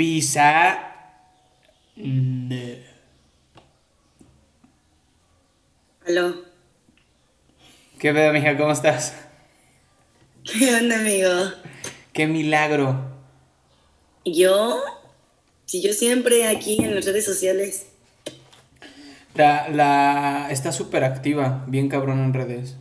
Pisa. 0.00 0.94
Aló. 6.06 6.36
¿Qué 7.98 8.10
pedo, 8.10 8.32
mija? 8.32 8.56
¿Cómo 8.56 8.72
estás? 8.72 9.14
¿Qué 10.42 10.74
onda, 10.74 11.00
amigo? 11.00 11.52
Qué 12.14 12.26
milagro. 12.26 13.10
¿Yo? 14.24 14.80
Si 15.66 15.82
yo 15.82 15.92
siempre 15.92 16.48
aquí 16.48 16.82
en 16.82 16.94
las 16.94 17.04
redes 17.04 17.26
sociales. 17.26 17.88
La, 19.34 19.68
la 19.68 20.48
está 20.50 20.72
súper 20.72 21.04
activa, 21.04 21.66
bien 21.68 21.90
cabrón 21.90 22.20
en 22.20 22.32
redes. 22.32 22.76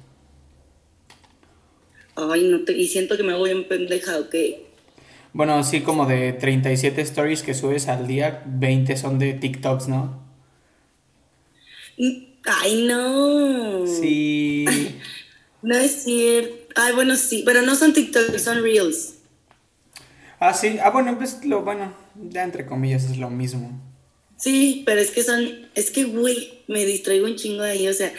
Ay, 2.16 2.46
no 2.46 2.64
te, 2.64 2.78
y 2.78 2.88
siento 2.88 3.18
que 3.18 3.24
me 3.24 3.36
voy 3.36 3.50
en 3.50 3.68
pendeja, 3.68 4.20
¿ok? 4.20 4.36
Bueno, 5.34 5.64
sí, 5.64 5.82
como 5.82 6.06
de 6.06 6.34
37 6.34 7.02
stories 7.02 7.44
que 7.44 7.54
subes 7.54 7.88
al 7.88 8.08
día, 8.08 8.44
20 8.46 8.98
son 8.98 9.20
de 9.20 9.34
TikToks, 9.34 9.88
¿no? 9.88 10.20
Ay, 12.46 12.86
no. 12.86 13.86
Sí. 13.88 14.66
No 15.62 15.76
es 15.76 16.04
cierto. 16.06 16.56
Ay, 16.76 16.94
bueno, 16.94 17.18
sí, 17.18 17.44
pero 17.46 17.62
no 17.62 17.76
son 17.76 17.92
TikToks, 17.92 18.42
son 18.42 18.64
Reels. 18.64 19.16
Ah, 20.40 20.54
sí. 20.54 20.78
Ah, 20.82 20.90
bueno, 20.90 21.18
pues 21.18 21.44
lo 21.44 21.64
bueno, 21.64 21.94
ya 22.16 22.44
entre 22.44 22.66
comillas 22.66 23.04
es 23.04 23.18
lo 23.18 23.30
mismo. 23.30 23.78
Sí, 24.38 24.84
pero 24.86 25.02
es 25.02 25.12
que 25.12 25.22
son, 25.22 25.68
es 25.76 25.92
que, 25.92 26.06
güey, 26.06 26.64
me 26.68 26.86
distraigo 26.86 27.26
un 27.26 27.36
chingo 27.36 27.64
de 27.64 27.72
ahí, 27.72 27.88
o 27.90 27.94
sea, 27.94 28.14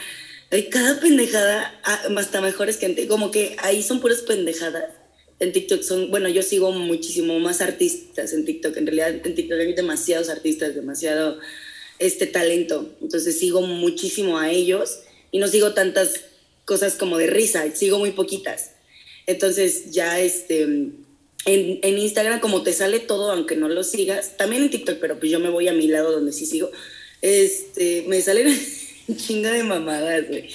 hay 0.51 0.69
cada 0.69 1.01
pendejada, 1.01 1.73
ah, 1.83 1.99
hasta 2.19 2.43
mejores 2.43 2.77
que 2.77 2.85
antes, 2.85 3.07
como 3.07 3.31
que 3.31 3.57
ahí 3.63 3.83
son 3.83 4.01
puras 4.01 4.21
pendejadas. 4.21 5.00
En 5.41 5.53
TikTok 5.53 5.83
son, 5.83 6.11
bueno, 6.11 6.29
yo 6.29 6.43
sigo 6.43 6.71
muchísimo 6.71 7.39
más 7.41 7.61
artistas 7.61 8.33
en 8.35 8.45
TikTok, 8.45 8.77
en 8.77 8.87
realidad 8.87 9.27
en 9.27 9.35
TikTok 9.35 9.59
hay 9.59 9.73
demasiados 9.73 10.29
artistas, 10.29 10.75
demasiado 10.75 11.39
este 11.99 12.27
talento, 12.27 12.95
entonces 13.01 13.39
sigo 13.39 13.63
muchísimo 13.63 14.39
a 14.39 14.51
ellos 14.51 15.01
y 15.31 15.39
no 15.39 15.49
sigo 15.49 15.73
tantas 15.73 16.21
cosas 16.65 16.95
como 16.95 17.19
de 17.19 17.27
risa, 17.27 17.65
sigo 17.75 17.99
muy 17.99 18.13
poquitas. 18.13 18.73
Entonces 19.27 19.93
ya 19.93 20.21
este, 20.21 20.63
en, 21.45 21.99
Instagram 21.99 22.41
como 22.41 22.63
te 22.63 22.73
sale 22.73 23.01
todo, 23.01 23.31
aunque 23.31 23.57
no 23.57 23.69
lo 23.69 23.83
sigas, 23.83 24.37
también 24.37 24.63
en 24.63 24.71
TikTok, 24.71 24.99
pero 25.01 25.19
pues 25.19 25.31
yo 25.31 25.41
me 25.41 25.51
voy 25.51 25.69
a 25.69 25.73
mi 25.73 25.89
lado 25.89 26.13
donde 26.13 26.33
sí 26.33 26.47
sigo, 26.47 26.71
este, 27.23 28.05
me 28.09 28.21
salen 28.21 28.59
chinga 29.17 29.53
de 29.53 29.63
mamadas, 29.63 30.29
güey. 30.29 30.51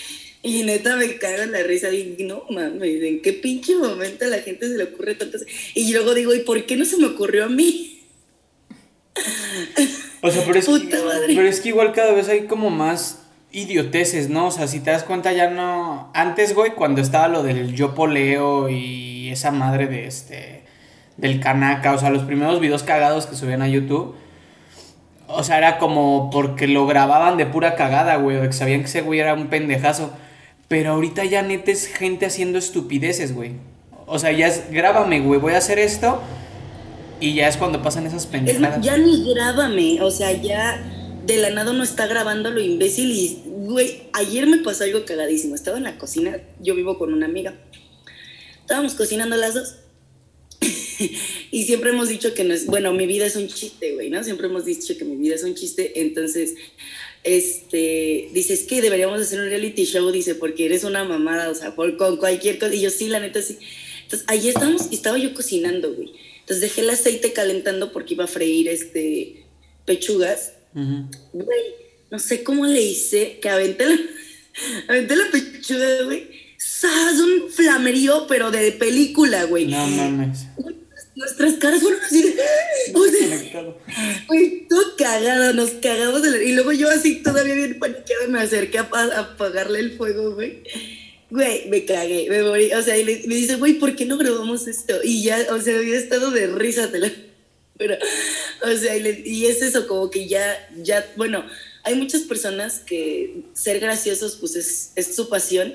Y 0.45 0.61
neta 0.61 0.95
me 0.95 1.17
cagan 1.17 1.51
la 1.51 1.63
risa, 1.63 1.91
y 1.91 2.17
no 2.19 2.43
mames, 2.51 3.01
¿en 3.01 3.19
qué 3.23 3.33
pinche 3.33 3.75
momento 3.77 4.25
a 4.25 4.27
la 4.27 4.37
gente 4.37 4.67
se 4.67 4.77
le 4.77 4.83
ocurre 4.83 5.15
tantas? 5.15 5.43
Y 5.73 5.91
luego 5.91 6.13
digo, 6.13 6.35
¿y 6.35 6.41
por 6.41 6.67
qué 6.67 6.75
no 6.75 6.85
se 6.85 6.97
me 6.97 7.07
ocurrió 7.07 7.45
a 7.45 7.49
mí? 7.49 8.03
O 10.21 10.29
sea, 10.29 10.43
pero 10.45 10.59
es, 10.59 10.67
que, 10.67 10.97
pero 11.27 11.47
es 11.47 11.61
que 11.61 11.69
igual 11.69 11.93
cada 11.93 12.13
vez 12.13 12.29
hay 12.29 12.45
como 12.45 12.69
más 12.69 13.23
idioteces, 13.51 14.29
¿no? 14.29 14.45
O 14.45 14.51
sea, 14.51 14.67
si 14.67 14.81
te 14.81 14.91
das 14.91 15.03
cuenta 15.03 15.33
ya 15.33 15.49
no... 15.49 16.11
Antes, 16.13 16.53
güey, 16.53 16.75
cuando 16.75 17.01
estaba 17.01 17.27
lo 17.27 17.41
del 17.41 17.73
yo 17.73 17.95
poleo 17.95 18.69
y 18.69 19.29
esa 19.29 19.49
madre 19.49 19.87
de 19.87 20.05
este... 20.05 20.63
Del 21.17 21.39
canaca, 21.39 21.93
o 21.93 21.97
sea, 21.97 22.11
los 22.11 22.21
primeros 22.21 22.59
videos 22.59 22.83
cagados 22.83 23.25
que 23.25 23.35
subían 23.35 23.63
a 23.63 23.67
YouTube. 23.67 24.13
O 25.25 25.43
sea, 25.43 25.57
era 25.57 25.79
como 25.79 26.29
porque 26.29 26.67
lo 26.67 26.85
grababan 26.85 27.35
de 27.35 27.47
pura 27.47 27.73
cagada, 27.73 28.17
güey, 28.17 28.37
o 28.37 28.41
que 28.41 28.53
sabían 28.53 28.81
que 28.81 28.87
ese 28.87 29.01
güey 29.01 29.21
era 29.21 29.33
un 29.33 29.47
pendejazo. 29.47 30.13
Pero 30.67 30.91
ahorita 30.91 31.25
ya 31.25 31.41
neta 31.41 31.71
es 31.71 31.87
gente 31.87 32.25
haciendo 32.25 32.57
estupideces, 32.57 33.33
güey. 33.33 33.53
O 34.07 34.19
sea, 34.19 34.31
ya 34.31 34.47
es, 34.47 34.71
grábame, 34.71 35.21
güey, 35.21 35.39
voy 35.39 35.53
a 35.53 35.57
hacer 35.57 35.79
esto. 35.79 36.21
Y 37.19 37.33
ya 37.35 37.47
es 37.47 37.57
cuando 37.57 37.81
pasan 37.81 38.05
esas 38.05 38.25
pendejadas. 38.25 38.83
ya 38.83 38.97
ni 38.97 39.33
grábame, 39.33 40.01
o 40.01 40.11
sea, 40.11 40.33
ya 40.33 40.83
de 41.25 41.37
la 41.37 41.49
nada 41.49 41.73
no 41.73 41.83
está 41.83 42.07
grabando 42.07 42.51
lo 42.51 42.61
imbécil 42.61 43.11
y, 43.11 43.41
güey, 43.45 44.03
ayer 44.13 44.47
me 44.47 44.57
pasó 44.57 44.83
algo 44.83 45.05
cagadísimo. 45.05 45.55
Estaba 45.55 45.77
en 45.77 45.83
la 45.83 45.97
cocina, 45.97 46.37
yo 46.61 46.75
vivo 46.75 46.97
con 46.97 47.13
una 47.13 47.25
amiga. 47.25 47.55
Estábamos 48.61 48.95
cocinando 48.95 49.35
las 49.37 49.53
dos. 49.53 49.75
y 51.51 51.63
siempre 51.65 51.91
hemos 51.91 52.09
dicho 52.09 52.33
que 52.33 52.43
no 52.43 52.53
es, 52.53 52.65
bueno, 52.65 52.93
mi 52.93 53.05
vida 53.07 53.25
es 53.25 53.35
un 53.35 53.47
chiste, 53.47 53.93
güey, 53.93 54.09
¿no? 54.09 54.23
Siempre 54.23 54.47
hemos 54.47 54.65
dicho 54.65 54.97
que 54.97 55.05
mi 55.05 55.15
vida 55.15 55.35
es 55.35 55.43
un 55.43 55.55
chiste, 55.55 56.01
entonces, 56.01 56.55
este, 57.25 58.29
dices 58.31 58.63
que 58.63 58.81
deberíamos 58.81 59.19
hacer 59.19 59.39
un 59.39 59.47
reality 59.47 59.83
show, 59.83 60.09
dice, 60.11 60.35
porque 60.35 60.65
eres 60.65 60.83
una 60.83 61.03
mamada, 61.03 61.49
o 61.49 61.55
sea, 61.55 61.75
por, 61.75 61.97
con 61.97 62.17
cualquier 62.17 62.59
cosa, 62.59 62.73
y 62.73 62.81
yo 62.81 62.89
sí, 62.89 63.09
la 63.09 63.19
neta, 63.19 63.41
sí. 63.41 63.57
Entonces, 64.03 64.25
ahí 64.29 64.47
estábamos, 64.47 64.87
y 64.91 64.95
estaba 64.95 65.17
yo 65.17 65.33
cocinando, 65.33 65.93
güey. 65.93 66.13
Entonces 66.39 66.61
dejé 66.61 66.81
el 66.81 66.91
aceite 66.91 67.33
calentando 67.33 67.91
porque 67.91 68.13
iba 68.13 68.25
a 68.25 68.27
freír, 68.27 68.69
este, 68.69 69.43
pechugas, 69.85 70.53
Güey, 70.75 71.61
no 72.11 72.19
sé 72.19 72.43
cómo 72.43 72.65
le 72.65 72.81
hice 72.81 73.39
que 73.41 73.47
aventé 73.47 73.85
la, 73.85 73.97
aventé 74.89 75.15
la 75.15 75.31
pechuga, 75.31 76.03
güey. 76.03 76.27
¡Sas! 76.57 77.19
Un 77.19 77.49
flamerío, 77.49 78.27
pero 78.27 78.51
de 78.51 78.73
película, 78.73 79.45
güey. 79.45 79.67
No 79.67 79.87
mames. 79.87 80.47
Nuestras 81.15 81.53
caras 81.55 81.81
fueron 81.81 82.01
así 82.01 82.35
Güey, 84.27 84.67
todo 84.67 84.95
cagado, 84.97 85.53
nos 85.53 85.71
cagamos 85.71 86.21
de 86.21 86.31
la... 86.31 86.43
Y 86.43 86.51
luego 86.53 86.73
yo 86.73 86.89
así 86.89 87.23
todavía 87.23 87.53
bien 87.53 87.79
paniqueada 87.79 88.27
me 88.27 88.39
acerqué 88.39 88.79
a, 88.79 88.89
apagarle 89.17 89.79
el 89.79 89.97
fuego, 89.97 90.35
güey. 90.35 90.63
Güey, 91.29 91.69
me 91.69 91.85
cagué, 91.85 92.27
me 92.29 92.43
morí. 92.43 92.73
O 92.73 92.81
sea, 92.81 92.97
y 92.97 93.03
le, 93.03 93.23
me 93.27 93.35
dice, 93.35 93.55
güey, 93.55 93.75
¿por 93.75 93.95
qué 93.95 94.05
no 94.05 94.17
grabamos 94.17 94.67
esto? 94.67 94.93
Y 95.03 95.23
ya, 95.23 95.37
o 95.51 95.61
sea, 95.61 95.77
había 95.77 95.97
estado 95.97 96.31
de 96.31 96.47
risa, 96.47 96.91
te 96.91 96.99
lo 96.99 97.07
pero, 97.77 97.97
o 98.63 98.77
sea, 98.77 98.95
y, 98.95 99.45
es 99.45 99.61
eso, 99.61 99.87
como 99.87 100.09
que 100.09 100.27
ya, 100.27 100.69
ya, 100.77 101.05
bueno, 101.17 101.45
hay 101.83 101.95
muchas 101.95 102.21
personas 102.21 102.79
que 102.79 103.43
ser 103.53 103.79
graciosos, 103.79 104.37
pues 104.37 104.55
es, 104.55 104.91
es 104.95 105.15
su 105.15 105.27
pasión. 105.27 105.73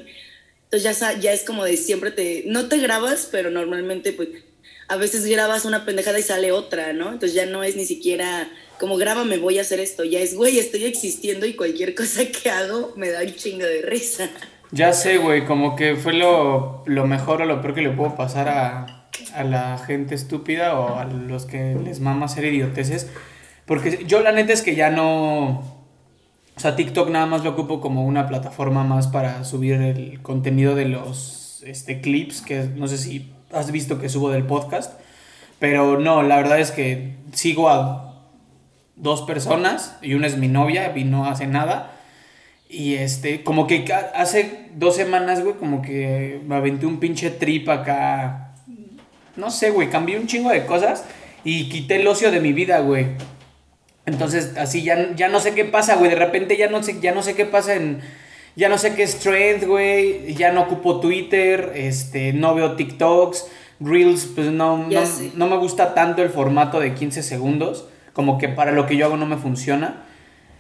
Entonces 0.65 0.99
ya, 0.99 1.19
ya 1.19 1.33
es 1.33 1.43
como 1.43 1.65
de 1.65 1.77
siempre 1.77 2.11
te, 2.11 2.45
no 2.47 2.69
te 2.69 2.79
grabas, 2.79 3.29
pero 3.31 3.51
normalmente 3.51 4.13
pues 4.13 4.29
a 4.91 4.97
veces 4.97 5.25
grabas 5.25 5.65
una 5.65 5.85
pendejada 5.85 6.19
y 6.19 6.23
sale 6.23 6.51
otra, 6.51 6.93
¿no? 6.93 7.13
Entonces 7.13 7.33
ya 7.33 7.47
no 7.47 7.63
es 7.63 7.77
ni 7.77 7.85
siquiera 7.85 8.49
como 8.81 8.97
grábame, 8.97 9.39
voy 9.39 9.59
a 9.59 9.61
hacer 9.61 9.79
esto, 9.79 10.03
ya 10.03 10.19
es, 10.19 10.35
güey, 10.35 10.59
estoy 10.59 10.85
existiendo 10.85 11.47
y 11.47 11.55
cualquier 11.55 11.95
cosa 11.95 12.23
que 12.25 12.51
hago 12.51 12.93
me 12.97 13.11
da 13.11 13.21
un 13.21 13.33
chingo 13.33 13.65
de 13.65 13.83
risa. 13.83 14.29
Ya 14.73 14.93
sé, 14.93 15.19
güey, 15.19 15.47
como 15.47 15.77
que 15.77 15.95
fue 15.95 16.13
lo, 16.13 16.83
lo 16.87 17.07
mejor 17.07 17.43
o 17.43 17.45
lo 17.45 17.61
peor 17.61 17.75
que 17.75 17.83
le 17.83 17.91
puedo 17.91 18.17
pasar 18.17 18.49
a, 18.49 19.07
a 19.35 19.45
la 19.45 19.79
gente 19.79 20.17
estúpida 20.17 20.79
o 20.79 20.99
a 20.99 21.05
los 21.05 21.47
que 21.47 21.77
les 21.85 22.01
mama 22.01 22.27
hacer 22.27 22.45
idioteces. 22.45 23.09
Porque 23.67 24.05
yo 24.07 24.21
la 24.23 24.33
neta 24.33 24.53
es 24.53 24.63
que 24.63 24.75
ya 24.75 24.91
no... 24.91 25.61
O 26.57 26.61
sea, 26.61 26.75
TikTok 26.75 27.11
nada 27.11 27.27
más 27.27 27.45
lo 27.45 27.51
ocupo 27.51 27.81
como 27.81 28.05
una 28.05 28.27
plataforma 28.27 28.83
más 28.83 29.07
para 29.07 29.45
subir 29.45 29.75
el 29.75 30.21
contenido 30.21 30.75
de 30.75 30.87
los 30.87 31.63
este, 31.65 32.01
clips, 32.01 32.43
que 32.43 32.65
no 32.65 32.89
sé 32.89 32.99
si 32.99 33.33
has 33.53 33.71
visto 33.73 34.01
que 34.01 34.09
subo 34.09 34.31
del 34.31 34.45
podcast. 34.45 34.99
Pero 35.59 35.99
no, 35.99 36.23
la 36.23 36.37
verdad 36.37 36.59
es 36.59 36.71
que 36.71 37.17
sigo 37.33 37.69
a 37.69 38.15
dos 38.97 39.23
personas 39.23 39.97
y 40.03 40.15
una 40.15 40.27
es 40.27 40.37
mi 40.37 40.49
novia 40.49 40.93
y 40.97 41.05
no 41.05 41.27
hace 41.27 41.47
nada. 41.47 41.93
Y 42.69 42.95
este, 42.95 43.43
como 43.43 43.67
que 43.67 43.85
hace 44.15 44.69
dos 44.75 44.97
semanas, 44.97 45.43
güey, 45.43 45.57
como 45.57 45.83
que 45.83 46.41
me 46.47 46.55
aventé 46.55 46.87
un 46.87 47.01
pinche 47.01 47.31
trip 47.31 47.69
acá 47.69 48.51
no 49.41 49.51
sé, 49.51 49.71
güey, 49.71 49.91
cambié 49.91 50.19
un 50.19 50.27
chingo 50.27 50.51
de 50.51 50.67
cosas 50.67 51.05
y 51.45 51.69
quité 51.69 51.97
el 51.97 52.07
ocio 52.07 52.31
de 52.31 52.41
mi 52.41 52.53
vida, 52.53 52.81
güey. 52.81 53.07
Entonces, 54.07 54.57
así 54.57 54.83
ya, 54.83 55.15
ya 55.15 55.29
no 55.29 55.41
sé 55.41 55.55
qué 55.55 55.65
pasa, 55.65 55.97
güey. 55.97 56.11
De 56.11 56.17
repente 56.17 56.57
ya 56.57 56.69
no 56.69 56.83
sé, 56.83 57.01
ya 57.01 57.13
no 57.13 57.23
sé 57.23 57.35
qué 57.35 57.47
pasa 57.47 57.75
en. 57.75 58.01
Ya 58.61 58.69
no 58.69 58.77
sé 58.77 58.95
qué 58.95 59.05
es 59.05 59.19
trend, 59.21 59.65
güey. 59.65 60.35
Ya 60.35 60.53
no 60.53 60.61
ocupo 60.61 61.01
Twitter. 61.01 61.73
Este, 61.75 62.35
no 62.35 62.55
veo 62.55 62.77
TikToks. 62.77 63.47
Reels, 63.81 64.27
pues 64.35 64.49
no, 64.49 64.87
no, 65.35 65.47
me 65.47 65.57
gusta 65.57 65.95
tanto 65.95 66.23
el 66.23 66.29
formato 66.29 66.79
de 66.79 66.93
15 66.93 67.23
segundos. 67.23 67.87
Como 68.13 68.37
que 68.37 68.51
para 68.51 68.73
lo 68.73 68.85
que 68.85 68.99
yo 68.99 69.07
hago 69.07 69.17
no 69.17 69.25
me 69.25 69.39
funciona. 69.39 70.05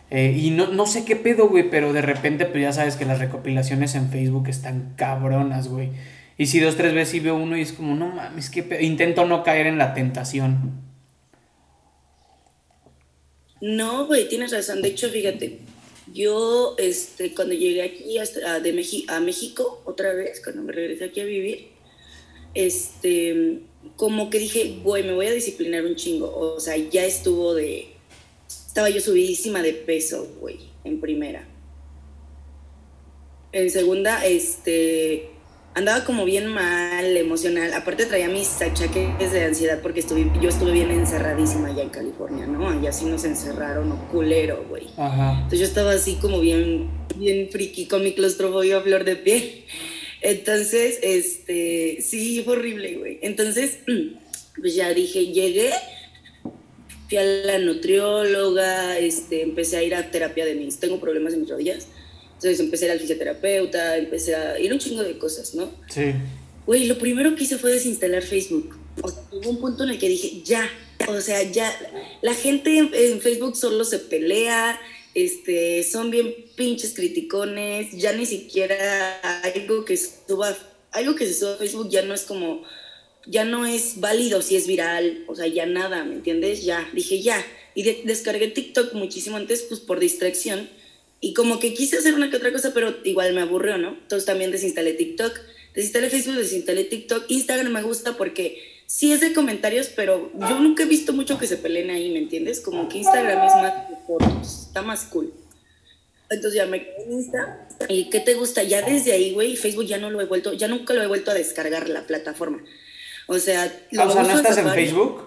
Eh, 0.09 0.35
y 0.35 0.49
no, 0.49 0.69
no 0.69 0.87
sé 0.87 1.05
qué 1.05 1.15
pedo, 1.15 1.49
güey. 1.49 1.69
Pero 1.69 1.93
de 1.93 2.01
repente, 2.01 2.47
pues 2.47 2.63
ya 2.63 2.73
sabes 2.73 2.97
que 2.97 3.05
las 3.05 3.19
recopilaciones 3.19 3.95
en 3.95 4.09
Facebook 4.09 4.49
están 4.49 4.95
cabronas, 4.97 5.69
güey. 5.69 5.91
Y 6.39 6.47
si 6.47 6.59
dos, 6.59 6.77
tres 6.77 6.95
veces 6.95 7.17
y 7.17 7.21
veo 7.21 7.37
uno 7.37 7.59
y 7.59 7.61
es 7.61 7.75
como, 7.75 7.95
no 7.95 8.09
mames, 8.09 8.49
que 8.49 8.79
intento 8.81 9.27
no 9.27 9.43
caer 9.43 9.67
en 9.67 9.77
la 9.77 9.93
tentación. 9.93 10.81
No, 13.61 14.07
güey, 14.07 14.27
tienes 14.27 14.53
razón. 14.53 14.81
De 14.81 14.89
hecho, 14.89 15.11
fíjate, 15.11 15.61
yo 16.13 16.75
este, 16.79 17.35
cuando 17.35 17.55
llegué 17.55 17.83
aquí 17.83 18.19
a, 18.19 18.61
de 18.61 19.05
a 19.09 19.21
México, 19.21 19.83
otra 19.85 20.13
vez, 20.13 20.41
cuando 20.43 20.63
me 20.63 20.73
regresé 20.73 21.05
aquí 21.05 21.21
a 21.21 21.25
vivir, 21.25 21.69
este, 22.55 23.61
como 23.97 24.31
que 24.31 24.39
dije, 24.39 24.81
güey, 24.83 25.03
me 25.05 25.13
voy 25.13 25.27
a 25.27 25.33
disciplinar 25.33 25.85
un 25.85 25.97
chingo. 25.97 26.35
O 26.37 26.61
sea, 26.61 26.77
ya 26.77 27.05
estuvo 27.05 27.55
de... 27.55 27.89
Estaba 28.49 28.91
yo 28.91 29.01
subidísima 29.01 29.63
de 29.63 29.73
peso, 29.73 30.29
güey, 30.41 30.59
en 30.85 31.01
primera. 31.01 31.47
En 33.53 33.71
segunda, 33.71 34.25
este 34.25 35.30
andaba 35.75 36.05
como 36.05 36.25
bien 36.25 36.47
mal, 36.47 37.17
emocional. 37.17 37.73
Aparte 37.75 38.07
traía 38.07 38.29
mis 38.29 38.61
achaques 38.61 39.33
de 39.33 39.45
ansiedad 39.45 39.81
porque 39.83 40.01
estuve, 40.01 40.31
yo 40.41 40.49
estuve 40.49 40.73
bien 40.73 40.91
encerradísima 40.91 41.69
allá 41.69 41.83
en 41.83 41.91
California, 41.91 42.47
¿no? 42.47 42.69
Allá 42.69 42.93
sí 42.93 43.05
nos 43.07 43.25
encerraron, 43.25 43.91
o 43.93 44.09
culero, 44.09 44.65
güey. 44.69 44.89
Entonces 44.97 45.61
yo 45.61 45.65
estaba 45.67 45.93
así 45.93 46.17
como 46.17 46.41
bien, 46.41 46.91
bien 47.17 47.49
friki 47.51 47.87
con 47.87 48.03
mi 48.03 48.13
claustrofobia 48.13 48.79
a 48.79 48.81
flor 48.83 49.05
de 49.05 49.17
piel. 49.17 49.65
Entonces, 50.23 50.99
este, 51.03 51.99
sí, 52.03 52.43
fue 52.45 52.55
horrible, 52.55 52.97
güey. 52.97 53.19
Entonces, 53.23 53.79
pues 54.61 54.75
ya 54.75 54.93
dije, 54.93 55.29
llegué, 55.29 55.71
fui 57.09 57.17
a 57.17 57.25
la 57.25 57.59
nutrióloga, 57.59 58.99
este, 58.99 59.43
empecé 59.43 59.79
a 59.79 59.83
ir 59.83 59.95
a 59.95 60.11
terapia 60.11 60.45
de 60.45 60.57
mis, 60.57 60.79
tengo 60.79 61.01
problemas 61.01 61.33
en 61.33 61.41
mis 61.41 61.51
rodillas 61.51 61.89
entonces 62.41 62.61
empecé 62.61 62.85
a 62.85 62.89
ir 62.89 62.93
al 62.93 63.01
fisioterapeuta, 63.01 63.99
empecé 63.99 64.35
a 64.35 64.59
ir 64.59 64.73
un 64.73 64.79
chingo 64.79 65.03
de 65.03 65.19
cosas, 65.19 65.55
¿no? 65.55 65.71
Sí. 65.91 66.15
Güey, 66.65 66.87
lo 66.87 66.97
primero 66.97 67.37
que 67.37 67.45
hice 67.45 67.59
fue 67.59 67.71
desinstalar 67.71 68.23
Facebook. 68.23 68.79
O 69.03 69.11
sea, 69.11 69.23
hubo 69.31 69.51
un 69.51 69.61
punto 69.61 69.85
en 69.85 69.91
el 69.91 69.99
que 69.99 70.09
dije, 70.09 70.41
ya, 70.43 70.67
o 71.07 71.21
sea, 71.21 71.43
ya, 71.43 71.71
la 72.23 72.33
gente 72.33 72.79
en, 72.79 73.21
Facebook 73.21 73.57
solo 73.57 73.85
se 73.85 73.99
pelea, 73.99 74.81
este, 75.15 75.83
son 75.83 76.11
bien 76.11 76.35
pinches 76.57 76.95
criticones, 76.95 77.93
ya 77.93 78.15
ni 78.15 78.25
siquiera 78.25 79.21
algo 79.43 79.85
que 79.85 79.99
suba, 79.99 80.57
algo 80.93 81.15
que 81.17 81.27
se 81.27 81.35
suba 81.35 81.53
a 81.53 81.57
Facebook 81.57 81.91
ya 81.91 82.01
no 82.01 82.15
es 82.15 82.23
como, 82.23 82.63
ya 83.27 83.45
no 83.45 83.67
es 83.67 84.01
válido 84.01 84.41
si 84.41 84.57
es 84.57 84.67
viral, 84.67 85.25
o 85.29 85.37
sea, 85.37 85.47
ya 85.47 85.67
nada, 85.67 86.05
¿me 86.05 86.15
entiendes? 86.15 86.65
Ya, 86.65 86.89
dije 86.95 87.21
ya. 87.21 87.45
Y 87.75 87.83
descargué 87.83 88.49
TikTok 88.49 88.95
muchísimo 88.95 89.37
antes, 89.37 89.61
pues 89.69 89.81
por 89.81 90.01
distracción 90.01 90.80
y 91.21 91.35
como 91.35 91.59
que 91.61 91.75
quise 91.75 91.99
hacer 91.99 92.15
una 92.15 92.31
que 92.31 92.37
otra 92.37 92.53
cosa, 92.53 92.73
pero 92.73 92.97
igual 93.05 93.35
me 93.35 93.43
aburrió, 93.43 93.77
¿no? 93.77 93.91
Entonces 93.91 94.25
también 94.25 94.51
desinstalé 94.51 94.95
TikTok, 94.95 95.39
desinstalé 95.75 96.09
Facebook, 96.09 96.37
desinstalé 96.37 96.85
TikTok. 96.85 97.25
Instagram 97.29 97.73
me 97.73 97.83
gusta 97.83 98.17
porque 98.17 98.63
sí 98.87 99.13
es 99.13 99.21
de 99.21 99.35
comentarios, 99.35 99.89
pero 99.95 100.33
yo 100.49 100.59
nunca 100.61 100.85
he 100.85 100.87
visto 100.87 101.13
mucho 101.13 101.39
que 101.39 101.47
se 101.47 101.59
peleen 101.59 101.91
ahí, 101.91 102.11
¿me 102.11 102.19
entiendes? 102.19 102.61
Como 102.61 102.89
que 102.89 102.99
Instagram 102.99 103.47
es 103.47 103.55
más 103.55 103.89
de 103.91 103.97
fotos, 104.07 104.67
está 104.69 104.83
más 104.83 105.05
cool. 105.05 105.33
Entonces 106.31 106.55
ya 106.55 106.67
me 106.67 106.85
quedé 106.85 107.05
en 107.05 107.13
Insta. 107.13 107.69
¿Y 107.89 108.09
qué 108.09 108.21
te 108.21 108.35
gusta? 108.35 108.63
Ya 108.63 108.83
desde 108.83 109.13
ahí, 109.13 109.33
güey, 109.33 109.57
Facebook 109.57 109.85
ya 109.85 109.99
no 109.99 110.11
lo 110.11 110.21
he 110.21 110.27
vuelto, 110.27 110.55
ya 110.55 110.69
nunca 110.69 110.95
lo 110.95 111.03
he 111.03 111.07
vuelto 111.07 111.31
a 111.31 111.35
descargar 111.35 111.89
la 111.89 112.07
plataforma. 112.07 112.63
O 113.27 113.39
sea, 113.39 113.67
lo 113.91 114.09
o 114.09 114.13
sea, 114.13 114.23
¿no 114.23 114.37
estás 114.37 114.57
en 114.57 114.71
Facebook? 114.71 115.27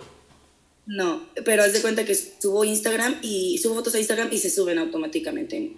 No, 0.85 1.29
pero 1.45 1.63
haz 1.63 1.71
de 1.71 1.81
cuenta 1.81 2.03
que 2.03 2.15
subo 2.15 2.65
Instagram 2.65 3.19
y 3.21 3.57
subo 3.59 3.75
fotos 3.75 3.95
a 3.95 3.99
Instagram 3.99 4.29
y 4.31 4.39
se 4.39 4.49
suben 4.49 4.79
automáticamente. 4.79 5.73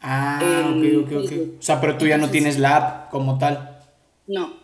Ah, 0.00 0.74
ok, 0.76 1.06
ok, 1.06 1.24
ok. 1.24 1.32
O 1.58 1.62
sea, 1.62 1.80
pero 1.80 1.96
tú 1.98 2.06
ya 2.06 2.18
no 2.18 2.30
tienes 2.30 2.58
la 2.58 2.76
app 2.76 3.10
como 3.10 3.38
tal. 3.38 3.80
No, 4.26 4.56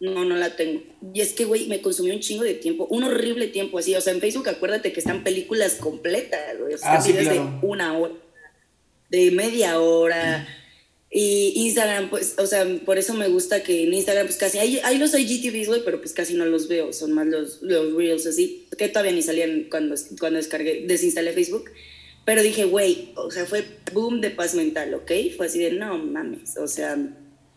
no, 0.00 0.24
no 0.24 0.36
la 0.36 0.56
tengo. 0.56 0.82
Y 1.14 1.20
es 1.20 1.32
que, 1.32 1.44
güey, 1.44 1.66
me 1.66 1.80
consumió 1.80 2.14
un 2.14 2.20
chingo 2.20 2.44
de 2.44 2.54
tiempo, 2.54 2.86
un 2.90 3.04
horrible 3.04 3.48
tiempo 3.48 3.78
así. 3.78 3.94
O 3.94 4.00
sea, 4.00 4.12
en 4.12 4.20
Facebook 4.20 4.48
acuérdate 4.48 4.92
que 4.92 5.00
están 5.00 5.22
películas 5.22 5.76
completas, 5.76 6.58
güey. 6.58 6.74
O 6.74 6.78
sea, 6.78 6.94
ah, 6.94 7.02
de 7.02 7.40
una 7.62 7.98
hora, 7.98 8.14
de 9.08 9.30
media 9.30 9.80
hora. 9.80 10.46
Y 11.12 11.52
Instagram, 11.56 12.08
pues, 12.08 12.36
o 12.38 12.46
sea, 12.46 12.64
por 12.84 12.96
eso 12.96 13.14
me 13.14 13.26
gusta 13.26 13.64
que 13.64 13.82
en 13.82 13.92
Instagram, 13.92 14.26
pues 14.26 14.38
casi, 14.38 14.58
hay, 14.58 14.78
hay 14.78 14.96
los 14.96 15.12
IGTVs, 15.12 15.66
güey, 15.66 15.84
pero 15.84 15.98
pues 16.00 16.12
casi 16.12 16.34
no 16.34 16.46
los 16.46 16.68
veo, 16.68 16.92
son 16.92 17.10
más 17.12 17.26
los, 17.26 17.60
los 17.62 17.94
Reels 17.94 18.26
así, 18.26 18.68
que 18.78 18.88
todavía 18.88 19.10
ni 19.10 19.20
salían 19.20 19.66
cuando, 19.68 19.96
cuando 20.20 20.36
descargué, 20.36 20.84
desinstalé 20.86 21.32
Facebook. 21.32 21.64
Pero 22.24 22.42
dije, 22.42 22.64
güey, 22.64 23.12
o 23.16 23.30
sea, 23.30 23.46
fue 23.46 23.64
boom 23.92 24.20
de 24.20 24.30
paz 24.30 24.54
mental, 24.54 24.94
¿ok? 24.94 25.10
Fue 25.36 25.46
así 25.46 25.58
de, 25.58 25.72
no 25.72 25.98
mames, 25.98 26.56
o 26.56 26.68
sea, 26.68 26.96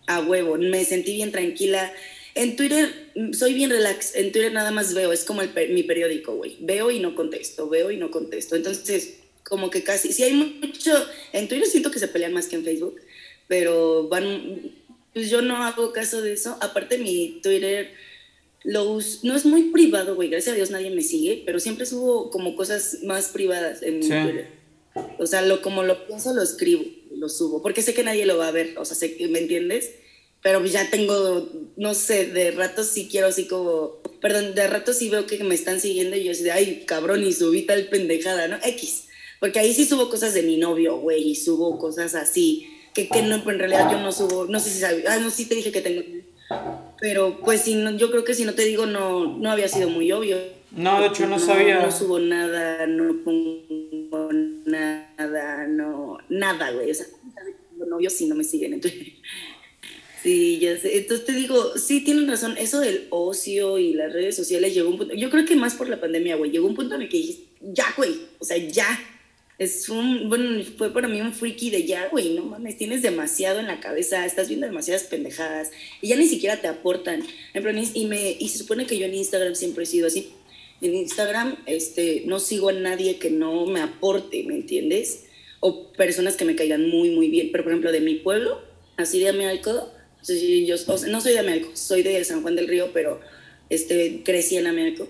a 0.08 0.22
huevo, 0.22 0.58
me 0.58 0.84
sentí 0.86 1.16
bien 1.16 1.32
tranquila. 1.32 1.92
En 2.36 2.56
Twitter 2.56 3.12
soy 3.34 3.54
bien 3.54 3.70
relax, 3.70 4.16
en 4.16 4.32
Twitter 4.32 4.52
nada 4.52 4.72
más 4.72 4.94
veo, 4.94 5.12
es 5.12 5.24
como 5.24 5.42
el, 5.42 5.52
mi 5.74 5.84
periódico, 5.84 6.36
güey. 6.36 6.58
Veo 6.62 6.90
y 6.92 7.00
no 7.00 7.16
contesto, 7.16 7.70
veo 7.70 7.92
y 7.92 7.98
no 7.98 8.10
contesto. 8.10 8.56
Entonces, 8.56 9.20
como 9.44 9.70
que 9.70 9.84
casi, 9.84 10.12
si 10.14 10.24
hay 10.24 10.34
mucho, 10.34 10.92
en 11.34 11.48
Twitter 11.48 11.68
siento 11.68 11.92
que 11.92 12.00
se 12.00 12.08
pelean 12.08 12.34
más 12.34 12.48
que 12.48 12.56
en 12.56 12.64
Facebook 12.64 13.00
pero 13.48 14.08
van, 14.08 14.72
pues 15.14 15.30
yo 15.30 15.42
no 15.42 15.64
hago 15.64 15.94
caso 15.94 16.22
de 16.22 16.34
eso. 16.34 16.58
Aparte 16.62 16.98
mi 16.98 17.40
Twitter 17.42 17.94
no 18.64 19.00
es 19.00 19.46
muy 19.46 19.72
privado, 19.72 20.16
güey, 20.16 20.30
gracias 20.30 20.54
a 20.54 20.56
Dios 20.56 20.72
nadie 20.72 20.90
me 20.90 21.02
sigue, 21.02 21.44
pero 21.46 21.60
siempre 21.60 21.86
subo 21.86 22.30
como 22.30 22.56
cosas 22.56 23.00
más 23.04 23.28
privadas 23.30 23.82
en 23.84 24.00
mi 24.00 24.08
Twitter. 24.08 24.48
O 25.18 25.26
sea, 25.26 25.42
lo, 25.42 25.62
como 25.62 25.84
lo 25.84 26.06
pienso, 26.08 26.34
lo 26.34 26.42
escribo, 26.42 26.84
lo 27.16 27.28
subo, 27.30 27.62
porque 27.62 27.82
sé 27.82 27.94
que 27.94 28.04
nadie 28.04 28.26
lo 28.26 28.38
va 28.38 28.48
a 28.48 28.52
ver, 28.52 28.78
o 28.78 28.86
sea, 28.86 28.96
sé 28.96 29.16
que, 29.16 29.28
¿me 29.28 29.40
entiendes? 29.40 29.92
Pero 30.42 30.64
ya 30.66 30.90
tengo, 30.90 31.50
no 31.78 31.94
sé, 31.94 32.26
de 32.28 32.52
ratos 32.52 32.88
sí 32.88 33.08
quiero 33.10 33.28
así 33.28 33.48
como, 33.48 34.02
perdón, 34.22 34.56
de 34.56 34.68
ratos 34.68 34.98
sí 34.98 35.10
veo 35.10 35.26
que 35.26 35.44
me 35.44 35.56
están 35.56 35.80
siguiendo 35.80 36.16
y 36.16 36.26
yo 36.26 36.32
así 36.32 36.44
de, 36.44 36.52
ay, 36.52 36.84
cabrón, 36.86 37.24
y 37.24 37.34
subí 37.34 37.64
tal 37.64 37.88
pendejada, 37.88 38.48
¿no? 38.48 38.58
X. 38.64 39.06
Porque 39.40 39.60
ahí 39.60 39.74
sí 39.74 39.86
subo 39.86 40.10
cosas 40.10 40.34
de 40.34 40.44
mi 40.44 40.58
novio, 40.58 40.98
güey, 40.98 41.32
y 41.32 41.36
subo 41.36 41.78
cosas 41.78 42.16
así 42.16 42.68
que, 42.94 43.08
que 43.08 43.22
no, 43.24 43.36
en 43.36 43.60
realidad 43.60 43.92
yo 43.92 44.00
no 44.00 44.12
subo, 44.12 44.46
no 44.46 44.60
sé 44.60 44.70
si 44.70 44.80
sabes, 44.80 45.06
ah, 45.08 45.18
no, 45.18 45.32
sí 45.32 45.46
te 45.46 45.56
dije 45.56 45.72
que 45.72 45.82
tengo, 45.82 46.04
pero 47.00 47.40
pues 47.40 47.62
si 47.62 47.76
no, 47.76 47.92
yo 47.92 48.12
creo 48.12 48.24
que 48.24 48.34
si 48.34 48.46
no 48.46 48.54
te 48.54 48.64
digo 48.64 48.86
no, 48.86 49.38
no 49.38 49.52
había 49.52 49.68
sido 49.68 49.90
muy 49.90 50.12
obvio. 50.12 50.38
No, 50.72 51.02
de 51.02 51.08
hecho 51.08 51.28
no, 51.28 51.38
sabía. 51.38 51.86
No 51.86 51.92
subo 51.92 52.20
nada, 52.20 52.88
no 52.88 53.24
pongo 53.24 54.30
nada, 54.66 55.68
no, 55.68 56.18
nada, 56.30 56.72
güey, 56.72 56.92
o 56.92 56.94
sea, 56.94 57.06
tengo 57.70 57.86
novio 57.86 58.10
si 58.10 58.26
no 58.26 58.36
me 58.36 58.44
siguen, 58.44 58.74
entonces... 58.74 59.00
Sí, 60.24 60.58
ya 60.58 60.80
sé. 60.80 61.00
Entonces 61.00 61.26
te 61.26 61.34
digo, 61.34 61.78
sí, 61.78 62.02
tienen 62.02 62.30
razón. 62.30 62.56
Eso 62.58 62.80
del 62.80 63.08
ocio 63.10 63.78
y 63.78 63.92
las 63.92 64.14
redes 64.14 64.38
sociales 64.38 64.74
llegó 64.74 64.90
un 64.90 64.98
punto. 64.98 65.14
Yo 65.14 65.30
creo 65.30 65.46
que 65.46 65.58
más 65.58 65.76
por 65.76 65.90
la 65.90 66.00
pandemia, 66.00 66.38
güey. 66.38 66.50
Llegó 66.50 66.66
un 66.66 66.76
punto 66.76 66.96
en 66.96 67.02
el 67.02 67.10
que 67.10 67.18
dije, 67.18 67.40
ya, 67.60 67.94
güey. 67.98 68.22
O 68.40 68.46
sea, 68.46 68.56
ya 68.56 68.98
es 69.60 69.88
un, 69.90 70.30
bueno, 70.30 70.64
fue 70.78 70.92
para 70.92 71.08
mí 71.08 71.22
un 71.22 71.34
freaky 71.34 71.70
de 71.70 71.86
ya, 71.86 72.08
güey, 72.10 72.34
no 72.34 72.44
mames, 72.44 72.78
tienes 72.78 73.02
demasiado 73.02 73.60
en 73.60 73.68
la 73.68 73.80
cabeza, 73.80 74.26
estás 74.26 74.48
viendo 74.48 74.66
demasiadas 74.66 75.04
pendejadas 75.04 75.72
y 76.02 76.08
ya 76.08 76.16
ni 76.16 76.28
siquiera 76.28 76.60
te 76.60 76.68
aportan. 76.68 77.24
Y, 77.94 78.06
me, 78.06 78.36
y 78.40 78.50
se 78.50 78.58
supone 78.58 78.86
que 78.86 78.98
yo 78.98 79.06
en 79.06 79.14
Instagram 79.14 79.56
siempre 79.56 79.84
he 79.84 79.88
sido 79.88 80.08
así. 80.08 80.32
En 80.82 80.96
Instagram 80.96 81.58
este, 81.66 82.24
no 82.26 82.40
sigo 82.40 82.70
a 82.70 82.74
nadie 82.74 83.18
que 83.18 83.30
no 83.30 83.66
me 83.68 83.80
aporte, 83.80 84.44
¿me 84.44 84.56
entiendes? 84.56 85.26
O 85.60 85.94
personas 85.94 86.36
que 86.36 86.46
me 86.46 86.56
caigan 86.56 86.90
muy, 86.90 87.12
muy 87.12 87.30
bien. 87.30 87.50
Pero, 87.52 87.64
por 87.64 87.72
ejemplo, 87.72 87.92
de 87.92 88.02
mi 88.02 88.16
pueblo, 88.16 88.62
así 88.98 89.20
de 89.20 89.30
Amealco, 89.30 89.94
yo, 90.28 90.76
no 91.08 91.22
soy 91.22 91.34
de 91.34 91.40
Amealco, 91.40 91.70
soy 91.76 92.02
de 92.02 92.22
San 92.26 92.42
Juan 92.42 92.56
del 92.56 92.68
Río, 92.68 92.90
pero 92.94 93.22
este, 93.70 94.24
crecí 94.26 94.58
en 94.58 94.68
Amealco 94.68 95.08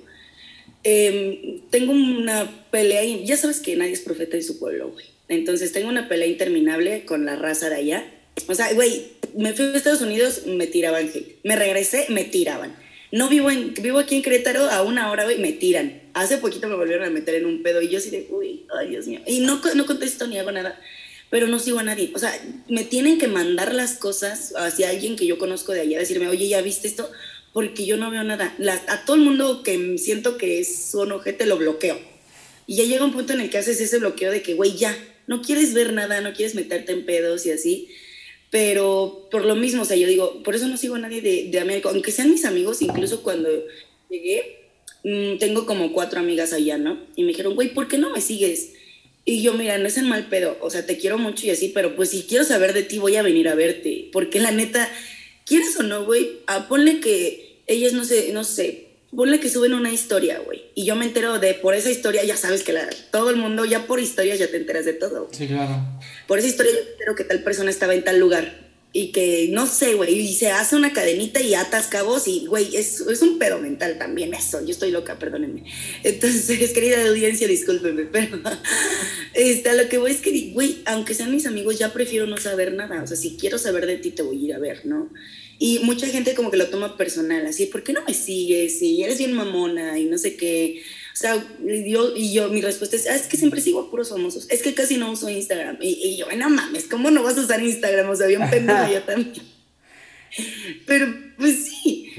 Em, 0.84 1.62
tengo 1.70 1.94
una 1.94 2.68
pelea, 2.72 3.04
y 3.04 3.26
ya 3.26 3.38
sabes 3.38 3.60
que 3.60 3.76
nadie 3.76 3.94
es 3.94 4.02
profeta 4.02 4.36
de 4.36 4.44
su 4.44 4.60
pueblo, 4.60 4.92
güey. 4.92 5.06
Entonces 5.30 5.72
tengo 5.72 5.90
una 5.90 6.10
pelea 6.10 6.28
interminable 6.28 7.06
con 7.06 7.26
la 7.26 7.36
raza 7.36 7.70
de 7.70 7.76
allá. 7.76 8.06
O 8.48 8.56
sea, 8.56 8.74
güey, 8.74 9.08
me 9.38 9.54
fui 9.54 9.66
a 9.66 9.78
Estados 9.78 10.02
Unidos, 10.02 10.44
me 10.46 10.68
tiraban 10.68 11.08
hate. 11.08 11.38
Me 11.44 11.56
regresé, 11.56 12.08
me 12.10 12.24
tiraban. 12.26 12.76
No 13.12 13.30
vivo 13.30 13.52
en, 13.52 13.74
vivo 13.76 14.00
aquí 14.00 14.16
en 14.16 14.24
Querétaro, 14.24 14.70
a 14.70 14.82
una 14.82 15.12
hora, 15.12 15.24
güey, 15.24 15.38
me 15.38 15.54
tiran. 15.54 16.02
Hace 16.14 16.38
poquito 16.38 16.68
me 16.68 16.76
volvieron 16.76 17.06
a 17.06 17.12
meter 17.12 17.36
en 17.36 17.46
un 17.46 17.62
pedo 17.62 17.82
y 17.82 17.90
yo 17.90 18.00
así 18.00 18.10
de, 18.10 18.28
uy, 18.32 18.66
ay, 18.76 18.90
Dios 18.90 19.08
mío. 19.08 19.22
Y 19.28 19.42
no, 19.42 19.62
no 19.76 19.86
contesto 19.86 20.26
ni 20.26 20.40
hago 20.40 20.52
nada, 20.52 20.80
pero 21.30 21.48
no 21.48 21.60
sigo 21.60 21.80
a 21.80 21.84
nadie. 21.84 22.12
O 22.16 22.20
sea, 22.20 22.34
me 22.68 22.84
tienen 22.84 23.20
que 23.20 23.28
mandar 23.28 23.74
las 23.76 23.98
cosas 23.98 24.54
hacia 24.58 24.90
alguien 24.90 25.16
que 25.16 25.28
yo 25.28 25.38
conozco 25.38 25.74
de 25.74 25.82
allá, 25.82 26.00
decirme, 26.00 26.28
oye, 26.28 26.48
¿ya 26.48 26.62
viste 26.62 26.88
esto? 26.88 27.10
Porque 27.54 27.86
yo 27.86 27.98
no 27.98 28.10
veo 28.12 28.24
nada. 28.24 28.56
a 28.88 29.06
todo 29.06 29.16
el 29.16 29.22
mundo 29.22 29.64
que 29.64 29.98
siento 29.98 30.38
que 30.38 30.60
es 30.60 30.92
un 30.94 31.12
ojete 31.12 31.46
lo 31.46 31.58
bloqueo. 31.58 32.00
Y 32.66 32.76
ya 32.78 32.84
llega 32.84 33.06
un 33.06 33.14
punto 33.14 33.34
en 33.34 33.42
el 33.42 33.50
que 33.50 33.58
haces 33.58 33.80
ese 33.80 34.00
bloqueo 34.00 34.32
de 34.32 34.42
que, 34.42 34.56
güey, 34.56 34.76
ya, 34.76 34.98
no 35.28 35.42
quieres 35.42 35.74
ver 35.74 35.94
nada, 35.94 36.22
no 36.22 36.34
quieres 36.34 36.56
meterte 36.56 36.92
en 36.92 37.06
pedos 37.06 37.46
y 37.46 37.52
así. 37.52 37.90
Pero 38.50 39.28
por 39.32 39.46
lo 39.46 39.56
mismo, 39.56 39.82
o 39.82 39.86
sea, 39.86 39.98
yo 39.98 40.08
digo, 40.08 40.44
por 40.44 40.56
eso 40.56 40.68
no 40.68 40.78
sigo 40.78 40.96
a 40.96 41.00
nadie 41.00 41.22
de, 41.22 41.50
de 41.50 41.60
América, 41.60 41.90
aunque 41.90 42.12
sean 42.12 42.32
mis 42.32 42.46
amigos, 42.46 42.82
incluso 42.82 43.24
cuando 43.24 43.50
llegué, 44.10 44.60
mm, 45.04 45.38
tengo 45.40 45.66
como 45.66 45.92
cuatro 45.92 46.20
amigas 46.20 46.54
allá, 46.54 46.78
¿no? 46.78 47.00
Y 47.16 47.24
me 47.24 47.30
dijeron, 47.30 47.56
güey, 47.56 47.74
¿por 47.74 47.88
qué 47.88 47.98
no 47.98 48.12
me 48.12 48.22
sigues? 48.22 48.74
Y 49.26 49.42
yo, 49.42 49.54
mira, 49.54 49.78
no 49.78 49.88
es 49.88 49.98
en 49.98 50.08
mal 50.08 50.28
pedo, 50.28 50.58
o 50.62 50.70
sea, 50.70 50.86
te 50.86 50.98
quiero 50.98 51.18
mucho 51.18 51.48
y 51.48 51.50
así, 51.50 51.70
pero 51.70 51.96
pues 51.96 52.10
si 52.10 52.24
quiero 52.24 52.44
saber 52.44 52.74
de 52.74 52.84
ti, 52.84 53.00
voy 53.00 53.16
a 53.16 53.24
venir 53.24 53.48
a 53.48 53.56
verte, 53.56 54.10
porque 54.12 54.40
la 54.40 54.52
neta, 54.52 54.88
¿quieres 55.46 55.76
o 55.80 55.84
no, 55.84 56.06
güey? 56.06 56.40
Ah, 56.46 56.68
ponle 56.68 57.00
que 57.00 57.43
ellas 57.68 57.94
no 57.94 58.04
sé, 58.06 58.32
no 58.34 58.44
sé, 58.44 58.94
ponle 59.16 59.40
que 59.40 59.50
suben 59.50 59.74
una 59.74 59.92
historia, 59.92 60.40
güey. 60.40 60.64
Y 60.76 60.86
yo 60.86 60.96
me 60.96 61.06
entero 61.06 61.40
de, 61.40 61.54
por 61.54 61.74
esa 61.74 61.92
historia, 61.92 62.24
ya 62.24 62.38
sabes 62.38 62.64
que 62.64 62.74
la, 62.74 62.88
todo 63.12 63.30
el 63.30 63.38
mundo, 63.38 63.66
ya 63.66 63.86
por 63.86 64.00
historias 64.00 64.40
ya 64.40 64.48
te 64.48 64.58
enteras 64.58 64.86
de 64.86 64.94
todo. 64.94 65.30
Sí, 65.32 65.48
claro. 65.48 65.86
Por 66.28 66.40
esa 66.40 66.48
historia 66.48 66.72
yo 66.74 66.84
me 66.84 66.92
entero 66.92 67.16
que 67.16 67.24
tal 67.24 67.44
persona 67.44 67.70
estaba 67.70 67.94
en 67.94 68.04
tal 68.04 68.20
lugar. 68.20 68.64
Y 68.96 69.12
que, 69.12 69.48
no 69.50 69.66
sé, 69.66 69.96
güey, 69.96 70.20
y 70.20 70.34
se 70.36 70.52
hace 70.52 70.76
una 70.76 70.94
cadenita 70.94 71.42
y 71.42 71.56
atas 71.56 71.88
cabos 71.88 72.28
y, 72.28 72.46
güey, 72.46 72.76
es, 72.76 73.02
es 73.02 73.24
un 73.24 73.40
pedo 73.40 73.58
mental 73.58 73.98
también 73.98 74.36
eso. 74.36 74.64
Yo 74.64 74.70
estoy 74.70 74.92
loca, 74.92 75.18
perdónenme. 75.18 75.64
Entonces, 76.04 76.70
querida 76.74 77.04
audiencia, 77.08 77.48
discúlpenme, 77.48 78.04
pero 78.04 78.40
este, 79.34 79.70
a 79.70 79.74
lo 79.74 79.90
que 79.90 79.98
voy 79.98 80.12
es 80.12 80.22
que, 80.22 80.52
güey, 80.54 80.84
aunque 80.86 81.16
sean 81.16 81.32
mis 81.32 81.48
amigos, 81.48 81.80
ya 81.80 81.92
prefiero 81.92 82.28
no 82.28 82.38
saber 82.38 82.74
nada. 82.74 83.02
O 83.02 83.08
sea, 83.08 83.18
si 83.18 83.36
quiero 83.36 83.58
saber 83.58 83.88
de 83.88 83.98
ti, 83.98 84.12
te 84.12 84.22
voy 84.22 84.38
a 84.38 84.46
ir 84.46 84.54
a 84.54 84.60
ver, 84.60 84.86
¿no? 84.86 85.10
Y 85.60 85.80
mucha 85.80 86.08
gente 86.08 86.34
como 86.34 86.52
que 86.52 86.58
lo 86.58 86.68
toma 86.68 86.98
personal, 86.98 87.46
así, 87.46 87.68
¿por 87.68 87.84
qué 87.84 87.94
no 87.94 88.04
me 88.06 88.14
sigues? 88.14 88.82
Y 88.82 89.04
eres 89.04 89.18
bien 89.18 89.34
mamona 89.34 89.98
y 90.00 90.06
no 90.06 90.18
sé 90.18 90.36
qué. 90.36 90.82
O 91.14 91.16
sea, 91.16 91.36
yo, 91.86 92.16
y 92.16 92.34
yo, 92.34 92.50
mi 92.50 92.60
respuesta 92.60 92.96
es, 92.96 93.08
ah, 93.08 93.16
es 93.16 93.28
que 93.28 93.38
siempre 93.38 93.62
sigo 93.62 93.82
a 93.82 93.90
puros 93.90 94.10
famosos. 94.10 94.50
Es 94.50 94.64
que 94.64 94.74
casi 94.74 94.98
no 94.98 95.12
uso 95.12 95.30
Instagram. 95.30 95.78
Y, 95.80 96.00
y 96.04 96.18
yo, 96.18 96.26
no 96.36 96.50
mames, 96.50 96.86
¿cómo 96.86 97.12
no 97.12 97.24
vas 97.24 97.38
a 97.38 97.42
usar 97.42 97.62
Instagram? 97.62 98.10
O 98.10 98.16
sea, 98.16 98.28
bien 98.28 98.50
pendejo 98.50 98.92
yo 98.92 99.04
también. 99.04 99.46
Pero, 100.88 101.14
pues 101.38 101.66
sí. 101.66 102.12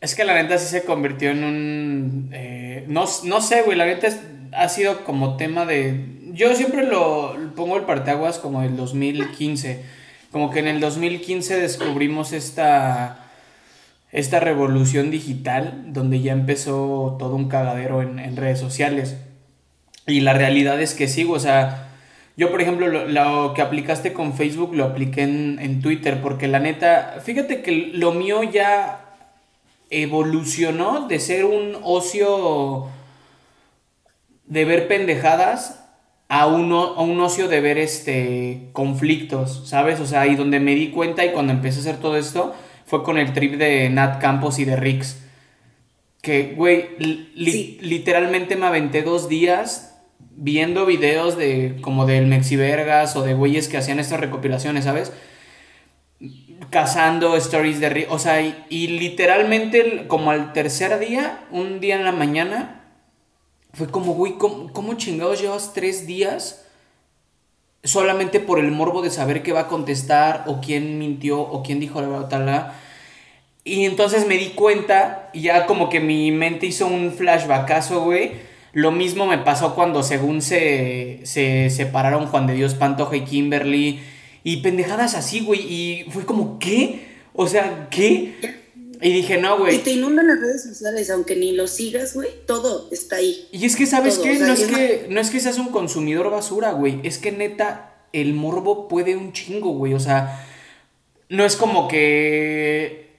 Es 0.00 0.14
que 0.14 0.24
la 0.24 0.40
neta 0.40 0.58
sí 0.58 0.68
se 0.70 0.84
convirtió 0.84 1.30
en 1.30 1.44
un... 1.44 2.30
Eh, 2.32 2.84
no, 2.86 3.04
no 3.24 3.40
sé, 3.42 3.62
güey, 3.62 3.76
la 3.76 3.86
neta 3.86 4.08
ha 4.52 4.68
sido 4.68 5.04
como 5.04 5.36
tema 5.36 5.66
de... 5.66 6.00
Yo 6.32 6.54
siempre 6.54 6.86
lo 6.86 7.36
pongo 7.56 7.76
el 7.76 7.84
parteaguas 7.84 8.38
como 8.38 8.62
el 8.62 8.76
2015. 8.76 9.82
Como 10.30 10.50
que 10.50 10.60
en 10.60 10.68
el 10.68 10.80
2015 10.80 11.60
descubrimos 11.60 12.32
esta 12.32 13.20
esta 14.12 14.40
revolución 14.40 15.10
digital 15.10 15.84
donde 15.86 16.20
ya 16.20 16.32
empezó 16.32 17.16
todo 17.18 17.36
un 17.36 17.48
cagadero 17.48 18.02
en, 18.02 18.36
redes 18.36 18.58
sociales. 18.58 19.16
Y 20.06 20.20
la 20.20 20.32
realidad 20.32 20.80
es 20.80 20.94
que 20.94 21.06
sigo, 21.06 21.34
o 21.34 21.40
sea, 21.40 21.88
yo 22.36 22.50
por 22.50 22.60
ejemplo 22.60 22.88
lo, 22.88 23.54
que 23.54 23.62
aplicaste 23.62 24.12
con 24.12 24.34
Facebook 24.34 24.74
lo 24.74 24.84
apliqué 24.84 25.22
en, 25.22 25.58
en, 25.60 25.80
Twitter 25.80 26.20
porque 26.20 26.48
la 26.48 26.58
neta, 26.58 27.20
fíjate 27.22 27.62
que 27.62 27.92
lo 27.94 28.12
mío 28.12 28.42
ya 28.42 29.04
evolucionó 29.90 31.06
de 31.06 31.20
ser 31.20 31.44
un 31.44 31.76
ocio 31.82 32.88
de 34.46 34.64
ver 34.64 34.88
pendejadas 34.88 35.79
a, 36.32 36.46
uno, 36.46 36.94
a 36.94 37.02
un 37.02 37.20
ocio 37.20 37.48
de 37.48 37.60
ver 37.60 37.76
este 37.76 38.68
conflictos, 38.72 39.64
¿sabes? 39.66 39.98
O 39.98 40.06
sea, 40.06 40.20
ahí 40.20 40.36
donde 40.36 40.60
me 40.60 40.76
di 40.76 40.90
cuenta 40.90 41.26
y 41.26 41.32
cuando 41.32 41.52
empecé 41.52 41.78
a 41.78 41.80
hacer 41.80 41.96
todo 41.96 42.16
esto, 42.16 42.54
fue 42.86 43.02
con 43.02 43.18
el 43.18 43.32
trip 43.32 43.56
de 43.56 43.90
Nat 43.90 44.20
Campos 44.20 44.60
y 44.60 44.64
de 44.64 44.76
Rix. 44.76 45.20
Que, 46.22 46.54
güey, 46.56 46.90
literalmente 47.34 48.54
me 48.54 48.66
aventé 48.66 49.02
dos 49.02 49.28
días 49.28 49.96
viendo 50.36 50.86
videos 50.86 51.36
de 51.36 51.76
como 51.80 52.06
del 52.06 52.28
Mexivergas 52.28 53.16
o 53.16 53.22
de 53.22 53.34
güeyes 53.34 53.66
que 53.66 53.78
hacían 53.78 53.98
estas 53.98 54.20
recopilaciones, 54.20 54.84
¿sabes? 54.84 55.12
Cazando 56.70 57.36
stories 57.36 57.80
de 57.80 57.88
Rix. 57.88 58.06
O 58.08 58.20
sea, 58.20 58.40
y, 58.40 58.86
literalmente 58.86 60.04
como 60.06 60.30
al 60.30 60.52
tercer 60.52 61.00
día, 61.00 61.40
un 61.50 61.80
día 61.80 61.96
en 61.96 62.04
la 62.04 62.12
mañana, 62.12 62.79
fue 63.72 63.88
como, 63.88 64.14
güey, 64.14 64.34
¿cómo, 64.38 64.72
¿cómo, 64.72 64.94
chingados 64.94 65.40
llevas 65.40 65.72
tres 65.72 66.06
días 66.06 66.66
solamente 67.82 68.40
por 68.40 68.58
el 68.58 68.70
morbo 68.70 69.02
de 69.02 69.10
saber 69.10 69.42
qué 69.42 69.52
va 69.52 69.60
a 69.60 69.68
contestar 69.68 70.44
o 70.46 70.60
quién 70.60 70.98
mintió 70.98 71.40
o 71.40 71.62
quién 71.62 71.80
dijo 71.80 72.00
la 72.00 72.08
verdad. 72.08 72.72
Y 73.64 73.84
entonces 73.84 74.26
me 74.26 74.36
di 74.36 74.50
cuenta 74.50 75.30
y 75.32 75.42
ya 75.42 75.66
como 75.66 75.88
que 75.88 76.00
mi 76.00 76.32
mente 76.32 76.66
hizo 76.66 76.86
un 76.86 77.12
flashbackazo, 77.12 78.02
güey. 78.02 78.32
Lo 78.72 78.92
mismo 78.92 79.26
me 79.26 79.38
pasó 79.38 79.74
cuando 79.74 80.02
según 80.02 80.42
se, 80.42 81.20
se 81.24 81.70
separaron 81.70 82.26
Juan 82.26 82.46
de 82.46 82.54
Dios 82.54 82.74
Pantoja 82.74 83.16
y 83.16 83.24
Kimberly. 83.24 84.00
Y 84.44 84.58
pendejadas 84.58 85.14
así, 85.14 85.40
güey. 85.40 85.60
Y 85.60 86.06
fue 86.10 86.24
como, 86.24 86.58
¿qué? 86.58 87.06
O 87.34 87.46
sea, 87.46 87.88
¿qué? 87.90 88.59
Y 89.02 89.12
dije, 89.12 89.38
no, 89.38 89.58
güey. 89.58 89.76
Y 89.76 89.78
te 89.78 89.92
inundan 89.92 90.26
las 90.26 90.40
redes 90.40 90.62
sociales, 90.62 91.10
aunque 91.10 91.34
ni 91.34 91.52
lo 91.52 91.66
sigas, 91.66 92.14
güey, 92.14 92.28
todo 92.46 92.88
está 92.92 93.16
ahí. 93.16 93.48
Y 93.50 93.64
es 93.64 93.74
que, 93.74 93.86
¿sabes 93.86 94.18
qué? 94.18 94.38
no, 94.38 94.52
es 94.52 94.64
que 94.64 95.06
no 95.08 95.20
es 95.20 95.30
que 95.30 95.40
seas 95.40 95.58
un 95.58 95.68
consumidor 95.68 96.30
basura, 96.30 96.72
güey. 96.72 97.00
Es 97.02 97.16
que 97.16 97.32
neta, 97.32 97.94
el 98.12 98.34
morbo 98.34 98.88
puede 98.88 99.16
un 99.16 99.32
chingo, 99.32 99.70
güey. 99.70 99.94
O 99.94 100.00
sea, 100.00 100.46
no 101.28 101.44
es 101.44 101.56
como 101.56 101.88
que. 101.88 103.10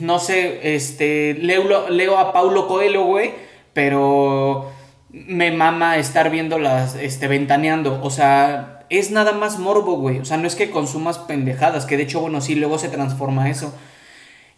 No 0.00 0.18
sé, 0.18 0.74
este. 0.74 1.34
Leo, 1.34 1.88
leo 1.88 2.18
a 2.18 2.32
Paulo 2.32 2.66
Coelho, 2.66 3.04
güey. 3.04 3.32
Pero 3.74 4.72
me 5.10 5.52
mama 5.52 5.98
estar 5.98 6.30
viendo 6.30 6.58
las. 6.58 6.96
Este, 6.96 7.28
ventaneando. 7.28 8.00
O 8.02 8.10
sea, 8.10 8.86
es 8.90 9.12
nada 9.12 9.32
más 9.32 9.60
morbo, 9.60 9.98
güey. 9.98 10.18
O 10.18 10.24
sea, 10.24 10.36
no 10.36 10.48
es 10.48 10.56
que 10.56 10.70
consumas 10.70 11.18
pendejadas. 11.18 11.86
Que 11.86 11.96
de 11.96 12.04
hecho, 12.04 12.20
bueno, 12.20 12.40
sí, 12.40 12.56
luego 12.56 12.78
se 12.78 12.88
transforma 12.88 13.50
eso. 13.50 13.72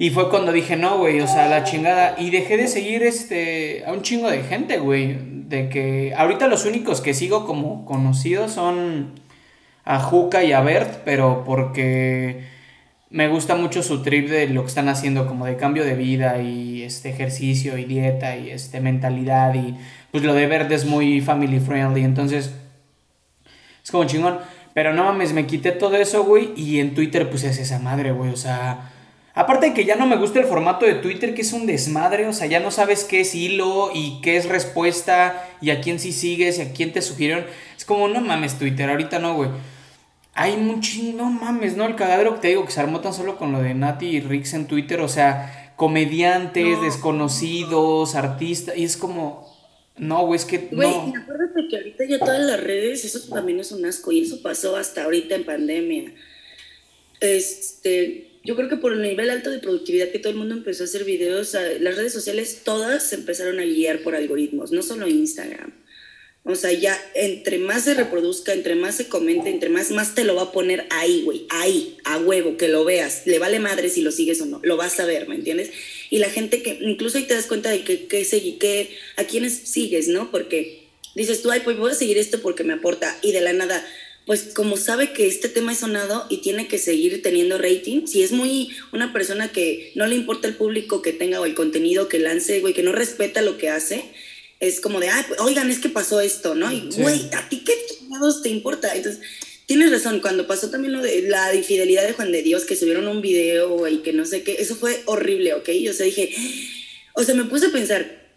Y 0.01 0.11
fue 0.11 0.31
cuando 0.31 0.53
dije, 0.53 0.77
no, 0.77 0.99
güey, 0.99 1.21
o 1.21 1.27
sea, 1.27 1.49
la 1.49 1.65
chingada. 1.65 2.15
Y 2.19 2.31
dejé 2.31 2.57
de 2.57 2.69
seguir 2.69 3.03
este, 3.03 3.85
a 3.85 3.93
un 3.93 4.03
chingo 4.03 4.31
de 4.31 4.45
gente, 4.45 4.79
güey. 4.79 5.19
De 5.49 5.69
que 5.69 6.15
ahorita 6.17 6.47
los 6.47 6.65
únicos 6.67 7.01
que 7.01 7.15
sigo 7.15 7.45
como 7.45 7.85
conocidos 7.85 8.53
son 8.53 9.15
a 9.85 9.99
Juca 9.99 10.45
y 10.45 10.53
a 10.53 10.61
Bert, 10.61 11.01
pero 11.05 11.43
porque 11.45 12.45
me 13.11 13.27
gusta 13.27 13.57
mucho 13.57 13.83
su 13.83 14.03
trip 14.03 14.29
de 14.29 14.47
lo 14.49 14.63
que 14.63 14.69
están 14.69 14.89
haciendo, 14.89 15.27
como 15.27 15.47
de 15.47 15.57
cambio 15.57 15.85
de 15.85 15.97
vida 15.97 16.41
y 16.41 16.83
este 16.83 17.11
ejercicio 17.11 17.77
y 17.77 17.85
dieta 17.85 18.37
y 18.37 18.51
este 18.51 18.81
mentalidad. 18.81 19.53
Y 19.55 19.75
pues 20.13 20.23
lo 20.23 20.35
de 20.35 20.47
Bert 20.47 20.71
es 20.71 20.85
muy 20.85 21.21
family 21.21 21.59
friendly, 21.59 22.05
entonces 22.05 22.53
es 23.83 23.91
como 23.91 24.05
chingón. 24.05 24.39
Pero 24.75 24.95
no 24.95 25.05
mames, 25.05 25.33
me 25.33 25.47
quité 25.47 25.73
todo 25.73 25.97
eso, 25.97 26.23
güey, 26.23 26.53
y 26.55 26.79
en 26.79 26.95
Twitter 26.95 27.29
pues 27.29 27.43
es 27.43 27.59
esa 27.59 27.81
madre, 27.81 28.13
güey, 28.13 28.31
o 28.31 28.37
sea 28.37 28.88
Aparte 29.39 29.67
de 29.67 29.73
que 29.73 29.85
ya 29.85 29.95
no 29.95 30.05
me 30.05 30.17
gusta 30.17 30.41
el 30.41 30.47
formato 30.47 30.85
de 30.85 30.97
Twitter, 30.97 31.33
que 31.33 31.43
es 31.43 31.53
un 31.53 31.65
desmadre, 31.65 32.27
o 32.27 32.33
sea, 32.33 32.49
ya 32.49 32.59
no 32.59 32.73
sabes 32.73 33.05
qué 33.05 33.21
es 33.21 33.37
hilo 33.37 33.93
y 33.95 34.21
qué 34.21 34.37
es 34.37 34.47
respuesta 34.47 35.49
y 35.61 35.71
a 35.71 35.81
quién 35.81 36.01
sí 36.01 36.11
sigues 36.11 36.59
y 36.59 36.63
a 36.63 36.73
quién 36.73 36.93
te 36.93 37.01
sugirieron. 37.03 37.45
Es 37.77 37.85
como, 37.85 38.09
no 38.09 38.21
mames 38.21 38.59
Twitter, 38.59 38.91
ahorita 38.91 39.21
no, 39.21 39.37
güey. 39.37 39.51
Hay 40.35 40.57
mucho, 40.57 40.99
no 41.15 41.31
mames, 41.31 41.77
¿no? 41.77 41.87
El 41.87 41.95
cagadero 41.95 42.35
que 42.35 42.41
te 42.41 42.49
digo 42.49 42.65
que 42.65 42.73
se 42.73 42.81
armó 42.81 43.01
tan 43.01 43.15
solo 43.15 43.39
con 43.39 43.53
lo 43.53 43.63
de 43.63 43.75
Nati 43.75 44.07
y 44.07 44.21
Rix 44.21 44.55
en 44.55 44.67
Twitter, 44.67 45.01
o 45.01 45.09
sea, 45.09 45.73
comediantes, 45.77 46.83
desconocidos, 46.83 48.17
artistas, 48.17 48.77
y 48.77 48.83
es 48.83 48.97
como, 48.97 49.57
no, 49.97 50.27
güey, 50.27 50.41
es 50.41 50.47
que 50.47 50.69
güey, 50.73 50.91
no. 50.91 51.13
acuérdate 51.17 51.69
que 51.71 51.77
ahorita 51.77 52.05
ya 52.07 52.19
todas 52.19 52.41
las 52.41 52.61
redes, 52.61 53.05
eso 53.05 53.33
también 53.33 53.61
es 53.61 53.71
un 53.71 53.87
asco, 53.87 54.11
y 54.11 54.23
eso 54.23 54.43
pasó 54.43 54.75
hasta 54.75 55.05
ahorita 55.05 55.37
en 55.37 55.45
pandemia. 55.45 56.13
Este, 57.21 58.28
yo 58.49 58.57
creo 58.57 58.71
que 58.71 58.79
por 58.79 58.95
el 58.95 59.03
nivel 59.03 59.29
alto 59.29 59.51
de 59.51 59.59
productividad 59.59 60.09
que 60.09 60.19
todo 60.19 60.33
el 60.33 60.39
mundo 60.39 60.55
empezó 60.55 60.83
a 60.83 60.87
hacer 60.87 61.05
videos, 61.05 61.53
las 61.53 61.97
redes 61.97 62.15
sociales 62.15 62.63
todas 62.65 63.07
se 63.07 63.17
empezaron 63.17 63.61
a 63.61 63.65
guiar 63.65 64.03
por 64.03 64.15
algoritmos, 64.15 64.73
no 64.73 64.81
solo 64.81 65.07
Instagram. 65.07 65.75
O 66.45 66.55
sea, 66.55 66.73
ya 66.73 66.99
entre 67.15 67.59
más 67.59 67.85
se 67.85 67.93
reproduzca, 67.93 68.55
entre 68.55 68.75
más 68.75 68.95
se 68.95 69.07
comente, 69.07 69.51
entre 69.51 69.69
más, 69.69 69.91
más 69.91 70.15
te 70.15 70.25
lo 70.25 70.35
va 70.35 70.45
a 70.45 70.53
poner 70.53 70.87
ahí, 70.89 71.25
güey, 71.25 71.45
ahí, 71.51 71.99
a 72.05 72.17
huevo, 72.17 72.57
que 72.57 72.69
lo 72.69 72.87
veas. 72.87 73.27
Le 73.27 73.39
vale 73.39 73.61
madre 73.61 73.91
si 73.91 74.01
lo 74.01 74.13
sigues 74.13 74.41
o 74.41 74.47
no, 74.47 74.61
lo 74.63 74.79
vas 74.79 74.99
a 74.99 75.05
ver, 75.05 75.29
¿me 75.29 75.35
entiendes? 75.35 75.71
Y 76.09 76.17
la 76.17 76.31
gente 76.31 76.63
que, 76.63 76.79
incluso 76.81 77.19
ahí 77.19 77.25
te 77.25 77.35
das 77.35 77.45
cuenta 77.45 77.69
de 77.69 77.85
que, 77.85 78.07
que, 78.07 78.25
que 78.59 78.97
a 79.17 79.25
quiénes 79.25 79.59
sigues, 79.59 80.09
¿no? 80.09 80.31
Porque 80.31 80.89
dices 81.15 81.43
tú, 81.43 81.51
ay, 81.51 81.61
pues 81.65 81.77
voy 81.77 81.91
a 81.91 81.95
seguir 81.95 82.17
esto 82.17 82.41
porque 82.41 82.65
me 82.65 82.73
aporta. 82.73 83.15
Y 83.21 83.33
de 83.33 83.43
la 83.43 83.53
nada, 83.53 83.87
pues 84.29 84.51
como 84.55 84.77
sabe 84.77 85.15
que 85.15 85.27
este 85.27 85.49
tema 85.49 85.73
es 85.73 85.79
sonado 85.79 86.27
y 86.29 86.43
tiene 86.43 86.69
que 86.69 86.77
seguir 86.77 87.23
teniendo 87.23 87.57
rating, 87.57 88.07
si 88.07 88.23
es 88.23 88.31
muy 88.31 88.69
una 88.93 89.11
persona 89.11 89.51
que 89.53 89.91
no 89.95 90.07
le 90.07 90.17
importa 90.17 90.47
el 90.47 90.55
público 90.55 91.01
que 91.01 91.15
tenga 91.15 91.41
o 91.41 91.47
el 91.47 91.55
contenido 91.55 92.09
que 92.09 92.19
lance, 92.19 92.61
güey, 92.61 92.75
que 92.75 92.83
no 92.83 92.93
respeta 92.93 93.41
lo 93.41 93.57
que 93.57 93.71
hace, 93.71 94.05
es 94.61 94.83
como 94.83 95.01
de, 95.01 95.09
ah, 95.09 95.27
oigan, 95.39 95.71
es 95.71 95.79
que 95.79 95.89
pasó 95.89 96.21
esto, 96.21 96.55
¿no? 96.55 96.71
Y, 96.71 96.91
güey, 96.99 97.31
¿a 97.33 97.49
ti 97.49 97.63
qué 97.65 97.73
chingados 97.89 98.43
te 98.43 98.51
importa? 98.51 98.95
Entonces, 98.95 99.23
tienes 99.65 99.91
razón, 99.91 100.21
cuando 100.21 100.47
pasó 100.47 100.69
también 100.69 100.93
lo 100.93 101.01
de 101.01 101.23
la 101.23 101.55
infidelidad 101.55 102.07
de 102.07 102.13
Juan 102.13 102.31
de 102.31 102.43
Dios, 102.43 102.67
que 102.67 102.77
subieron 102.77 103.09
un 103.09 103.23
video, 103.23 103.79
güey, 103.79 104.03
que 104.03 104.13
no 104.13 104.27
sé 104.27 104.43
qué, 104.43 104.57
eso 104.59 104.77
fue 104.77 105.01
horrible, 105.07 105.55
¿ok? 105.55 105.71
O 105.89 105.95
sea, 105.95 106.05
dije, 106.05 106.35
o 107.15 107.25
sea, 107.25 107.35
me 107.35 107.45
puse 107.45 107.69
a 107.69 107.73
pensar, 107.73 108.29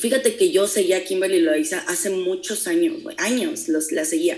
fíjate 0.00 0.34
que 0.34 0.50
yo 0.50 0.66
seguía 0.66 0.96
a 0.96 1.04
Kimberly 1.04 1.42
Loaiza 1.42 1.78
hace 1.86 2.10
muchos 2.10 2.66
años, 2.66 3.04
güey, 3.04 3.14
años 3.20 3.68
los, 3.68 3.92
la 3.92 4.04
seguía 4.04 4.36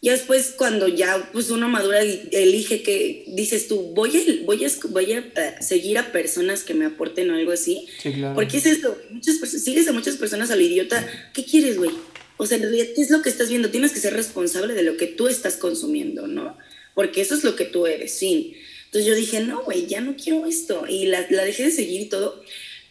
y 0.00 0.10
después 0.10 0.54
cuando 0.56 0.88
ya 0.88 1.30
pues 1.32 1.50
uno 1.50 1.68
madura 1.68 2.04
y 2.04 2.28
elige 2.30 2.82
que 2.82 3.24
dices 3.28 3.66
tú, 3.66 3.80
voy 3.94 4.16
a, 4.16 4.44
voy 4.44 4.64
a, 4.64 4.70
voy 4.90 5.12
a 5.12 5.18
eh, 5.18 5.54
seguir 5.60 5.98
a 5.98 6.12
personas 6.12 6.64
que 6.64 6.74
me 6.74 6.84
aporten 6.84 7.30
o 7.30 7.34
algo 7.34 7.52
así. 7.52 7.86
Sí, 8.02 8.12
claro. 8.12 8.34
Porque 8.34 8.58
es 8.58 8.66
esto, 8.66 8.96
muchas 9.10 9.36
sigues 9.50 9.88
a 9.88 9.92
muchas 9.92 10.16
personas 10.16 10.50
al 10.50 10.60
idiota, 10.60 11.06
¿qué 11.32 11.44
quieres, 11.44 11.78
güey? 11.78 11.90
O 12.36 12.46
sea, 12.46 12.58
en 12.58 12.64
realidad, 12.64 12.86
¿qué 12.94 13.00
es 13.00 13.10
lo 13.10 13.22
que 13.22 13.30
estás 13.30 13.48
viendo? 13.48 13.70
Tienes 13.70 13.92
que 13.92 14.00
ser 14.00 14.12
responsable 14.12 14.74
de 14.74 14.82
lo 14.82 14.98
que 14.98 15.06
tú 15.06 15.28
estás 15.28 15.56
consumiendo, 15.56 16.26
¿no? 16.26 16.56
Porque 16.94 17.22
eso 17.22 17.34
es 17.34 17.44
lo 17.44 17.56
que 17.56 17.64
tú 17.64 17.86
eres, 17.86 18.12
sí. 18.12 18.54
Entonces 18.84 19.08
yo 19.08 19.14
dije, 19.14 19.40
no, 19.40 19.64
güey, 19.64 19.86
ya 19.86 20.02
no 20.02 20.14
quiero 20.16 20.44
esto. 20.46 20.84
Y 20.86 21.06
la, 21.06 21.26
la 21.30 21.44
dejé 21.44 21.64
de 21.64 21.70
seguir 21.70 22.02
y 22.02 22.06
todo 22.06 22.42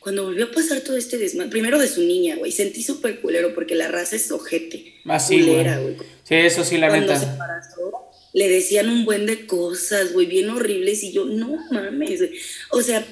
cuando 0.05 0.25
volvió 0.25 0.45
a 0.45 0.51
pasar 0.51 0.81
todo 0.81 0.97
este 0.97 1.17
desmadre, 1.17 1.49
primero 1.49 1.79
de 1.79 1.87
su 1.87 2.01
niña, 2.01 2.35
güey, 2.35 2.51
sentí 2.51 2.83
súper 2.83 3.21
culero 3.21 3.55
porque 3.55 3.73
la 3.73 3.87
raza 3.87 4.15
es 4.15 4.31
ojete. 4.31 4.93
Así, 5.05 5.39
ah, 5.41 5.45
culera, 5.47 5.79
güey. 5.79 5.95
Sí, 6.23 6.35
eso 6.35 6.63
sí, 6.63 6.77
la 6.77 6.89
Cuando 6.89 7.17
se 7.17 7.25
embarazó, 7.25 8.11
le 8.31 8.47
decían 8.47 8.87
un 8.87 9.03
buen 9.03 9.25
de 9.25 9.47
cosas, 9.47 10.13
güey, 10.13 10.27
bien 10.27 10.51
horribles, 10.51 11.03
y 11.03 11.11
yo, 11.11 11.25
no 11.25 11.57
mames, 11.71 12.21
O 12.69 12.83
sea, 12.83 13.03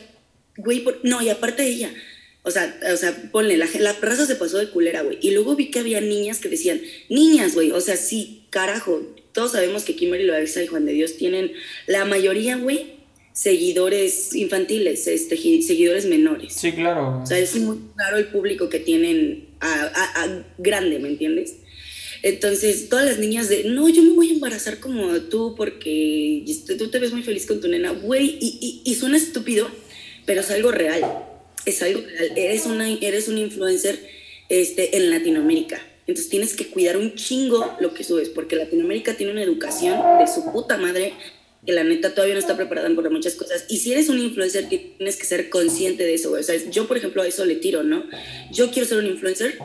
güey, 0.56 0.86
no, 1.02 1.20
y 1.24 1.30
aparte 1.30 1.64
de 1.64 1.70
ella, 1.70 1.94
o 2.44 2.52
sea, 2.52 2.80
o 2.94 2.96
sea, 2.96 3.32
ponle, 3.32 3.58
la, 3.58 3.68
la 3.80 3.94
raza 3.94 4.28
se 4.28 4.36
pasó 4.36 4.60
de 4.60 4.70
culera, 4.70 5.02
güey. 5.02 5.18
Y 5.20 5.32
luego 5.32 5.56
vi 5.56 5.72
que 5.72 5.80
había 5.80 6.00
niñas 6.00 6.38
que 6.38 6.50
decían, 6.50 6.80
niñas, 7.10 7.56
güey, 7.56 7.72
o 7.72 7.82
sea, 7.82 7.98
sí, 7.98 8.46
carajo, 8.52 9.02
todos 9.32 9.54
sabemos 9.54 9.84
que 9.84 9.96
Kimberly 9.96 10.28
Loaiza 10.28 10.62
y 10.62 10.68
Juan 10.68 10.86
de 10.86 10.94
Dios 10.94 11.18
tienen, 11.18 11.54
la 11.88 12.06
mayoría, 12.06 12.56
güey, 12.56 13.02
seguidores 13.34 14.36
infantiles, 14.36 15.08
este, 15.08 15.36
seguidores 15.36 16.06
menores. 16.06 16.54
Sí, 16.54 16.72
claro. 16.72 17.22
O 17.24 17.26
sea, 17.26 17.40
es 17.40 17.56
muy 17.56 17.80
claro 17.96 18.18
el 18.18 18.28
público 18.28 18.70
que 18.70 18.80
tienen 18.80 19.50
a, 19.60 20.44
grande, 20.60 21.00
¿me 21.00 21.10
entiendes? 21.10 21.56
Entonces, 22.22 22.88
todas 22.90 23.06
las 23.06 23.20
niñas 23.20 23.50
de, 23.50 23.66
no, 23.66 23.90
yo 23.90 24.02
me 24.04 24.12
voy 24.12 24.30
a 24.30 24.34
embarazar 24.34 24.80
como 24.80 25.12
tú 25.24 25.56
porque 25.58 26.46
tú 26.78 26.90
te 26.90 27.00
ves 27.00 27.12
muy 27.12 27.24
feliz 27.24 27.46
con 27.46 27.60
tu 27.60 27.68
nena, 27.68 27.92
güey, 27.92 28.38
y, 28.40 28.82
y, 28.86 28.96
suena 28.96 29.18
estúpido, 29.18 29.68
pero 30.26 30.42
es 30.42 30.52
algo 30.52 30.72
real, 30.72 31.02
es 31.66 31.82
algo 31.82 32.02
real. 32.02 32.38
Eres, 32.38 32.66
una, 32.66 32.90
eres 32.90 33.28
un 33.28 33.40
influencer 33.40 34.00
este, 34.48 34.96
en 34.96 35.10
Latinoamérica. 35.10 35.82
Entonces 36.06 36.30
tienes 36.30 36.54
que 36.54 36.68
cuidar 36.68 36.98
un 36.98 37.16
chingo 37.16 37.76
lo 37.80 37.94
que 37.94 38.04
subes, 38.04 38.30
porque 38.30 38.56
Latinoamérica 38.56 39.16
tiene 39.16 39.32
una 39.32 39.44
educación 39.44 39.98
de 40.20 40.28
su 40.28 40.52
puta 40.52 40.78
madre 40.78 41.14
que 41.66 41.72
la 41.72 41.84
neta 41.84 42.14
todavía 42.14 42.36
no 42.36 42.40
está 42.40 42.58
preparada 42.58 42.94
para 42.94 43.10
muchas 43.10 43.36
cosas. 43.36 43.66
Y 43.70 43.78
si 43.78 43.94
eres 43.94 44.10
un 44.10 44.20
influencer, 44.20 44.68
tienes 44.68 45.16
que 45.16 45.26
ser 45.26 45.50
consciente 45.50 46.04
de 46.04 46.14
eso, 46.14 46.32
O 46.32 46.44
sea, 46.44 46.56
yo, 46.70 46.88
por 46.88 46.98
ejemplo, 46.98 47.22
a 47.22 47.28
eso 47.28 47.46
le 47.46 47.56
tiro, 47.56 47.84
¿no? 47.84 48.04
Yo 48.52 48.72
quiero 48.72 48.88
ser 48.88 48.98
un 48.98 49.08
influencer 49.08 49.58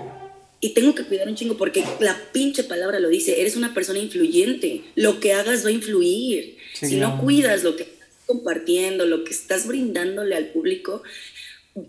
y 0.61 0.71
tengo 0.71 0.95
que 0.95 1.05
cuidar 1.05 1.29
un 1.29 1.35
chingo 1.35 1.57
porque 1.57 1.85
la 2.01 2.21
pinche 2.33 2.65
palabra 2.65 3.01
lo 3.01 3.09
dice, 3.09 3.41
eres 3.41 3.57
una 3.57 3.75
persona 3.75 3.99
influyente. 3.99 4.83
Lo 4.95 5.21
que 5.21 5.33
hagas 5.33 5.65
va 5.65 5.69
a 5.69 5.73
influir. 5.73 6.57
si 6.73 6.97
no 6.97 7.21
cuidas 7.21 7.65
lo 7.65 7.75
que 7.77 7.85
estás 7.85 8.09
compartiendo, 8.27 9.07
lo 9.07 9.25
que 9.25 9.33
estás 9.33 9.67
brindándole 9.67 10.37
al 10.37 10.49
público, 10.49 11.03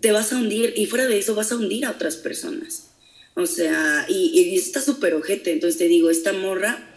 te 0.00 0.12
vas 0.12 0.32
a 0.32 0.36
hundir 0.38 0.74
y 0.76 0.86
fuera 0.86 1.06
de 1.06 1.18
eso 1.18 1.34
vas 1.34 1.52
a 1.52 1.56
hundir 1.56 1.84
a 1.84 1.92
otras 1.92 2.16
personas. 2.16 2.88
O 3.34 3.46
sea, 3.46 4.06
y, 4.08 4.32
y 4.34 4.56
está 4.56 4.80
súper 4.80 5.14
ojete. 5.14 5.52
Entonces 5.52 5.78
te 5.78 5.86
digo, 5.86 6.10
esta 6.10 6.32
morra 6.32 6.89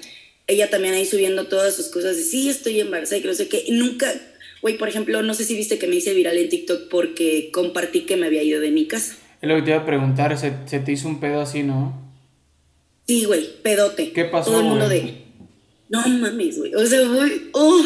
ella 0.48 0.70
también 0.70 0.94
ahí 0.94 1.06
subiendo 1.06 1.48
todas 1.48 1.76
sus 1.76 1.88
cosas 1.88 2.18
de 2.18 2.24
sí, 2.24 2.50
estoy 2.50 2.80
embarazada 2.80 3.18
y 3.18 3.22
que 3.22 3.28
no 3.28 3.34
sé 3.34 3.48
qué. 3.48 3.66
nunca, 3.70 4.14
güey, 4.62 4.78
por 4.78 4.90
ejemplo, 4.90 5.22
no 5.22 5.34
sé 5.34 5.46
si 5.46 5.56
viste 5.56 5.80
que 5.80 5.88
me 5.88 5.96
hice 5.96 6.14
viral 6.14 6.38
en 6.38 6.50
TikTok 6.50 6.90
porque 6.90 7.50
compartí 7.52 8.02
que 8.02 8.18
me 8.18 8.28
había 8.28 8.44
ido 8.44 8.60
de 8.60 8.72
mi 8.72 8.88
casa. 8.88 9.16
Es 9.42 9.50
lo 9.50 9.56
que 9.56 9.62
te 9.62 9.70
iba 9.72 9.80
a 9.80 9.86
preguntar, 9.86 10.38
¿se, 10.38 10.52
te 10.52 10.92
hizo 10.92 11.08
un 11.08 11.20
pedo 11.20 11.42
así, 11.42 11.64
no? 11.64 12.02
Sí, 13.08 13.26
güey, 13.26 13.62
pedote. 13.62 14.14
¿Qué 14.14 14.26
pasó? 14.26 14.52
Todo 14.52 14.62
el 14.62 14.68
mundo 14.68 14.88
de, 14.88 15.24
no 15.90 16.08
mames, 16.08 16.58
güey. 16.58 16.74
O 16.76 16.86
sea, 16.86 17.02
güey, 17.08 17.50
oh, 17.52 17.86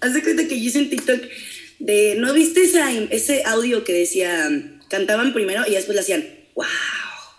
haz 0.00 0.14
de 0.14 0.22
cuenta 0.22 0.46
que 0.46 0.60
yo 0.60 0.68
hice 0.68 0.78
en 0.78 0.90
TikTok 0.90 1.20
de, 1.78 2.16
¿no 2.18 2.32
viste 2.34 2.62
ese, 2.62 2.80
ese 3.10 3.42
audio 3.44 3.82
que 3.82 3.92
decía, 3.92 4.48
cantaban 4.88 5.32
primero 5.32 5.62
y 5.66 5.72
después 5.72 5.94
le 5.94 6.02
hacían, 6.02 6.24
wow, 6.54 6.66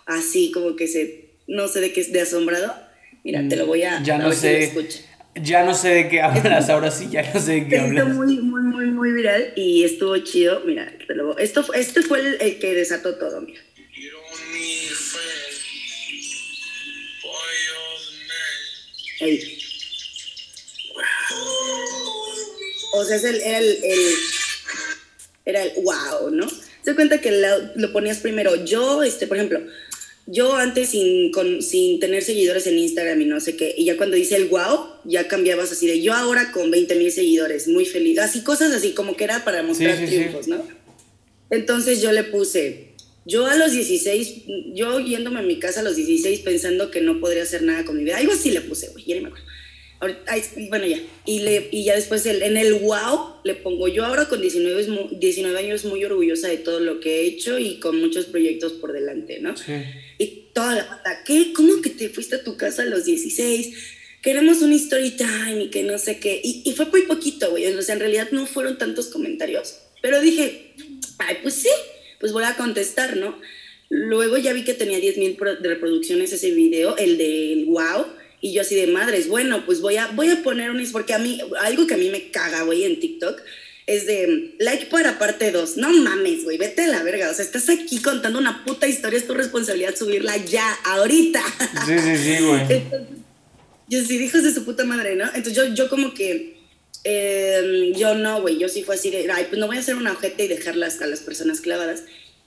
así 0.06 0.50
como 0.52 0.76
que 0.76 0.88
se, 0.88 1.30
no 1.46 1.68
sé 1.68 1.80
de 1.80 1.92
qué 1.92 2.00
es, 2.00 2.12
de 2.12 2.20
asombrado? 2.20 2.74
Mira, 3.24 3.46
te 3.48 3.56
lo 3.56 3.66
voy 3.66 3.82
a. 3.82 4.02
Ya 4.02 4.18
no 4.18 4.32
sé. 4.32 4.72
ya 5.34 5.64
no 5.64 5.74
sé 5.74 5.88
de 5.90 6.08
qué 6.08 6.20
hablas, 6.22 6.68
ahora 6.68 6.90
sí, 6.90 7.08
ya 7.10 7.22
no 7.32 7.40
sé 7.40 7.52
de 7.52 7.68
qué 7.68 7.78
hablas. 7.78 8.08
muy, 8.08 8.38
muy, 8.38 8.62
muy, 8.62 8.86
muy 8.86 9.12
viral 9.12 9.52
y 9.56 9.84
estuvo 9.84 10.16
chido. 10.18 10.62
Mira, 10.66 10.92
te 11.06 11.14
lo, 11.14 11.38
esto, 11.38 11.64
este 11.74 12.02
fue 12.02 12.20
el, 12.40 12.58
que 12.58 12.74
desató 12.74 13.16
todo, 13.16 13.40
mira. 13.40 13.60
O 22.94 23.04
sea, 23.04 23.16
es 23.16 23.24
el, 23.24 23.40
era 23.40 23.58
el, 23.58 23.78
era 25.44 25.62
el 25.62 25.72
wow, 25.82 26.30
¿no? 26.30 26.46
Se 26.84 26.96
cuenta 26.96 27.20
que 27.20 27.30
lo 27.76 27.92
ponías 27.92 28.18
primero. 28.18 28.64
Yo, 28.64 29.04
este, 29.04 29.28
por 29.28 29.36
ejemplo, 29.36 29.60
yo 30.32 30.56
antes 30.56 30.88
sin, 30.88 31.30
con, 31.30 31.60
sin 31.60 32.00
tener 32.00 32.22
seguidores 32.22 32.66
en 32.66 32.78
Instagram 32.78 33.20
y 33.20 33.26
no 33.26 33.38
sé 33.38 33.54
qué, 33.54 33.74
y 33.76 33.84
ya 33.84 33.98
cuando 33.98 34.16
dice 34.16 34.36
el 34.36 34.48
wow, 34.48 34.86
ya 35.04 35.28
cambiabas 35.28 35.70
así 35.72 35.86
de 35.86 36.00
yo 36.00 36.14
ahora 36.14 36.52
con 36.52 36.70
20 36.70 36.94
mil 36.94 37.12
seguidores, 37.12 37.68
muy 37.68 37.84
feliz, 37.84 38.18
así 38.18 38.40
cosas 38.42 38.72
así 38.72 38.92
como 38.92 39.14
que 39.14 39.24
era 39.24 39.44
para 39.44 39.62
mostrar 39.62 39.94
triunfos, 40.06 40.48
¿no? 40.48 40.66
Entonces 41.50 42.00
yo 42.00 42.12
le 42.12 42.24
puse, 42.24 42.94
yo 43.26 43.44
a 43.46 43.56
los 43.56 43.72
16, 43.72 44.44
yo 44.72 45.00
yéndome 45.00 45.40
a 45.40 45.42
mi 45.42 45.58
casa 45.58 45.80
a 45.80 45.82
los 45.82 45.96
16 45.96 46.40
pensando 46.40 46.90
que 46.90 47.02
no 47.02 47.20
podría 47.20 47.42
hacer 47.42 47.62
nada 47.62 47.84
con 47.84 47.98
mi 47.98 48.04
vida, 48.04 48.16
algo 48.16 48.32
así 48.32 48.50
le 48.50 48.62
puse, 48.62 48.88
güey, 48.88 49.04
ya 49.04 49.16
ni 49.16 49.20
me 49.20 49.28
acuerdo 49.28 49.51
bueno, 50.68 50.86
ya. 50.86 51.00
Y, 51.24 51.40
le, 51.40 51.68
y 51.70 51.84
ya 51.84 51.94
después 51.94 52.26
el, 52.26 52.42
en 52.42 52.56
el 52.56 52.74
wow 52.74 53.36
le 53.44 53.54
pongo 53.54 53.88
yo 53.88 54.04
ahora 54.04 54.28
con 54.28 54.40
19, 54.40 55.10
19 55.12 55.58
años 55.58 55.84
muy 55.84 56.04
orgullosa 56.04 56.48
de 56.48 56.56
todo 56.58 56.80
lo 56.80 57.00
que 57.00 57.20
he 57.20 57.26
hecho 57.26 57.58
y 57.58 57.78
con 57.78 58.00
muchos 58.00 58.26
proyectos 58.26 58.72
por 58.72 58.92
delante, 58.92 59.38
¿no? 59.40 59.56
Sí. 59.56 59.72
Y 60.18 60.48
toda 60.52 60.74
la 60.74 60.88
pata, 60.88 61.22
¿qué? 61.24 61.52
¿Cómo 61.52 61.80
que 61.80 61.90
te 61.90 62.08
fuiste 62.08 62.36
a 62.36 62.44
tu 62.44 62.56
casa 62.56 62.82
a 62.82 62.86
los 62.86 63.04
16? 63.04 63.76
Queremos 64.22 64.62
un 64.62 64.72
story 64.72 65.12
time 65.12 65.64
y 65.64 65.70
que 65.70 65.82
no 65.82 65.98
sé 65.98 66.18
qué. 66.18 66.40
Y, 66.42 66.62
y 66.64 66.72
fue 66.72 66.86
muy 66.86 67.02
poquito, 67.02 67.50
güey. 67.50 67.66
O 67.66 67.82
sea, 67.82 67.94
en 67.94 68.00
realidad 68.00 68.28
no 68.32 68.46
fueron 68.46 68.78
tantos 68.78 69.06
comentarios. 69.06 69.78
Pero 70.00 70.20
dije, 70.20 70.74
ay, 71.18 71.38
pues 71.42 71.54
sí, 71.54 71.70
pues 72.18 72.32
voy 72.32 72.44
a 72.44 72.56
contestar, 72.56 73.16
¿no? 73.16 73.38
Luego 73.88 74.38
ya 74.38 74.52
vi 74.52 74.64
que 74.64 74.74
tenía 74.74 74.98
10.000 74.98 75.60
reproducciones 75.60 76.32
ese 76.32 76.50
video, 76.50 76.96
el 76.96 77.18
del 77.18 77.66
wow 77.66 78.06
y 78.44 78.52
yo 78.52 78.62
así 78.62 78.74
de 78.74 78.88
madres, 78.88 79.28
bueno, 79.28 79.64
pues 79.64 79.80
voy 79.80 79.96
a, 79.96 80.08
voy 80.08 80.28
a 80.28 80.42
poner 80.42 80.72
un... 80.72 80.84
Porque 80.90 81.14
a 81.14 81.18
mí, 81.20 81.40
algo 81.60 81.86
que 81.86 81.94
a 81.94 81.96
mí 81.96 82.10
me 82.10 82.32
caga, 82.32 82.64
güey, 82.64 82.82
en 82.82 82.98
TikTok, 82.98 83.40
es 83.86 84.04
de 84.06 84.56
like 84.58 84.86
para 84.86 85.16
parte 85.16 85.52
2. 85.52 85.76
No 85.76 85.90
mames, 85.90 86.42
güey, 86.42 86.58
vete 86.58 86.82
a 86.82 86.88
la 86.88 87.04
verga. 87.04 87.30
O 87.30 87.34
sea, 87.34 87.44
estás 87.44 87.68
aquí 87.68 88.02
contando 88.02 88.40
una 88.40 88.64
puta 88.64 88.88
historia, 88.88 89.16
es 89.16 89.28
tu 89.28 89.34
responsabilidad 89.34 89.94
subirla 89.94 90.36
ya, 90.38 90.68
ahorita. 90.84 91.40
Sí, 91.86 91.96
sí, 92.00 92.16
sí, 92.16 92.44
güey. 92.44 92.82
yo 93.88 94.04
sí, 94.04 94.16
hijos 94.16 94.42
de 94.42 94.52
su 94.52 94.64
puta 94.64 94.84
madre, 94.84 95.14
¿no? 95.14 95.26
Entonces 95.26 95.54
yo, 95.54 95.66
yo 95.72 95.88
como 95.88 96.12
que... 96.12 96.60
Em, 97.04 97.94
yo 97.94 98.16
no, 98.16 98.40
güey, 98.42 98.58
yo 98.58 98.68
sí 98.68 98.82
fue 98.82 98.96
así 98.96 99.10
de, 99.10 99.30
ay, 99.30 99.46
pues 99.48 99.60
no 99.60 99.68
voy 99.68 99.76
a 99.76 99.80
hacer 99.80 99.94
una 99.94 100.12
ojete 100.12 100.44
y 100.44 100.48
dejarlas 100.48 101.00
a 101.00 101.06
las 101.06 101.20
personas 101.20 101.60
clavadas. 101.60 102.02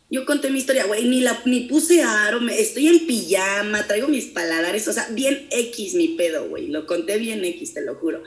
Yo 0.10 0.26
conté 0.26 0.52
mi 0.52 0.60
historia, 0.60 0.86
güey, 0.86 1.06
ni, 1.06 1.22
la, 1.22 1.42
ni 1.46 1.62
puse 1.62 2.04
aro, 2.04 2.40
me, 2.40 2.60
estoy 2.60 2.88
en 2.88 3.08
pijama, 3.08 3.88
traigo 3.88 4.08
mis 4.08 4.26
paladares, 4.26 4.88
o 4.88 4.94
sea, 4.94 5.08
bien 5.12 5.48
X 5.50 5.96
mi 5.96 6.10
pedo, 6.10 6.48
güey, 6.48 6.68
lo 6.68 6.86
conté 6.86 7.18
bien 7.18 7.44
X, 7.44 7.74
te 7.74 7.82
lo 7.82 7.96
juro. 7.96 8.22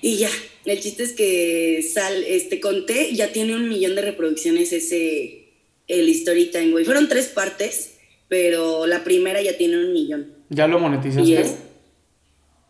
Y 0.00 0.16
ya, 0.16 0.30
el 0.64 0.80
chiste 0.80 1.02
es 1.02 1.12
que 1.12 1.82
sal, 1.82 2.24
este, 2.26 2.60
conté, 2.60 3.14
ya 3.14 3.32
tiene 3.32 3.54
un 3.54 3.68
millón 3.68 3.94
de 3.94 4.02
reproducciones 4.02 4.72
ese, 4.72 5.52
el 5.86 6.08
story 6.08 6.50
time, 6.50 6.70
güey. 6.70 6.84
Fueron 6.84 7.08
tres 7.08 7.26
partes, 7.26 7.98
pero 8.28 8.86
la 8.86 9.04
primera 9.04 9.42
ya 9.42 9.56
tiene 9.56 9.78
un 9.78 9.92
millón. 9.92 10.32
¿Ya 10.48 10.66
lo 10.66 10.78
monetizaste? 10.78 11.56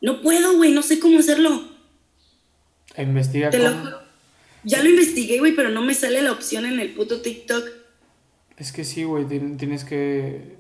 No 0.01 0.21
puedo, 0.21 0.57
güey, 0.57 0.73
no 0.73 0.83
sé 0.83 0.99
cómo 0.99 1.19
hacerlo. 1.19 1.63
Investiga 2.97 3.51
Te 3.51 3.59
lo 3.59 3.71
juro. 3.73 4.01
Ya 4.65 4.83
lo 4.83 4.91
investigué, 4.91 5.39
güey, 5.39 5.55
pero 5.55 5.71
no 5.71 5.83
me 5.83 5.95
sale 5.95 6.23
la 6.23 6.33
opción 6.33 6.67
en 6.67 6.81
el 6.81 6.93
puto 6.95 7.21
TikTok. 7.21 7.69
Es 8.59 8.73
que 8.73 8.85
sí, 8.85 9.05
güey, 9.05 9.27
tienes 9.27 9.85
que... 9.85 10.57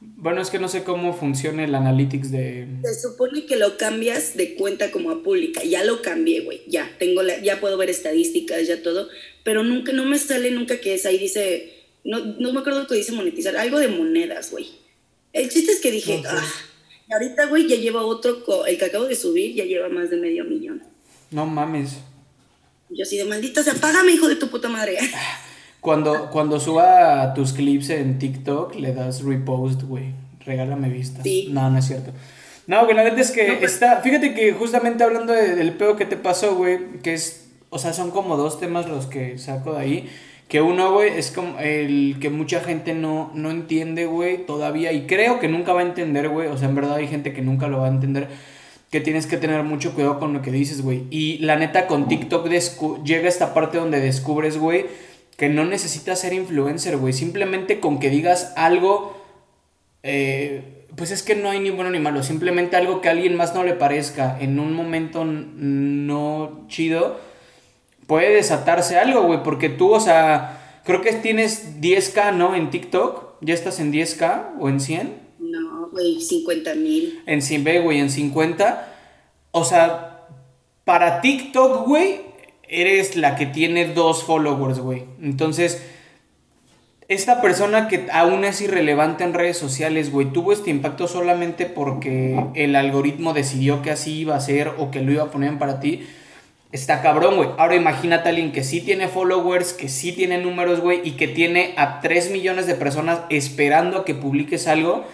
Bueno, 0.00 0.40
es 0.40 0.50
que 0.50 0.58
no 0.60 0.68
sé 0.68 0.84
cómo 0.84 1.12
funciona 1.12 1.64
el 1.64 1.74
analytics 1.74 2.30
de... 2.30 2.68
Se 2.84 3.00
supone 3.00 3.46
que 3.46 3.56
lo 3.56 3.76
cambias 3.76 4.36
de 4.36 4.54
cuenta 4.54 4.90
como 4.90 5.10
a 5.10 5.22
pública. 5.22 5.62
Ya 5.64 5.84
lo 5.84 6.02
cambié, 6.02 6.42
güey. 6.42 6.62
Ya, 6.68 6.90
tengo 6.98 7.22
la, 7.22 7.40
ya 7.40 7.60
puedo 7.60 7.76
ver 7.76 7.90
estadísticas, 7.90 8.66
ya 8.66 8.82
todo. 8.82 9.08
Pero 9.44 9.64
nunca, 9.64 9.92
no 9.92 10.04
me 10.04 10.18
sale 10.18 10.50
nunca 10.50 10.80
que 10.80 10.94
es 10.94 11.06
ahí 11.06 11.18
dice... 11.18 11.74
No, 12.04 12.24
no 12.24 12.52
me 12.52 12.60
acuerdo 12.60 12.86
que 12.86 12.94
dice 12.94 13.12
monetizar. 13.12 13.56
Algo 13.56 13.78
de 13.78 13.88
monedas, 13.88 14.50
güey. 14.50 14.68
El 15.32 15.48
chiste 15.48 15.72
es 15.72 15.80
que 15.80 15.90
dije, 15.90 16.22
ah, 16.26 16.44
y 17.08 17.12
ahorita, 17.12 17.46
güey, 17.46 17.66
ya 17.68 17.76
lleva 17.76 18.02
otro... 18.02 18.66
El 18.66 18.78
que 18.78 18.84
acabo 18.84 19.06
de 19.06 19.16
subir 19.16 19.54
ya 19.54 19.64
lleva 19.64 19.88
más 19.88 20.10
de 20.10 20.16
medio 20.16 20.44
millón. 20.44 20.82
No 21.30 21.46
mames. 21.46 21.98
Yo 22.90 23.02
así 23.02 23.16
de 23.16 23.24
maldita 23.24 23.62
sea, 23.62 23.74
págame, 23.74 24.12
hijo 24.12 24.28
de 24.28 24.36
tu 24.36 24.48
puta 24.48 24.68
madre. 24.68 24.98
Cuando, 25.80 26.30
cuando 26.30 26.58
suba 26.58 27.32
tus 27.34 27.52
clips 27.52 27.90
en 27.90 28.18
TikTok, 28.18 28.74
le 28.74 28.92
das 28.92 29.22
repost, 29.22 29.82
güey. 29.82 30.12
Regálame 30.44 30.88
vistas. 30.88 31.22
Sí. 31.22 31.48
No, 31.52 31.70
no 31.70 31.78
es 31.78 31.86
cierto. 31.86 32.12
No, 32.66 32.84
güey, 32.84 32.96
la 32.96 33.02
verdad 33.02 33.20
es 33.20 33.30
que 33.30 33.56
pues 33.58 33.74
está. 33.74 33.98
Fíjate 33.98 34.34
que 34.34 34.52
justamente 34.52 35.04
hablando 35.04 35.32
del 35.32 35.72
pedo 35.74 35.96
que 35.96 36.04
te 36.04 36.16
pasó, 36.16 36.56
güey, 36.56 36.78
que 37.02 37.14
es. 37.14 37.48
O 37.70 37.78
sea, 37.78 37.92
son 37.92 38.10
como 38.10 38.36
dos 38.36 38.58
temas 38.58 38.88
los 38.88 39.06
que 39.06 39.38
saco 39.38 39.74
de 39.74 39.80
ahí. 39.80 40.10
Que 40.48 40.62
uno, 40.62 40.92
güey, 40.92 41.10
es 41.16 41.30
como 41.30 41.58
el 41.58 42.16
que 42.20 42.30
mucha 42.30 42.60
gente 42.60 42.94
no, 42.94 43.30
no 43.34 43.50
entiende, 43.50 44.06
güey, 44.06 44.46
todavía. 44.46 44.92
Y 44.92 45.06
creo 45.06 45.38
que 45.38 45.48
nunca 45.48 45.74
va 45.74 45.80
a 45.80 45.84
entender, 45.84 46.30
güey. 46.30 46.48
O 46.48 46.56
sea, 46.56 46.68
en 46.68 46.74
verdad 46.74 46.96
hay 46.96 47.06
gente 47.06 47.32
que 47.32 47.42
nunca 47.42 47.68
lo 47.68 47.80
va 47.80 47.86
a 47.86 47.90
entender. 47.90 48.28
Que 48.90 49.00
tienes 49.00 49.26
que 49.26 49.36
tener 49.36 49.62
mucho 49.62 49.92
cuidado 49.92 50.18
con 50.18 50.32
lo 50.32 50.40
que 50.40 50.50
dices, 50.50 50.82
güey. 50.82 51.04
Y 51.10 51.38
la 51.38 51.56
neta, 51.56 51.86
con 51.86 52.08
TikTok 52.08 52.48
llega 53.04 53.28
esta 53.28 53.52
parte 53.52 53.78
donde 53.78 54.00
descubres, 54.00 54.56
güey 54.56 54.86
que 55.38 55.48
no 55.48 55.64
necesitas 55.64 56.20
ser 56.20 56.32
influencer, 56.32 56.96
güey. 56.96 57.12
Simplemente 57.12 57.78
con 57.78 58.00
que 58.00 58.10
digas 58.10 58.52
algo, 58.56 59.16
eh, 60.02 60.84
pues 60.96 61.12
es 61.12 61.22
que 61.22 61.36
no 61.36 61.48
hay 61.48 61.60
ni 61.60 61.70
bueno 61.70 61.90
ni 61.90 62.00
malo. 62.00 62.24
Simplemente 62.24 62.76
algo 62.76 63.00
que 63.00 63.08
a 63.08 63.12
alguien 63.12 63.36
más 63.36 63.54
no 63.54 63.62
le 63.62 63.74
parezca 63.74 64.36
en 64.40 64.58
un 64.58 64.74
momento 64.74 65.24
no 65.24 66.66
chido, 66.66 67.20
puede 68.08 68.34
desatarse 68.34 68.98
algo, 68.98 69.22
güey. 69.22 69.44
Porque 69.44 69.68
tú, 69.68 69.92
o 69.92 70.00
sea, 70.00 70.80
creo 70.84 71.02
que 71.02 71.12
tienes 71.12 71.80
10k, 71.80 72.34
¿no? 72.34 72.56
En 72.56 72.70
TikTok. 72.70 73.36
¿Ya 73.40 73.54
estás 73.54 73.78
en 73.78 73.92
10k 73.92 74.56
o 74.58 74.68
en 74.68 74.80
100? 74.80 75.20
No, 75.38 75.88
güey, 75.92 76.20
50 76.20 76.74
mil. 76.74 77.22
En 77.26 77.42
100, 77.42 77.84
güey, 77.84 78.00
en 78.00 78.10
50. 78.10 78.92
O 79.52 79.64
sea, 79.64 80.26
para 80.84 81.20
TikTok, 81.20 81.86
güey, 81.86 82.27
eres 82.68 83.16
la 83.16 83.36
que 83.36 83.46
tiene 83.46 83.86
dos 83.86 84.24
followers, 84.24 84.78
güey. 84.78 85.04
Entonces, 85.22 85.82
esta 87.08 87.40
persona 87.40 87.88
que 87.88 88.06
aún 88.12 88.44
es 88.44 88.60
irrelevante 88.60 89.24
en 89.24 89.32
redes 89.32 89.56
sociales, 89.56 90.12
güey, 90.12 90.26
tuvo 90.26 90.52
este 90.52 90.68
impacto 90.68 91.08
solamente 91.08 91.64
porque 91.64 92.38
el 92.54 92.76
algoritmo 92.76 93.32
decidió 93.32 93.80
que 93.80 93.90
así 93.90 94.18
iba 94.18 94.36
a 94.36 94.40
ser 94.40 94.72
o 94.76 94.90
que 94.90 95.00
lo 95.00 95.12
iba 95.12 95.22
a 95.22 95.30
poner 95.30 95.56
para 95.58 95.80
ti. 95.80 96.06
Está 96.70 97.00
cabrón, 97.00 97.36
güey. 97.36 97.48
Ahora 97.56 97.76
imagínate 97.76 98.28
a 98.28 98.30
alguien 98.30 98.52
que 98.52 98.62
sí 98.62 98.82
tiene 98.82 99.08
followers, 99.08 99.72
que 99.72 99.88
sí 99.88 100.12
tiene 100.12 100.36
números, 100.36 100.80
güey, 100.80 101.00
y 101.02 101.12
que 101.12 101.28
tiene 101.28 101.72
a 101.78 102.00
3 102.02 102.30
millones 102.30 102.66
de 102.66 102.74
personas 102.74 103.20
esperando 103.30 104.00
a 104.00 104.04
que 104.04 104.14
publiques 104.14 104.68
algo 104.68 105.06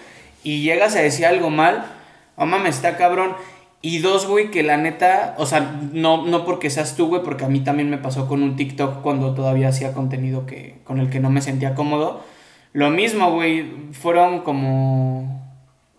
y 0.42 0.62
llegas 0.62 0.96
a 0.96 1.00
decir 1.00 1.26
algo 1.26 1.50
mal. 1.50 1.86
Oh 2.34 2.46
mames, 2.46 2.74
está 2.74 2.96
cabrón. 2.96 3.36
Y 3.86 3.98
dos, 3.98 4.26
güey, 4.26 4.50
que 4.50 4.62
la 4.62 4.78
neta, 4.78 5.34
o 5.36 5.44
sea, 5.44 5.78
no, 5.92 6.24
no 6.24 6.46
porque 6.46 6.70
seas 6.70 6.96
tú, 6.96 7.08
güey, 7.08 7.22
porque 7.22 7.44
a 7.44 7.50
mí 7.50 7.60
también 7.60 7.90
me 7.90 7.98
pasó 7.98 8.26
con 8.26 8.42
un 8.42 8.56
TikTok 8.56 9.02
cuando 9.02 9.34
todavía 9.34 9.68
hacía 9.68 9.92
contenido 9.92 10.46
que, 10.46 10.78
con 10.84 11.00
el 11.00 11.10
que 11.10 11.20
no 11.20 11.28
me 11.28 11.42
sentía 11.42 11.74
cómodo. 11.74 12.24
Lo 12.72 12.88
mismo, 12.88 13.30
güey, 13.32 13.92
fueron 13.92 14.40
como... 14.40 15.38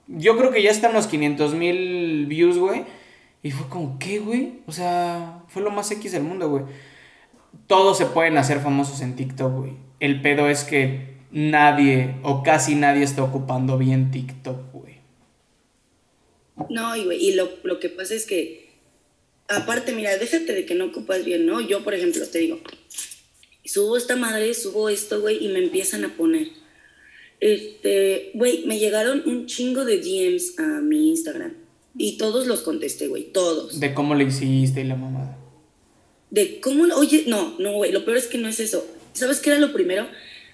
Yo 0.07 0.35
creo 0.35 0.49
que 0.49 0.63
ya 0.63 0.71
están 0.71 0.93
los 0.93 1.05
500 1.05 1.53
mil 1.53 2.25
views, 2.25 2.57
güey. 2.57 2.85
Y 3.43 3.51
fue 3.51 3.67
como, 3.69 3.99
¿qué, 3.99 4.17
güey? 4.17 4.61
O 4.65 4.71
sea, 4.71 5.43
fue 5.47 5.61
lo 5.61 5.69
más 5.69 5.91
X 5.91 6.11
del 6.11 6.23
mundo, 6.23 6.49
güey. 6.49 6.63
Todos 7.67 7.99
se 7.99 8.07
pueden 8.07 8.39
hacer 8.39 8.61
famosos 8.61 9.01
en 9.01 9.15
TikTok, 9.15 9.59
güey. 9.59 9.73
El 9.99 10.23
pedo 10.23 10.49
es 10.49 10.63
que 10.63 11.17
nadie 11.29 12.15
o 12.23 12.41
casi 12.41 12.73
nadie 12.73 13.03
está 13.03 13.21
ocupando 13.21 13.77
bien 13.77 14.09
TikTok, 14.09 14.73
güey. 14.73 14.94
No, 16.69 16.95
y, 16.95 17.05
güey, 17.05 17.23
y 17.23 17.33
lo, 17.33 17.49
lo 17.63 17.79
que 17.79 17.89
pasa 17.89 18.13
es 18.13 18.25
que, 18.25 18.69
aparte, 19.47 19.93
mira, 19.93 20.17
déjate 20.17 20.53
de 20.53 20.65
que 20.65 20.75
no 20.75 20.85
ocupas 20.85 21.25
bien, 21.25 21.45
¿no? 21.45 21.61
Yo, 21.61 21.83
por 21.83 21.93
ejemplo, 21.93 22.25
te 22.27 22.39
digo, 22.39 22.59
subo 23.65 23.97
esta 23.97 24.15
madre, 24.15 24.53
subo 24.53 24.89
esto, 24.89 25.21
güey, 25.21 25.43
y 25.43 25.49
me 25.49 25.59
empiezan 25.59 26.05
a 26.05 26.15
poner. 26.15 26.49
Este, 27.39 28.31
güey, 28.33 28.65
me 28.65 28.79
llegaron 28.79 29.23
un 29.25 29.45
chingo 29.45 29.85
de 29.85 29.97
DMs 29.97 30.57
a 30.59 30.81
mi 30.81 31.09
Instagram. 31.09 31.53
Y 31.97 32.17
todos 32.17 32.47
los 32.47 32.61
contesté, 32.61 33.07
güey, 33.07 33.31
todos. 33.31 33.79
De 33.79 33.93
cómo 33.93 34.15
le 34.15 34.25
hiciste 34.25 34.81
y 34.81 34.83
la 34.85 34.95
mamada. 34.95 35.37
De 36.29 36.59
cómo, 36.59 36.83
oye, 36.95 37.25
no, 37.27 37.55
no, 37.59 37.73
güey, 37.73 37.91
lo 37.91 38.03
peor 38.03 38.17
es 38.17 38.27
que 38.27 38.37
no 38.37 38.47
es 38.49 38.59
eso. 38.59 38.85
¿Sabes 39.13 39.39
qué 39.39 39.51
era 39.51 39.59
lo 39.59 39.71
primero? 39.71 40.07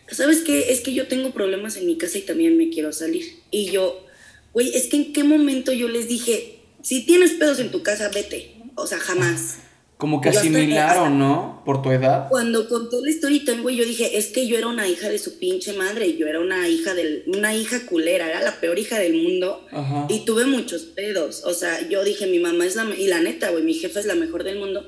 ¿Sabes 0.10 0.42
qué? 0.42 0.72
Es 0.72 0.82
que 0.82 0.94
yo 0.94 1.08
tengo 1.08 1.32
problemas 1.32 1.78
en 1.78 1.88
mi 1.88 1.98
casa 1.98 2.18
y 2.18 2.22
también 2.22 2.58
me 2.58 2.70
quiero 2.70 2.92
salir. 2.92 3.26
Y 3.50 3.72
yo, 3.72 4.06
Güey, 4.54 4.76
es 4.76 4.88
que 4.88 4.98
en 4.98 5.14
qué 5.14 5.24
momento 5.24 5.72
yo 5.72 5.88
les 5.88 6.08
dije, 6.08 6.60
si 6.82 7.06
tienes 7.06 7.32
pedos 7.32 7.60
en 7.60 7.72
tu 7.72 7.84
casa, 7.84 8.10
vete. 8.10 8.56
O 8.76 8.88
sea, 8.88 9.00
jamás. 9.00 9.58
Como 9.98 10.20
que 10.20 10.30
asimilaron, 10.30 11.20
¿no? 11.20 11.62
Por 11.64 11.84
tu 11.84 11.92
edad. 11.92 12.28
Cuando 12.30 12.68
contó 12.68 13.02
la 13.02 13.12
historia, 13.12 13.44
güey, 13.62 13.76
yo 13.76 13.86
dije, 13.86 14.18
es 14.18 14.28
que 14.28 14.48
yo 14.48 14.58
era 14.58 14.66
una 14.66 14.88
hija 14.88 15.10
de 15.10 15.20
su 15.20 15.38
pinche 15.38 15.74
madre, 15.74 16.18
yo 16.18 16.26
era 16.26 16.40
una 16.40 16.68
hija 16.68 16.96
del, 16.96 17.24
una 17.28 17.56
hija 17.56 17.86
culera, 17.86 18.28
era 18.28 18.42
la 18.42 18.60
peor 18.60 18.80
hija 18.80 18.98
del 18.98 19.14
mundo. 19.22 19.68
Y 20.10 20.26
tuve 20.26 20.46
muchos 20.46 20.82
pedos. 20.84 21.44
O 21.46 21.54
sea, 21.54 21.88
yo 21.88 22.04
dije, 22.04 22.26
mi 22.26 22.40
mamá 22.40 22.66
es 22.66 22.76
la, 22.76 22.86
y 22.96 23.08
la 23.08 23.22
neta, 23.22 23.52
güey, 23.52 23.64
mi 23.64 23.76
jefa 23.76 24.00
es 24.00 24.08
la 24.08 24.16
mejor 24.16 24.44
del 24.44 24.58
mundo. 24.58 24.88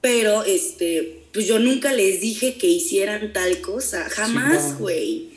Pero, 0.00 0.44
este, 0.44 1.26
pues 1.32 1.48
yo 1.48 1.58
nunca 1.58 1.92
les 1.92 2.20
dije 2.20 2.54
que 2.54 2.68
hicieran 2.68 3.32
tal 3.32 3.60
cosa, 3.60 4.08
jamás, 4.08 4.78
güey. 4.78 5.30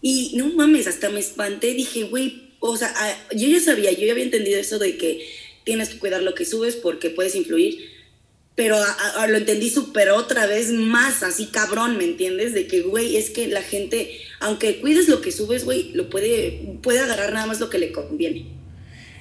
y 0.00 0.34
no 0.36 0.50
mames, 0.50 0.86
hasta 0.86 1.08
me 1.08 1.18
espanté, 1.18 1.74
dije, 1.74 2.04
güey, 2.04 2.51
o 2.64 2.76
sea, 2.76 2.94
yo 3.34 3.48
ya 3.48 3.60
sabía, 3.60 3.90
yo 3.90 4.06
ya 4.06 4.12
había 4.12 4.24
entendido 4.24 4.58
eso 4.60 4.78
de 4.78 4.96
que 4.96 5.26
tienes 5.64 5.88
que 5.88 5.98
cuidar 5.98 6.22
lo 6.22 6.34
que 6.34 6.44
subes 6.44 6.76
porque 6.76 7.10
puedes 7.10 7.34
influir, 7.34 7.90
pero 8.54 8.76
lo 9.28 9.36
entendí 9.36 9.68
súper 9.68 10.10
otra 10.10 10.46
vez 10.46 10.70
más, 10.70 11.24
así 11.24 11.46
cabrón, 11.46 11.98
¿me 11.98 12.04
entiendes? 12.04 12.54
De 12.54 12.68
que, 12.68 12.82
güey, 12.82 13.16
es 13.16 13.30
que 13.30 13.48
la 13.48 13.62
gente, 13.62 14.16
aunque 14.38 14.80
cuides 14.80 15.08
lo 15.08 15.20
que 15.20 15.32
subes, 15.32 15.64
güey, 15.64 15.90
lo 15.92 16.08
puede, 16.08 16.78
puede 16.82 17.00
agarrar 17.00 17.32
nada 17.32 17.46
más 17.46 17.58
lo 17.58 17.68
que 17.68 17.78
le 17.78 17.90
conviene. 17.90 18.46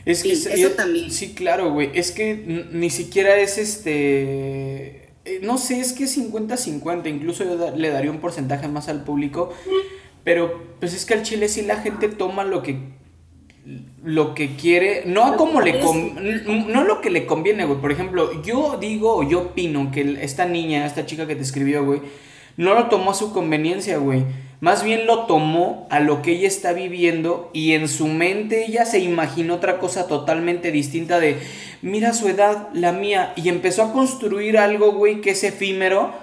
Es 0.05 0.21
que 0.21 0.33
eso 0.33 0.69
también. 0.71 1.09
Sí, 1.09 1.33
claro, 1.33 1.73
güey. 1.73 1.89
Es 1.95 2.11
que 2.11 2.35
ni 2.71 2.89
siquiera 2.89 3.39
es 3.39 3.57
este. 3.57 5.09
Eh, 5.25 5.39
no 5.41 5.57
sé, 5.57 5.79
es 5.79 5.93
que 5.93 6.03
es 6.05 6.17
50-50. 6.17 7.07
Incluso 7.07 7.43
yo 7.43 7.75
le 7.75 7.89
daría 7.89 8.11
un 8.11 8.19
porcentaje 8.19 8.67
más 8.67 8.87
al 8.87 9.03
público. 9.03 9.53
Pero, 10.23 10.75
pues 10.79 10.93
es 10.93 11.05
que 11.05 11.13
al 11.13 11.23
chile 11.23 11.49
sí 11.49 11.61
la 11.61 11.81
gente 11.81 12.07
toma 12.07 12.43
lo 12.43 12.63
que 12.63 12.77
lo 14.03 14.33
que 14.33 14.55
quiere, 14.55 15.03
no 15.05 15.35
como 15.37 15.61
le 15.61 15.79
no 15.81 16.83
lo 16.83 17.01
que 17.01 17.09
le 17.09 17.25
conviene, 17.25 17.65
güey. 17.65 17.79
Por 17.79 17.91
ejemplo, 17.91 18.41
yo 18.43 18.77
digo 18.79 19.15
o 19.15 19.23
yo 19.23 19.41
opino 19.41 19.91
que 19.91 20.17
esta 20.21 20.45
niña, 20.45 20.85
esta 20.85 21.05
chica 21.05 21.27
que 21.27 21.35
te 21.35 21.43
escribió, 21.43 21.85
güey, 21.85 22.01
no 22.57 22.73
lo 22.73 22.87
tomó 22.87 23.11
a 23.11 23.15
su 23.15 23.31
conveniencia, 23.31 23.97
güey. 23.97 24.23
Más 24.61 24.83
bien 24.83 25.07
lo 25.07 25.25
tomó 25.25 25.87
a 25.89 25.99
lo 25.99 26.21
que 26.21 26.33
ella 26.33 26.47
está 26.47 26.73
viviendo 26.73 27.49
y 27.51 27.71
en 27.71 27.87
su 27.87 28.07
mente 28.07 28.65
ella 28.67 28.85
se 28.85 28.99
imaginó 28.99 29.55
otra 29.55 29.79
cosa 29.79 30.07
totalmente 30.07 30.71
distinta 30.71 31.19
de, 31.19 31.37
mira 31.81 32.13
su 32.13 32.27
edad, 32.27 32.69
la 32.73 32.91
mía, 32.91 33.33
y 33.35 33.49
empezó 33.49 33.83
a 33.83 33.91
construir 33.91 34.59
algo, 34.59 34.91
güey, 34.91 35.21
que 35.21 35.31
es 35.31 35.43
efímero 35.43 36.13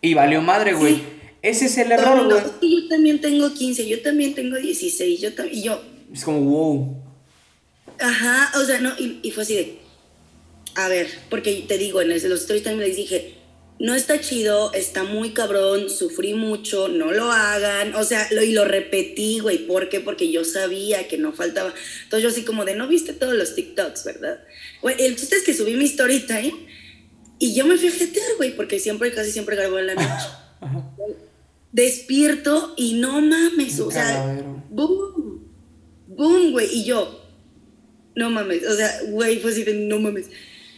y 0.00 0.14
valió 0.14 0.40
madre, 0.42 0.74
güey. 0.74 1.02
Ese 1.42 1.66
es 1.66 1.76
el 1.78 1.90
error, 1.90 2.24
güey. 2.24 2.72
yo 2.72 2.88
también 2.88 3.20
tengo 3.20 3.52
15, 3.52 3.88
yo 3.88 4.00
también 4.00 4.34
tengo 4.34 4.56
16, 4.56 5.20
yo 5.20 5.34
también, 5.34 5.58
y 5.58 5.62
yo, 5.62 5.80
es 6.12 6.24
como, 6.24 6.40
wow. 6.40 7.02
Ajá, 7.98 8.52
o 8.58 8.64
sea, 8.64 8.80
no, 8.80 8.92
y, 8.98 9.30
fue 9.30 9.42
así 9.42 9.54
de, 9.54 9.78
a 10.74 10.88
ver, 10.88 11.08
porque 11.30 11.64
te 11.66 11.78
digo, 11.78 12.00
en 12.00 12.10
el, 12.10 12.28
los 12.28 12.40
stories 12.40 12.64
también 12.64 12.88
les 12.88 12.96
dije, 12.96 13.34
no 13.78 13.94
está 13.94 14.20
chido, 14.20 14.72
está 14.74 15.04
muy 15.04 15.30
cabrón, 15.30 15.90
sufrí 15.90 16.34
mucho, 16.34 16.88
no 16.88 17.10
lo 17.12 17.32
hagan, 17.32 17.94
o 17.94 18.04
sea, 18.04 18.28
lo, 18.30 18.42
y 18.42 18.52
lo 18.52 18.64
repetí, 18.64 19.40
güey, 19.40 19.66
¿por 19.66 19.88
qué? 19.88 20.00
Porque 20.00 20.30
yo 20.30 20.44
sabía 20.44 21.08
que 21.08 21.18
no 21.18 21.32
faltaba. 21.32 21.74
Entonces 22.04 22.22
yo 22.22 22.28
así 22.28 22.44
como 22.44 22.64
de, 22.64 22.76
no 22.76 22.86
viste 22.86 23.12
todos 23.12 23.34
los 23.34 23.54
TikToks, 23.54 24.04
¿verdad? 24.04 24.40
Güey, 24.82 25.02
el 25.02 25.16
chiste 25.16 25.36
es 25.36 25.42
que 25.42 25.54
subí 25.54 25.74
mi 25.74 25.86
story 25.86 26.20
time 26.20 26.54
y 27.38 27.54
yo 27.54 27.66
me 27.66 27.76
fui 27.76 27.88
a 27.88 27.92
jetear, 27.92 28.36
güey, 28.36 28.54
porque 28.54 28.78
siempre, 28.78 29.12
casi 29.12 29.32
siempre 29.32 29.56
grabo 29.56 29.78
en 29.78 29.88
la 29.88 29.94
noche. 29.94 30.26
Despierto 31.72 32.74
y 32.76 32.94
no 32.94 33.20
mames, 33.20 33.80
o 33.80 33.90
sea, 33.90 34.44
boom, 34.70 35.31
¡Bum, 36.16 36.52
güey! 36.52 36.68
Y 36.70 36.84
yo, 36.84 37.22
no 38.14 38.30
mames, 38.30 38.66
o 38.66 38.76
sea, 38.76 39.00
güey, 39.08 39.38
fue 39.38 39.50
así 39.50 39.64
de, 39.64 39.74
no 39.74 39.98
mames. 39.98 40.26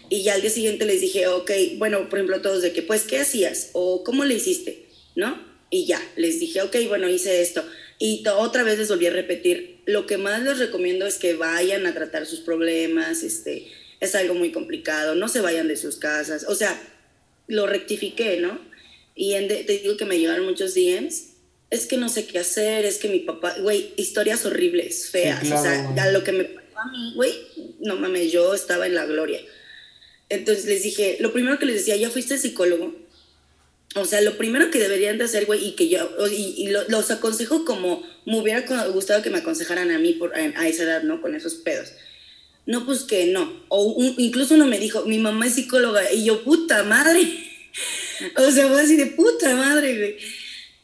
Y 0.09 0.23
ya 0.23 0.35
al 0.35 0.43
día 0.43 0.51
siguiente 0.51 0.85
les 0.85 1.01
dije, 1.01 1.27
ok, 1.27 1.51
bueno, 1.79 2.09
por 2.09 2.19
ejemplo, 2.19 2.41
todos 2.41 2.63
de 2.63 2.73
que, 2.73 2.83
pues, 2.83 3.03
¿qué 3.03 3.19
hacías? 3.19 3.71
¿O 3.73 4.05
cómo 4.05 4.25
le 4.25 4.35
hiciste? 4.35 4.87
¿No? 5.17 5.43
Y 5.71 5.87
ya, 5.87 6.01
les 6.17 6.39
dije, 6.39 6.63
ok, 6.63 6.77
bueno, 6.89 7.09
hice 7.09 7.41
esto. 7.41 7.65
Y 7.99 8.25
otra 8.29 8.63
vez 8.63 8.79
les 8.79 8.89
volví 8.89 9.07
a 9.07 9.11
repetir, 9.11 9.81
lo 9.87 10.07
que 10.07 10.19
más 10.19 10.43
les 10.43 10.59
recomiendo 10.59 11.07
es 11.07 11.17
que 11.17 11.35
vayan 11.35 11.87
a 11.87 11.95
tratar 11.95 12.27
sus 12.27 12.41
problemas, 12.41 13.23
este, 13.23 13.67
es 14.01 14.15
algo 14.15 14.35
muy 14.35 14.53
complicado, 14.53 15.15
no 15.15 15.29
se 15.29 15.41
vayan 15.41 15.69
de 15.69 15.77
sus 15.77 15.97
casas. 15.97 16.45
O 16.49 16.55
sea, 16.55 16.81
lo 17.49 17.67
rectifiqué, 17.67 18.39
¿no? 18.39 18.61
Y 19.17 19.33
te 19.49 19.79
digo 19.83 19.97
que 19.97 20.05
me 20.05 20.19
llegaron 20.19 20.45
muchos 20.45 20.75
DMs 20.75 21.34
es 21.75 21.87
que 21.87 21.97
no 21.97 22.09
sé 22.09 22.27
qué 22.27 22.39
hacer, 22.39 22.85
es 22.85 22.99
que 22.99 23.09
mi 23.09 23.19
papá, 23.19 23.57
güey, 23.61 23.93
historias 23.97 24.47
horribles, 24.47 25.11
feas, 25.11 25.43
o 25.43 25.61
sea, 25.61 25.93
ya 25.97 26.11
lo 26.13 26.23
que 26.23 26.31
me 26.31 26.45
pasó 26.45 26.79
a 26.79 26.91
mí, 26.91 27.13
güey, 27.17 27.35
no 27.81 27.97
mames, 27.97 28.31
yo 28.31 28.55
estaba 28.55 28.87
en 28.87 28.95
la 28.95 29.07
gloria. 29.07 29.41
Entonces 30.29 30.67
les 30.67 30.85
dije, 30.85 31.17
lo 31.19 31.33
primero 31.33 31.59
que 31.59 31.67
les 31.67 31.77
decía, 31.77 31.97
¿ya 31.97 32.11
fuiste 32.11 32.39
psicólogo? 32.39 32.95
O 33.97 34.05
sea, 34.05 34.21
lo 34.21 34.39
primero 34.39 34.71
que 34.71 34.79
deberían 34.79 35.19
de 35.19 35.25
hacer, 35.25 35.47
güey, 35.47 35.67
y 35.67 35.73
que 35.73 35.89
yo, 35.89 36.09
y, 36.31 36.69
los 36.89 37.11
aconsejo 37.11 37.65
como 37.65 38.07
me 38.25 38.39
hubiera 38.39 38.65
gustado 38.89 39.23
que 39.23 39.31
me 39.31 39.39
aconsejaran 39.39 39.91
a 39.91 39.99
mí 39.99 40.13
por, 40.13 40.33
a 40.35 40.69
esa 40.69 40.85
edad, 40.85 41.03
¿no? 41.03 41.21
Con 41.21 41.35
esos 41.35 41.55
pedos. 41.55 41.93
No, 42.67 42.87
pues 42.87 43.01
que 43.01 43.27
no. 43.27 43.65
O 43.69 43.97
incluso 44.19 44.55
uno 44.55 44.67
me 44.67 44.79
dijo, 44.79 45.05
mi 45.07 45.19
mamá 45.19 45.47
es 45.47 45.55
psicóloga, 45.55 46.13
y 46.13 46.25
yo, 46.25 46.45
puta 46.45 46.85
madre. 46.85 47.21
o 48.37 48.51
sea, 48.53 48.69
fue 48.69 48.81
así 48.81 48.97
de 48.97 49.07
puta 49.07 49.57
madre, 49.57 49.97
güey. 49.97 50.17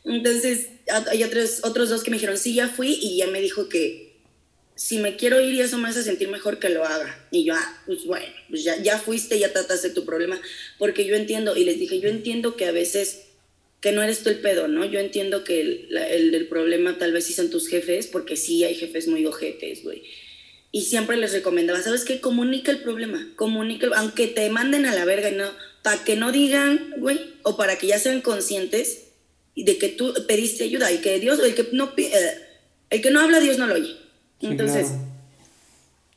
Entonces, 0.05 0.67
hay 0.91 1.25
otros, 1.25 1.61
otros 1.63 1.89
dos 1.89 2.03
que 2.03 2.11
me 2.11 2.17
dijeron, 2.17 2.39
sí, 2.39 2.55
ya 2.55 2.69
fui 2.69 2.99
y 3.01 3.17
ya 3.19 3.27
me 3.27 3.41
dijo 3.41 3.69
que 3.69 4.11
si 4.81 4.97
me 4.97 5.17
quiero 5.17 5.39
ir 5.43 5.53
y 5.53 5.61
eso 5.61 5.77
me 5.77 5.91
hace 5.91 6.03
sentir 6.03 6.29
mejor 6.29 6.59
que 6.59 6.71
lo 6.71 6.87
haga. 6.87 7.29
Y 7.31 7.45
yo, 7.45 7.53
ah, 7.55 7.83
pues 7.85 8.07
bueno, 8.07 8.33
pues 8.49 8.65
ya, 8.65 8.99
fuiste, 8.99 9.39
ya 9.39 9.53
trataste 9.53 9.91
tu 9.91 10.07
problema, 10.07 10.41
porque 10.79 11.05
yo 11.05 11.17
entiendo, 11.17 11.55
y 11.55 11.65
les 11.65 11.79
dije, 11.79 12.01
yo 12.01 12.09
entiendo 12.09 12.57
que 12.57 12.65
a 12.65 12.73
veces, 12.73 13.27
que 13.83 13.93
no 13.93 14.03
eres 14.03 14.23
tú 14.23 14.31
el 14.31 14.41
pedo, 14.41 14.69
¿no? 14.69 14.87
Yo 14.87 14.99
entiendo 14.99 15.45
que 15.45 15.61
el, 15.61 15.97
el, 15.99 16.49
problema 16.49 16.97
tal 16.97 17.13
vez 17.13 17.27
sí 17.27 17.35
son 17.35 17.51
tus 17.51 17.69
jefes, 17.69 18.07
porque 18.07 18.37
sí 18.37 18.65
hay 18.65 18.75
jefes 18.75 19.07
muy 19.07 19.27
ojetes, 19.27 19.83
güey. 19.83 20.03
Y 20.73 20.83
siempre 20.83 21.19
les 21.19 21.33
recomendaba, 21.33 21.83
¿sabes 21.83 22.07
qué? 22.07 22.23
Comunica 22.23 22.71
el 22.71 22.81
problema, 22.81 23.35
comunica, 23.37 23.87
aunque 23.97 24.29
te 24.29 24.49
manden 24.49 24.87
a 24.87 24.95
la 24.95 25.05
verga 25.05 25.29
y 25.29 25.35
no, 25.35 25.51
para 25.83 26.03
que 26.05 26.17
no 26.17 26.33
digan, 26.33 26.95
güey, 26.97 27.35
o 27.43 27.59
para 27.59 27.77
que 27.77 27.87
ya 27.87 27.99
sean 27.99 28.23
conscientes 28.23 29.10
de 29.57 29.79
que 29.79 29.89
tú 29.89 30.15
pediste 30.27 30.65
ayuda 30.65 30.91
y 30.93 30.99
que 30.99 31.19
Dios, 31.19 31.39
el 31.41 31.55
que 31.55 31.69
no, 31.73 31.93
eh, 31.97 32.41
el 32.91 33.03
que 33.03 33.11
no 33.11 33.21
habla, 33.21 33.41
Dios 33.41 33.59
no 33.59 33.67
lo 33.67 33.75
oye. 33.75 33.97
Entonces, 34.41 34.89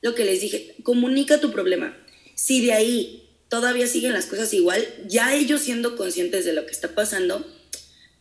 lo 0.01 0.15
que 0.15 0.25
les 0.25 0.41
dije, 0.41 0.75
comunica 0.83 1.39
tu 1.39 1.51
problema. 1.51 1.97
Si 2.35 2.65
de 2.65 2.73
ahí 2.73 3.23
todavía 3.49 3.87
siguen 3.87 4.13
las 4.13 4.25
cosas 4.25 4.53
igual, 4.53 4.85
ya 5.07 5.35
ellos 5.35 5.61
siendo 5.61 5.95
conscientes 5.95 6.45
de 6.45 6.53
lo 6.53 6.65
que 6.65 6.71
está 6.71 6.95
pasando, 6.95 7.45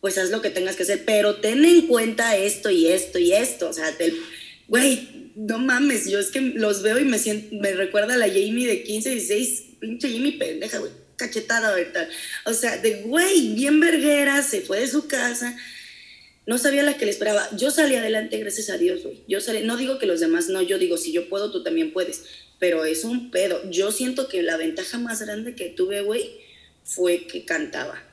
pues 0.03 0.17
haz 0.17 0.29
lo 0.29 0.41
que 0.41 0.49
tengas 0.49 0.75
que 0.75 0.83
hacer, 0.83 1.03
pero 1.05 1.35
ten 1.35 1.63
en 1.63 1.87
cuenta 1.87 2.35
esto 2.35 2.69
y 2.69 2.87
esto 2.87 3.19
y 3.19 3.31
esto, 3.31 3.69
o 3.69 3.73
sea, 3.73 3.95
güey, 4.67 5.31
no 5.35 5.59
mames, 5.59 6.09
yo 6.09 6.19
es 6.19 6.29
que 6.29 6.41
los 6.41 6.81
veo 6.81 6.99
y 6.99 7.05
me 7.05 7.17
siento, 7.17 7.55
me 7.55 7.71
recuerda 7.73 8.15
a 8.15 8.17
la 8.17 8.27
Jamie 8.27 8.67
de 8.67 8.83
15, 8.83 9.09
16, 9.11 9.63
pinche 9.79 10.11
Jamie 10.11 10.33
pendeja, 10.33 10.79
güey, 10.79 10.91
cachetada 11.27 11.69
ahorita, 11.69 12.07
o 12.45 12.53
sea, 12.53 12.77
de 12.77 13.03
güey, 13.03 13.53
bien 13.55 13.79
verguera, 13.79 14.41
se 14.41 14.61
fue 14.61 14.79
de 14.79 14.87
su 14.87 15.07
casa, 15.07 15.57
no 16.45 16.57
sabía 16.57 16.83
la 16.83 16.97
que 16.97 17.05
le 17.05 17.11
esperaba. 17.11 17.47
Yo 17.55 17.71
salí 17.71 17.95
adelante, 17.95 18.37
gracias 18.37 18.69
a 18.69 18.77
Dios, 18.77 19.03
güey. 19.03 19.23
Yo 19.27 19.39
salí, 19.39 19.65
no 19.65 19.77
digo 19.77 19.97
que 19.97 20.05
los 20.05 20.19
demás 20.19 20.49
no, 20.49 20.61
yo 20.61 20.77
digo, 20.77 20.97
si 20.97 21.13
yo 21.13 21.29
puedo, 21.29 21.51
tú 21.51 21.63
también 21.63 21.93
puedes. 21.93 22.25
Pero 22.59 22.85
es 22.85 23.05
un 23.05 23.31
pedo. 23.31 23.61
Yo 23.69 23.91
siento 23.91 24.27
que 24.27 24.43
la 24.43 24.57
ventaja 24.57 24.99
más 24.99 25.21
grande 25.21 25.55
que 25.55 25.69
tuve, 25.69 26.01
güey, 26.01 26.31
fue 26.83 27.27
que 27.27 27.45
cantaba. 27.45 28.03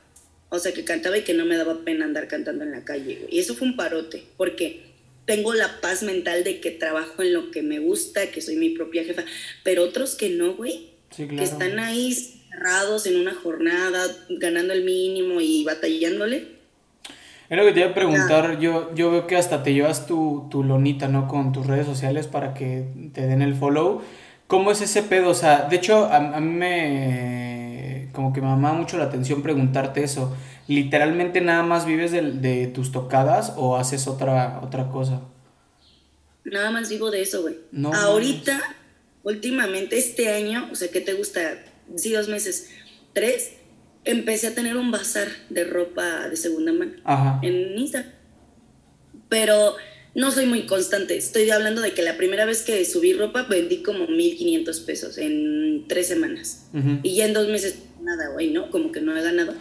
O 0.49 0.59
sea, 0.59 0.73
que 0.73 0.85
cantaba 0.85 1.17
y 1.17 1.23
que 1.23 1.33
no 1.33 1.45
me 1.45 1.57
daba 1.57 1.83
pena 1.83 2.05
andar 2.05 2.27
cantando 2.27 2.63
en 2.63 2.71
la 2.71 2.85
calle, 2.85 3.17
güey. 3.21 3.35
Y 3.35 3.39
eso 3.39 3.55
fue 3.55 3.67
un 3.67 3.75
parote, 3.75 4.23
porque 4.37 4.81
tengo 5.25 5.53
la 5.53 5.81
paz 5.81 6.03
mental 6.03 6.43
de 6.43 6.61
que 6.61 6.71
trabajo 6.71 7.21
en 7.23 7.33
lo 7.33 7.51
que 7.51 7.61
me 7.61 7.79
gusta, 7.79 8.31
que 8.31 8.41
soy 8.41 8.55
mi 8.55 8.69
propia 8.69 9.03
jefa. 9.03 9.25
Pero 9.63 9.83
otros 9.83 10.15
que 10.15 10.29
no, 10.29 10.55
güey, 10.55 10.91
que 11.15 11.43
están 11.43 11.79
ahí 11.79 12.40
cerrados 12.51 13.05
en 13.07 13.19
una 13.19 13.33
jornada, 13.33 14.05
ganando 14.29 14.73
el 14.73 14.83
mínimo 14.83 15.41
y 15.41 15.63
batallándole 15.63 16.61
es 17.51 17.57
lo 17.57 17.65
que 17.65 17.73
te 17.73 17.81
iba 17.81 17.89
a 17.89 17.93
preguntar, 17.93 18.59
yo, 18.61 18.95
yo 18.95 19.11
veo 19.11 19.27
que 19.27 19.35
hasta 19.35 19.61
te 19.61 19.73
llevas 19.73 20.07
tu, 20.07 20.47
tu 20.49 20.63
lonita, 20.63 21.09
¿no? 21.09 21.27
Con 21.27 21.51
tus 21.51 21.67
redes 21.67 21.85
sociales 21.85 22.25
para 22.25 22.53
que 22.53 22.85
te 23.13 23.27
den 23.27 23.41
el 23.41 23.55
follow. 23.55 24.01
¿Cómo 24.47 24.71
es 24.71 24.79
ese 24.79 25.03
pedo? 25.03 25.31
O 25.31 25.33
sea, 25.33 25.67
de 25.69 25.75
hecho, 25.75 26.05
a, 26.05 26.39
mí 26.39 26.49
me... 26.49 28.09
como 28.13 28.31
que 28.31 28.39
me 28.39 28.47
llama 28.47 28.71
mucho 28.71 28.97
la 28.97 29.03
atención 29.03 29.43
preguntarte 29.43 30.01
eso. 30.01 30.33
¿Literalmente 30.69 31.41
nada 31.41 31.61
más 31.63 31.85
vives 31.85 32.13
de, 32.13 32.21
de 32.21 32.67
tus 32.67 32.93
tocadas 32.93 33.51
o 33.57 33.75
haces 33.75 34.07
otra, 34.07 34.61
otra 34.63 34.87
cosa? 34.87 35.19
Nada 36.45 36.71
más 36.71 36.89
vivo 36.89 37.11
de 37.11 37.21
eso, 37.21 37.41
güey. 37.41 37.57
No, 37.73 37.93
Ahorita, 37.93 38.61
últimamente, 39.23 39.97
este 39.97 40.33
año, 40.33 40.69
o 40.71 40.75
sea, 40.75 40.87
¿qué 40.89 41.01
te 41.01 41.15
gusta? 41.15 41.41
Sí, 41.95 42.11
dos 42.11 42.27
meses, 42.27 42.69
tres 43.13 43.51
empecé 44.03 44.47
a 44.47 44.55
tener 44.55 44.77
un 44.77 44.91
bazar 44.91 45.27
de 45.49 45.63
ropa 45.63 46.27
de 46.29 46.35
segunda 46.35 46.73
mano 46.73 46.93
en 47.41 47.77
Instagram. 47.77 48.11
Pero 49.29 49.75
no 50.15 50.31
soy 50.31 50.45
muy 50.45 50.65
constante. 50.65 51.15
Estoy 51.17 51.49
hablando 51.51 51.81
de 51.81 51.93
que 51.93 52.01
la 52.01 52.17
primera 52.17 52.45
vez 52.45 52.63
que 52.63 52.83
subí 52.85 53.13
ropa 53.13 53.43
vendí 53.43 53.81
como 53.83 54.07
1500 54.07 54.79
pesos 54.81 55.17
en 55.17 55.85
tres 55.87 56.07
semanas. 56.07 56.67
Y 57.03 57.15
ya 57.15 57.25
en 57.25 57.33
dos 57.33 57.47
meses, 57.47 57.75
nada, 58.01 58.29
güey, 58.29 58.51
¿no? 58.51 58.69
Como 58.71 58.91
que 58.91 59.01
no 59.01 59.15
he 59.15 59.21
ganado. 59.21 59.53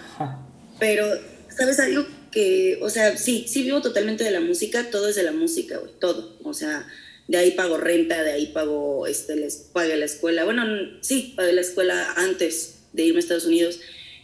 Pero, 0.78 1.06
¿sabes 1.48 1.78
algo? 1.78 2.04
Que, 2.32 2.78
o 2.80 2.90
sea, 2.90 3.16
sí, 3.16 3.44
sí 3.48 3.62
vivo 3.62 3.80
totalmente 3.82 4.24
de 4.24 4.30
la 4.30 4.40
música, 4.40 4.90
todo 4.90 5.08
es 5.08 5.16
de 5.16 5.24
la 5.24 5.32
música, 5.32 5.78
güey, 5.78 5.92
todo. 6.00 6.38
O 6.42 6.54
sea, 6.54 6.86
de 7.30 7.38
ahí 7.38 7.52
pago 7.52 7.78
renta, 7.78 8.22
de 8.22 8.32
ahí 8.32 8.46
pago, 8.48 9.06
este, 9.06 9.36
les 9.36 9.56
pagué 9.56 9.96
la 9.96 10.04
escuela. 10.04 10.44
Bueno, 10.44 10.64
sí, 11.00 11.32
pagué 11.36 11.52
la 11.52 11.62
escuela 11.62 12.12
antes 12.16 12.80
de 12.92 13.04
irme 13.04 13.18
a 13.18 13.20
Estados 13.20 13.46
Unidos 13.46 13.80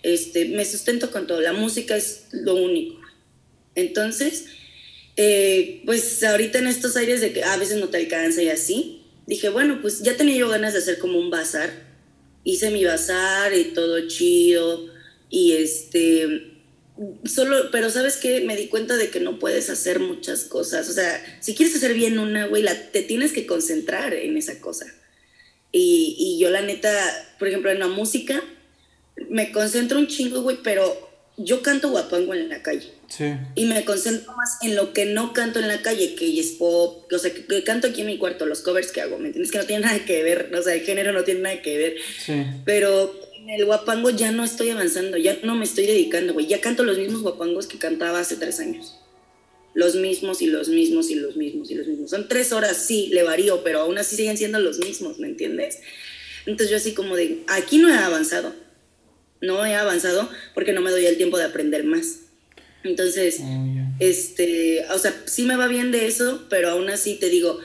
este, 0.06 0.44
me 0.44 0.64
sustento 0.64 1.10
con 1.10 1.26
todo, 1.26 1.40
la 1.40 1.52
música 1.52 1.96
es 1.96 2.26
lo 2.30 2.54
único. 2.54 3.00
Entonces, 3.74 4.44
eh, 5.16 5.82
pues 5.84 6.22
ahorita 6.22 6.60
en 6.60 6.68
estos 6.68 6.96
aires 6.96 7.20
de 7.20 7.32
que 7.32 7.42
a 7.42 7.56
veces 7.56 7.78
no 7.78 7.88
te 7.88 7.96
alcanza 7.96 8.40
y 8.40 8.48
así, 8.48 9.02
dije, 9.26 9.48
bueno, 9.48 9.80
pues 9.82 10.02
ya 10.02 10.16
tenía 10.16 10.36
yo 10.36 10.48
ganas 10.48 10.74
de 10.74 10.78
hacer 10.78 10.98
como 10.98 11.18
un 11.18 11.30
bazar. 11.30 11.70
Hice 12.44 12.70
mi 12.70 12.84
bazar 12.84 13.52
y 13.52 13.64
todo 13.74 14.06
chido. 14.06 14.86
Y 15.28 15.54
este, 15.54 16.52
solo, 17.24 17.70
pero 17.70 17.90
sabes 17.90 18.16
qué, 18.16 18.40
me 18.42 18.56
di 18.56 18.68
cuenta 18.68 18.96
de 18.96 19.10
que 19.10 19.20
no 19.20 19.38
puedes 19.38 19.70
hacer 19.70 20.00
muchas 20.00 20.44
cosas. 20.44 20.88
O 20.88 20.92
sea, 20.92 21.22
si 21.40 21.54
quieres 21.54 21.76
hacer 21.76 21.94
bien 21.94 22.18
una, 22.18 22.46
güey, 22.46 22.64
te 22.92 23.02
tienes 23.02 23.32
que 23.32 23.46
concentrar 23.46 24.14
en 24.14 24.36
esa 24.36 24.60
cosa. 24.60 24.86
Y, 25.72 26.16
y 26.18 26.38
yo 26.38 26.50
la 26.50 26.62
neta, 26.62 26.90
por 27.38 27.48
ejemplo, 27.48 27.70
en 27.70 27.78
la 27.78 27.88
música, 27.88 28.42
me 29.28 29.52
concentro 29.52 29.98
un 29.98 30.06
chingo, 30.06 30.42
güey, 30.42 30.58
pero 30.62 31.06
yo 31.36 31.62
canto 31.62 31.90
guapango 31.90 32.34
en 32.34 32.48
la 32.48 32.62
calle. 32.62 32.92
Sí. 33.08 33.24
Y 33.54 33.66
me 33.66 33.84
concentro 33.84 34.32
más 34.34 34.58
en 34.62 34.74
lo 34.74 34.92
que 34.92 35.04
no 35.06 35.32
canto 35.32 35.60
en 35.60 35.68
la 35.68 35.82
calle, 35.82 36.14
que 36.14 36.40
es 36.40 36.52
pop, 36.52 37.10
o 37.12 37.18
sea, 37.18 37.32
que, 37.32 37.62
canto 37.62 37.88
aquí 37.88 38.00
en 38.00 38.08
mi 38.08 38.18
cuarto, 38.18 38.46
los 38.46 38.62
covers 38.62 38.90
que 38.90 39.00
hago, 39.00 39.18
¿me 39.18 39.26
entiendes? 39.26 39.52
Que 39.52 39.58
no 39.58 39.64
tiene 39.64 39.84
nada 39.84 40.04
que 40.04 40.22
ver, 40.22 40.50
o 40.54 40.62
sea, 40.62 40.74
el 40.74 40.80
género 40.80 41.12
no 41.12 41.24
tiene 41.24 41.40
nada 41.40 41.62
que 41.62 41.76
ver. 41.76 41.96
Sí. 42.24 42.44
Pero 42.64 43.14
en 43.46 43.60
el 43.60 43.64
guapango 43.64 44.10
ya 44.10 44.32
no 44.32 44.44
estoy 44.44 44.70
avanzando, 44.70 45.16
ya 45.16 45.38
no 45.42 45.54
me 45.54 45.64
estoy 45.64 45.86
dedicando, 45.86 46.32
güey. 46.32 46.46
Ya 46.46 46.60
canto 46.60 46.84
los 46.84 46.98
mismos 46.98 47.22
guapangos 47.22 47.66
que 47.66 47.78
cantaba 47.78 48.20
hace 48.20 48.36
tres 48.36 48.60
años. 48.60 48.96
Los 49.74 49.94
mismos 49.94 50.42
y 50.42 50.46
los 50.46 50.68
mismos 50.68 51.10
y 51.10 51.14
los 51.16 51.36
mismos 51.36 51.70
y 51.70 51.74
los 51.74 51.86
mismos. 51.86 52.10
Son 52.10 52.28
tres 52.28 52.52
horas, 52.52 52.76
sí, 52.76 53.08
le 53.12 53.22
varío, 53.22 53.62
pero 53.62 53.80
aún 53.80 53.98
así 53.98 54.16
siguen 54.16 54.36
siendo 54.36 54.58
los 54.58 54.78
mismos, 54.78 55.18
¿me 55.18 55.28
entiendes? 55.28 55.80
Entonces 56.46 56.70
yo 56.70 56.76
así 56.76 56.92
como 56.92 57.14
de, 57.14 57.42
aquí 57.46 57.78
no 57.78 57.88
he 57.88 57.96
avanzado 57.96 58.52
no 59.40 59.64
he 59.64 59.74
avanzado 59.74 60.28
porque 60.54 60.72
no 60.72 60.80
me 60.80 60.90
doy 60.90 61.06
el 61.06 61.16
tiempo 61.16 61.38
de 61.38 61.44
aprender 61.44 61.84
más. 61.84 62.20
Entonces, 62.84 63.40
oh, 63.40 63.96
este, 63.98 64.84
o 64.90 64.98
sea, 64.98 65.14
sí 65.26 65.42
me 65.42 65.56
va 65.56 65.66
bien 65.66 65.90
de 65.90 66.06
eso, 66.06 66.46
pero 66.48 66.70
aún 66.70 66.88
así 66.88 67.16
te 67.16 67.28
digo, 67.28 67.58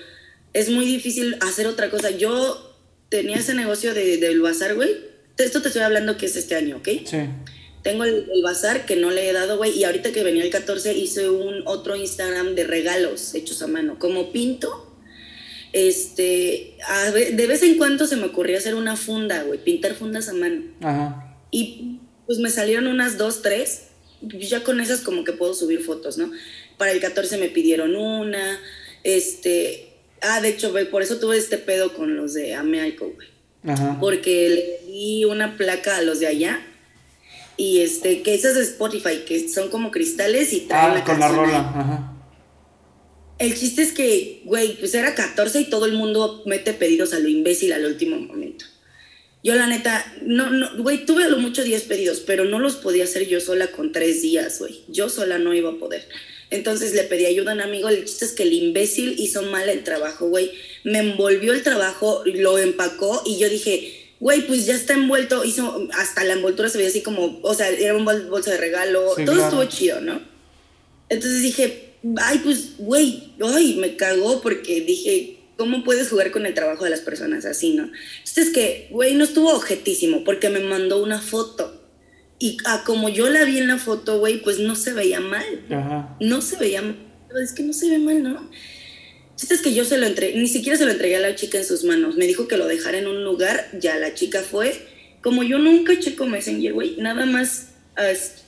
es 0.54 0.70
muy 0.70 0.86
difícil 0.86 1.38
hacer 1.42 1.68
otra 1.68 1.90
cosa. 1.90 2.10
Yo 2.10 2.76
tenía 3.10 3.38
ese 3.38 3.54
negocio 3.54 3.94
de, 3.94 4.18
del 4.18 4.42
bazar, 4.42 4.76
güey. 4.76 5.11
Esto 5.44 5.62
te 5.62 5.70
estoy 5.70 5.84
hablando 5.84 6.18
que 6.18 6.26
es 6.26 6.36
este 6.36 6.56
año, 6.56 6.78
¿ok? 6.78 6.88
Sí. 7.06 7.18
Tengo 7.84 8.04
el, 8.04 8.28
bazar 8.44 8.86
que 8.86 8.96
no 8.96 9.10
le 9.10 9.30
he 9.30 9.34
dado, 9.34 9.58
güey, 9.58 9.78
y 9.78 9.84
ahorita 9.84 10.12
que 10.12 10.24
venía 10.24 10.44
el 10.44 10.52
14 10.52 10.94
hice 10.94 11.30
un 11.30 11.64
otro 11.66 11.96
Instagram 11.96 12.54
de 12.54 12.64
regalos 12.64 13.34
hechos 13.34 13.62
a 13.62 13.68
mano, 13.68 13.98
como 13.98 14.32
pinto. 14.32 14.88
Este, 15.74 16.76
de 17.34 17.48
vez 17.48 17.64
en 17.64 17.78
cuando 17.78 18.06
se 18.06 18.18
me 18.18 18.26
ocurría 18.26 18.58
hacer 18.58 18.76
una 18.76 18.96
funda, 18.96 19.44
güey, 19.44 19.64
pintar 19.64 19.96
fundas 19.96 20.30
a 20.30 20.34
mano. 20.34 20.64
Ajá. 20.82 21.38
Y 21.50 22.00
pues 22.26 22.40
me 22.40 22.50
salieron 22.50 22.88
unas 22.88 23.18
dos, 23.18 23.42
tres. 23.42 23.88
Ya 24.22 24.64
con 24.64 24.80
esas 24.80 25.02
como 25.02 25.24
que 25.24 25.34
puedo 25.34 25.54
subir 25.54 25.82
fotos, 25.82 26.18
¿no? 26.18 26.32
Para 26.78 26.92
el 26.92 27.00
14 27.00 27.38
me 27.38 27.50
pidieron 27.50 27.96
una. 27.96 28.60
Este. 29.04 29.90
Ah, 30.22 30.40
de 30.40 30.50
hecho, 30.50 30.74
por 30.92 31.02
eso 31.02 31.18
tuve 31.18 31.38
este 31.38 31.58
pedo 31.58 31.94
con 31.94 32.16
los 32.16 32.34
de 32.34 32.54
Amealco, 32.54 33.12
güey. 33.16 33.28
Ajá. 33.64 33.98
Porque 34.00 34.80
le 34.86 34.92
di 34.92 35.26
una 35.26 35.58
placa 35.58 35.98
a 35.98 36.02
los 36.02 36.20
de 36.20 36.28
allá. 36.28 36.62
Y 37.58 37.82
este, 37.82 38.22
que 38.22 38.34
esas 38.34 38.56
de 38.56 38.64
Spotify, 38.64 39.24
que 39.28 39.48
son 39.50 39.70
como 39.70 39.92
cristales 39.92 40.54
y 40.54 40.62
tal. 40.62 40.98
Ah, 40.98 41.04
con 41.04 41.20
la 41.20 41.28
rola, 41.28 41.60
ajá. 41.60 42.08
El 43.38 43.58
chiste 43.58 43.82
es 43.82 43.92
que, 43.92 44.44
güey, 44.46 44.78
pues 44.78 44.94
era 44.94 45.16
14 45.16 45.62
y 45.62 45.66
todo 45.66 45.88
el 45.88 45.94
mundo 45.94 46.44
mete 46.46 46.74
pedidos 46.74 47.12
a 47.14 47.20
lo 47.20 47.28
imbécil 47.28 47.74
al 47.74 47.86
último 47.86 48.18
momento. 48.18 48.66
Yo 49.44 49.56
la 49.56 49.66
neta, 49.66 50.06
no, 50.22 50.52
no, 50.52 50.78
güey, 50.84 51.06
tuve 51.06 51.24
a 51.24 51.28
lo 51.28 51.40
mucho 51.40 51.64
10 51.64 51.82
pedidos, 51.84 52.20
pero 52.20 52.46
no 52.46 52.60
los 52.60 52.76
podía 52.76 53.04
hacer 53.04 53.28
yo 53.28 53.42
sola 53.42 53.68
con 53.72 53.92
tres 53.92 54.22
días, 54.22 54.60
güey. 54.60 54.84
Yo 54.88 55.10
sola 55.10 55.40
no 55.40 55.56
iba 55.56 55.72
a 55.72 55.80
poder. 55.80 56.08
Entonces 56.52 56.94
le 56.94 57.04
pedí 57.04 57.26
ayuda 57.26 57.52
a 57.52 57.56
un 57.56 57.62
amigo, 57.62 57.90
el 57.90 58.06
chiste 58.06 58.26
es 58.26 58.34
que 58.34 58.44
el 58.44 58.54
imbécil 58.54 59.16
hizo 59.18 59.42
mal 59.44 59.68
el 59.70 59.84
trabajo, 59.84 60.28
güey. 60.28 60.52
Me 60.84 61.00
envolvió 61.00 61.54
el 61.54 61.64
trabajo, 61.64 62.22
lo 62.26 62.58
empacó 62.58 63.24
y 63.26 63.40
yo 63.40 63.50
dije, 63.50 64.14
güey, 64.20 64.46
pues 64.46 64.66
ya 64.66 64.76
está 64.76 64.94
envuelto, 64.94 65.44
hizo, 65.44 65.88
hasta 65.94 66.24
la 66.24 66.34
envoltura 66.34 66.70
se 66.70 66.78
veía 66.78 66.90
así 66.90 67.02
como, 67.02 67.40
o 67.42 67.54
sea, 67.54 67.70
era 67.70 67.96
un 67.96 68.06
bolso 68.06 68.52
de 68.52 68.58
regalo, 68.58 69.16
todo 69.26 69.44
estuvo 69.44 69.66
chido, 69.66 70.02
¿no? 70.02 70.22
Entonces 71.10 71.42
dije, 71.42 71.94
ay, 72.18 72.40
pues, 72.44 72.78
güey, 72.78 73.34
ay, 73.42 73.78
me 73.80 73.96
cagó 73.96 74.42
porque 74.42 74.82
dije, 74.82 75.38
¿Cómo 75.62 75.84
puedes 75.84 76.10
jugar 76.10 76.32
con 76.32 76.48
el 76.48 76.56
trabajo 76.56 76.86
de 76.86 76.90
las 76.90 77.02
personas 77.02 77.46
así, 77.46 77.74
no? 77.76 77.84
Entonces, 77.84 78.48
es 78.48 78.50
que, 78.50 78.88
güey, 78.90 79.14
no 79.14 79.24
estuvo 79.24 79.54
objetísimo 79.54 80.24
porque 80.24 80.50
me 80.50 80.60
mandó 80.60 81.04
una 81.04 81.22
foto. 81.22 81.81
Y 82.42 82.58
a 82.66 82.84
como 82.84 83.08
yo 83.08 83.30
la 83.30 83.46
vi 83.46 83.60
en 83.60 83.68
la 83.68 83.78
foto, 83.78 84.20
güey, 84.20 84.42
pues 84.42 84.60
no 84.60 84.76
se 84.76 84.94
veía 84.94 85.20
mal. 85.20 85.46
Ajá. 85.70 86.18
No 86.20 86.42
se 86.42 86.58
veía 86.58 86.82
mal. 86.82 86.98
Es 87.42 87.54
que 87.54 87.64
no 87.64 87.72
se 87.72 87.90
ve 87.90 88.00
mal, 88.00 88.24
¿no? 88.24 88.50
Entonces 89.30 89.52
es 89.52 89.62
que 89.62 89.74
yo 89.74 89.86
se 89.86 89.98
lo 89.98 90.08
entregué, 90.08 90.40
ni 90.40 90.48
siquiera 90.48 90.78
se 90.78 90.86
lo 90.86 90.92
entregué 90.92 91.16
a 91.16 91.20
la 91.20 91.36
chica 91.36 91.58
en 91.60 91.66
sus 91.66 91.84
manos. 91.84 92.18
Me 92.18 92.28
dijo 92.28 92.48
que 92.48 92.58
lo 92.58 92.68
dejara 92.68 92.98
en 92.98 93.08
un 93.08 93.24
lugar, 93.24 93.70
ya 93.80 93.98
la 93.98 94.14
chica 94.14 94.42
fue. 94.42 94.74
Como 95.22 95.44
yo 95.44 95.60
nunca 95.60 96.00
checo 96.00 96.26
Messenger, 96.26 96.74
güey, 96.74 96.96
nada 96.98 97.26
más 97.26 97.68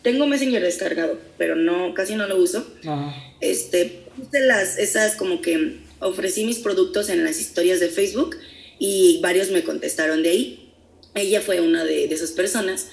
tengo 0.01 0.25
Messenger 0.25 0.62
descargado, 0.62 1.19
pero 1.38 1.56
no, 1.56 1.93
casi 1.93 2.15
no 2.15 2.27
lo 2.27 2.38
uso. 2.38 2.65
Ajá. 2.86 3.15
Este, 3.41 4.03
puse 4.15 4.39
las, 4.41 4.77
esas 4.77 5.15
como 5.15 5.41
que 5.41 5.77
ofrecí 5.99 6.45
mis 6.45 6.60
productos 6.60 7.10
en 7.10 7.23
las 7.23 7.39
historias 7.39 7.79
de 7.79 7.89
Facebook 7.89 8.38
y 8.79 9.19
varios 9.21 9.51
me 9.51 9.63
contestaron 9.63 10.23
de 10.23 10.29
ahí. 10.29 10.73
Ella 11.15 11.41
fue 11.41 11.62
una 11.62 11.84
de, 11.84 12.06
esas 12.06 12.32
personas. 12.32 12.88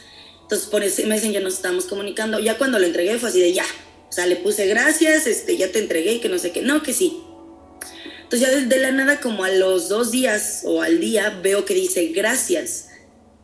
Entonces 0.50 0.68
por 0.68 0.82
ese 0.82 1.06
Messenger 1.06 1.44
nos 1.44 1.54
estábamos 1.54 1.84
comunicando. 1.84 2.40
Ya 2.40 2.58
cuando 2.58 2.80
lo 2.80 2.86
entregué 2.86 3.16
fue 3.20 3.28
así 3.28 3.40
de 3.40 3.52
ya. 3.52 3.64
O 4.08 4.12
sea, 4.12 4.26
le 4.26 4.34
puse 4.34 4.66
gracias, 4.66 5.28
este, 5.28 5.56
ya 5.56 5.70
te 5.70 5.78
entregué 5.78 6.14
y 6.14 6.18
que 6.18 6.28
no 6.28 6.40
sé 6.40 6.50
qué. 6.50 6.60
No, 6.60 6.82
que 6.82 6.92
sí. 6.92 7.20
Entonces 8.24 8.40
ya 8.40 8.50
desde 8.50 8.78
la 8.78 8.90
nada 8.90 9.20
como 9.20 9.44
a 9.44 9.50
los 9.50 9.88
dos 9.88 10.10
días 10.10 10.62
o 10.64 10.82
al 10.82 10.98
día 10.98 11.38
veo 11.40 11.64
que 11.64 11.74
dice 11.74 12.06
gracias. 12.08 12.88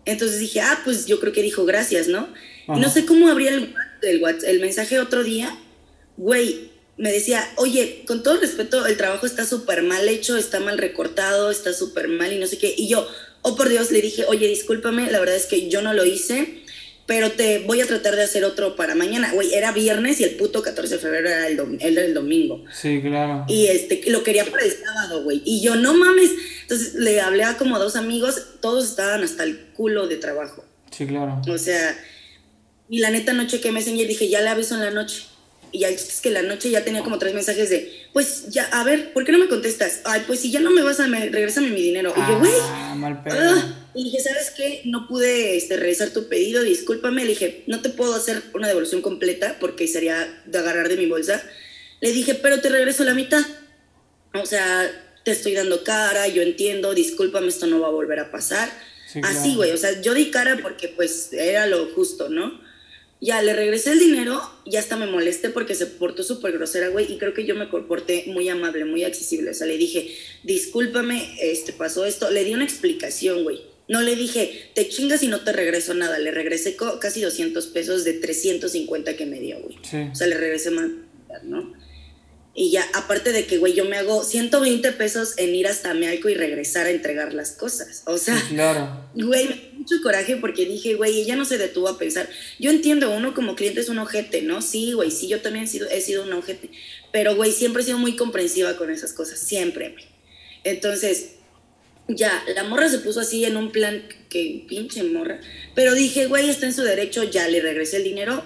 Entonces 0.05 0.41
dije, 0.41 0.61
ah, 0.61 0.81
pues 0.83 1.07
yo 1.07 1.21
creo 1.21 1.33
que 1.33 1.43
dijo 1.43 1.65
gracias, 1.65 2.09
¿no? 2.09 2.29
Y 2.67 2.81
no 2.81 2.91
sé 2.91 3.07
cómo 3.07 3.29
abría 3.29 3.51
el, 3.51 3.73
el, 4.03 4.23
el 4.45 4.61
mensaje 4.61 4.99
otro 4.99 5.23
día, 5.23 5.57
güey, 6.17 6.73
me 6.97 7.13
decía, 7.13 7.49
oye, 7.57 8.03
con 8.05 8.25
todo 8.25 8.41
respeto, 8.41 8.85
el 8.85 8.97
trabajo 8.97 9.27
está 9.27 9.47
súper 9.47 9.85
mal 9.85 10.09
hecho, 10.09 10.37
está 10.37 10.59
mal 10.59 10.77
recortado, 10.77 11.53
está 11.53 11.73
súper 11.73 12.09
mal 12.09 12.33
y 12.33 12.39
no 12.39 12.49
sé 12.49 12.59
qué. 12.59 12.75
Y 12.77 12.89
yo, 12.89 13.07
oh 13.43 13.55
por 13.55 13.69
Dios, 13.69 13.93
le 13.93 14.01
dije, 14.01 14.25
oye, 14.27 14.49
discúlpame, 14.49 15.09
la 15.13 15.21
verdad 15.21 15.37
es 15.37 15.47
que 15.47 15.69
yo 15.69 15.83
no 15.83 15.93
lo 15.93 16.05
hice, 16.05 16.65
pero 17.07 17.31
te 17.31 17.61
voy 17.61 17.81
a 17.81 17.87
tratar 17.87 18.17
de 18.17 18.25
hacer 18.25 18.45
otro 18.45 18.75
para 18.75 18.95
mañana. 18.95 19.33
Güey, 19.33 19.55
era 19.55 19.71
viernes 19.73 20.21
y 20.21 20.25
el 20.25 20.35
puto 20.35 20.63
14 20.63 20.95
de 20.95 21.01
febrero 21.01 21.29
era 21.29 21.47
el, 21.47 21.79
era 21.81 22.03
el 22.03 22.15
domingo. 22.15 22.65
Sí, 22.73 23.01
claro. 23.01 23.45
Y 23.49 23.67
este, 23.67 24.03
lo 24.11 24.25
quería 24.25 24.45
para 24.45 24.65
el 24.65 24.73
sábado, 24.73 25.23
güey. 25.23 25.41
Y 25.45 25.61
yo, 25.61 25.77
no 25.77 25.95
mames. 25.95 26.33
Entonces 26.63 26.95
le 26.95 27.21
hablé 27.21 27.45
a 27.45 27.57
como 27.57 27.79
dos 27.79 27.95
amigos, 27.95 28.43
todos 28.61 28.89
estaban 28.91 29.23
hasta 29.23 29.45
el 29.45 29.67
culo 29.75 30.09
de 30.09 30.17
trabajo. 30.17 30.65
Sí, 30.91 31.07
claro. 31.07 31.41
O 31.49 31.59
sea, 31.59 31.97
y 32.89 32.99
la 32.99 33.11
neta 33.11 33.33
no 33.33 33.47
chequé 33.47 33.71
Messenger, 33.71 34.07
dije, 34.07 34.29
ya 34.29 34.41
le 34.41 34.49
aviso 34.49 34.75
en 34.75 34.81
la 34.81 34.91
noche. 34.91 35.27
Y 35.73 35.81
ya 35.81 35.89
es 35.89 36.21
que 36.21 36.31
la 36.31 36.43
noche 36.43 36.71
ya 36.71 36.85
tenía 36.85 37.03
como 37.03 37.19
tres 37.19 37.35
mensajes 37.35 37.71
de, 37.71 38.09
pues 38.13 38.49
ya, 38.49 38.65
a 38.73 38.85
ver, 38.85 39.13
¿por 39.13 39.25
qué 39.25 39.33
no 39.33 39.39
me 39.39 39.49
contestas? 39.49 40.01
Ay, 40.05 40.23
pues 40.27 40.41
si 40.41 40.51
ya 40.51 40.61
no 40.61 40.71
me 40.71 40.83
vas 40.83 41.01
a, 41.01 41.09
me, 41.09 41.29
regrésame 41.29 41.71
mi 41.71 41.83
dinero. 41.83 42.13
Y 42.17 42.21
yo, 42.21 42.39
güey. 42.39 42.53
Ah, 42.63 42.95
mal 42.97 43.23
pedo. 43.23 43.37
Ah, 43.39 43.91
y 43.95 44.05
dije, 44.05 44.21
¿sabes 44.21 44.53
qué? 44.57 44.83
No 44.85 45.09
pude 45.09 45.57
este, 45.57 45.77
revisar 45.77 46.11
tu 46.11 46.29
pedido, 46.29 46.63
discúlpame. 46.63 47.23
Le 47.25 47.31
dije, 47.31 47.65
no 47.67 47.81
te 47.81 47.91
puedo 47.91 48.15
hacer 48.15 48.43
una 48.55 48.69
devolución 48.69 49.03
completa 49.03 49.57
porque 49.61 49.89
sería 49.89 50.43
de 50.47 50.59
agarrar 50.59 50.89
de 50.89 50.97
mi 50.97 51.07
bolsa. 51.07 51.43
Le 52.01 52.13
dije, 52.13 52.35
pero 52.35 52.61
te 52.61 52.69
regreso 52.69 53.05
la 53.05 53.15
mitad. 53.15 53.43
O 54.35 54.47
sea, 54.47 54.91
te 55.25 55.33
estoy 55.33 55.55
dando 55.55 55.83
cara, 55.83 56.29
yo 56.29 56.43
entiendo, 56.43 56.95
discúlpame, 56.95 57.49
esto 57.49 57.67
no 57.67 57.81
va 57.81 57.89
a 57.89 57.91
volver 57.91 58.21
a 58.21 58.31
pasar. 58.31 58.71
Así, 59.23 59.55
güey, 59.55 59.73
o 59.73 59.77
sea, 59.77 60.01
yo 60.01 60.15
di 60.15 60.31
cara 60.31 60.59
porque 60.63 60.89
pues 60.89 61.33
era 61.33 61.67
lo 61.67 61.87
justo, 61.95 62.29
¿no? 62.29 62.61
Ya 63.27 63.43
le 63.43 63.55
regresé 63.55 63.91
el 63.91 63.99
dinero 63.99 64.41
y 64.65 64.77
hasta 64.77 64.97
me 64.97 65.09
molesté 65.09 65.51
porque 65.51 65.75
se 65.75 65.87
portó 65.87 66.23
súper 66.23 66.53
grosera, 66.53 66.91
güey, 66.91 67.13
y 67.13 67.19
creo 67.19 67.35
que 67.35 67.45
yo 67.45 67.57
me 67.57 67.69
comporté 67.69 68.23
muy 68.29 68.49
amable, 68.49 68.85
muy 68.85 69.03
accesible. 69.03 69.51
O 69.51 69.55
sea, 69.55 69.67
le 69.67 69.77
dije, 69.79 70.15
discúlpame, 70.45 71.37
este, 71.43 71.73
pasó 71.73 72.05
esto. 72.05 72.31
Le 72.31 72.45
di 72.45 72.55
una 72.55 72.63
explicación, 72.63 73.43
güey. 73.43 73.63
No 73.89 74.01
le 74.01 74.15
dije, 74.15 74.71
te 74.75 74.89
chingas 74.89 75.25
y 75.25 75.27
no 75.27 75.41
te 75.41 75.53
regreso 75.53 75.93
nada. 75.93 76.21
Le 76.21 76.31
regresé 76.31 76.77
casi 77.01 77.21
200 77.21 77.67
pesos 77.67 78.05
de 78.05 78.13
350 78.13 79.17
que 79.17 79.27
me 79.27 79.41
dio, 79.41 79.59
güey. 79.59 79.77
O 80.09 80.15
sea, 80.15 80.29
le 80.29 80.37
regresé 80.37 80.71
más, 80.71 80.89
¿no? 81.43 81.75
Y 82.55 82.71
ya, 82.71 82.87
aparte 82.95 83.33
de 83.33 83.45
que, 83.45 83.59
güey, 83.59 83.75
yo 83.75 83.87
me 83.87 83.97
hago 83.97 84.23
120 84.23 84.93
pesos 84.93 85.35
en 85.37 85.53
ir 85.53 85.67
hasta 85.67 85.95
Mealco 85.95 86.29
y 86.29 86.35
regresar 86.35 86.87
a 86.87 86.91
entregar 86.91 87.35
las 87.35 87.51
cosas. 87.51 88.05
O 88.07 88.19
sea, 88.19 88.41
claro. 88.49 89.11
güey, 89.17 89.66
mucho 89.87 90.03
coraje 90.03 90.37
porque 90.37 90.67
dije, 90.67 90.95
güey, 90.95 91.21
ella 91.21 91.37
no 91.37 91.45
se 91.45 91.59
detuvo 91.59 91.89
a 91.89 91.97
pensar. 91.97 92.29
Yo 92.59 92.71
entiendo, 92.71 93.11
uno 93.11 93.35
como 93.35 93.55
cliente 93.55 93.81
es 93.81 93.89
un 93.89 93.99
ojete, 93.99 94.43
¿no? 94.43 94.61
Sí, 94.61 94.93
güey, 94.93 95.13
sí, 95.13 95.29
yo 95.29 95.41
también 95.41 95.65
he 95.65 95.69
sido, 95.69 95.89
he 95.89 96.01
sido 96.01 96.25
un 96.25 96.33
ojete. 96.33 96.71
Pero, 97.13 97.37
güey, 97.37 97.53
siempre 97.53 97.83
he 97.83 97.87
sido 97.87 97.99
muy 97.99 98.17
comprensiva 98.17 98.77
con 98.77 98.91
esas 98.91 99.13
cosas, 99.13 99.39
siempre, 99.39 99.91
güey. 99.91 100.05
Entonces, 100.65 101.35
ya, 102.09 102.43
la 102.55 102.65
morra 102.65 102.89
se 102.89 102.99
puso 102.99 103.21
así 103.21 103.45
en 103.45 103.57
un 103.57 103.71
plan 103.71 104.03
que 104.29 104.65
pinche 104.69 105.05
morra. 105.05 105.41
Pero 105.77 105.95
dije, 105.95 106.27
güey, 106.27 106.51
está 106.51 106.67
en 106.67 106.75
su 106.75 106.83
derecho, 106.83 107.23
ya 107.23 107.49
le 107.49 107.61
regresé 107.61 107.99
el 107.99 108.05
dinero, 108.05 108.45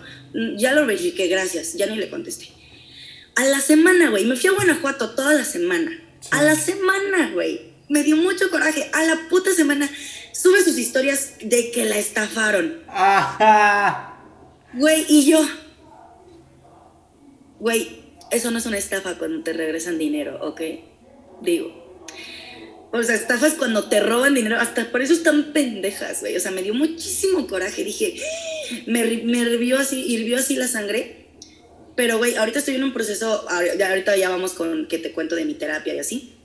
ya 0.56 0.74
lo 0.74 0.86
verifiqué, 0.86 1.26
gracias, 1.28 1.74
ya 1.74 1.86
ni 1.86 1.96
le 1.96 2.10
contesté. 2.10 2.48
A 3.36 3.44
la 3.44 3.60
semana, 3.60 4.10
güey. 4.10 4.26
Me 4.26 4.36
fui 4.36 4.50
a 4.50 4.52
Guanajuato 4.52 5.10
toda 5.10 5.32
la 5.32 5.44
semana. 5.44 5.98
A 6.32 6.42
la 6.42 6.54
semana, 6.54 7.30
güey. 7.32 7.70
Me 7.88 8.02
dio 8.02 8.16
mucho 8.16 8.50
coraje. 8.50 8.90
A 8.92 9.04
la 9.04 9.28
puta 9.30 9.54
semana 9.54 9.90
sube 10.32 10.62
sus 10.62 10.78
historias 10.78 11.34
de 11.42 11.70
que 11.70 11.84
la 11.84 11.98
estafaron. 11.98 12.82
Ajá. 12.88 14.16
Güey, 14.74 15.04
y 15.08 15.26
yo. 15.26 15.40
Güey, 17.58 18.00
eso 18.30 18.50
no 18.50 18.58
es 18.58 18.66
una 18.66 18.78
estafa 18.78 19.18
cuando 19.18 19.42
te 19.42 19.52
regresan 19.52 19.98
dinero, 19.98 20.38
¿ok? 20.42 20.60
Digo. 21.42 21.80
O 22.92 23.02
sea, 23.02 23.14
estafas 23.14 23.54
cuando 23.54 23.88
te 23.88 24.00
roban 24.00 24.34
dinero. 24.34 24.58
Hasta 24.58 24.90
por 24.90 25.02
eso 25.02 25.12
están 25.12 25.52
pendejas, 25.52 26.20
güey. 26.20 26.36
O 26.36 26.40
sea, 26.40 26.50
me 26.50 26.62
dio 26.62 26.74
muchísimo 26.74 27.46
coraje. 27.46 27.84
Dije, 27.84 28.16
me, 28.86 29.04
me 29.04 29.38
hirvió 29.38 29.78
así, 29.78 30.00
hirvió 30.00 30.38
así 30.38 30.56
la 30.56 30.66
sangre. 30.66 31.28
Pero, 31.94 32.18
güey, 32.18 32.34
ahorita 32.34 32.60
estoy 32.60 32.76
en 32.76 32.84
un 32.84 32.92
proceso, 32.92 33.46
ahorita 33.48 34.16
ya 34.16 34.30
vamos 34.30 34.54
con 34.54 34.86
que 34.88 34.98
te 34.98 35.12
cuento 35.12 35.34
de 35.34 35.44
mi 35.44 35.54
terapia 35.54 35.94
y 35.94 35.98
así. 35.98 36.39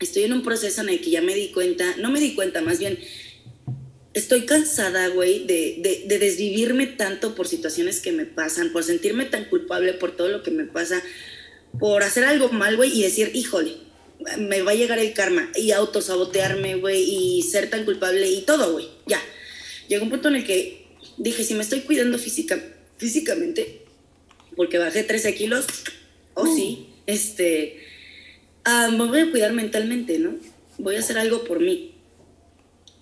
Estoy 0.00 0.24
en 0.24 0.32
un 0.32 0.42
proceso 0.42 0.82
en 0.82 0.90
el 0.90 1.00
que 1.00 1.10
ya 1.10 1.22
me 1.22 1.34
di 1.34 1.48
cuenta, 1.48 1.96
no 1.98 2.10
me 2.10 2.20
di 2.20 2.34
cuenta, 2.34 2.60
más 2.60 2.78
bien, 2.78 2.98
estoy 4.16 4.46
cansada, 4.46 5.08
güey, 5.08 5.46
de, 5.46 6.04
de, 6.06 6.18
desvivirme 6.18 6.86
tanto 6.86 7.34
por 7.34 7.46
situaciones 7.46 8.00
que 8.00 8.12
me 8.12 8.24
pasan, 8.24 8.72
por 8.72 8.82
sentirme 8.82 9.26
tan 9.26 9.44
culpable 9.44 9.92
por 9.92 10.16
todo 10.16 10.28
lo 10.28 10.42
que 10.42 10.50
me 10.50 10.64
pasa, 10.64 11.02
por 11.78 12.02
hacer 12.02 12.24
algo 12.24 12.48
mal, 12.48 12.76
güey, 12.76 12.98
y 12.98 13.02
decir, 13.02 13.30
híjole, 13.34 13.74
me 14.38 14.62
va 14.62 14.70
a 14.70 14.74
llegar 14.74 14.98
el 14.98 15.12
karma, 15.12 15.50
y 15.54 15.72
autosabotearme, 15.72 16.76
güey, 16.76 17.02
y 17.02 17.42
ser 17.42 17.68
tan 17.68 17.84
culpable 17.84 18.28
y 18.30 18.40
todo, 18.40 18.72
güey, 18.72 18.88
ya. 19.06 19.20
Llegó 19.88 20.04
un 20.04 20.10
punto 20.10 20.28
en 20.28 20.36
el 20.36 20.44
que 20.44 20.86
dije, 21.18 21.44
si 21.44 21.52
me 21.52 21.62
estoy 21.62 21.80
cuidando 21.80 22.18
física, 22.18 22.58
físicamente, 22.96 23.82
porque 24.56 24.78
bajé 24.78 25.02
13 25.04 25.34
kilos, 25.34 25.66
o 26.32 26.42
oh, 26.42 26.56
sí, 26.56 26.86
este, 27.06 27.85
ah, 28.66 28.90
me 28.90 29.06
voy 29.06 29.20
a 29.20 29.30
cuidar 29.30 29.52
mentalmente, 29.54 30.18
¿no? 30.18 30.34
Voy 30.76 30.96
a 30.96 30.98
hacer 30.98 31.16
algo 31.16 31.44
por 31.44 31.60
mí. 31.60 31.94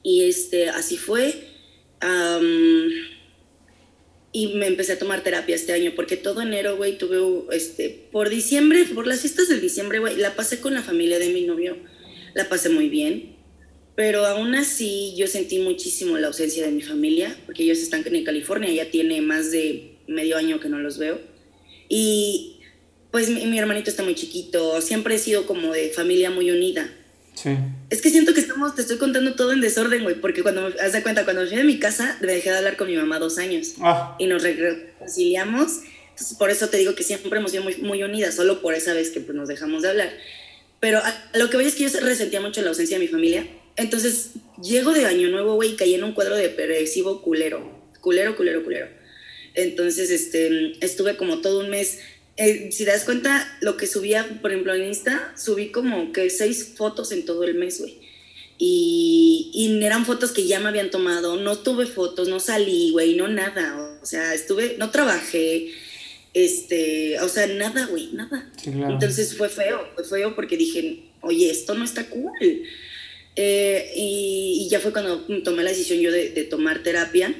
Y 0.04 0.22
este, 0.22 0.68
así 0.68 0.96
fue. 0.96 1.48
y 4.32 4.48
me 4.54 4.66
empecé 4.66 4.92
a 4.92 4.98
tomar 4.98 5.22
terapia 5.22 5.54
este 5.56 5.72
año, 5.72 5.92
porque 5.96 6.16
todo 6.16 6.42
enero, 6.42 6.76
güey, 6.76 6.98
tuve, 6.98 7.18
este, 7.56 8.08
por 8.12 8.28
diciembre, 8.28 8.84
por 8.94 9.06
las 9.06 9.20
fiestas 9.20 9.48
del 9.48 9.60
diciembre, 9.60 10.00
güey, 10.00 10.16
la 10.16 10.36
pasé 10.36 10.60
con 10.60 10.74
la 10.74 10.82
familia 10.82 11.18
de 11.18 11.30
mi 11.30 11.42
novio, 11.42 11.76
la 12.34 12.48
pasé 12.48 12.68
muy 12.68 12.88
bien, 12.88 13.36
pero 13.94 14.26
aún 14.26 14.54
así 14.56 15.14
yo 15.16 15.28
sentí 15.28 15.60
muchísimo 15.60 16.18
la 16.18 16.26
ausencia 16.26 16.66
de 16.66 16.72
mi 16.72 16.82
familia, 16.82 17.36
porque 17.46 17.62
ellos 17.62 17.78
están 17.78 18.04
en 18.04 18.24
California, 18.24 18.70
ya 18.72 18.90
tiene 18.90 19.20
más 19.22 19.52
de 19.52 19.98
medio 20.08 20.36
año 20.36 20.58
que 20.60 20.68
no 20.68 20.80
los 20.80 20.98
veo. 20.98 21.20
Y 21.88 22.53
pues 23.14 23.28
mi, 23.28 23.56
hermanito 23.56 23.90
está 23.90 24.02
muy 24.02 24.16
chiquito, 24.16 24.80
siempre 24.82 25.14
he 25.14 25.18
sido 25.20 25.46
como 25.46 25.72
de 25.72 25.90
familia 25.90 26.30
muy 26.30 26.50
unida. 26.50 26.90
Sí. 27.34 27.50
Es 27.88 28.02
que 28.02 28.10
siento 28.10 28.34
que 28.34 28.40
estamos, 28.40 28.74
te 28.74 28.82
estoy 28.82 28.96
contando 28.96 29.36
todo 29.36 29.52
en 29.52 29.60
desorden, 29.60 30.02
güey, 30.02 30.16
porque 30.16 30.42
cuando 30.42 30.62
me 30.62 30.80
haz 30.80 30.94
de 30.94 31.00
cuenta, 31.00 31.22
cuando 31.22 31.46
fui 31.46 31.56
de 31.56 31.62
mi 31.62 31.78
casa, 31.78 32.18
dejé 32.20 32.50
de 32.50 32.56
hablar 32.56 32.76
con 32.76 32.88
mi 32.88 32.96
mamá 32.96 33.20
dos 33.20 33.38
años 33.38 33.74
ah. 33.82 34.16
y 34.18 34.26
nos 34.26 34.42
reconciliamos. 34.42 35.82
Entonces, 36.10 36.36
por 36.36 36.50
eso 36.50 36.68
te 36.70 36.76
digo 36.78 36.96
que 36.96 37.04
siempre 37.04 37.38
hemos 37.38 37.52
sido 37.52 37.62
muy, 37.62 37.76
muy 37.76 38.02
unidas, 38.02 38.34
solo 38.34 38.60
por 38.60 38.74
esa 38.74 38.94
vez 38.94 39.10
que 39.10 39.20
pues, 39.20 39.36
nos 39.36 39.46
dejamos 39.46 39.82
de 39.82 39.90
hablar. 39.90 40.10
Pero 40.80 41.00
lo 41.34 41.48
que 41.50 41.56
voy 41.56 41.66
es 41.66 41.76
que 41.76 41.88
yo 41.88 42.00
resentía 42.00 42.40
mucho 42.40 42.62
la 42.62 42.70
ausencia 42.70 42.98
de 42.98 43.04
mi 43.04 43.08
familia. 43.08 43.46
Entonces, 43.76 44.30
llego 44.60 44.92
de 44.92 45.06
Año 45.06 45.28
Nuevo, 45.28 45.54
güey, 45.54 45.74
y 45.74 45.76
caí 45.76 45.94
en 45.94 46.02
un 46.02 46.14
cuadro 46.14 46.34
depresivo 46.34 47.22
culero. 47.22 47.80
Culero, 48.00 48.34
culero, 48.34 48.64
culero. 48.64 48.88
Entonces, 49.54 50.10
este, 50.10 50.84
estuve 50.84 51.16
como 51.16 51.40
todo 51.40 51.60
un 51.60 51.70
mes. 51.70 52.00
Eh, 52.36 52.70
si 52.72 52.84
te 52.84 52.90
das 52.90 53.04
cuenta, 53.04 53.46
lo 53.60 53.76
que 53.76 53.86
subía, 53.86 54.38
por 54.42 54.50
ejemplo, 54.50 54.74
en 54.74 54.84
Insta, 54.88 55.32
subí 55.36 55.70
como 55.70 56.12
que 56.12 56.30
seis 56.30 56.72
fotos 56.76 57.12
en 57.12 57.24
todo 57.24 57.44
el 57.44 57.54
mes, 57.54 57.80
güey. 57.80 57.98
Y, 58.58 59.50
y, 59.52 59.84
eran 59.84 60.04
fotos 60.04 60.32
que 60.32 60.46
ya 60.46 60.60
me 60.60 60.68
habían 60.68 60.90
tomado, 60.90 61.36
no 61.36 61.58
tuve 61.58 61.86
fotos, 61.86 62.28
no 62.28 62.40
salí, 62.40 62.90
güey, 62.92 63.16
no 63.16 63.28
nada. 63.28 63.98
O 64.02 64.06
sea, 64.06 64.34
estuve, 64.34 64.76
no 64.78 64.90
trabajé, 64.90 65.70
este, 66.34 67.20
o 67.20 67.28
sea, 67.28 67.46
nada, 67.46 67.86
güey, 67.86 68.10
nada. 68.12 68.50
Entonces 68.64 69.36
fue 69.36 69.48
feo, 69.48 69.88
fue 69.94 70.04
feo 70.04 70.34
porque 70.34 70.56
dije, 70.56 71.04
oye, 71.20 71.50
esto 71.50 71.74
no 71.74 71.84
está 71.84 72.08
cool. 72.08 72.32
Eh, 73.36 73.92
y, 73.96 74.68
ya 74.70 74.80
fue 74.80 74.92
cuando 74.92 75.20
tomé 75.42 75.62
la 75.62 75.70
decisión 75.70 76.00
yo 76.00 76.10
de, 76.10 76.30
de 76.30 76.44
tomar 76.44 76.82
terapia. 76.82 77.34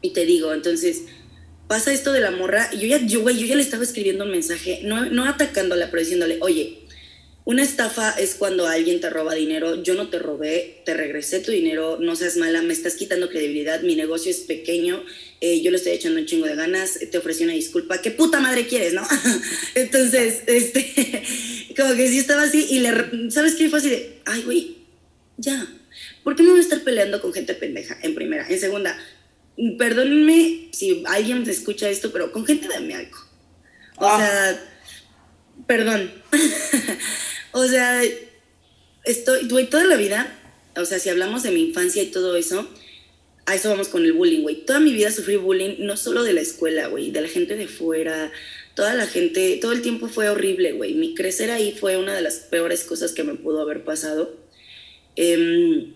Y 0.00 0.10
te 0.10 0.24
digo, 0.24 0.52
entonces 0.54 1.04
pasa 1.68 1.92
esto 1.92 2.12
de 2.12 2.20
la 2.20 2.30
morra, 2.30 2.70
y 2.72 2.78
yo 2.80 2.86
ya, 2.88 3.06
yo, 3.06 3.20
güey, 3.20 3.38
yo 3.38 3.46
ya 3.46 3.54
le 3.54 3.62
estaba 3.62 3.84
escribiendo 3.84 4.24
un 4.24 4.30
mensaje, 4.30 4.80
no, 4.82 5.04
no 5.06 5.26
atacándola, 5.26 5.90
pero 5.90 6.00
diciéndole, 6.00 6.38
oye, 6.40 6.78
una 7.48 7.62
estafa 7.62 8.10
es 8.10 8.34
cuando 8.34 8.66
alguien 8.66 9.00
te 9.00 9.08
roba 9.08 9.34
dinero, 9.34 9.82
yo 9.82 9.94
no 9.94 10.10
te 10.10 10.18
robé, 10.18 10.82
te 10.84 10.92
regresé 10.92 11.40
tu 11.40 11.50
dinero, 11.50 11.98
no 11.98 12.14
seas 12.14 12.36
mala, 12.36 12.60
me 12.60 12.74
estás 12.74 12.94
quitando 12.94 13.30
credibilidad, 13.30 13.80
mi 13.80 13.96
negocio 13.96 14.30
es 14.30 14.40
pequeño, 14.40 15.02
eh, 15.40 15.62
yo 15.62 15.70
le 15.70 15.78
estoy 15.78 15.92
echando 15.92 16.20
un 16.20 16.26
chingo 16.26 16.46
de 16.46 16.56
ganas, 16.56 16.98
te 17.10 17.16
ofrecí 17.16 17.44
una 17.44 17.54
disculpa, 17.54 18.02
¿qué 18.02 18.10
puta 18.10 18.38
madre 18.40 18.66
quieres, 18.66 18.92
no? 18.92 19.02
Entonces, 19.74 20.42
este, 20.46 21.22
como 21.76 21.94
que 21.94 22.08
sí 22.08 22.18
estaba 22.18 22.42
así 22.42 22.66
y 22.68 22.80
le, 22.80 23.30
¿sabes 23.30 23.54
qué? 23.54 23.70
Fue 23.70 23.78
así 23.78 23.88
de, 23.88 24.18
ay, 24.26 24.42
güey, 24.42 24.76
ya, 25.38 25.66
¿por 26.24 26.36
qué 26.36 26.42
me 26.42 26.50
voy 26.50 26.58
a 26.58 26.62
estar 26.62 26.82
peleando 26.82 27.22
con 27.22 27.32
gente 27.32 27.54
pendeja? 27.54 27.98
En 28.02 28.14
primera, 28.14 28.46
en 28.46 28.60
segunda, 28.60 28.98
perdónenme 29.76 30.68
si 30.72 31.02
alguien 31.06 31.48
escucha 31.48 31.88
esto, 31.88 32.12
pero 32.12 32.32
con 32.32 32.46
gente 32.46 32.68
de 32.68 32.94
algo. 32.94 33.18
O 33.96 34.06
ah. 34.06 34.18
sea, 34.18 34.64
perdón. 35.66 36.10
o 37.52 37.66
sea, 37.66 38.02
estoy, 39.04 39.66
toda 39.66 39.84
la 39.84 39.96
vida, 39.96 40.32
o 40.76 40.84
sea, 40.84 40.98
si 40.98 41.08
hablamos 41.08 41.42
de 41.42 41.50
mi 41.50 41.68
infancia 41.68 42.02
y 42.02 42.06
todo 42.06 42.36
eso, 42.36 42.68
a 43.46 43.54
eso 43.54 43.70
vamos 43.70 43.88
con 43.88 44.04
el 44.04 44.12
bullying, 44.12 44.42
güey. 44.42 44.64
Toda 44.64 44.78
mi 44.78 44.92
vida 44.92 45.10
sufrí 45.10 45.36
bullying, 45.36 45.76
no 45.80 45.96
solo 45.96 46.22
de 46.22 46.34
la 46.34 46.40
escuela, 46.40 46.88
güey, 46.88 47.10
de 47.10 47.20
la 47.20 47.28
gente 47.28 47.56
de 47.56 47.66
fuera, 47.66 48.30
toda 48.74 48.94
la 48.94 49.06
gente, 49.06 49.58
todo 49.60 49.72
el 49.72 49.82
tiempo 49.82 50.08
fue 50.08 50.28
horrible, 50.28 50.72
güey. 50.72 50.94
Mi 50.94 51.14
crecer 51.14 51.50
ahí 51.50 51.72
fue 51.72 51.96
una 51.96 52.14
de 52.14 52.22
las 52.22 52.36
peores 52.36 52.84
cosas 52.84 53.12
que 53.12 53.24
me 53.24 53.34
pudo 53.34 53.60
haber 53.62 53.84
pasado. 53.84 54.36
Em, 55.16 55.94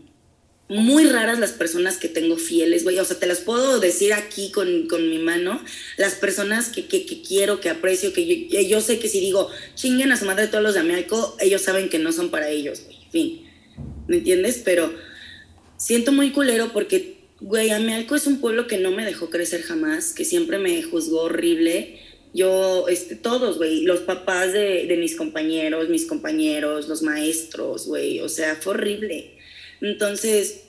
muy 0.72 1.06
raras 1.06 1.38
las 1.38 1.52
personas 1.52 1.96
que 1.96 2.08
tengo 2.08 2.36
fieles, 2.36 2.84
güey. 2.84 2.98
O 2.98 3.04
sea, 3.04 3.18
te 3.18 3.26
las 3.26 3.40
puedo 3.40 3.80
decir 3.80 4.12
aquí 4.12 4.50
con, 4.50 4.88
con 4.88 5.08
mi 5.08 5.18
mano. 5.18 5.62
Las 5.96 6.14
personas 6.14 6.68
que, 6.68 6.86
que, 6.86 7.22
quiero, 7.22 7.60
que 7.60 7.70
aprecio, 7.70 8.12
que 8.12 8.48
yo, 8.68 8.80
sé 8.80 8.98
que 8.98 9.08
si 9.08 9.20
digo 9.20 9.50
chinguen 9.74 10.12
a 10.12 10.16
su 10.16 10.24
madre 10.24 10.48
todos 10.48 10.64
los 10.64 10.74
de 10.74 10.80
Amialco, 10.80 11.36
ellos 11.40 11.62
saben 11.62 11.88
que 11.88 11.98
no 11.98 12.12
son 12.12 12.30
para 12.30 12.50
ellos, 12.50 12.82
güey. 12.84 12.98
Fin. 13.10 13.46
¿Me 14.08 14.16
entiendes? 14.16 14.60
Pero 14.64 14.92
siento 15.76 16.12
muy 16.12 16.30
culero 16.30 16.72
porque 16.72 17.22
Güey, 17.42 17.70
Amealco 17.70 18.14
es 18.14 18.28
un 18.28 18.40
pueblo 18.40 18.68
que 18.68 18.78
no 18.78 18.92
me 18.92 19.04
dejó 19.04 19.28
crecer 19.28 19.62
jamás, 19.62 20.14
que 20.14 20.24
siempre 20.24 20.58
me 20.58 20.80
juzgó 20.84 21.22
horrible. 21.22 21.98
Yo, 22.32 22.86
este, 22.86 23.16
todos, 23.16 23.58
güey, 23.58 23.80
los 23.80 23.98
papás 23.98 24.52
de, 24.52 24.86
de 24.86 24.96
mis 24.96 25.16
compañeros, 25.16 25.88
mis 25.88 26.06
compañeros, 26.06 26.88
los 26.88 27.02
maestros, 27.02 27.88
güey, 27.88 28.20
o 28.20 28.28
sea, 28.28 28.54
fue 28.54 28.74
horrible. 28.74 29.32
Entonces, 29.82 30.60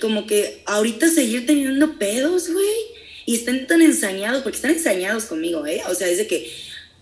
como 0.00 0.26
que 0.26 0.62
ahorita 0.64 1.08
seguir 1.08 1.46
teniendo 1.46 1.98
pedos, 1.98 2.50
güey, 2.50 2.66
y 3.26 3.34
están 3.34 3.66
tan 3.66 3.82
ensañados, 3.82 4.42
porque 4.42 4.56
están 4.56 4.70
ensañados 4.70 5.24
conmigo, 5.26 5.66
¿eh? 5.66 5.82
O 5.88 5.94
sea, 5.94 6.08
es 6.08 6.18
de 6.18 6.26
que 6.26 6.50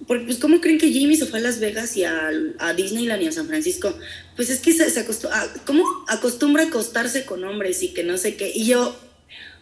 porque, 0.07 0.27
pues, 0.27 0.39
¿cómo 0.39 0.61
creen 0.61 0.79
que 0.79 0.91
Jimmy 0.91 1.17
se 1.17 1.25
fue 1.27 1.39
a 1.39 1.43
Las 1.43 1.59
Vegas 1.59 1.97
y 1.97 2.05
a, 2.05 2.31
a 2.59 2.75
Disneyland 2.75 3.23
y 3.23 3.27
a 3.29 3.33
San 3.33 3.47
Francisco? 3.47 3.97
Pues 4.35 4.51
es 4.51 4.61
que 4.61 4.73
se, 4.73 4.91
se 4.91 5.01
acostumbra, 5.01 5.49
¿cómo 5.65 5.85
acostumbra 6.09 6.65
a 6.65 6.67
acostarse 6.67 7.25
con 7.25 7.45
hombres 7.45 7.83
y 7.83 7.95
que 7.95 8.05
no 8.05 8.19
sé 8.19 8.37
qué? 8.37 8.53
Y 8.55 8.67
yo, 8.67 8.95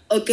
ok, 0.08 0.30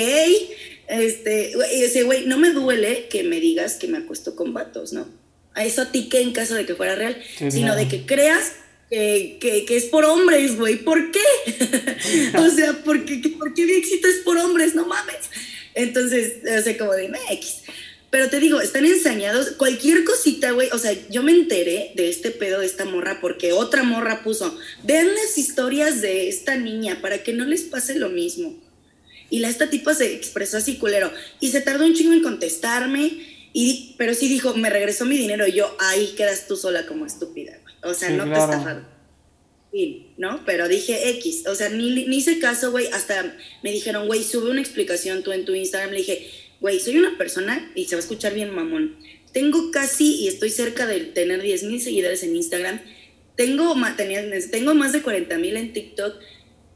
este, 0.87 1.53
ese 1.83 2.03
güey, 2.03 2.25
no 2.25 2.37
me 2.37 2.51
duele 2.51 3.07
que 3.09 3.23
me 3.23 3.39
digas 3.39 3.75
que 3.75 3.87
me 3.87 3.99
acuesto 3.99 4.35
con 4.35 4.53
vatos, 4.53 4.91
¿no? 4.91 5.07
A 5.53 5.65
eso 5.65 5.83
a 5.83 5.91
ti 5.91 6.09
que 6.09 6.21
en 6.21 6.31
caso 6.31 6.55
de 6.55 6.65
que 6.65 6.75
fuera 6.75 6.95
real, 6.95 7.21
sino 7.49 7.75
de 7.75 7.87
que 7.87 8.05
creas 8.05 8.53
que, 8.91 9.37
que, 9.39 9.65
que, 9.65 9.77
es 9.77 9.85
por 9.85 10.03
hombres, 10.03 10.57
güey. 10.57 10.75
¿Por 10.83 11.11
qué? 11.11 11.23
o 12.37 12.49
sea, 12.49 12.73
¿por 12.83 13.05
qué, 13.05 13.21
¿por 13.39 13.53
qué 13.53 13.65
mi 13.65 13.71
éxito 13.71 14.07
es 14.09 14.17
por 14.17 14.37
hombres? 14.37 14.75
No 14.75 14.85
mames. 14.85 15.29
Entonces, 15.73 16.39
o 16.59 16.61
sea, 16.61 16.77
como 16.77 16.91
de 16.91 17.09
X. 17.31 17.61
Pero 18.09 18.29
te 18.29 18.41
digo, 18.41 18.59
están 18.59 18.85
ensañados. 18.85 19.51
Cualquier 19.51 20.03
cosita, 20.03 20.51
güey. 20.51 20.67
O 20.73 20.77
sea, 20.77 20.93
yo 21.09 21.23
me 21.23 21.31
enteré 21.31 21.93
de 21.95 22.09
este 22.09 22.31
pedo 22.31 22.59
de 22.59 22.65
esta 22.65 22.83
morra 22.83 23.21
porque 23.21 23.53
otra 23.53 23.83
morra 23.83 24.23
puso, 24.23 24.59
vean 24.83 25.07
las 25.07 25.37
historias 25.37 26.01
de 26.01 26.27
esta 26.27 26.57
niña 26.57 26.99
para 27.01 27.23
que 27.23 27.31
no 27.31 27.45
les 27.45 27.61
pase 27.61 27.95
lo 27.95 28.09
mismo. 28.09 28.61
Y 29.29 29.39
la 29.39 29.47
esta 29.47 29.69
tipa 29.69 29.95
se 29.95 30.13
expresó 30.13 30.57
así 30.57 30.75
culero. 30.75 31.13
Y 31.39 31.51
se 31.51 31.61
tardó 31.61 31.85
un 31.85 31.93
chingo 31.93 32.11
en 32.11 32.23
contestarme. 32.23 33.25
Y, 33.53 33.95
pero 33.97 34.13
sí 34.13 34.27
dijo, 34.27 34.53
me 34.55 34.69
regresó 34.69 35.05
mi 35.05 35.17
dinero. 35.17 35.47
Y 35.47 35.53
yo, 35.53 35.73
ahí 35.79 36.13
quedas 36.17 36.45
tú 36.45 36.57
sola 36.57 36.85
como 36.85 37.05
estúpida. 37.05 37.60
O 37.83 37.93
sea, 37.93 38.09
no 38.11 38.25
te 38.25 38.39
estafaron. 38.39 38.87
Sí, 39.71 40.13
¿no? 40.17 40.43
Pero 40.45 40.67
dije 40.67 41.09
X. 41.11 41.47
O 41.47 41.55
sea, 41.55 41.69
ni, 41.69 42.05
ni 42.05 42.17
hice 42.17 42.39
caso, 42.39 42.71
güey. 42.71 42.87
Hasta 42.87 43.37
me 43.63 43.71
dijeron, 43.71 44.07
güey, 44.07 44.23
sube 44.23 44.51
una 44.51 44.59
explicación 44.59 45.23
tú 45.23 45.31
en 45.31 45.45
tu 45.45 45.55
Instagram. 45.55 45.91
Le 45.91 45.97
dije, 45.97 46.29
güey, 46.61 46.79
soy 46.79 46.97
una 46.97 47.17
persona, 47.17 47.69
y 47.75 47.85
se 47.85 47.95
va 47.95 47.99
a 47.99 48.03
escuchar 48.03 48.33
bien 48.33 48.51
mamón, 48.51 48.95
tengo 49.33 49.71
casi, 49.71 50.15
y 50.15 50.27
estoy 50.27 50.51
cerca 50.51 50.85
de 50.85 50.99
tener 51.01 51.41
10 51.41 51.63
mil 51.63 51.81
seguidores 51.81 52.23
en 52.23 52.35
Instagram, 52.35 52.79
tengo, 53.35 53.75
tengo 54.51 54.75
más 54.75 54.93
de 54.93 55.01
40 55.01 55.37
mil 55.39 55.57
en 55.57 55.73
TikTok, 55.73 56.15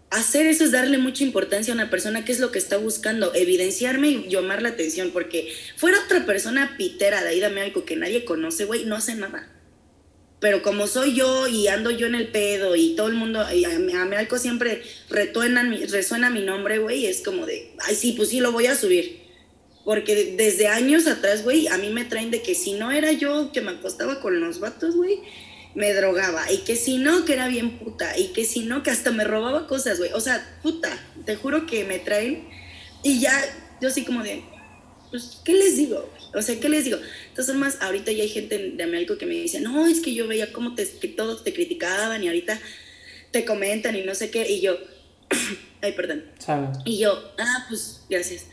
hacer 0.09 0.47
eso 0.47 0.63
es 0.63 0.71
darle 0.71 0.97
mucha 0.97 1.23
importancia 1.23 1.71
a 1.71 1.75
una 1.75 1.89
persona 1.89 2.25
que 2.25 2.31
es 2.31 2.39
lo 2.39 2.51
que 2.51 2.57
está 2.57 2.77
buscando, 2.77 3.33
evidenciarme 3.35 4.09
y 4.09 4.27
llamar 4.27 4.63
la 4.63 4.69
atención, 4.69 5.11
porque 5.11 5.53
fuera 5.77 5.99
otra 6.03 6.25
persona 6.25 6.75
pitera 6.77 7.23
de 7.23 7.29
ahí, 7.29 7.39
dame 7.39 7.61
algo 7.61 7.85
que 7.85 7.95
nadie 7.95 8.25
conoce, 8.25 8.65
güey, 8.65 8.85
no 8.85 8.95
hace 8.95 9.13
nada. 9.15 9.51
Pero 10.45 10.61
como 10.61 10.85
soy 10.85 11.15
yo 11.15 11.47
y 11.47 11.67
ando 11.69 11.89
yo 11.89 12.05
en 12.05 12.13
el 12.13 12.27
pedo 12.27 12.75
y 12.75 12.95
todo 12.95 13.07
el 13.07 13.15
mundo, 13.15 13.43
y 13.51 13.65
a, 13.65 13.79
mí 13.79 13.93
algo 13.95 14.37
siempre 14.37 14.83
resuena, 15.09 15.63
resuena 15.89 16.29
mi 16.29 16.43
nombre, 16.43 16.77
güey, 16.77 17.07
es 17.07 17.21
como 17.21 17.47
de, 17.47 17.71
ay, 17.87 17.95
sí, 17.95 18.13
pues 18.15 18.29
sí, 18.29 18.41
lo 18.41 18.51
voy 18.51 18.67
a 18.67 18.75
subir 18.75 19.25
porque 19.83 20.35
desde 20.37 20.67
años 20.67 21.07
atrás, 21.07 21.43
güey, 21.43 21.67
a 21.67 21.79
mí 21.79 21.89
me 21.89 22.05
traen 22.05 22.29
de 22.29 22.43
que 22.43 22.53
si 22.53 22.73
no 22.73 22.91
era 22.91 23.11
yo 23.11 23.51
que 23.51 23.61
me 23.61 23.71
acostaba 23.71 24.19
con 24.19 24.39
los 24.39 24.59
vatos, 24.59 24.95
güey, 24.95 25.19
me 25.73 25.95
drogaba. 25.95 26.51
Y 26.51 26.59
que 26.59 26.75
si 26.75 26.99
no, 26.99 27.25
que 27.25 27.33
era 27.33 27.47
bien 27.47 27.79
puta. 27.79 28.15
Y 28.15 28.27
que 28.27 28.45
si 28.45 28.65
no, 28.65 28.83
que 28.83 28.91
hasta 28.91 29.09
me 29.09 29.23
robaba 29.23 29.65
cosas, 29.65 29.97
güey. 29.97 30.11
O 30.13 30.19
sea, 30.19 30.59
puta, 30.61 30.95
te 31.25 31.35
juro 31.35 31.65
que 31.65 31.85
me 31.85 31.97
traen. 31.97 32.47
Y 33.01 33.19
ya, 33.19 33.33
yo 33.81 33.89
así 33.89 34.05
como 34.05 34.21
de, 34.21 34.43
pues, 35.09 35.41
¿qué 35.43 35.53
les 35.53 35.77
digo? 35.77 36.09
O 36.33 36.41
sea, 36.41 36.59
¿qué 36.59 36.69
les 36.69 36.85
digo? 36.85 36.97
Entonces, 37.29 37.55
más, 37.55 37.81
ahorita 37.81 38.11
ya 38.11 38.23
hay 38.23 38.29
gente 38.29 38.71
de 38.71 38.83
América 38.83 39.17
que 39.17 39.25
me 39.25 39.35
dice, 39.35 39.61
no, 39.61 39.87
es 39.87 39.99
que 39.99 40.13
yo 40.13 40.27
veía 40.27 40.51
cómo 40.51 40.75
te, 40.75 40.87
que 40.87 41.07
todos 41.07 41.43
te 41.43 41.53
criticaban 41.53 42.23
y 42.23 42.27
ahorita 42.27 42.59
te 43.31 43.45
comentan 43.45 43.95
y 43.95 44.03
no 44.03 44.15
sé 44.15 44.31
qué. 44.31 44.49
Y 44.49 44.61
yo, 44.61 44.77
ay, 45.81 45.93
perdón. 45.93 46.25
Y 46.85 46.99
yo, 46.99 47.33
ah, 47.37 47.65
pues, 47.69 48.01
gracias 48.09 48.45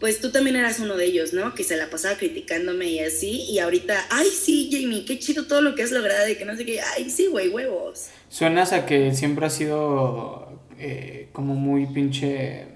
pues 0.00 0.20
tú 0.20 0.30
también 0.30 0.56
eras 0.56 0.78
uno 0.80 0.96
de 0.96 1.06
ellos, 1.06 1.32
¿no? 1.32 1.54
Que 1.54 1.64
se 1.64 1.76
la 1.76 1.90
pasaba 1.90 2.16
criticándome 2.16 2.86
y 2.86 3.00
así, 3.00 3.42
y 3.50 3.58
ahorita, 3.58 3.96
ay, 4.10 4.28
sí, 4.28 4.70
Jamie, 4.72 5.04
qué 5.04 5.18
chido 5.18 5.46
todo 5.46 5.60
lo 5.60 5.74
que 5.74 5.82
has 5.82 5.90
logrado 5.90 6.28
y 6.28 6.36
que 6.36 6.44
no 6.44 6.56
sé 6.56 6.64
qué, 6.64 6.80
ay, 6.80 7.10
sí, 7.10 7.26
güey, 7.26 7.48
huevos. 7.48 8.08
Suenas 8.28 8.72
a 8.72 8.86
que 8.86 9.12
siempre 9.14 9.46
has 9.46 9.54
sido 9.54 10.60
eh, 10.78 11.28
como 11.32 11.54
muy 11.54 11.86
pinche, 11.86 12.66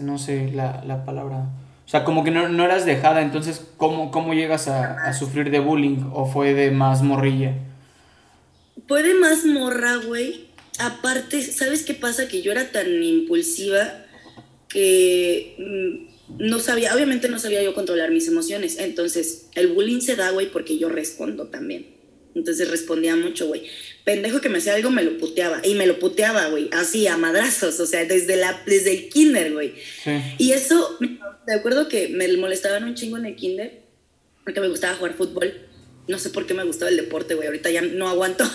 no 0.00 0.18
sé 0.18 0.50
la, 0.52 0.82
la, 0.86 1.04
palabra, 1.04 1.50
o 1.86 1.88
sea, 1.88 2.02
como 2.02 2.24
que 2.24 2.32
no, 2.32 2.48
no 2.48 2.64
eras 2.64 2.84
dejada, 2.84 3.22
entonces, 3.22 3.60
¿cómo, 3.76 4.10
cómo 4.10 4.34
llegas 4.34 4.66
a, 4.66 5.04
a, 5.04 5.12
sufrir 5.12 5.50
de 5.50 5.60
bullying 5.60 6.10
o 6.12 6.26
fue 6.26 6.52
de 6.52 6.72
más 6.72 7.02
morrilla? 7.02 7.54
Fue 8.88 9.04
de 9.04 9.14
más 9.14 9.44
morra, 9.44 9.94
güey. 9.96 10.46
Aparte, 10.80 11.40
¿sabes 11.42 11.84
qué 11.84 11.94
pasa? 11.94 12.26
Que 12.26 12.42
yo 12.42 12.50
era 12.50 12.72
tan 12.72 13.02
impulsiva 13.02 14.04
que 14.68 15.54
mm, 15.58 16.44
no 16.48 16.58
sabía, 16.58 16.92
obviamente 16.92 17.28
no 17.28 17.38
sabía 17.38 17.62
yo 17.62 17.72
controlar 17.72 18.10
mis 18.10 18.26
emociones. 18.26 18.78
Entonces, 18.80 19.46
el 19.54 19.68
bullying 19.68 20.00
se 20.00 20.16
da, 20.16 20.30
güey, 20.30 20.50
porque 20.50 20.78
yo 20.78 20.88
respondo 20.88 21.46
también. 21.46 21.96
Entonces 22.36 22.70
respondía 22.70 23.16
mucho, 23.16 23.46
güey. 23.46 23.62
Pendejo 24.04 24.42
que 24.42 24.50
me 24.50 24.58
hacía 24.58 24.74
algo, 24.74 24.90
me 24.90 25.02
lo 25.02 25.16
puteaba. 25.16 25.62
Y 25.64 25.74
me 25.74 25.86
lo 25.86 25.98
puteaba, 25.98 26.48
güey. 26.48 26.68
Así, 26.72 27.06
a 27.06 27.16
madrazos. 27.16 27.80
O 27.80 27.86
sea, 27.86 28.04
desde, 28.04 28.36
la, 28.36 28.62
desde 28.66 28.92
el 28.92 29.08
kinder, 29.08 29.54
güey. 29.54 29.72
Y 30.36 30.52
eso, 30.52 30.98
de 31.46 31.54
acuerdo 31.54 31.88
que 31.88 32.08
me 32.08 32.28
molestaban 32.36 32.84
un 32.84 32.94
chingo 32.94 33.16
en 33.16 33.26
el 33.26 33.36
kinder. 33.36 33.82
Porque 34.44 34.60
me 34.60 34.68
gustaba 34.68 34.94
jugar 34.96 35.14
fútbol. 35.14 35.52
No 36.08 36.18
sé 36.18 36.30
por 36.30 36.46
qué 36.46 36.54
me 36.54 36.64
gustaba 36.64 36.90
el 36.90 36.96
deporte, 36.96 37.34
güey. 37.34 37.46
Ahorita 37.48 37.70
ya 37.70 37.82
no 37.82 38.08
aguanto. 38.08 38.48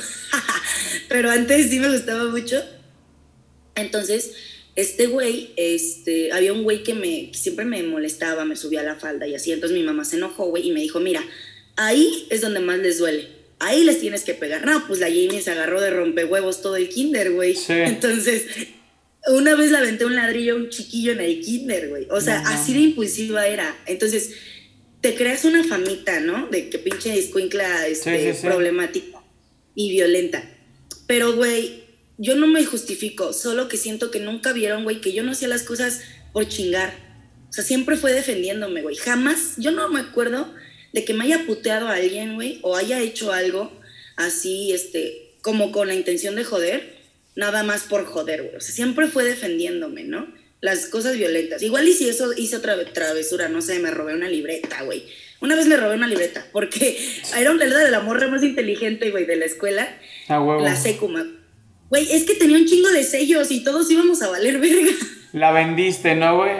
Pero 1.09 1.29
antes 1.29 1.69
sí 1.69 1.79
me 1.79 1.91
gustaba 1.91 2.25
mucho. 2.25 2.63
Entonces, 3.75 4.31
este 4.75 5.07
güey, 5.07 5.51
este, 5.57 6.31
había 6.31 6.53
un 6.53 6.63
güey 6.63 6.83
que 6.83 6.93
me 6.93 7.31
siempre 7.33 7.65
me 7.65 7.83
molestaba, 7.83 8.45
me 8.45 8.55
subía 8.55 8.83
la 8.83 8.95
falda 8.95 9.27
y 9.27 9.35
así. 9.35 9.51
Entonces 9.51 9.77
mi 9.77 9.83
mamá 9.83 10.05
se 10.05 10.15
enojó, 10.15 10.45
güey, 10.45 10.69
y 10.69 10.71
me 10.71 10.79
dijo, 10.79 10.99
mira, 10.99 11.23
ahí 11.75 12.27
es 12.29 12.41
donde 12.41 12.59
más 12.59 12.79
les 12.79 12.97
duele. 12.97 13.27
Ahí 13.59 13.83
les 13.83 13.99
tienes 13.99 14.23
que 14.23 14.33
pegar. 14.33 14.65
No, 14.65 14.87
pues 14.87 14.99
la 14.99 15.07
Jamie 15.07 15.41
se 15.41 15.51
agarró 15.51 15.81
de 15.81 15.91
rompehuevos 15.91 16.61
todo 16.61 16.77
el 16.77 16.89
kinder, 16.89 17.31
güey. 17.31 17.55
Entonces, 17.67 18.45
una 19.27 19.55
vez 19.55 19.71
la 19.71 19.79
aventé 19.79 20.05
un 20.05 20.15
ladrillo 20.15 20.55
un 20.55 20.69
chiquillo 20.69 21.11
en 21.11 21.21
el 21.21 21.41
kinder, 21.41 21.89
güey. 21.89 22.07
O 22.09 22.21
sea, 22.21 22.39
así 22.47 22.73
de 22.73 22.79
impulsiva 22.79 23.47
era. 23.47 23.75
Entonces, 23.85 24.31
te 25.01 25.15
creas 25.15 25.45
una 25.45 25.63
famita, 25.63 26.19
¿no? 26.19 26.47
De 26.47 26.69
que 26.69 26.79
pinche 26.79 27.17
escuincla 27.17 27.87
este, 27.87 28.33
problemática 28.41 29.21
y 29.75 29.91
violenta. 29.91 30.43
Pero, 31.07 31.35
güey, 31.35 31.83
yo 32.17 32.35
no 32.35 32.47
me 32.47 32.65
justifico, 32.65 33.33
solo 33.33 33.67
que 33.67 33.77
siento 33.77 34.11
que 34.11 34.19
nunca 34.19 34.53
vieron, 34.53 34.83
güey, 34.83 35.01
que 35.01 35.13
yo 35.13 35.23
no 35.23 35.31
hacía 35.31 35.47
las 35.47 35.63
cosas 35.63 36.01
por 36.33 36.47
chingar. 36.47 36.93
O 37.49 37.53
sea, 37.53 37.63
siempre 37.63 37.97
fue 37.97 38.13
defendiéndome, 38.13 38.81
güey. 38.81 38.95
Jamás, 38.95 39.55
yo 39.57 39.71
no 39.71 39.89
me 39.89 39.99
acuerdo 39.99 40.53
de 40.93 41.03
que 41.03 41.13
me 41.13 41.25
haya 41.25 41.45
puteado 41.45 41.87
a 41.87 41.95
alguien, 41.95 42.35
güey, 42.35 42.59
o 42.61 42.75
haya 42.75 42.99
hecho 43.01 43.31
algo 43.31 43.71
así, 44.15 44.71
este, 44.71 45.35
como 45.41 45.71
con 45.71 45.87
la 45.87 45.95
intención 45.95 46.35
de 46.35 46.43
joder, 46.43 47.00
nada 47.35 47.63
más 47.63 47.83
por 47.83 48.05
joder, 48.05 48.43
güey. 48.43 48.55
O 48.55 48.59
sea, 48.61 48.73
siempre 48.73 49.07
fue 49.07 49.23
defendiéndome, 49.23 50.03
¿no? 50.03 50.27
Las 50.61 50.87
cosas 50.87 51.17
violentas. 51.17 51.61
Igual 51.63 51.87
y 51.87 51.93
si 51.93 52.07
eso 52.07 52.33
hice 52.33 52.57
otra 52.57 52.83
travesura, 52.93 53.49
no 53.49 53.61
sé, 53.61 53.79
me 53.79 53.91
robé 53.91 54.13
una 54.13 54.29
libreta, 54.29 54.83
güey. 54.83 55.05
Una 55.39 55.55
vez 55.55 55.65
me 55.65 55.75
robé 55.75 55.95
una 55.95 56.07
libreta, 56.07 56.45
porque 56.51 56.97
era 57.37 57.51
una 57.51 57.65
de 57.65 57.91
la 57.91 58.01
morra 58.01 58.27
más 58.27 58.43
inteligente, 58.43 59.09
güey, 59.11 59.25
de 59.25 59.35
la 59.37 59.45
escuela. 59.45 59.87
Ah, 60.27 60.41
huevo. 60.41 60.63
La 60.63 60.75
secuma 60.75 61.25
Güey, 61.91 62.09
es 62.09 62.23
que 62.23 62.35
tenía 62.35 62.55
un 62.55 62.65
chingo 62.65 62.87
de 62.87 63.03
sellos 63.03 63.51
y 63.51 63.65
todos 63.65 63.91
íbamos 63.91 64.21
a 64.21 64.29
valer 64.29 64.59
verga. 64.59 64.91
La 65.33 65.51
vendiste, 65.51 66.15
¿no, 66.15 66.37
güey? 66.37 66.51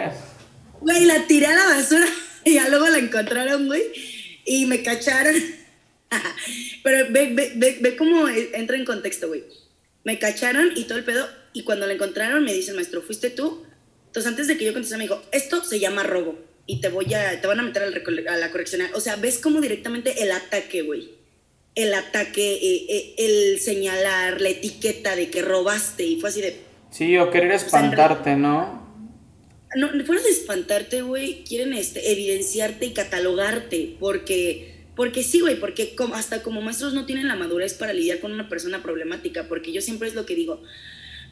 Güey, 0.80 1.04
la 1.04 1.26
tiré 1.26 1.46
a 1.46 1.54
la 1.54 1.66
basura 1.76 2.06
y 2.44 2.54
ya 2.54 2.68
luego 2.68 2.88
la 2.88 2.98
encontraron, 2.98 3.66
güey, 3.66 3.82
y 4.44 4.66
me 4.66 4.82
cacharon. 4.82 5.34
Pero 6.82 7.06
ve, 7.10 7.30
ve, 7.32 7.52
ve, 7.54 7.78
ve 7.80 7.96
cómo 7.96 8.28
entra 8.28 8.76
en 8.76 8.84
contexto, 8.84 9.28
güey. 9.28 9.44
Me 10.04 10.18
cacharon 10.18 10.72
y 10.76 10.84
todo 10.84 10.98
el 10.98 11.04
pedo, 11.04 11.28
y 11.52 11.62
cuando 11.62 11.86
la 11.86 11.92
encontraron 11.92 12.44
me 12.44 12.52
dice 12.52 12.70
el 12.70 12.76
maestro, 12.76 13.02
¿fuiste 13.02 13.30
tú? 13.30 13.64
Entonces, 14.06 14.30
antes 14.30 14.46
de 14.46 14.58
que 14.58 14.64
yo 14.64 14.72
contestara, 14.72 14.98
me 14.98 15.04
dijo, 15.04 15.22
esto 15.32 15.64
se 15.64 15.80
llama 15.80 16.02
robo 16.02 16.38
y 16.66 16.80
te 16.80 16.88
voy 16.88 17.12
a, 17.14 17.40
te 17.40 17.46
van 17.46 17.60
a 17.60 17.62
meter 17.62 17.82
a 18.28 18.36
la 18.36 18.50
correccional. 18.50 18.90
O 18.94 19.00
sea, 19.00 19.16
ves 19.16 19.38
como 19.38 19.60
directamente 19.60 20.22
el 20.22 20.32
ataque, 20.32 20.82
güey. 20.82 21.10
El 21.74 21.94
ataque, 21.94 22.54
eh, 22.54 22.86
eh, 22.88 23.14
el 23.16 23.60
señalar, 23.60 24.40
la 24.40 24.50
etiqueta 24.50 25.16
de 25.16 25.30
que 25.30 25.42
robaste 25.42 26.04
y 26.04 26.20
fue 26.20 26.28
así 26.28 26.42
de... 26.42 26.60
Sí, 26.90 27.16
o 27.16 27.30
querer 27.30 27.52
espantarte, 27.52 28.36
¿no? 28.36 28.82
No, 29.74 29.88
fuera 30.04 30.22
de 30.22 30.28
espantarte, 30.28 31.00
güey, 31.00 31.44
quieren 31.44 31.72
este, 31.72 32.12
evidenciarte 32.12 32.84
y 32.84 32.92
catalogarte, 32.92 33.96
porque, 33.98 34.71
porque 34.94 35.22
sí, 35.22 35.40
güey, 35.40 35.58
porque 35.58 35.94
hasta 36.14 36.42
como 36.42 36.60
maestros 36.60 36.92
no 36.92 37.06
tienen 37.06 37.28
la 37.28 37.36
madurez 37.36 37.74
para 37.74 37.92
lidiar 37.92 38.20
con 38.20 38.32
una 38.32 38.48
persona 38.48 38.82
problemática, 38.82 39.48
porque 39.48 39.72
yo 39.72 39.80
siempre 39.80 40.08
es 40.08 40.14
lo 40.14 40.26
que 40.26 40.34
digo, 40.34 40.62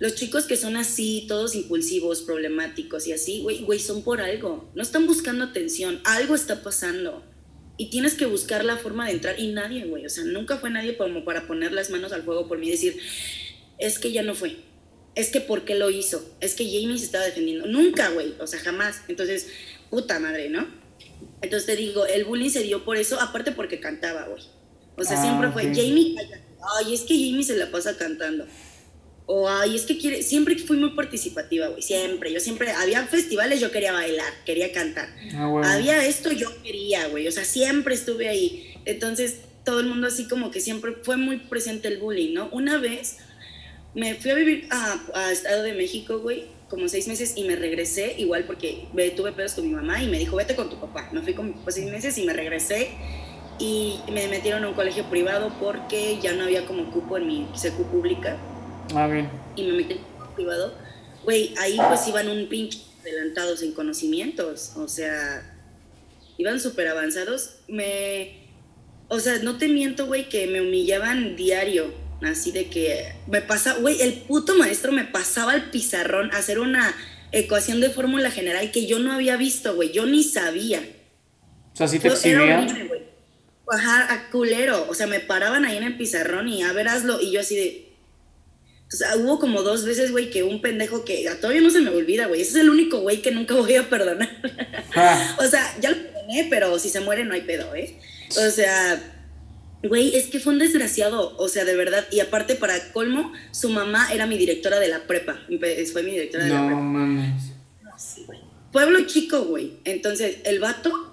los 0.01 0.15
chicos 0.15 0.47
que 0.47 0.57
son 0.57 0.77
así, 0.77 1.27
todos 1.29 1.55
impulsivos, 1.55 2.23
problemáticos 2.23 3.07
y 3.07 3.13
así, 3.13 3.43
güey, 3.43 3.59
güey, 3.65 3.79
son 3.79 4.03
por 4.03 4.23
algo. 4.23 4.71
No 4.75 4.83
están 4.83 5.07
buscando 5.07 5.45
atención, 5.45 6.01
algo 6.05 6.35
está 6.35 6.63
pasando. 6.63 7.23
Y 7.77 7.91
tienes 7.91 8.15
que 8.15 8.25
buscar 8.25 8.65
la 8.65 8.79
forma 8.79 9.07
de 9.07 9.13
entrar. 9.13 9.39
Y 9.39 9.49
nadie, 9.49 9.85
güey, 9.85 10.07
o 10.07 10.09
sea, 10.09 10.25
nunca 10.25 10.57
fue 10.57 10.71
nadie 10.71 10.97
como 10.97 11.23
para 11.27 11.47
poner 11.47 11.73
las 11.73 11.91
manos 11.91 12.13
al 12.13 12.23
fuego 12.23 12.49
por 12.49 12.57
mí 12.57 12.69
y 12.69 12.71
decir, 12.71 12.97
es 13.79 13.99
que 13.99 14.11
ya 14.11 14.23
no 14.23 14.35
fue. 14.35 14.57
Es 15.15 15.29
que 15.29 15.43
¿por 15.43 15.67
qué 15.67 15.75
lo 15.75 15.91
hizo? 15.91 16.35
Es 16.41 16.55
que 16.55 16.65
Jamie 16.65 16.97
se 16.97 17.05
estaba 17.05 17.27
defendiendo. 17.27 17.67
Nunca, 17.67 18.09
güey, 18.09 18.33
o 18.39 18.47
sea, 18.47 18.59
jamás. 18.59 19.03
Entonces, 19.07 19.49
puta 19.91 20.19
madre, 20.19 20.49
¿no? 20.49 20.67
Entonces 21.43 21.67
te 21.67 21.77
digo, 21.77 22.07
el 22.07 22.25
bullying 22.25 22.51
se 22.51 22.63
dio 22.63 22.85
por 22.85 22.97
eso, 22.97 23.21
aparte 23.21 23.53
porque 23.53 23.81
cantaba, 23.81 24.25
güey. 24.25 24.43
O 24.97 25.05
sea, 25.05 25.21
siempre 25.21 25.49
ah, 25.49 25.53
fue, 25.53 25.65
Jamie, 25.75 26.15
ay, 26.77 26.95
es 26.95 27.03
que 27.03 27.15
Jamie 27.15 27.43
se 27.43 27.57
la 27.57 27.71
pasa 27.71 27.97
cantando. 27.97 28.47
O 29.27 29.49
ay, 29.49 29.77
es 29.77 29.83
que 29.83 29.97
quiere, 29.97 30.23
siempre 30.23 30.59
fui 30.59 30.77
muy 30.77 30.91
participativa, 30.91 31.69
güey, 31.69 31.83
siempre, 31.83 32.33
yo 32.33 32.41
siempre, 32.41 32.73
había 32.73 33.07
festivales, 33.07 33.61
yo 33.61 33.71
quería 33.71 33.93
bailar, 33.93 34.33
quería 34.45 34.73
cantar, 34.73 35.09
ah, 35.37 35.75
había 35.75 36.05
esto, 36.05 36.33
yo 36.33 36.51
quería, 36.65 37.07
güey, 37.07 37.29
o 37.29 37.31
sea, 37.31 37.45
siempre 37.45 37.95
estuve 37.95 38.29
ahí, 38.29 38.75
entonces 38.87 39.37
todo 39.65 39.79
el 39.79 39.87
mundo 39.87 40.09
así 40.09 40.27
como 40.27 40.51
que 40.51 40.61
siempre 40.61 40.97
fue 41.05 41.17
muy 41.17 41.37
presente 41.37 41.87
el 41.87 41.99
bullying, 41.99 42.35
¿no? 42.35 42.49
Una 42.51 42.79
vez 42.79 43.19
me 43.95 44.17
fui 44.17 44.33
a 44.33 44.35
vivir 44.35 44.67
a, 44.71 45.01
a 45.15 45.31
Estado 45.31 45.63
de 45.63 45.75
México, 45.75 46.19
güey, 46.19 46.47
como 46.71 46.89
seis 46.89 47.09
meses 47.09 47.35
y 47.37 47.45
me 47.45 47.57
regresé, 47.57 48.15
igual 48.17 48.45
porque 48.45 48.87
tuve 49.17 49.33
pedos 49.33 49.53
con 49.55 49.69
mi 49.69 49.75
mamá 49.75 50.03
y 50.03 50.09
me 50.09 50.19
dijo, 50.19 50.37
vete 50.37 50.55
con 50.55 50.71
tu 50.71 50.81
papá, 50.81 51.11
me 51.13 51.21
fui 51.21 51.35
con 51.35 51.49
mi 51.49 51.53
papá 51.53 51.73
seis 51.73 51.91
meses 51.91 52.17
y 52.17 52.25
me 52.25 52.33
regresé 52.33 52.91
y 53.59 53.99
me 54.11 54.29
metieron 54.29 54.65
a 54.65 54.69
un 54.69 54.75
colegio 54.75 55.05
privado 55.11 55.53
porque 55.61 56.19
ya 56.23 56.33
no 56.33 56.45
había 56.45 56.65
como 56.65 56.91
cupo 56.91 57.19
en 57.19 57.27
mi 57.27 57.49
secu 57.55 57.83
pública 57.85 58.39
Ah, 58.95 59.07
bien. 59.07 59.31
Y 59.57 59.65
me 59.65 59.73
metí 59.75 59.95
en 59.95 60.35
privado. 60.35 60.75
Güey, 61.25 61.55
ahí 61.59 61.79
pues 61.89 62.07
iban 62.09 62.29
un 62.29 62.49
pinche 62.49 62.81
adelantados 63.01 63.63
en 63.63 63.73
conocimientos. 63.73 64.73
O 64.77 64.89
sea, 64.89 65.57
iban 66.39 66.61
súper 66.61 66.89
avanzados. 66.89 67.57
Me. 67.69 68.49
O 69.09 69.19
sea, 69.19 69.39
no 69.43 69.59
te 69.59 69.69
miento, 69.69 70.07
güey, 70.07 70.29
que 70.29 70.47
me 70.47 70.61
humillaban 70.61 71.37
diario. 71.37 71.93
Así 72.23 72.53
de 72.53 72.69
que 72.69 73.13
me 73.27 73.41
pasa, 73.41 73.75
güey, 73.75 74.01
el 74.03 74.13
puto 74.13 74.55
maestro 74.55 74.93
me 74.93 75.05
pasaba 75.05 75.53
al 75.53 75.71
pizarrón 75.71 76.33
a 76.33 76.39
hacer 76.39 76.59
una 76.59 76.95
ecuación 77.33 77.81
de 77.81 77.91
fórmula 77.91 78.31
general 78.31 78.71
que 78.71 78.87
yo 78.87 78.99
no 78.99 79.13
había 79.13 79.37
visto, 79.37 79.75
güey. 79.75 79.93
Yo 79.93 80.07
ni 80.07 80.23
sabía. 80.23 80.83
O 81.73 81.77
sea, 81.77 81.89
sí 81.89 81.99
te 81.99 82.09
exhibía. 82.09 82.67
Ajá, 83.71 84.13
a 84.13 84.31
culero. 84.31 84.87
O 84.89 84.95
sea, 84.95 85.07
me 85.07 85.21
paraban 85.21 85.65
ahí 85.65 85.77
en 85.77 85.85
el 85.85 85.97
pizarrón 85.97 86.49
y 86.49 86.63
a 86.63 86.73
ver, 86.73 86.89
hazlo. 86.89 87.21
Y 87.21 87.31
yo 87.31 87.41
así 87.41 87.57
de, 87.57 87.91
o 88.93 88.97
sea, 88.97 89.17
hubo 89.17 89.39
como 89.39 89.63
dos 89.63 89.85
veces, 89.85 90.11
güey, 90.11 90.31
que 90.31 90.43
un 90.43 90.61
pendejo 90.61 91.05
que 91.05 91.29
todavía 91.41 91.63
no 91.63 91.71
se 91.71 91.81
me 91.81 91.91
olvida, 91.91 92.27
güey. 92.27 92.43
Ese 92.43 92.51
es 92.51 92.57
el 92.57 92.71
único 92.71 93.01
güey 93.01 93.23
que 93.23 93.31
nunca 93.31 93.55
voy 93.57 93.77
a 93.77 93.89
perdonar. 93.89 94.29
Ah. 94.95 95.37
o 95.39 95.47
sea, 95.47 95.75
ya 95.81 95.91
lo 95.91 95.97
perdoné, 95.97 96.49
pero 96.51 96.79
si 96.79 96.91
se 96.91 97.01
muere 97.01 97.25
no 97.25 97.35
hay 97.35 97.43
pedo, 97.43 97.75
¿eh? 97.75 97.97
O 98.31 98.51
sea, 98.51 99.01
güey, 99.83 100.15
es 100.17 100.27
que 100.27 100.41
fue 100.41 100.53
un 100.53 100.59
desgraciado, 100.59 101.37
o 101.37 101.49
sea, 101.49 101.65
de 101.65 101.77
verdad. 101.77 102.07
Y 102.11 102.21
aparte, 102.21 102.55
para 102.55 102.93
colmo, 102.93 103.33
su 103.51 103.71
mamá 103.71 104.13
era 104.13 104.27
mi 104.27 104.37
directora 104.37 104.79
de 104.79 104.89
la 104.89 105.07
prepa. 105.07 105.41
Fue 105.93 106.03
mi 106.03 106.13
directora 106.13 106.45
de 106.45 106.51
la 106.51 106.67
prepa. 106.67 106.81
No 106.81 106.83
mames. 106.83 107.45
No, 107.83 107.91
sí, 107.99 108.25
güey. 108.27 108.41
Pueblo 108.73 109.07
chico, 109.07 109.45
güey. 109.45 109.73
Entonces, 109.85 110.39
el 110.45 110.61
vato 110.61 111.11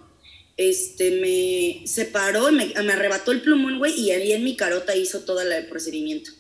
este, 0.58 1.12
me 1.22 1.88
separó, 1.88 2.52
me, 2.52 2.68
me 2.68 2.94
arrebató 2.94 3.32
el 3.32 3.42
plumón, 3.42 3.78
güey, 3.78 4.00
y 4.00 4.12
ahí 4.12 4.32
en 4.32 4.44
mi 4.44 4.56
carota 4.56 4.96
hizo 4.96 5.22
todo 5.22 5.42
el 5.42 5.68
procedimiento. 5.68 6.32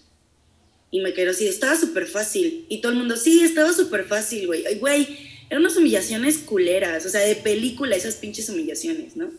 Y 0.89 1.01
me 1.01 1.13
quedó 1.13 1.31
así, 1.31 1.47
estaba 1.47 1.75
súper 1.77 2.07
fácil. 2.07 2.65
Y 2.69 2.81
todo 2.81 2.91
el 2.91 2.97
mundo, 2.97 3.17
sí, 3.17 3.41
estaba 3.41 3.73
súper 3.73 4.05
fácil, 4.05 4.47
güey. 4.47 4.63
Güey, 4.79 5.07
eran 5.49 5.61
unas 5.61 5.77
humillaciones 5.77 6.39
culeras, 6.39 7.05
o 7.05 7.09
sea, 7.09 7.21
de 7.21 7.35
película, 7.35 7.95
esas 7.95 8.15
pinches 8.15 8.49
humillaciones, 8.49 9.15
¿no? 9.15 9.29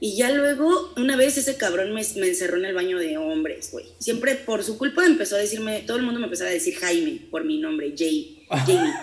Y 0.00 0.16
ya 0.16 0.30
luego, 0.30 0.92
una 0.96 1.16
vez 1.16 1.38
ese 1.38 1.56
cabrón 1.56 1.92
me, 1.92 2.02
me 2.16 2.28
encerró 2.28 2.56
en 2.56 2.66
el 2.66 2.74
baño 2.74 2.98
de 2.98 3.18
hombres, 3.18 3.70
güey. 3.72 3.86
Siempre 3.98 4.36
por 4.36 4.62
su 4.62 4.78
culpa 4.78 5.04
empezó 5.04 5.36
a 5.36 5.38
decirme, 5.38 5.80
todo 5.86 5.96
el 5.96 6.04
mundo 6.04 6.20
me 6.20 6.26
empezó 6.26 6.44
a 6.44 6.48
decir 6.48 6.76
Jaime 6.76 7.20
por 7.30 7.44
mi 7.44 7.58
nombre, 7.58 7.94
Jay, 7.96 8.46
Jamie. 8.48 8.92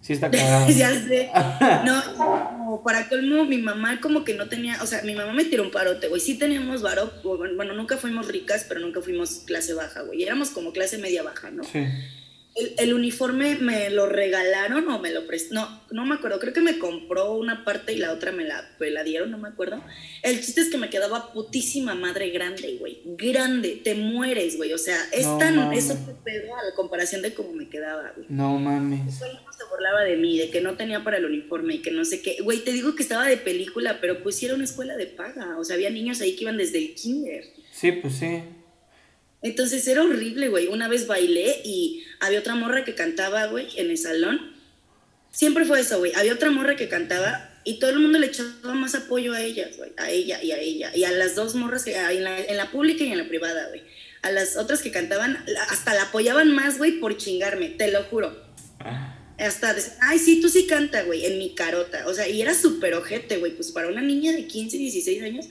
Sí, 0.00 0.12
está 0.12 0.30
cagado. 0.30 0.68
ya 0.76 0.90
sé. 0.90 1.30
No, 1.86 2.82
para 2.84 3.08
colmo, 3.08 3.46
mi 3.46 3.56
mamá 3.56 4.02
como 4.02 4.22
que 4.22 4.34
no 4.34 4.50
tenía, 4.50 4.82
o 4.82 4.86
sea, 4.86 5.00
mi 5.02 5.14
mamá 5.14 5.32
me 5.32 5.46
tiró 5.46 5.62
un 5.62 5.70
parote, 5.70 6.08
güey. 6.08 6.20
Sí 6.20 6.34
teníamos 6.34 6.82
varo, 6.82 7.10
bueno, 7.24 7.72
nunca 7.72 7.96
fuimos 7.96 8.28
ricas, 8.28 8.66
pero 8.68 8.80
nunca 8.80 9.00
fuimos 9.00 9.44
clase 9.46 9.72
baja, 9.72 10.02
güey. 10.02 10.22
Éramos 10.22 10.50
como 10.50 10.74
clase 10.74 10.98
media 10.98 11.22
baja, 11.22 11.50
¿no? 11.50 11.64
Sí 11.64 11.86
el, 12.54 12.94
uniforme 12.94 13.56
me 13.56 13.90
lo 13.90 14.06
regalaron 14.06 14.88
o 14.88 15.00
me 15.00 15.10
lo 15.10 15.26
prestó. 15.26 15.54
No, 15.54 15.80
no 15.90 16.06
me 16.06 16.14
acuerdo. 16.14 16.38
Creo 16.38 16.52
que 16.52 16.60
me 16.60 16.78
compró 16.78 17.34
una 17.34 17.64
parte 17.64 17.92
y 17.92 17.96
la 17.96 18.12
otra 18.12 18.30
me 18.30 18.44
la, 18.44 18.68
me 18.78 18.90
la 18.90 19.02
dieron, 19.02 19.30
no 19.30 19.38
me 19.38 19.48
acuerdo. 19.48 19.82
El 20.22 20.40
chiste 20.40 20.60
es 20.60 20.68
que 20.68 20.78
me 20.78 20.88
quedaba 20.88 21.32
putísima 21.32 21.94
madre 21.94 22.30
grande, 22.30 22.76
güey. 22.78 23.02
Grande. 23.04 23.80
Te 23.82 23.96
mueres, 23.96 24.56
güey. 24.56 24.72
O 24.72 24.78
sea, 24.78 24.96
es 25.12 25.26
tan. 25.38 25.72
Eso 25.72 25.98
te 26.24 26.52
a 26.52 26.64
la 26.64 26.74
comparación 26.76 27.22
de 27.22 27.34
cómo 27.34 27.52
me 27.52 27.68
quedaba, 27.68 28.12
güey. 28.16 28.26
No 28.30 28.56
mames. 28.58 29.18
Todo 29.18 29.30
se 29.56 29.64
burlaba 29.70 30.02
de 30.02 30.16
mí, 30.16 30.38
de 30.38 30.50
que 30.50 30.60
no 30.60 30.74
tenía 30.74 31.02
para 31.02 31.16
el 31.16 31.24
uniforme 31.24 31.74
y 31.74 31.82
que 31.82 31.90
no 31.90 32.04
sé 32.04 32.22
qué. 32.22 32.38
Güey, 32.42 32.60
te 32.60 32.72
digo 32.72 32.94
que 32.94 33.02
estaba 33.02 33.26
de 33.26 33.36
película, 33.36 33.98
pero 34.00 34.22
pues 34.22 34.40
era 34.42 34.54
una 34.54 34.64
escuela 34.64 34.96
de 34.96 35.06
paga. 35.06 35.58
O 35.58 35.64
sea, 35.64 35.74
había 35.74 35.90
niños 35.90 36.20
ahí 36.20 36.36
que 36.36 36.42
iban 36.42 36.56
desde 36.56 36.78
el 36.78 36.94
kinder. 36.94 37.44
Sí, 37.72 37.92
pues 37.92 38.14
sí. 38.14 38.42
Entonces 39.44 39.86
era 39.86 40.02
horrible, 40.02 40.48
güey. 40.48 40.68
Una 40.68 40.88
vez 40.88 41.06
bailé 41.06 41.60
y 41.66 42.02
había 42.18 42.38
otra 42.38 42.54
morra 42.54 42.82
que 42.82 42.94
cantaba, 42.94 43.44
güey, 43.46 43.68
en 43.76 43.90
el 43.90 43.98
salón. 43.98 44.54
Siempre 45.32 45.66
fue 45.66 45.80
eso, 45.80 45.98
güey. 45.98 46.12
Había 46.14 46.32
otra 46.32 46.50
morra 46.50 46.76
que 46.76 46.88
cantaba 46.88 47.50
y 47.62 47.78
todo 47.78 47.90
el 47.90 47.98
mundo 47.98 48.18
le 48.18 48.28
echaba 48.28 48.72
más 48.74 48.94
apoyo 48.94 49.34
a 49.34 49.42
ellas, 49.42 49.76
güey. 49.76 49.92
A 49.98 50.10
ella 50.10 50.42
y 50.42 50.52
a 50.52 50.58
ella. 50.58 50.96
Y 50.96 51.04
a 51.04 51.12
las 51.12 51.34
dos 51.34 51.54
morras 51.56 51.84
que 51.84 51.94
en 51.94 52.24
la, 52.24 52.40
en 52.40 52.56
la 52.56 52.70
pública 52.70 53.04
y 53.04 53.12
en 53.12 53.18
la 53.18 53.28
privada, 53.28 53.68
güey. 53.68 53.82
A 54.22 54.32
las 54.32 54.56
otras 54.56 54.80
que 54.80 54.90
cantaban, 54.90 55.44
hasta 55.68 55.92
la 55.92 56.04
apoyaban 56.04 56.54
más, 56.54 56.78
güey, 56.78 56.92
por 56.92 57.18
chingarme, 57.18 57.68
te 57.68 57.92
lo 57.92 58.02
juro. 58.04 58.34
Ah. 58.80 59.10
Hasta, 59.38 59.76
ay, 60.00 60.18
sí, 60.20 60.40
tú 60.40 60.48
sí 60.48 60.66
canta, 60.66 61.02
güey, 61.02 61.26
en 61.26 61.36
mi 61.38 61.54
carota. 61.54 62.04
O 62.06 62.14
sea, 62.14 62.26
y 62.26 62.40
era 62.40 62.54
súper 62.54 62.94
ojete, 62.94 63.36
güey. 63.36 63.54
Pues 63.54 63.72
para 63.72 63.88
una 63.88 64.00
niña 64.00 64.32
de 64.32 64.46
15, 64.46 64.78
16 64.78 65.22
años, 65.22 65.48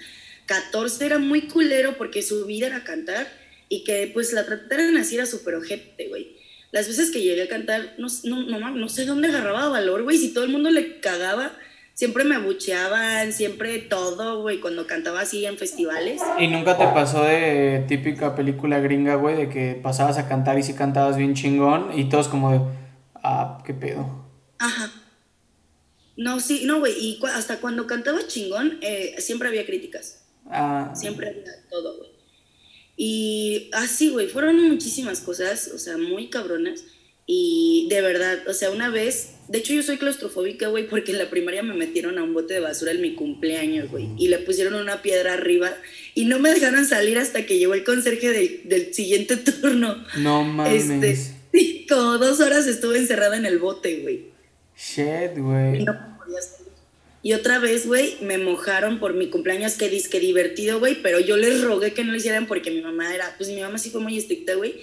14 0.48 1.06
era 1.06 1.20
muy 1.20 1.42
culero 1.44 1.96
porque 1.96 2.24
su 2.24 2.44
vida 2.48 2.66
era 2.66 2.84
cantar 2.84 3.43
y 3.74 3.84
que 3.84 4.12
pues 4.14 4.34
la 4.34 4.46
trataran 4.46 4.96
así 4.98 5.16
era 5.16 5.26
súper 5.26 5.56
ojete, 5.56 6.08
güey. 6.08 6.38
Las 6.72 6.88
veces 6.88 7.10
que 7.10 7.22
llegué 7.22 7.42
a 7.42 7.48
cantar, 7.48 7.96
no, 7.98 8.08
no, 8.24 8.60
no, 8.60 8.70
no 8.70 8.90
sé 8.90 9.06
dónde 9.06 9.30
agarraba 9.30 9.68
valor, 9.70 10.04
güey, 10.04 10.18
si 10.18 10.32
todo 10.32 10.44
el 10.44 10.52
mundo 10.52 10.70
le 10.70 11.00
cagaba, 11.00 11.52
siempre 11.96 12.24
me 12.24 12.36
abucheaban, 12.36 13.34
siempre 13.34 13.80
todo, 13.80 14.44
güey, 14.44 14.60
cuando 14.60 14.86
cantaba 14.86 15.22
así 15.22 15.44
en 15.48 15.58
festivales. 15.58 16.22
¿Y 16.38 16.48
nunca 16.50 16.78
te 16.78 16.86
pasó 16.86 17.24
de 17.24 17.84
típica 17.88 18.36
película 18.36 18.80
gringa, 18.80 19.16
güey, 19.16 19.36
de 19.38 19.50
que 19.50 19.80
pasabas 19.82 20.20
a 20.20 20.28
cantar 20.28 20.60
y 20.60 20.64
si 20.64 20.76
cantabas 20.76 21.18
bien 21.18 21.34
chingón 21.34 21.98
y 21.98 22.10
todos 22.10 22.28
como 22.28 22.52
de, 22.52 22.60
ah, 23.16 23.64
qué 23.66 23.74
pedo? 23.74 24.28
Ajá. 24.60 24.92
No, 26.16 26.40
sí, 26.40 26.62
no, 26.66 26.78
güey, 26.78 26.94
y 26.94 27.20
hasta 27.26 27.58
cuando 27.58 27.88
cantaba 27.88 28.20
chingón, 28.28 28.78
eh, 28.82 29.16
siempre 29.18 29.48
había 29.48 29.66
críticas. 29.66 30.26
Ah. 30.46 30.92
Siempre 30.94 31.30
había 31.30 31.68
todo, 31.72 31.98
güey. 31.98 32.13
Y 32.96 33.70
así, 33.74 34.10
güey, 34.10 34.28
fueron 34.28 34.62
muchísimas 34.70 35.22
cosas, 35.22 35.72
o 35.74 35.78
sea, 35.78 35.98
muy 35.98 36.30
cabronas. 36.30 36.84
Y 37.26 37.88
de 37.90 38.02
verdad, 38.02 38.40
o 38.48 38.54
sea, 38.54 38.70
una 38.70 38.90
vez, 38.90 39.30
de 39.48 39.60
hecho 39.60 39.74
yo 39.74 39.82
soy 39.82 39.98
claustrofóbica, 39.98 40.68
güey, 40.68 40.88
porque 40.88 41.14
en 41.14 41.20
la 41.20 41.30
primaria 41.30 41.64
me 41.64 41.74
metieron 41.74 42.18
a 42.18 42.24
un 42.24 42.34
bote 42.34 42.56
de 42.56 42.60
basura 42.60 42.92
en 42.92 43.02
mi 43.02 43.16
cumpleaños, 43.16 43.90
güey, 43.90 44.10
y 44.18 44.28
le 44.28 44.40
pusieron 44.40 44.76
una 44.76 45.02
piedra 45.02 45.34
arriba 45.34 45.74
y 46.16 46.26
no 46.26 46.40
me 46.40 46.54
dejaron 46.54 46.86
salir 46.86 47.18
hasta 47.18 47.46
que 47.46 47.58
llegó 47.58 47.76
el 47.76 47.86
conserje 47.86 48.62
del 48.66 48.94
siguiente 48.94 49.38
turno. 49.62 50.04
No 50.18 50.44
mames. 50.44 50.90
Este, 50.90 51.86
como 51.88 52.18
dos 52.18 52.42
horas 52.42 52.68
estuve 52.68 52.98
encerrada 52.98 53.38
en 53.38 53.46
el 53.46 53.58
bote, 53.58 54.02
güey. 54.02 54.26
Shit, 54.76 55.38
güey. 55.38 55.82
Y 55.82 55.86
otra 57.32 57.58
vez, 57.58 57.88
güey, 57.88 58.18
me 58.20 58.38
mojaron 58.38 59.00
por 59.00 59.14
mi 59.14 59.30
cumpleaños, 59.30 59.76
que 59.76 59.88
disque 59.88 60.20
divertido, 60.20 60.80
güey, 60.80 61.02
pero 61.02 61.22
yo 61.22 61.38
les 61.38 61.62
rogué 61.62 61.94
que 61.94 62.04
no 62.04 62.12
lo 62.12 62.18
hicieran 62.18 62.48
porque 62.48 62.70
mi 62.70 62.82
mamá 62.82 63.16
era, 63.16 63.34
pues 63.38 63.50
mi 63.50 63.62
mamá 63.62 63.78
sí 63.78 63.90
fue 63.90 64.02
muy 64.02 64.18
estricta, 64.18 64.56
güey. 64.56 64.76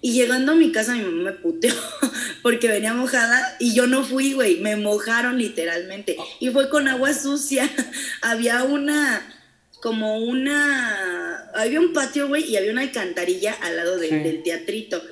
Y 0.00 0.12
llegando 0.12 0.52
a 0.52 0.54
mi 0.54 0.72
casa, 0.72 0.94
mi 0.94 1.02
mamá 1.02 1.30
me 1.30 1.32
puteó, 1.32 1.74
porque 2.42 2.68
venía 2.68 2.94
mojada 2.94 3.56
y 3.58 3.74
yo 3.74 3.86
no 3.86 4.02
fui, 4.02 4.32
güey, 4.32 4.60
me 4.60 4.76
mojaron 4.76 5.36
literalmente. 5.36 6.16
Y 6.40 6.48
fue 6.50 6.70
con 6.70 6.88
agua 6.88 7.12
sucia. 7.12 7.70
había 8.22 8.64
una, 8.64 9.22
como 9.82 10.18
una, 10.18 11.50
había 11.54 11.80
un 11.80 11.92
patio, 11.92 12.28
güey, 12.28 12.44
y 12.44 12.56
había 12.56 12.72
una 12.72 12.80
alcantarilla 12.80 13.52
al 13.60 13.76
lado 13.76 13.98
del 13.98 14.42
teatrito. 14.42 15.02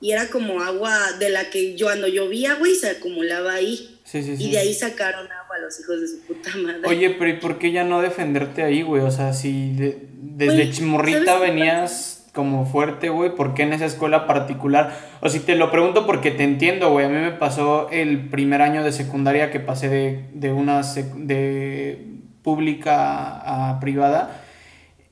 Y 0.00 0.12
era 0.12 0.28
como 0.28 0.62
agua 0.62 1.12
de 1.18 1.30
la 1.30 1.50
que 1.50 1.76
yo 1.76 1.86
cuando 1.86 2.06
llovía, 2.06 2.54
güey, 2.54 2.74
se 2.74 2.90
acumulaba 2.90 3.54
ahí. 3.54 3.98
Sí, 4.04 4.22
sí, 4.22 4.36
y 4.38 4.50
de 4.50 4.58
ahí 4.58 4.74
sacaron 4.74 5.30
agua 5.30 5.47
los 5.60 5.78
hijos 5.80 6.00
de 6.00 6.08
su 6.08 6.20
puta 6.22 6.50
madre. 6.56 6.80
Oye, 6.86 7.10
pero 7.10 7.30
¿y 7.30 7.34
por 7.34 7.58
qué 7.58 7.72
ya 7.72 7.84
no 7.84 8.00
defenderte 8.00 8.62
ahí, 8.62 8.82
güey? 8.82 9.02
O 9.02 9.10
sea, 9.10 9.32
si 9.32 9.74
desde 9.76 10.70
chimorrita 10.70 11.38
venías 11.38 12.18
como 12.32 12.66
fuerte, 12.66 13.08
güey, 13.08 13.34
¿por 13.34 13.54
qué 13.54 13.64
en 13.64 13.72
esa 13.72 13.86
escuela 13.86 14.26
particular? 14.26 14.96
O 15.20 15.28
si 15.28 15.40
te 15.40 15.56
lo 15.56 15.70
pregunto 15.70 16.06
porque 16.06 16.30
te 16.30 16.44
entiendo, 16.44 16.90
güey. 16.90 17.06
A 17.06 17.08
mí 17.08 17.16
me 17.16 17.32
pasó 17.32 17.88
el 17.90 18.28
primer 18.28 18.62
año 18.62 18.84
de 18.84 18.92
secundaria 18.92 19.50
que 19.50 19.60
pasé 19.60 19.88
de, 19.88 20.24
de 20.34 20.52
una 20.52 20.82
de 20.82 22.06
pública 22.42 23.70
a 23.72 23.80
privada. 23.80 24.42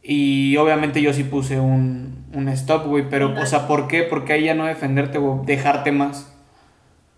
Y 0.02 0.56
obviamente 0.56 1.02
yo 1.02 1.12
sí 1.12 1.24
puse 1.24 1.58
un, 1.58 2.26
un 2.32 2.48
stop, 2.50 2.86
güey. 2.86 3.08
Pero, 3.10 3.34
o 3.40 3.46
sea, 3.46 3.66
¿por 3.66 3.88
qué? 3.88 4.04
Porque 4.04 4.34
ahí 4.34 4.44
ya 4.44 4.54
no 4.54 4.66
defenderte, 4.66 5.18
güey, 5.18 5.44
dejarte 5.44 5.90
más. 5.90 6.32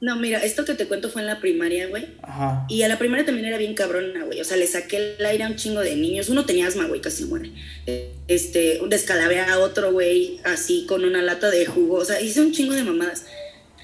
No, 0.00 0.14
mira, 0.14 0.38
esto 0.44 0.64
que 0.64 0.74
te 0.74 0.86
cuento 0.86 1.10
fue 1.10 1.22
en 1.22 1.26
la 1.26 1.40
primaria, 1.40 1.88
güey. 1.88 2.06
Ajá. 2.22 2.66
Y 2.68 2.82
a 2.82 2.88
la 2.88 2.98
primaria 2.98 3.26
también 3.26 3.46
era 3.46 3.58
bien 3.58 3.74
cabrona, 3.74 4.24
güey. 4.24 4.40
O 4.40 4.44
sea, 4.44 4.56
le 4.56 4.66
saqué 4.68 5.16
el 5.18 5.26
aire 5.26 5.42
a 5.42 5.48
un 5.48 5.56
chingo 5.56 5.80
de 5.80 5.96
niños. 5.96 6.28
Uno 6.28 6.44
tenía 6.44 6.68
asma, 6.68 6.86
güey, 6.86 7.00
casi 7.00 7.24
muere. 7.24 7.50
Este, 8.28 8.80
descalabé 8.88 9.40
a 9.40 9.58
otro, 9.58 9.90
güey, 9.92 10.38
así 10.44 10.86
con 10.86 11.04
una 11.04 11.20
lata 11.20 11.50
de 11.50 11.66
jugo. 11.66 11.96
O 11.96 12.04
sea, 12.04 12.20
hice 12.20 12.40
un 12.40 12.52
chingo 12.52 12.74
de 12.74 12.84
mamadas. 12.84 13.24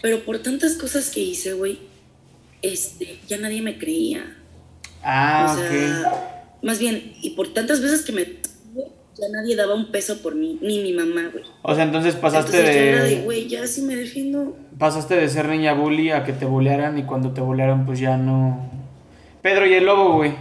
Pero 0.02 0.20
por 0.24 0.38
tantas 0.38 0.74
cosas 0.74 1.10
que 1.10 1.20
hice, 1.20 1.54
güey, 1.54 1.80
este, 2.62 3.18
ya 3.26 3.38
nadie 3.38 3.60
me 3.60 3.78
creía. 3.78 4.36
Ah, 5.02 5.52
o 5.52 5.58
sea, 5.58 6.58
Más 6.62 6.78
bien, 6.78 7.14
y 7.22 7.30
por 7.30 7.52
tantas 7.52 7.80
veces 7.80 8.02
que 8.02 8.12
me 8.12 8.26
ya 9.16 9.28
nadie 9.30 9.56
daba 9.56 9.74
un 9.74 9.90
peso 9.90 10.20
por 10.22 10.34
mí, 10.34 10.58
ni 10.60 10.82
mi 10.82 10.92
mamá, 10.92 11.30
güey. 11.32 11.44
O 11.62 11.74
sea, 11.74 11.84
entonces 11.84 12.16
pasaste 12.16 12.56
de... 12.56 13.00
de, 13.00 13.20
güey, 13.22 13.48
ya 13.48 13.66
sí 13.66 13.82
me 13.82 13.96
defiendo. 13.96 14.56
Pasaste 14.78 15.16
de 15.16 15.28
ser 15.28 15.48
niña 15.48 15.74
bully 15.74 16.10
a 16.10 16.24
que 16.24 16.32
te 16.32 16.46
bullearan 16.46 16.98
y 16.98 17.04
cuando 17.04 17.32
te 17.32 17.40
bullearan 17.40 17.86
pues 17.86 18.00
ya 18.00 18.16
no... 18.16 18.70
Pedro 19.42 19.66
y 19.66 19.74
el 19.74 19.86
lobo, 19.86 20.16
güey. 20.16 20.34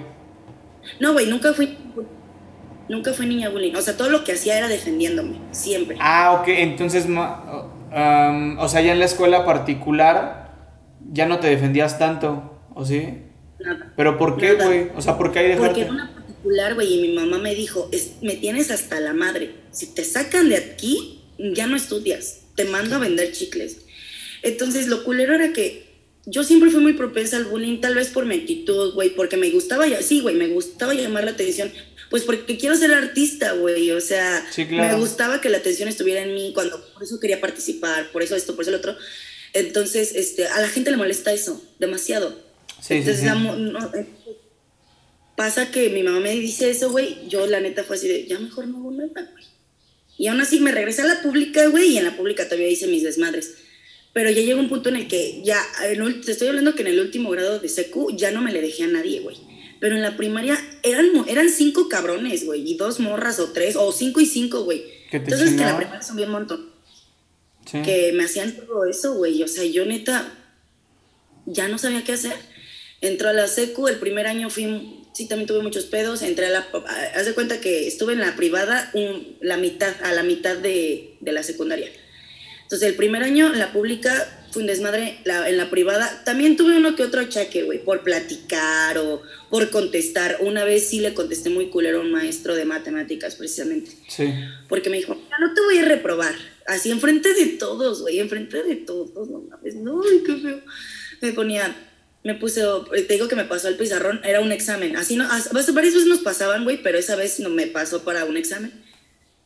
No, 1.00 1.14
güey, 1.14 1.28
nunca 1.28 1.54
fui... 1.54 1.78
Nunca 2.90 3.14
fui 3.14 3.26
niña 3.26 3.50
bully. 3.50 3.74
O 3.76 3.82
sea, 3.82 3.96
todo 3.96 4.10
lo 4.10 4.24
que 4.24 4.34
hacía 4.34 4.58
era 4.58 4.68
defendiéndome, 4.68 5.38
siempre. 5.52 5.96
Ah, 6.00 6.38
ok, 6.42 6.48
entonces, 6.50 7.08
o 7.08 8.68
sea, 8.68 8.82
ya 8.82 8.92
en 8.92 9.00
la 9.00 9.06
escuela 9.06 9.46
particular 9.46 10.52
ya 11.12 11.26
no 11.26 11.40
te 11.40 11.48
defendías 11.48 11.98
tanto, 11.98 12.60
¿o 12.74 12.84
sí? 12.84 13.20
Nada. 13.60 13.94
¿Pero 13.96 14.18
por 14.18 14.36
qué, 14.36 14.56
güey? 14.56 14.90
O 14.98 15.02
sea, 15.02 15.18
¿por 15.18 15.32
qué 15.32 15.40
hay 15.40 15.48
dejarte? 15.50 15.86
Porque 15.86 16.04
güey, 16.44 16.94
y 16.94 17.02
mi 17.02 17.14
mamá 17.14 17.38
me 17.38 17.56
dijo, 17.56 17.90
es, 17.92 18.12
me 18.22 18.36
tienes 18.36 18.72
hasta 18.72 19.00
la 19.00 19.14
madre. 19.14 19.56
Si 19.72 19.88
te 19.88 20.04
sacan 20.04 20.50
de 20.50 20.58
aquí, 20.58 21.22
ya 21.38 21.68
no 21.68 21.76
estudias. 21.76 22.42
Te 22.56 22.66
mando 22.66 22.96
a 22.96 23.00
vender 23.00 23.32
chicles. 23.32 23.78
Entonces, 24.42 24.88
lo 24.88 25.04
culero 25.04 25.34
era 25.34 25.54
que 25.54 25.94
yo 26.26 26.44
siempre 26.44 26.70
fui 26.70 26.82
muy 26.82 26.94
propensa 26.94 27.38
al 27.38 27.46
bullying, 27.46 27.82
tal 27.82 27.96
vez 27.96 28.10
por 28.10 28.26
mi 28.26 28.36
actitud, 28.36 28.94
güey, 28.94 29.16
porque 29.16 29.38
me 29.38 29.50
gustaba, 29.50 29.86
sí, 30.02 30.22
güey, 30.22 30.36
me 30.36 30.48
gustaba 30.48 30.94
llamar 30.94 31.26
la 31.26 31.32
atención. 31.32 31.72
Pues 32.10 32.24
porque 32.24 32.58
quiero 32.58 32.76
ser 32.76 32.94
artista, 32.94 33.54
güey, 33.54 33.92
o 33.92 34.00
sea, 34.00 34.46
me 34.70 34.96
gustaba 34.96 35.42
que 35.42 35.50
la 35.50 35.58
atención 35.58 35.90
estuviera 35.90 36.22
en 36.22 36.34
mí, 36.34 36.52
cuando 36.54 36.80
por 36.94 37.04
eso 37.04 37.20
quería 37.20 37.42
participar, 37.42 38.12
por 38.12 38.22
eso 38.22 38.36
esto, 38.36 38.56
por 38.56 38.64
eso 38.64 38.72
lo 38.72 38.78
otro. 38.78 38.96
Entonces, 39.54 40.14
este, 40.16 40.48
a 40.48 40.62
la 40.62 40.68
gente 40.68 40.92
le 40.92 40.98
molesta 40.98 41.34
eso, 41.34 41.62
demasiado. 41.80 42.38
Sí, 42.82 42.96
Entonces, 42.96 43.22
sí, 43.22 43.28
Pasa 45.36 45.72
que 45.72 45.90
mi 45.90 46.04
mamá 46.04 46.20
me 46.20 46.32
dice 46.32 46.70
eso, 46.70 46.92
güey, 46.92 47.28
yo 47.28 47.48
la 47.48 47.60
neta 47.60 47.84
fue 47.84 47.96
así 47.96 48.08
de, 48.08 48.28
ya 48.28 48.38
mejor 48.40 48.68
no 48.68 48.78
hago 48.78 48.92
nada, 48.92 49.30
güey. 49.32 49.46
Y 50.18 50.28
aún 50.28 50.40
así 50.42 50.60
me 50.60 50.72
regresé 50.72 51.02
a 51.02 51.06
la 51.06 51.22
pública, 51.22 51.68
güey, 51.68 51.94
y 51.94 51.98
en 51.98 52.06
la 52.06 52.16
pública 52.16 52.46
todavía 52.46 52.70
hice 52.70 52.88
mis 52.88 53.04
desmadres. 53.04 53.56
Pero 54.14 54.30
ya 54.30 54.44
llegó 54.44 54.60
un 54.60 54.70
punto 54.70 54.90
en 54.90 54.98
el 54.98 55.08
que 55.08 55.42
ya, 55.44 55.60
te 56.24 56.32
estoy 56.32 56.50
hablando 56.50 56.76
que 56.76 56.84
en 56.84 56.90
el 56.90 57.00
último 57.00 57.32
grado 57.32 57.60
de 57.60 57.68
secu 57.68 58.16
ya 58.16 58.30
no 58.30 58.42
me 58.42 58.54
le 58.54 58.62
dejé 58.62 58.84
a 58.84 58.88
nadie, 58.88 59.22
güey. 59.22 59.38
Pero 59.80 59.96
en 59.96 60.04
la 60.04 60.16
primaria 60.16 60.58
eran, 60.84 61.08
eran 61.28 61.50
cinco 61.50 61.90
cabrones, 61.90 62.46
güey, 62.46 62.70
y 62.70 62.78
dos 62.78 63.00
morras 63.00 63.40
o 63.40 63.52
tres, 63.52 63.76
o 63.76 63.92
cinco 63.92 64.22
y 64.22 64.28
cinco, 64.28 64.64
güey. 64.64 64.84
Entonces 65.12 65.54
que 65.54 65.66
la 65.66 65.78
primaria 65.78 66.04
son 66.04 66.16
bien 66.16 66.30
montón. 66.30 66.70
Que 67.72 68.12
me 68.14 68.26
hacían 68.26 68.56
todo 68.56 68.86
eso, 68.86 69.16
güey. 69.16 69.42
O 69.42 69.48
sea, 69.48 69.64
yo 69.64 69.86
neta 69.86 70.32
ya 71.48 71.68
no 71.68 71.78
sabía 71.80 72.04
qué 72.04 72.14
hacer. 72.14 72.36
Entró 73.02 73.30
a 73.30 73.34
la 73.34 73.48
secu, 73.48 73.88
el 73.88 73.98
primer 73.98 74.28
año 74.28 74.50
fui 74.50 75.03
sí, 75.14 75.28
también 75.28 75.48
tuve 75.48 75.62
muchos 75.62 75.86
pedos. 75.86 76.22
Entré 76.22 76.48
a 76.48 76.50
la. 76.50 76.68
Haz 77.16 77.26
de 77.26 77.34
cuenta 77.34 77.62
que 77.62 77.88
estuve 77.88 78.14
en 78.14 78.20
la 78.20 78.36
privada 78.36 78.92
la 79.42 79.58
mitad, 79.58 79.94
a 80.04 80.14
la 80.14 80.24
mitad 80.24 80.58
de, 80.58 81.16
la 81.22 81.44
secundaria. 81.44 81.90
Entonces, 82.64 82.90
el 82.90 82.96
primer 82.96 83.24
año, 83.24 83.54
la 83.54 83.72
pública, 83.72 84.46
fue 84.52 84.64
un 84.64 84.68
desmadre. 84.68 85.20
en 85.26 85.58
la 85.58 85.70
privada, 85.70 86.24
también 86.26 86.58
tuve 86.58 86.78
uno 86.78 86.96
que 86.96 87.04
otro 87.04 87.22
achaque, 87.22 87.64
güey, 87.64 87.84
por 87.84 88.02
platicar 88.04 88.98
o 88.98 89.22
por 89.50 89.70
contestar. 89.70 90.38
Una 90.42 90.64
vez 90.64 90.90
sí 90.90 91.00
le 91.00 91.14
contesté 91.14 91.50
muy 91.50 91.70
culero 91.70 92.00
a 92.00 92.02
un 92.02 92.12
maestro 92.12 92.56
de 92.56 92.66
matemáticas, 92.66 93.36
precisamente. 93.36 93.92
Sí. 94.08 94.34
Porque 94.68 94.90
me 94.90 94.98
dijo, 94.98 95.16
no 95.40 95.54
te 95.54 95.62
voy 95.62 95.78
a 95.78 95.86
reprobar. 95.86 96.36
Así, 96.66 96.90
enfrente 96.92 97.34
de 97.34 97.46
todos, 97.48 98.02
güey, 98.02 98.20
enfrente 98.20 98.64
de 98.64 98.76
todos, 98.78 99.30
no 99.30 99.42
mames, 99.42 99.76
no, 99.76 100.02
qué 100.26 100.36
feo. 100.38 100.62
Me 101.22 101.34
ponía 101.34 101.76
me 102.24 102.36
puse, 102.36 102.64
te 103.06 103.14
digo 103.14 103.28
que 103.28 103.36
me 103.36 103.44
pasó 103.44 103.68
el 103.68 103.76
pizarrón, 103.76 104.22
era 104.24 104.40
un 104.40 104.52
examen. 104.52 104.96
Así 104.96 105.18
no, 105.18 105.28
varias 105.28 105.74
veces 105.74 106.06
nos 106.06 106.20
pasaban, 106.20 106.64
güey, 106.64 106.82
pero 106.82 106.98
esa 106.98 107.16
vez 107.16 107.40
no 107.40 107.50
me 107.50 107.68
pasó 107.68 108.04
para 108.04 108.26
un 108.26 108.38
examen. 108.38 108.72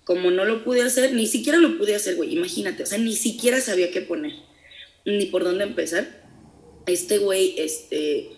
Como 0.03 0.31
no 0.31 0.45
lo 0.45 0.63
pude 0.63 0.83
hacer, 0.83 1.13
ni 1.13 1.27
siquiera 1.27 1.57
lo 1.57 1.77
pude 1.77 1.95
hacer, 1.95 2.15
güey, 2.15 2.33
imagínate, 2.33 2.83
o 2.83 2.85
sea, 2.85 2.97
ni 2.97 3.15
siquiera 3.15 3.59
sabía 3.59 3.91
qué 3.91 4.01
poner, 4.01 4.31
ni 5.05 5.25
por 5.25 5.43
dónde 5.43 5.65
empezar. 5.65 6.07
Este 6.85 7.17
güey, 7.17 7.55
este, 7.57 8.29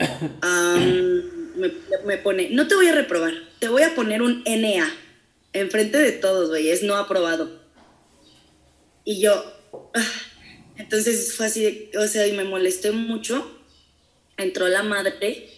me, 2.04 2.18
pone, 2.18 2.50
no 2.50 2.66
te 2.66 2.74
voy 2.74 2.88
a 2.88 2.94
reprobar, 2.94 3.34
te 3.60 3.68
voy 3.68 3.82
a 3.82 3.94
poner 3.94 4.22
un 4.22 4.42
NA, 4.44 4.92
enfrente 5.52 5.98
de 5.98 6.12
todos, 6.12 6.48
güey, 6.48 6.70
es 6.70 6.82
no 6.82 6.96
aprobado. 6.96 7.60
Y 9.04 9.20
yo, 9.20 9.44
ah, 9.94 10.12
entonces 10.76 11.34
fue 11.34 11.46
así, 11.46 11.90
o 11.96 12.06
sea, 12.08 12.26
y 12.26 12.32
me 12.32 12.44
molesté 12.44 12.90
mucho 12.90 13.61
entró 14.36 14.68
la 14.68 14.82
madre 14.82 15.48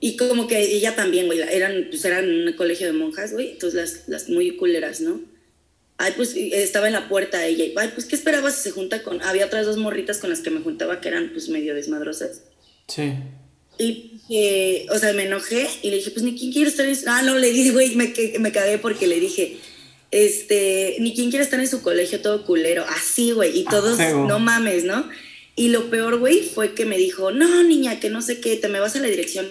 y 0.00 0.16
como 0.16 0.46
que 0.46 0.60
ella 0.60 0.94
también, 0.94 1.26
güey, 1.26 1.40
eran, 1.40 1.86
pues 1.90 2.04
eran 2.04 2.28
un 2.28 2.52
colegio 2.52 2.86
de 2.86 2.92
monjas, 2.92 3.32
güey, 3.32 3.50
entonces 3.52 3.74
las, 3.80 4.08
las 4.08 4.28
muy 4.28 4.56
culeras, 4.56 5.00
¿no? 5.00 5.20
Ay, 5.96 6.12
pues 6.16 6.34
estaba 6.36 6.86
en 6.86 6.92
la 6.92 7.08
puerta 7.08 7.44
ella 7.44 7.64
y, 7.64 7.74
ay, 7.76 7.90
pues, 7.92 8.06
¿qué 8.06 8.14
esperabas 8.14 8.54
si 8.54 8.62
se 8.62 8.70
junta 8.70 9.02
con...? 9.02 9.20
Había 9.22 9.46
otras 9.46 9.66
dos 9.66 9.78
morritas 9.78 10.18
con 10.18 10.30
las 10.30 10.40
que 10.40 10.50
me 10.50 10.60
juntaba 10.60 11.00
que 11.00 11.08
eran, 11.08 11.30
pues, 11.32 11.48
medio 11.48 11.74
desmadrosas. 11.74 12.42
Sí. 12.86 13.14
Y, 13.78 14.20
eh, 14.30 14.86
o 14.90 14.98
sea, 14.98 15.12
me 15.12 15.24
enojé 15.24 15.68
y 15.82 15.90
le 15.90 15.96
dije, 15.96 16.12
pues, 16.12 16.24
ni 16.24 16.38
quién 16.38 16.52
quiere 16.52 16.70
estar 16.70 16.86
en... 16.86 16.96
Ah, 17.08 17.22
no, 17.22 17.36
le 17.36 17.50
dije, 17.50 17.72
güey, 17.72 17.96
me, 17.96 18.14
me 18.38 18.52
cagué 18.52 18.78
porque 18.78 19.08
le 19.08 19.18
dije, 19.18 19.56
este, 20.12 20.96
ni 21.00 21.14
quién 21.14 21.30
quiere 21.30 21.44
estar 21.44 21.58
en 21.58 21.66
su 21.66 21.82
colegio 21.82 22.20
todo 22.20 22.44
culero. 22.46 22.84
Así, 22.88 23.32
güey, 23.32 23.58
y 23.58 23.64
todos, 23.64 23.98
no 23.98 24.38
mames, 24.38 24.84
¿no? 24.84 25.08
Y 25.58 25.70
lo 25.70 25.90
peor, 25.90 26.20
güey, 26.20 26.42
fue 26.44 26.72
que 26.72 26.84
me 26.84 26.96
dijo, 26.96 27.32
no, 27.32 27.64
niña, 27.64 27.98
que 27.98 28.10
no 28.10 28.22
sé 28.22 28.40
qué, 28.40 28.56
te 28.56 28.68
me 28.68 28.78
vas 28.78 28.94
a 28.94 29.00
la 29.00 29.08
dirección. 29.08 29.50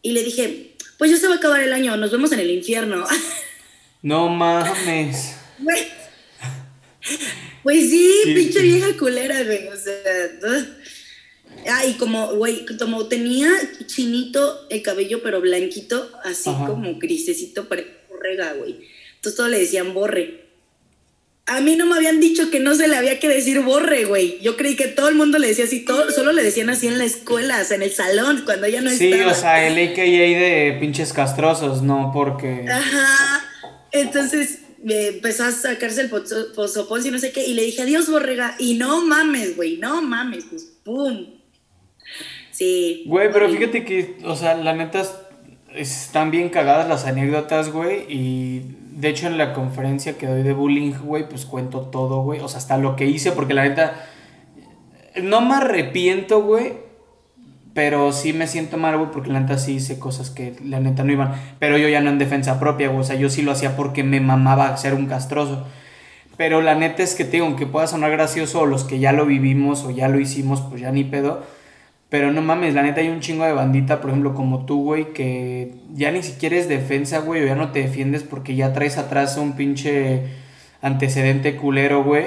Y 0.00 0.12
le 0.12 0.24
dije, 0.24 0.74
pues 0.96 1.10
ya 1.10 1.18
se 1.18 1.28
va 1.28 1.34
a 1.34 1.36
acabar 1.36 1.62
el 1.62 1.74
año, 1.74 1.98
nos 1.98 2.10
vemos 2.10 2.32
en 2.32 2.40
el 2.40 2.50
infierno. 2.50 3.06
No 4.02 4.28
mames. 4.28 5.34
pues 7.64 7.90
sí, 7.90 8.12
pinche 8.26 8.60
vieja 8.60 8.96
culera, 8.96 9.42
güey. 9.42 9.66
O 9.66 9.76
sea, 9.76 9.94
ah, 11.72 11.84
y 11.86 11.94
como, 11.94 12.36
güey, 12.36 12.64
como 12.78 13.08
tenía 13.08 13.50
chinito 13.86 14.68
el 14.70 14.82
cabello, 14.82 15.22
pero 15.24 15.40
blanquito, 15.40 16.08
así 16.22 16.50
como 16.50 16.98
grisecito, 17.00 17.68
para 17.68 17.82
borrega, 18.08 18.52
güey. 18.52 18.86
Entonces 19.16 19.36
todo 19.36 19.48
le 19.48 19.58
decían 19.58 19.92
borre. 19.92 20.45
A 21.48 21.60
mí 21.60 21.76
no 21.76 21.86
me 21.86 21.94
habían 21.94 22.18
dicho 22.18 22.50
que 22.50 22.58
no 22.58 22.74
se 22.74 22.88
le 22.88 22.96
había 22.96 23.20
que 23.20 23.28
decir 23.28 23.60
borre, 23.60 24.04
güey. 24.04 24.40
Yo 24.40 24.56
creí 24.56 24.74
que 24.74 24.88
todo 24.88 25.08
el 25.08 25.14
mundo 25.14 25.38
le 25.38 25.46
decía 25.46 25.64
así, 25.64 25.84
todo, 25.84 26.10
solo 26.10 26.32
le 26.32 26.42
decían 26.42 26.70
así 26.70 26.88
en 26.88 26.98
la 26.98 27.04
escuela, 27.04 27.60
o 27.60 27.64
sea, 27.64 27.76
en 27.76 27.82
el 27.82 27.92
salón, 27.92 28.42
cuando 28.44 28.66
ella 28.66 28.80
no 28.80 28.90
sí, 28.90 29.12
estaba. 29.12 29.32
Sí, 29.32 29.38
o 29.38 29.40
sea, 29.40 29.66
el 29.68 29.92
AKA 29.92 30.02
de 30.02 30.76
pinches 30.80 31.12
castrosos, 31.12 31.82
no 31.82 32.10
porque... 32.12 32.66
Ajá, 32.68 33.44
entonces 33.92 34.58
me 34.82 35.06
empezó 35.08 35.44
a 35.44 35.52
sacarse 35.52 36.00
el 36.00 36.10
posopón 36.10 37.06
y 37.06 37.10
no 37.10 37.18
sé 37.20 37.30
qué, 37.30 37.46
y 37.46 37.54
le 37.54 37.62
dije, 37.62 37.82
adiós, 37.82 38.10
borrega, 38.10 38.56
y 38.58 38.74
no 38.74 39.06
mames, 39.06 39.56
güey, 39.56 39.76
no 39.76 40.02
mames, 40.02 40.46
pues, 40.50 40.64
pum. 40.84 41.26
Sí. 42.50 43.04
Güey, 43.06 43.32
pero 43.32 43.48
fíjate 43.48 43.84
que, 43.84 44.16
o 44.24 44.34
sea, 44.34 44.54
la 44.54 44.74
neta, 44.74 45.04
están 45.74 46.32
bien 46.32 46.48
cagadas 46.48 46.88
las 46.88 47.04
anécdotas, 47.04 47.70
güey, 47.70 48.04
y 48.08 48.62
de 48.96 49.10
hecho, 49.10 49.26
en 49.26 49.36
la 49.36 49.52
conferencia 49.52 50.16
que 50.16 50.26
doy 50.26 50.42
de 50.42 50.54
bullying, 50.54 50.94
güey, 51.04 51.28
pues 51.28 51.44
cuento 51.44 51.80
todo, 51.82 52.22
güey. 52.22 52.40
O 52.40 52.48
sea, 52.48 52.56
hasta 52.56 52.78
lo 52.78 52.96
que 52.96 53.04
hice, 53.04 53.30
porque 53.30 53.52
la 53.52 53.68
neta. 53.68 53.92
No 55.22 55.42
me 55.42 55.56
arrepiento, 55.56 56.42
güey. 56.42 56.72
Pero 57.74 58.10
sí 58.12 58.32
me 58.32 58.46
siento 58.46 58.78
mal, 58.78 58.96
güey, 58.96 59.10
porque 59.10 59.30
la 59.30 59.40
neta 59.40 59.58
sí 59.58 59.74
hice 59.74 59.98
cosas 59.98 60.30
que 60.30 60.56
la 60.64 60.80
neta 60.80 61.04
no 61.04 61.12
iban. 61.12 61.34
Pero 61.58 61.76
yo 61.76 61.88
ya 61.90 62.00
no 62.00 62.08
en 62.08 62.16
defensa 62.16 62.58
propia, 62.58 62.88
güey. 62.88 63.00
O 63.00 63.04
sea, 63.04 63.16
yo 63.16 63.28
sí 63.28 63.42
lo 63.42 63.52
hacía 63.52 63.76
porque 63.76 64.02
me 64.02 64.20
mamaba 64.20 64.74
ser 64.78 64.94
un 64.94 65.04
castroso. 65.04 65.66
Pero 66.38 66.62
la 66.62 66.74
neta 66.74 67.02
es 67.02 67.14
que 67.14 67.24
te 67.24 67.32
digo, 67.32 67.44
aunque 67.44 67.66
pueda 67.66 67.86
sonar 67.86 68.10
gracioso, 68.12 68.62
o 68.62 68.66
los 68.66 68.84
que 68.84 68.98
ya 68.98 69.12
lo 69.12 69.26
vivimos 69.26 69.84
o 69.84 69.90
ya 69.90 70.08
lo 70.08 70.18
hicimos, 70.18 70.62
pues 70.62 70.80
ya 70.80 70.90
ni 70.90 71.04
pedo. 71.04 71.44
Pero 72.08 72.30
no 72.30 72.40
mames, 72.40 72.74
la 72.74 72.82
neta 72.82 73.00
hay 73.00 73.08
un 73.08 73.20
chingo 73.20 73.44
de 73.44 73.52
bandita, 73.52 74.00
por 74.00 74.10
ejemplo, 74.10 74.34
como 74.34 74.64
tú, 74.64 74.84
güey, 74.84 75.12
que 75.12 75.74
ya 75.92 76.12
ni 76.12 76.22
siquiera 76.22 76.56
es 76.56 76.68
defensa, 76.68 77.18
güey, 77.18 77.42
o 77.42 77.46
ya 77.46 77.56
no 77.56 77.72
te 77.72 77.80
defiendes 77.80 78.22
porque 78.22 78.54
ya 78.54 78.72
traes 78.72 78.96
atrás 78.96 79.36
un 79.36 79.56
pinche 79.56 80.22
antecedente 80.82 81.56
culero, 81.56 82.04
güey. 82.04 82.26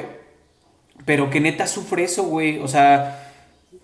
Pero 1.06 1.30
que 1.30 1.40
neta 1.40 1.66
sufre 1.66 2.04
eso, 2.04 2.24
güey. 2.24 2.60
O 2.60 2.68
sea, 2.68 3.30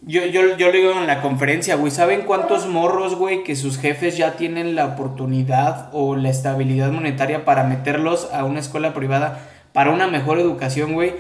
yo, 0.02 0.26
yo, 0.26 0.58
yo 0.58 0.68
lo 0.68 0.74
digo 0.74 0.92
en 0.92 1.08
la 1.08 1.22
conferencia, 1.22 1.76
güey. 1.76 1.92
¿Saben 1.92 2.24
cuántos 2.24 2.68
morros, 2.68 3.16
güey, 3.16 3.44
que 3.44 3.56
sus 3.56 3.78
jefes 3.78 4.18
ya 4.18 4.34
tienen 4.36 4.76
la 4.76 4.88
oportunidad 4.88 5.90
o 5.94 6.18
la 6.18 6.30
estabilidad 6.30 6.92
monetaria 6.92 7.46
para 7.46 7.64
meterlos 7.64 8.30
a 8.34 8.44
una 8.44 8.60
escuela 8.60 8.94
privada 8.94 9.48
para 9.72 9.92
una 9.92 10.08
mejor 10.08 10.40
educación, 10.40 10.94
güey? 10.94 11.14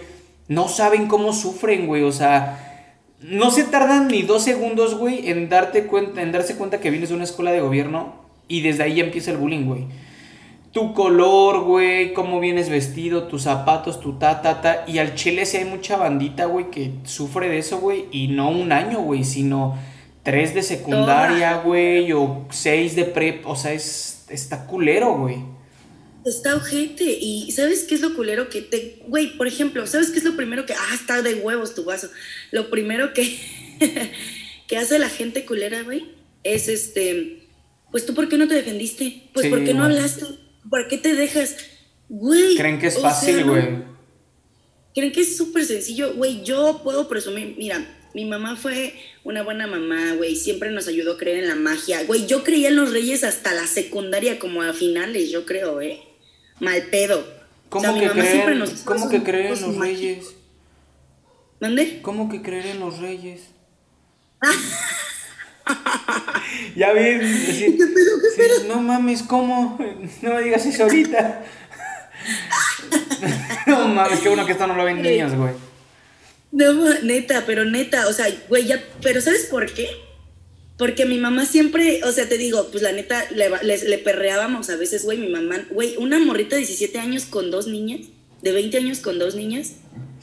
No 0.49 0.67
saben 0.67 1.07
cómo 1.07 1.32
sufren, 1.32 1.88
güey. 1.88 2.03
O 2.03 2.11
sea, 2.11 2.64
no 3.30 3.49
se 3.49 3.63
tardan 3.63 4.07
ni 4.07 4.21
dos 4.21 4.43
segundos, 4.43 4.95
güey, 4.95 5.30
en, 5.30 5.49
darte 5.49 5.86
cuenta, 5.86 6.21
en 6.21 6.32
darse 6.32 6.55
cuenta 6.55 6.80
que 6.80 6.91
vienes 6.91 7.09
de 7.09 7.15
una 7.15 7.23
escuela 7.23 7.51
de 7.51 7.61
gobierno 7.61 8.13
y 8.47 8.61
desde 8.61 8.84
ahí 8.84 8.99
empieza 8.99 9.32
el 9.32 9.38
bullying, 9.38 9.65
güey. 9.65 9.86
Tu 10.71 10.93
color, 10.93 11.61
güey, 11.61 12.13
cómo 12.13 12.39
vienes 12.39 12.69
vestido, 12.69 13.23
tus 13.23 13.43
zapatos, 13.43 13.99
tu 13.99 14.19
ta, 14.19 14.41
ta, 14.41 14.61
ta. 14.61 14.84
Y 14.88 14.99
al 14.99 15.15
chile 15.15 15.45
sí 15.45 15.57
hay 15.57 15.65
mucha 15.65 15.95
bandita, 15.97 16.45
güey, 16.45 16.69
que 16.69 16.91
sufre 17.05 17.47
de 17.47 17.59
eso, 17.59 17.80
güey. 17.80 18.05
Y 18.11 18.28
no 18.28 18.49
un 18.49 18.71
año, 18.73 18.99
güey, 18.99 19.23
sino 19.23 19.76
tres 20.21 20.53
de 20.53 20.61
secundaria, 20.61 21.61
güey, 21.63 22.11
o 22.11 22.45
seis 22.49 22.95
de 22.95 23.05
prep. 23.05 23.47
O 23.47 23.55
sea, 23.55 23.71
es, 23.71 24.26
está 24.30 24.67
culero, 24.67 25.17
güey. 25.17 25.38
Está 26.26 26.55
ojete. 26.55 27.03
Y 27.03 27.51
¿sabes 27.51 27.84
qué 27.84 27.95
es 27.95 28.01
lo 28.01 28.15
culero 28.15 28.49
que 28.49 28.61
te. 28.61 28.99
Güey, 29.07 29.38
por 29.38 29.47
ejemplo, 29.47 29.86
¿sabes 29.88 30.09
qué 30.09 30.17
es 30.17 30.26
lo 30.26 30.36
primero 30.36 30.65
que. 30.65 30.73
Ah, 30.73 30.93
está 30.93 31.21
de 31.21 31.36
huevos 31.36 31.76
tu 31.76 31.84
vaso. 31.84 32.09
Lo 32.51 32.69
primero 32.69 33.13
que. 33.13 33.39
que 34.67 34.78
hace 34.78 34.99
la 34.99 35.09
gente 35.09 35.45
culera, 35.45 35.84
güey, 35.84 36.05
es 36.43 36.67
este. 36.67 37.47
Pues 37.91 38.05
tú, 38.05 38.13
¿por 38.13 38.28
qué 38.28 38.38
no 38.38 38.47
te 38.47 38.55
defendiste? 38.55 39.30
Pues, 39.34 39.47
¿por 39.47 39.63
qué 39.63 39.73
no 39.73 39.84
hablaste? 39.84 40.26
¿Por 40.69 40.88
qué 40.88 40.97
te 40.97 41.13
dejas? 41.13 41.55
Güey. 42.09 42.55
Creen 42.57 42.80
que 42.80 42.88
es 42.88 42.99
fácil, 42.99 43.43
güey. 43.43 43.84
Creen 44.93 45.11
que 45.11 45.21
es 45.21 45.38
súper 45.38 45.65
sencillo. 45.65 46.13
Güey, 46.13 46.43
yo 46.43 46.82
puedo 46.84 47.07
presumir. 47.07 47.55
Mira, 47.57 47.86
mi 48.13 48.26
mamá 48.26 48.55
fue 48.55 48.93
una 49.23 49.43
buena 49.43 49.67
mamá, 49.67 50.13
güey. 50.13 50.36
Siempre 50.36 50.71
nos 50.71 50.88
ayudó 50.88 51.13
a 51.13 51.17
creer 51.17 51.43
en 51.43 51.47
la 51.47 51.55
magia. 51.55 52.03
Güey, 52.03 52.26
yo 52.26 52.43
creía 52.43 52.69
en 52.69 52.76
los 52.76 52.91
reyes 52.91 53.23
hasta 53.23 53.53
la 53.53 53.67
secundaria, 53.67 54.39
como 54.39 54.61
a 54.61 54.73
finales, 54.73 55.30
yo 55.30 55.45
creo, 55.45 55.82
¿eh? 55.82 56.01
Mal 56.60 56.84
pedo. 56.84 57.26
¿Cómo 57.70 57.99
que 57.99 58.10
creen, 58.10 58.64
¿cómo 58.86 59.10
que 59.10 59.24
creer 59.24 59.53
en 59.53 59.62
los 59.62 59.78
reyes? 59.78 60.36
¿Dónde? 61.60 62.01
¿Cómo 62.01 62.30
que 62.30 62.41
creer 62.41 62.68
en 62.68 62.80
los 62.80 62.99
reyes? 62.99 63.41
ya 66.76 66.93
bien. 66.93 67.20
¿Qué 67.20 67.88
pedo, 67.88 68.20
qué 68.22 68.30
pedo? 68.38 68.64
no 68.68 68.82
mames, 68.82 69.24
¿cómo? 69.24 69.78
No 70.22 70.34
me 70.34 70.41
digas 70.43 70.66
eso 70.66 70.84
ahorita. 70.84 71.43
no 73.68 73.88
mames, 73.88 74.20
qué 74.20 74.30
bueno 74.30 74.45
que 74.45 74.51
esto 74.51 74.68
no 74.68 74.76
lo 74.76 74.86
ven 74.86 75.01
niños, 75.01 75.34
güey. 75.36 75.53
No, 76.51 76.74
neta, 77.01 77.43
pero 77.45 77.66
neta, 77.66 78.08
o 78.08 78.14
sea, 78.14 78.28
güey, 78.47 78.66
ya, 78.66 78.82
pero 79.01 79.20
¿sabes 79.20 79.45
por 79.45 79.66
qué? 79.74 79.89
Porque 80.78 81.05
mi 81.05 81.17
mamá 81.17 81.45
siempre, 81.45 82.03
o 82.03 82.11
sea, 82.11 82.28
te 82.28 82.38
digo, 82.38 82.67
pues 82.69 82.84
la 82.84 82.91
neta, 82.91 83.26
le, 83.32 83.49
le, 83.78 83.97
perreábamos 83.97 84.69
a 84.69 84.76
veces, 84.76 85.05
güey, 85.05 85.17
mi 85.17 85.30
mamá, 85.30 85.65
güey, 85.71 85.95
una 85.97 86.19
morrita 86.19 86.55
de 86.55 86.61
17 86.61 86.99
años 86.99 87.26
con 87.26 87.49
dos 87.49 87.67
niñas, 87.67 88.01
de 88.41 88.51
20 88.51 88.78
años 88.78 88.99
con 88.99 89.17
dos 89.17 89.36
niñas. 89.36 89.76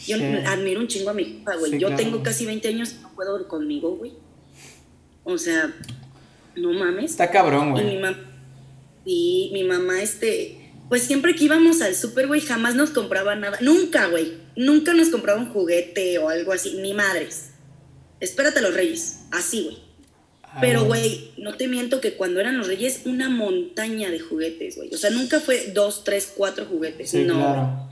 Yo 0.06 0.16
admiro 0.46 0.80
un 0.80 0.88
chingo 0.88 1.10
a 1.10 1.14
mi 1.14 1.22
hija, 1.22 1.56
güey. 1.56 1.78
yo 1.78 1.94
tengo 1.96 2.22
casi 2.22 2.44
20 2.44 2.68
años 2.68 2.92
y 2.98 3.02
no 3.02 3.14
puedo 3.14 3.48
conmigo, 3.48 3.96
güey. 3.96 4.12
O 5.24 5.38
sea, 5.38 5.72
no 6.56 6.72
mames. 6.72 7.12
Está 7.12 7.30
cabrón, 7.30 7.70
güey. 7.70 7.84
Y 7.84 7.86
mi 7.86 7.98
mamá, 7.98 8.18
y 9.04 9.50
mi 9.52 9.64
mamá, 9.64 10.02
este, 10.02 10.70
pues 10.88 11.02
siempre 11.02 11.34
que 11.34 11.44
íbamos 11.44 11.80
al 11.80 11.94
súper, 11.94 12.26
güey, 12.26 12.40
jamás 12.40 12.74
nos 12.74 12.90
compraba 12.90 13.34
nada. 13.36 13.58
Nunca, 13.62 14.08
güey. 14.08 14.34
Nunca 14.56 14.92
nos 14.92 15.08
compraba 15.08 15.40
un 15.40 15.50
juguete 15.50 16.18
o 16.18 16.28
algo 16.28 16.52
así, 16.52 16.74
ni 16.82 16.92
madres. 16.92 17.50
Espérate 18.20 18.58
a 18.58 18.62
los 18.62 18.74
reyes, 18.74 19.20
así, 19.30 19.64
güey. 19.64 19.91
Pero, 20.60 20.84
güey, 20.84 21.30
no 21.38 21.54
te 21.54 21.66
miento 21.66 22.00
que 22.00 22.14
cuando 22.14 22.40
eran 22.40 22.58
los 22.58 22.66
reyes, 22.66 23.02
una 23.04 23.28
montaña 23.28 24.10
de 24.10 24.20
juguetes, 24.20 24.76
güey. 24.76 24.92
O 24.92 24.98
sea, 24.98 25.10
nunca 25.10 25.40
fue 25.40 25.72
dos, 25.72 26.04
tres, 26.04 26.32
cuatro 26.34 26.66
juguetes. 26.66 27.14
no. 27.14 27.90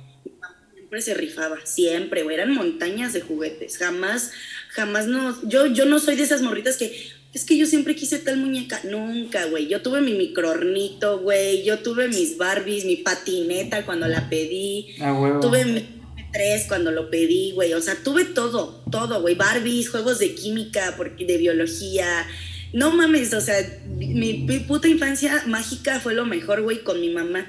Siempre 0.75 1.03
se 1.03 1.15
rifaba, 1.15 1.59
siempre, 1.65 2.25
güey. 2.25 2.35
Eran 2.35 2.53
montañas 2.53 3.13
de 3.13 3.21
juguetes. 3.21 3.79
Jamás, 3.79 4.33
jamás 4.71 5.07
no. 5.07 5.41
Yo, 5.49 5.67
yo 5.67 5.85
no 5.85 6.01
soy 6.01 6.17
de 6.17 6.25
esas 6.25 6.43
morritas 6.43 6.77
que. 6.77 7.21
Es 7.33 7.45
que 7.45 7.57
yo 7.57 7.65
siempre 7.65 7.95
quise 7.95 8.19
tal 8.19 8.39
muñeca. 8.39 8.81
Nunca, 8.83 9.45
güey. 9.45 9.69
Yo 9.69 9.83
tuve 9.83 10.01
mi 10.01 10.15
microornito, 10.15 11.21
güey. 11.21 11.63
Yo 11.63 11.79
tuve 11.79 12.09
mis 12.09 12.37
Barbies, 12.37 12.85
mi 12.85 12.97
patineta 12.97 13.87
cuando 13.87 14.09
la 14.09 14.29
pedí. 14.29 14.97
Ah, 15.01 15.39
tuve 15.41 15.65
mi 15.65 16.01
tres 16.33 16.67
cuando 16.69 16.91
lo 16.91 17.11
pedí, 17.11 17.53
güey. 17.53 17.73
O 17.75 17.81
sea, 17.81 17.97
tuve 18.03 18.25
todo, 18.25 18.83
todo, 18.91 19.21
güey. 19.21 19.35
Barbies, 19.35 19.91
juegos 19.91 20.19
de 20.19 20.35
química, 20.35 20.97
de 21.19 21.37
biología, 21.39 22.27
no 22.73 22.93
mames, 22.93 23.35
o 23.35 23.41
sea, 23.41 23.57
mi, 23.97 24.47
puta 24.67 24.89
infancia 24.89 25.43
mágica 25.47 26.01
fue 26.01 26.15
lo 26.15 26.25
mejor, 26.27 26.63
güey, 26.63 26.83
con 26.83 27.01
mi 27.01 27.11
mamá. 27.11 27.47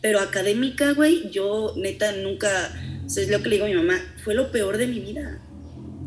Pero 0.00 0.20
académica, 0.20 0.92
güey, 0.92 1.30
yo 1.30 1.74
neta 1.76 2.12
nunca, 2.12 2.50
o 3.06 3.08
sea, 3.08 3.22
es 3.22 3.30
lo 3.30 3.42
que 3.42 3.48
le 3.48 3.56
digo 3.56 3.66
a 3.66 3.68
mi 3.68 3.74
mamá, 3.74 3.98
fue 4.22 4.34
lo 4.34 4.50
peor 4.52 4.76
de 4.76 4.86
mi 4.86 5.00
vida. 5.00 5.40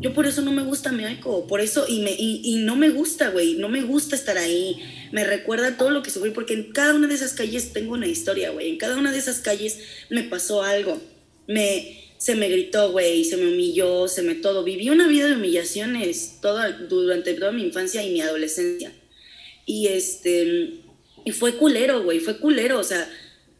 Yo 0.00 0.14
por 0.14 0.26
eso 0.26 0.42
no 0.42 0.52
me 0.52 0.62
gusta 0.62 0.92
México, 0.92 1.46
por 1.48 1.60
eso, 1.60 1.84
y, 1.88 2.00
me, 2.02 2.12
y, 2.16 2.62
no 2.64 2.76
me 2.76 2.90
gusta, 2.90 3.30
güey, 3.30 3.54
no 3.54 3.68
me 3.68 3.82
gusta 3.82 4.14
estar 4.14 4.38
ahí. 4.38 4.80
Me 5.10 5.24
recuerda 5.24 5.76
todo 5.76 5.90
lo 5.90 6.04
que 6.04 6.10
sufrí, 6.10 6.30
porque 6.30 6.54
en 6.54 6.72
cada 6.72 6.94
una 6.94 7.08
de 7.08 7.14
esas 7.14 7.32
calles 7.32 7.72
tengo 7.72 7.94
una 7.94 8.06
historia, 8.06 8.50
güey. 8.50 8.68
En 8.68 8.78
cada 8.78 8.96
una 8.96 9.10
de 9.10 9.18
esas 9.18 9.40
calles 9.40 9.80
me 10.08 10.22
pasó 10.22 10.62
algo. 10.62 11.00
Me, 11.48 12.07
se 12.18 12.34
me 12.34 12.48
gritó, 12.48 12.90
güey, 12.90 13.24
se 13.24 13.36
me 13.36 13.46
humilló, 13.46 14.08
se 14.08 14.22
me 14.22 14.34
todo. 14.34 14.64
Viví 14.64 14.90
una 14.90 15.06
vida 15.06 15.28
de 15.28 15.36
humillaciones 15.36 16.38
toda, 16.42 16.70
durante 16.72 17.34
toda 17.34 17.52
mi 17.52 17.62
infancia 17.62 18.02
y 18.02 18.12
mi 18.12 18.20
adolescencia. 18.20 18.92
Y 19.64 19.86
este, 19.86 20.80
y 21.24 21.32
fue 21.32 21.54
culero, 21.54 22.02
güey, 22.02 22.20
fue 22.20 22.38
culero, 22.38 22.80
o 22.80 22.84
sea, 22.84 23.08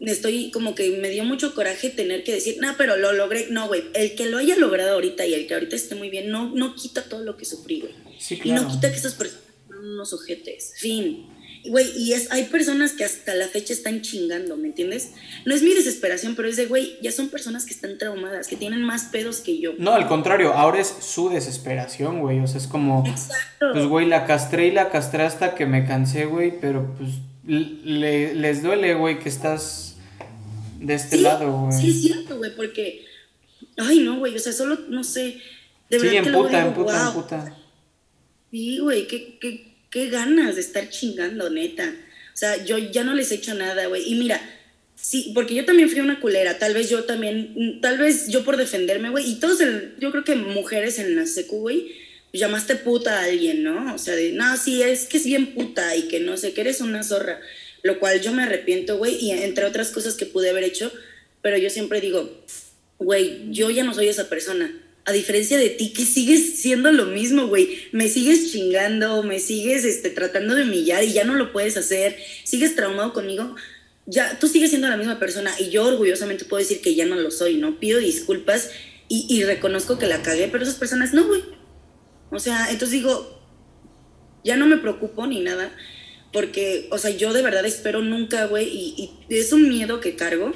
estoy 0.01 0.51
como 0.51 0.75
que 0.75 0.91
me 0.91 1.11
dio 1.11 1.25
mucho 1.25 1.55
coraje 1.55 1.91
tener 1.91 2.25
que 2.25 2.33
decir, 2.33 2.57
no, 2.61 2.75
pero 2.77 2.97
lo 2.97 3.13
logré. 3.13 3.47
No, 3.51 3.69
güey, 3.69 3.85
el 3.95 4.15
que 4.15 4.27
lo 4.27 4.39
haya 4.39 4.57
logrado 4.57 4.95
ahorita 4.95 5.27
y 5.27 5.35
el 5.35 5.47
que 5.47 5.55
ahorita 5.55 5.77
esté 5.77 5.95
muy 5.95 6.11
bien, 6.11 6.31
no, 6.31 6.55
no 6.55 6.75
quita 6.75 7.05
todo 7.05 7.23
lo 7.23 7.37
que 7.37 7.45
sufrí, 7.45 7.81
güey. 7.81 7.95
Y 8.43 8.53
no 8.53 8.69
quita 8.69 8.91
que 8.91 8.99
esas 8.99 9.15
personas 9.15 9.45
son 9.69 9.85
unos 9.85 10.13
ojetes. 10.13 10.75
Fin. 10.79 11.27
Güey, 11.67 11.87
y 11.97 12.13
es, 12.13 12.31
hay 12.31 12.45
personas 12.45 12.93
que 12.93 13.05
hasta 13.05 13.35
la 13.35 13.49
fecha 13.49 13.73
están 13.73 14.01
chingando, 14.03 14.57
¿me 14.57 14.69
entiendes? 14.69 15.13
No 15.45 15.55
es 15.55 15.63
mi 15.63 15.75
desesperación, 15.75 16.35
pero 16.35 16.49
es 16.49 16.57
de, 16.57 16.67
güey, 16.67 16.97
ya 17.03 17.13
son 17.13 17.29
personas 17.29 17.65
que 17.65 17.75
están 17.75 17.99
traumadas, 17.99 18.47
que 18.47 18.57
tienen 18.57 18.83
más 18.83 19.05
pedos 19.07 19.41
que 19.41 19.59
yo. 19.59 19.73
No, 19.79 19.93
al 19.93 20.07
contrario, 20.07 20.53
ahora 20.55 20.81
es 20.81 20.95
su 21.01 21.29
desesperación, 21.29 22.21
güey. 22.21 22.41
O 22.41 22.47
sea, 22.47 22.59
es 22.59 22.67
como. 22.67 23.05
Exacto. 23.07 23.73
Pues, 23.73 23.87
güey, 23.87 24.07
la 24.07 24.27
castré 24.27 24.69
y 24.69 24.71
la 24.71 24.91
castré 24.91 25.25
hasta 25.25 25.55
que 25.55 25.67
me 25.67 25.87
cansé, 25.87 26.27
güey, 26.27 26.61
pero 26.61 26.95
pues 26.97 27.11
le, 27.45 28.35
les 28.35 28.63
duele, 28.63 28.95
güey, 28.95 29.19
que 29.19 29.29
estás 29.29 29.97
de 30.81 30.95
este 30.95 31.19
lado, 31.19 31.67
güey. 31.67 31.81
Sí, 31.81 31.91
es 31.91 32.03
cierto, 32.03 32.39
güey, 32.39 32.55
porque. 32.55 33.05
Ay, 33.77 34.01
no, 34.01 34.19
güey, 34.19 34.35
o 34.35 34.39
sea, 34.39 34.53
solo, 34.53 34.79
no 34.89 35.05
sé. 35.05 35.39
De 35.91 35.99
sí, 35.99 36.17
en 36.17 36.33
puta, 36.33 36.67
en 36.67 36.75
puta, 36.75 37.09
en 37.09 37.13
puta. 37.15 37.57
Sí, 38.51 38.79
güey, 38.79 39.07
qué, 39.07 39.39
qué, 39.41 39.68
qué 39.91 40.09
ganas 40.09 40.55
de 40.55 40.61
estar 40.61 40.89
chingando, 40.89 41.51
neta. 41.51 41.95
O 42.35 42.37
sea, 42.37 42.65
yo 42.65 42.79
ya 42.79 43.05
no 43.05 43.15
les 43.15 43.33
he 43.33 43.37
hecho 43.37 43.55
nada, 43.55 43.87
güey. 43.87 44.11
Y 44.11 44.15
mira, 44.15 44.41
sí, 44.95 45.33
porque 45.35 45.55
yo 45.55 45.65
también 45.65 45.89
fui 45.89 46.01
una 46.01 46.21
culera. 46.21 46.59
Tal 46.59 46.75
vez 46.75 46.89
yo 46.89 47.05
también, 47.05 47.81
tal 47.81 47.99
vez 47.99 48.29
yo 48.29 48.45
por 48.45 48.57
defenderme, 48.57 49.11
güey. 49.11 49.31
Y 49.31 49.41
todos, 49.41 49.59
yo 49.99 50.11
creo 50.11 50.25
que 50.25 50.35
mujeres 50.37 50.99
en 50.99 51.17
la 51.17 51.27
secu, 51.27 51.59
güey, 51.61 51.93
llamaste 52.33 52.77
puta 52.77 53.21
a 53.21 53.25
alguien, 53.25 53.63
¿no? 53.63 53.95
O 53.95 53.99
sea, 53.99 54.15
de, 54.15 54.33
no, 54.33 54.57
sí, 54.57 54.83
es 54.83 55.07
que 55.07 55.17
es 55.17 55.25
bien 55.25 55.55
puta 55.55 55.97
y 55.97 56.03
que 56.09 56.21
no 56.21 56.37
sé, 56.37 56.53
que 56.53 56.61
eres 56.61 56.81
una 56.81 57.03
zorra. 57.03 57.41
Lo 57.83 58.01
cual 58.01 58.21
yo 58.21 58.33
me 58.33 58.43
arrepiento, 58.43 58.99
güey, 58.99 59.17
y 59.17 59.31
entre 59.31 59.65
otras 59.65 59.91
cosas 59.91 60.15
que 60.15 60.27
pude 60.27 60.51
haber 60.51 60.65
hecho. 60.65 60.93
Pero 61.43 61.57
yo 61.57 61.71
siempre 61.71 62.01
digo, 62.01 62.45
güey, 62.99 63.51
yo 63.51 63.71
ya 63.71 63.85
no 63.85 63.95
soy 63.95 64.09
esa 64.09 64.29
persona 64.29 64.73
a 65.09 65.13
diferencia 65.13 65.57
de 65.57 65.71
ti, 65.71 65.95
que 65.95 66.05
sigues 66.05 66.61
siendo 66.61 66.93
lo 66.93 67.07
mismo, 67.07 67.47
güey. 67.47 67.81
Me 67.93 68.09
sigues 68.09 68.53
chingando, 68.53 69.23
me 69.23 69.39
sigues 69.39 69.87
este, 69.87 70.11
tratando 70.11 70.55
de 70.55 70.65
humillar 70.65 71.03
y 71.03 71.15
ya 71.15 71.25
no 71.25 71.35
lo 71.35 71.51
puedes 71.51 71.79
hacer, 71.79 72.19
sigues 72.45 72.77
traumado 72.77 73.15
conmigo. 73.15 73.57
ya, 74.05 74.39
tú 74.39 74.49
sigues 74.49 74.69
siendo 74.69 74.87
la 74.87 74.99
misma 74.99 75.19
persona 75.19 75.51
y 75.59 75.71
yo 75.71 75.87
orgullosamente 75.87 76.45
puedo 76.45 76.63
decir 76.63 76.83
que 76.83 76.95
ya 76.95 77.07
no 77.07 77.17
lo 77.17 77.31
soy, 77.31 77.57
¿no? 77.57 77.81
Pido 77.81 77.99
disculpas 78.01 78.71
y, 79.09 79.27
y 79.31 79.45
reconozco 79.45 79.99
que 79.99 80.07
la 80.07 80.21
cagué, 80.21 80.49
pero 80.49 80.63
esas 80.63 80.77
personas 80.77 81.15
no, 81.15 81.27
güey. 81.27 81.43
O 82.31 82.39
sea, 82.39 82.67
entonces 82.71 82.91
digo, 82.91 83.43
ya 84.45 84.59
no 84.59 84.67
me 84.67 84.77
preocupo 84.77 85.27
ni 85.27 85.41
nada, 85.41 85.75
porque, 86.35 86.87
o 86.91 86.99
sea, 86.99 87.11
yo 87.13 87.33
de 87.33 87.41
verdad 87.41 87.65
espero 87.65 88.03
nunca, 88.03 88.45
güey, 88.45 88.69
y, 88.69 89.11
y 89.27 89.35
es 89.35 89.55
un 89.55 89.71
miedo 89.71 90.01
que 90.01 90.17
cargo, 90.17 90.53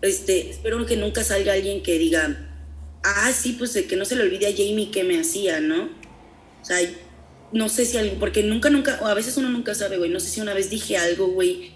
este, 0.00 0.48
espero 0.48 0.86
que 0.86 0.96
nunca 0.96 1.24
salga 1.24 1.52
alguien 1.52 1.82
que 1.82 1.98
diga, 1.98 2.49
ah, 3.02 3.32
sí, 3.32 3.52
pues 3.52 3.72
de 3.74 3.86
que 3.86 3.96
no 3.96 4.04
se 4.04 4.16
le 4.16 4.22
olvide 4.22 4.46
a 4.46 4.52
Jamie 4.52 4.90
qué 4.90 5.04
me 5.04 5.18
hacía, 5.18 5.60
¿no? 5.60 5.84
O 6.62 6.64
sea, 6.64 6.78
no 7.52 7.68
sé 7.68 7.84
si 7.84 7.96
algo, 7.96 8.16
porque 8.18 8.42
nunca, 8.42 8.70
nunca, 8.70 8.98
o 9.02 9.06
a 9.06 9.14
veces 9.14 9.36
uno 9.36 9.48
nunca 9.48 9.74
sabe, 9.74 9.98
güey, 9.98 10.10
no 10.10 10.20
sé 10.20 10.28
si 10.28 10.40
una 10.40 10.54
vez 10.54 10.70
dije 10.70 10.96
algo, 10.96 11.28
güey, 11.28 11.72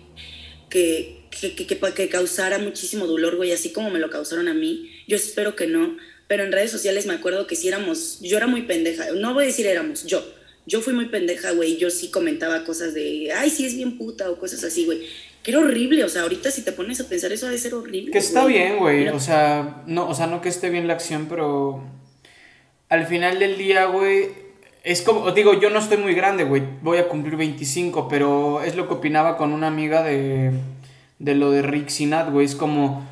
que, 0.69 1.25
que, 1.31 1.55
que, 1.55 1.67
que, 1.67 2.09
causara 2.09 2.59
muchísimo 2.59 3.07
dolor, 3.07 3.37
güey, 3.37 3.53
así 3.53 3.73
como 3.73 3.91
me 3.91 3.99
lo 3.99 4.11
causaron 4.11 4.49
a 4.49 4.55
mí, 4.55 4.91
yo 5.09 5.17
espero 5.17 5.57
que 5.57 5.67
no, 5.67 5.97
pero 6.29 6.45
en 6.45 6.53
redes 6.53 6.71
sociales 6.71 7.07
me 7.07 7.15
acuerdo 7.15 7.47
que 7.47 7.57
si 7.57 7.69
éramos, 7.69 8.19
yo 8.21 8.37
era 8.37 8.47
muy 8.47 8.63
pendeja, 8.63 9.11
no 9.13 9.35
voy 9.35 9.45
a 9.45 9.47
decir 9.47 9.67
éramos, 9.67 10.05
yo, 10.05 10.25
yo 10.67 10.81
fui 10.81 10.93
muy 10.93 11.07
pendeja, 11.07 11.51
güey, 11.53 11.77
yo 11.77 11.91
sí 11.91 12.09
comentaba 12.09 12.65
cosas 12.65 12.95
de, 12.95 13.33
ay, 13.33 13.51
sí 13.51 13.67
es 13.67 13.75
bien 13.75 13.99
puta 13.99 14.31
o 14.31 14.39
cosas 14.39 14.63
así, 14.65 14.85
güey, 14.85 15.03
que 15.45 15.51
era 15.51 15.61
horrible, 15.61 16.03
o 16.03 16.09
sea, 16.09 16.23
ahorita 16.23 16.51
si 16.51 16.63
te 16.63 16.73
pones 16.73 16.99
a 17.03 17.09
pensar 17.09 17.31
eso 17.31 17.47
ha 17.47 17.51
de 17.51 17.59
ser 17.59 17.75
horrible. 17.75 18.11
Que 18.11 18.19
está 18.19 18.47
bien, 18.47 18.79
güey, 18.79 19.09
o 19.09 19.21
sea, 19.21 19.83
no, 19.87 20.09
o 20.09 20.15
sea, 20.15 20.27
no 20.27 20.41
que 20.41 20.49
esté 20.49 20.71
bien 20.71 20.89
la 20.89 20.95
acción, 20.95 21.27
pero 21.29 21.85
al 22.89 23.07
final 23.07 23.39
del 23.39 23.59
día, 23.59 23.85
güey, 23.85 24.31
es 24.83 25.03
como, 25.03 25.31
digo, 25.33 25.61
yo 25.61 25.69
no 25.69 25.81
estoy 25.81 25.99
muy 25.99 26.15
grande, 26.15 26.45
güey, 26.45 26.63
voy 26.81 26.97
a 26.97 27.09
cumplir 27.09 27.37
25, 27.37 28.09
pero 28.09 28.63
es 28.63 28.75
lo 28.75 28.89
que 28.89 28.95
opinaba 28.95 29.37
con 29.37 29.53
una 29.53 29.67
amiga 29.67 30.03
de, 30.03 30.53
de 31.19 31.35
lo 31.35 31.51
de 31.51 31.61
Rick 31.61 31.91
Sinat, 31.91 32.31
güey, 32.31 32.47
es 32.47 32.55
como, 32.55 33.07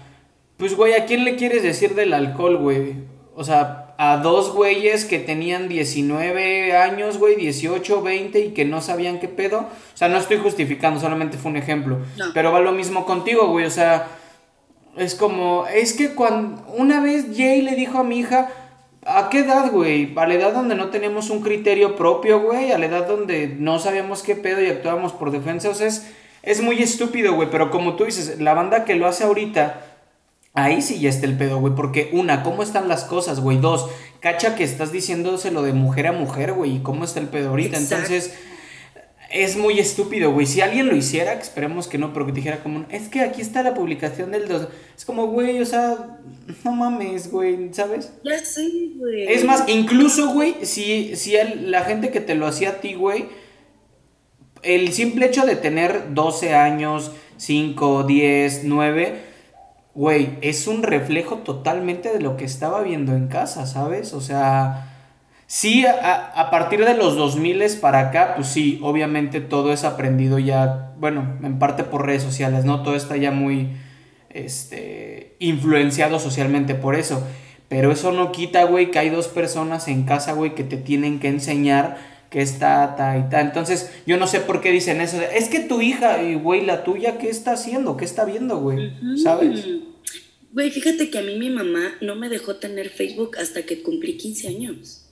pues, 0.57 0.75
güey, 0.75 0.95
¿a 0.95 1.05
quién 1.05 1.25
le 1.25 1.37
quieres 1.37 1.63
decir 1.63 1.95
del 1.95 2.15
alcohol, 2.15 2.57
güey? 2.57 2.95
O 3.35 3.45
sea, 3.45 3.82
a 3.99 4.17
dos 4.19 4.53
güeyes 4.53 5.05
que 5.05 5.19
tenían 5.19 5.69
19 5.69 6.77
años, 6.77 7.19
güey, 7.19 7.37
18, 7.37 8.03
20 8.03 8.41
y 8.41 8.49
que 8.51 8.65
no 8.65 8.81
sabían 8.81 9.21
qué 9.21 9.29
pedo. 9.29 9.59
O 9.59 9.97
sea, 9.97 10.09
no 10.09 10.19
estoy 10.19 10.39
justificando, 10.39 11.01
solamente 11.01 11.39
fue 11.39 11.51
un 11.51 11.57
ejemplo. 11.57 11.99
Pero 12.35 12.53
va 12.53 12.61
lo 12.61 12.73
mismo 12.73 13.05
contigo, 13.07 13.49
güey, 13.49 13.67
o 13.67 13.71
sea, 13.71 14.09
es 14.97 15.15
como, 15.15 15.67
es 15.67 15.93
que 15.93 16.15
cuando 16.15 16.63
una 16.77 17.01
vez 17.01 17.27
Jay 17.37 17.63
le 17.63 17.75
dijo 17.75 17.99
a 17.99 18.05
mi 18.05 18.21
hija, 18.21 18.51
¿A 19.05 19.31
qué 19.31 19.41
edad, 19.41 19.71
güey? 19.73 20.13
A 20.17 20.27
la 20.27 20.35
edad 20.35 20.53
donde 20.53 20.77
no 20.77 20.91
teníamos 20.91 21.29
un 21.31 21.41
criterio 21.41 21.97
propio, 21.97 22.41
güey. 22.41 22.71
A 22.71 22.79
la 22.79 22.87
edad 22.87 23.09
donde 23.09 23.49
no 23.49 23.81
sabíamos 23.81 24.23
qué 24.23 24.37
pedo 24.37 24.63
y 24.63 24.69
actuábamos 24.69 25.13
por 25.13 25.33
defensa. 25.33 25.71
O 25.71 25.75
sea, 25.75 25.89
es, 25.89 26.07
es 26.43 26.63
muy 26.63 26.81
estúpido, 26.81 27.35
güey. 27.35 27.51
Pero 27.51 27.71
como 27.71 27.97
tú 27.97 28.05
dices, 28.05 28.41
la 28.41 28.55
banda 28.55 28.85
que 28.85 28.95
lo 28.95 29.09
hace 29.09 29.25
ahorita, 29.25 29.92
ahí 30.55 30.83
sí 30.83 31.01
ya 31.01 31.09
está 31.09 31.27
el 31.27 31.37
pedo, 31.37 31.59
güey. 31.59 31.75
Porque, 31.75 32.11
una, 32.13 32.43
¿cómo 32.43 32.63
están 32.63 32.89
las 32.89 33.05
cosas, 33.05 33.41
güey? 33.41 33.59
Dos, 33.59 33.89
cacha 34.21 34.55
que 34.55 34.65
estás 34.65 34.93
diciéndoselo 34.93 35.63
de 35.63 35.73
mujer 35.73 36.07
a 36.07 36.13
mujer, 36.13 36.53
güey. 36.53 36.77
¿Y 36.77 36.81
cómo 36.81 37.05
está 37.05 37.21
el 37.21 37.29
pedo 37.29 37.51
ahorita? 37.51 37.77
Entonces 37.77 38.35
es 39.33 39.57
muy 39.57 39.79
estúpido, 39.79 40.33
güey. 40.33 40.47
Si 40.47 40.61
alguien 40.61 40.89
lo 40.89 40.97
hiciera, 40.97 41.33
esperemos 41.33 41.89
que 41.89 41.99
no, 41.99 42.13
pero 42.13 42.27
que 42.27 42.33
dijera 42.33 42.63
como, 42.63 42.85
es 42.91 43.09
que 43.09 43.21
aquí 43.21 43.41
está 43.41 43.63
la 43.63 43.75
publicación 43.75 44.31
del 44.31 44.47
2. 44.47 44.69
Es 44.97 45.05
como, 45.05 45.27
güey, 45.29 45.61
o 45.61 45.67
sea, 45.67 46.21
no 46.65 46.73
mames, 46.73 47.31
güey, 47.31 47.73
¿sabes? 47.73 48.13
Ya 48.25 48.39
sí, 48.45 48.97
güey. 48.99 49.33
Es 49.33 49.45
más, 49.45 49.65
incluso, 49.69 50.33
güey, 50.33 50.57
si, 50.63 51.17
si 51.17 51.35
la 51.65 51.83
gente 51.85 52.11
que 52.11 52.21
te 52.21 52.35
lo 52.35 52.47
hacía 52.47 52.71
a 52.71 52.81
ti, 52.81 52.95
güey, 52.95 53.29
el 54.63 54.93
simple 54.93 55.27
hecho 55.27 55.47
de 55.47 55.57
tener 55.57 56.13
12 56.15 56.55
años, 56.55 57.13
5, 57.39 58.05
10, 58.05 58.65
9, 58.65 59.32
güey, 59.95 60.39
es 60.41 60.67
un 60.67 60.83
reflejo 60.83 61.39
totalmente 61.39 62.13
de 62.13 62.21
lo 62.21 62.37
que 62.37 62.45
estaba 62.45 62.83
viendo 62.83 63.15
en 63.15 63.29
casa, 63.29 63.67
¿sabes? 63.67 64.15
O 64.15 64.21
sea 64.21 64.89
Sí, 65.55 65.85
a, 65.85 66.49
partir 66.51 66.83
de 66.83 66.95
los 66.95 67.15
2000 67.15 67.63
para 67.79 68.09
acá, 68.09 68.33
pues 68.37 68.49
sí, 68.49 68.81
obviamente 68.83 69.43
todo 69.43 69.71
es 69.75 69.85
aprendido 69.85 70.39
ya, 70.39 70.95
bueno, 70.99 71.37
en 71.43 71.59
parte 71.59 71.85
por 71.85 72.07
redes 72.07 72.23
sociales, 72.23 72.65
¿no? 72.65 72.83
Todo 72.83 72.97
está 72.97 73.19
ya 73.19 73.33
muy 73.33 73.69
este, 74.31 75.37
influenciado 75.41 76.19
socialmente 76.21 76.75
por 76.75 76.95
eso. 76.95 77.23
Pero 77.69 77.93
eso 77.93 78.13
no 78.13 78.33
quita, 78.33 78.65
güey, 78.65 78.91
que 78.91 78.99
hay 78.99 79.11
dos 79.11 79.29
personas 79.29 79.89
en 79.89 80.05
casa, 80.05 80.33
güey, 80.33 80.55
que 80.55 80.65
te 80.65 80.79
tienen 80.79 81.21
que 81.21 81.29
enseñar 81.29 81.99
que 82.33 82.41
está 82.41 82.97
ta 82.97 83.19
y 83.19 83.29
ta. 83.29 83.43
Entonces, 83.43 83.91
yo 84.07 84.17
no 84.17 84.27
sé 84.27 84.41
por 84.41 84.63
qué 84.63 84.73
dicen 84.73 85.03
eso. 85.03 85.21
es 85.21 85.49
que 85.49 85.61
tu 85.61 85.83
hija, 85.83 86.23
y 86.23 86.35
güey, 86.35 86.65
la 86.65 86.83
tuya, 86.83 87.19
¿qué 87.19 87.29
está 87.29 87.53
haciendo? 87.53 87.99
¿Qué 87.99 88.07
está 88.07 88.25
viendo, 88.25 88.59
güey? 88.59 88.91
¿Sabes? 89.23 89.67
Güey, 90.51 90.71
fíjate 90.71 91.11
que 91.11 91.19
a 91.19 91.23
mí 91.23 91.37
mi 91.37 91.51
mamá 91.51 91.95
no 92.01 92.17
me 92.17 92.31
dejó 92.31 92.57
tener 92.57 92.89
Facebook 92.89 93.37
hasta 93.39 93.63
que 93.63 93.83
cumplí 93.83 94.17
15 94.17 94.49
años. 94.49 95.07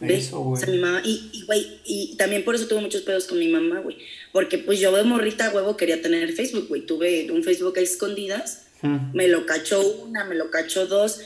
Eso, 0.00 0.40
güey. 0.40 0.54
O 0.54 0.64
sea, 0.64 0.74
mi 0.74 0.78
mamá, 0.80 1.02
y, 1.04 1.44
güey, 1.46 1.80
y, 1.84 2.16
también 2.16 2.44
por 2.44 2.56
eso 2.56 2.66
tuve 2.66 2.80
muchos 2.80 3.02
pedos 3.02 3.26
con 3.28 3.38
mi 3.38 3.48
mamá, 3.48 3.78
güey. 3.78 3.96
Porque 4.32 4.58
pues 4.58 4.80
yo 4.80 4.94
de 4.94 5.04
morrita, 5.04 5.50
huevo, 5.54 5.76
quería 5.76 6.02
tener 6.02 6.32
Facebook, 6.32 6.66
güey. 6.68 6.84
Tuve 6.84 7.30
un 7.30 7.44
Facebook 7.44 7.78
a 7.78 7.80
escondidas, 7.80 8.66
me 9.12 9.28
lo 9.28 9.46
cachó 9.46 9.80
una, 10.02 10.24
me 10.24 10.34
lo 10.34 10.50
cachó 10.50 10.86
dos. 10.86 11.20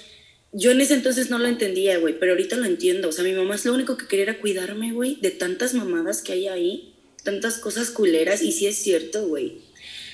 Yo 0.52 0.72
en 0.72 0.80
ese 0.80 0.94
entonces 0.94 1.30
no 1.30 1.38
lo 1.38 1.46
entendía, 1.46 1.98
güey, 1.98 2.18
pero 2.18 2.32
ahorita 2.32 2.56
lo 2.56 2.64
entiendo. 2.64 3.08
O 3.08 3.12
sea, 3.12 3.24
mi 3.24 3.32
mamá 3.32 3.54
es 3.54 3.64
lo 3.64 3.72
único 3.72 3.96
que 3.96 4.06
quería 4.06 4.40
cuidarme, 4.40 4.92
güey, 4.92 5.18
de 5.20 5.30
tantas 5.30 5.74
mamadas 5.74 6.22
que 6.22 6.32
hay 6.32 6.48
ahí, 6.48 6.94
tantas 7.22 7.58
cosas 7.58 7.90
culeras, 7.90 8.42
y 8.42 8.52
sí 8.52 8.66
es 8.66 8.76
cierto, 8.76 9.28
güey. 9.28 9.58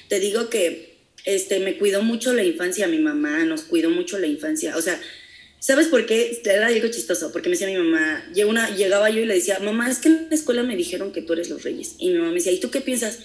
Te 0.09 0.21
digo 0.21 0.51
que 0.51 0.97
este, 1.25 1.61
me 1.61 1.79
cuidó 1.79 2.03
mucho 2.03 2.33
la 2.33 2.45
infancia, 2.45 2.87
mi 2.87 2.99
mamá 2.99 3.45
nos 3.45 3.63
cuidó 3.63 3.91
mucho 3.91 4.19
la 4.19 4.27
infancia. 4.27 4.77
O 4.77 4.83
sea, 4.83 5.01
¿Sabes 5.59 5.89
por 5.89 6.07
qué? 6.07 6.41
Era 6.45 6.69
algo 6.69 6.87
chistoso, 6.89 7.33
porque 7.33 7.49
me 7.49 7.57
decía 7.57 7.67
mi 7.67 7.77
mamá, 7.77 8.25
llegaba 8.33 9.11
yo 9.11 9.21
y 9.21 9.25
le 9.25 9.35
decía, 9.35 9.59
mamá, 9.59 9.91
es 9.91 9.99
que 9.99 10.07
en 10.09 10.29
la 10.29 10.35
escuela 10.37 10.63
me 10.63 10.77
dijeron 10.77 11.13
que 11.13 11.23
tú 11.23 11.33
eres 11.33 11.51
los 11.51 11.65
reyes. 11.65 11.97
Y 11.99 12.11
mi 12.11 12.19
mamá 12.19 12.29
me 12.29 12.35
decía, 12.35 12.53
¿y 12.53 12.61
tú 12.61 12.71
qué 12.71 12.81
piensas? 12.81 13.19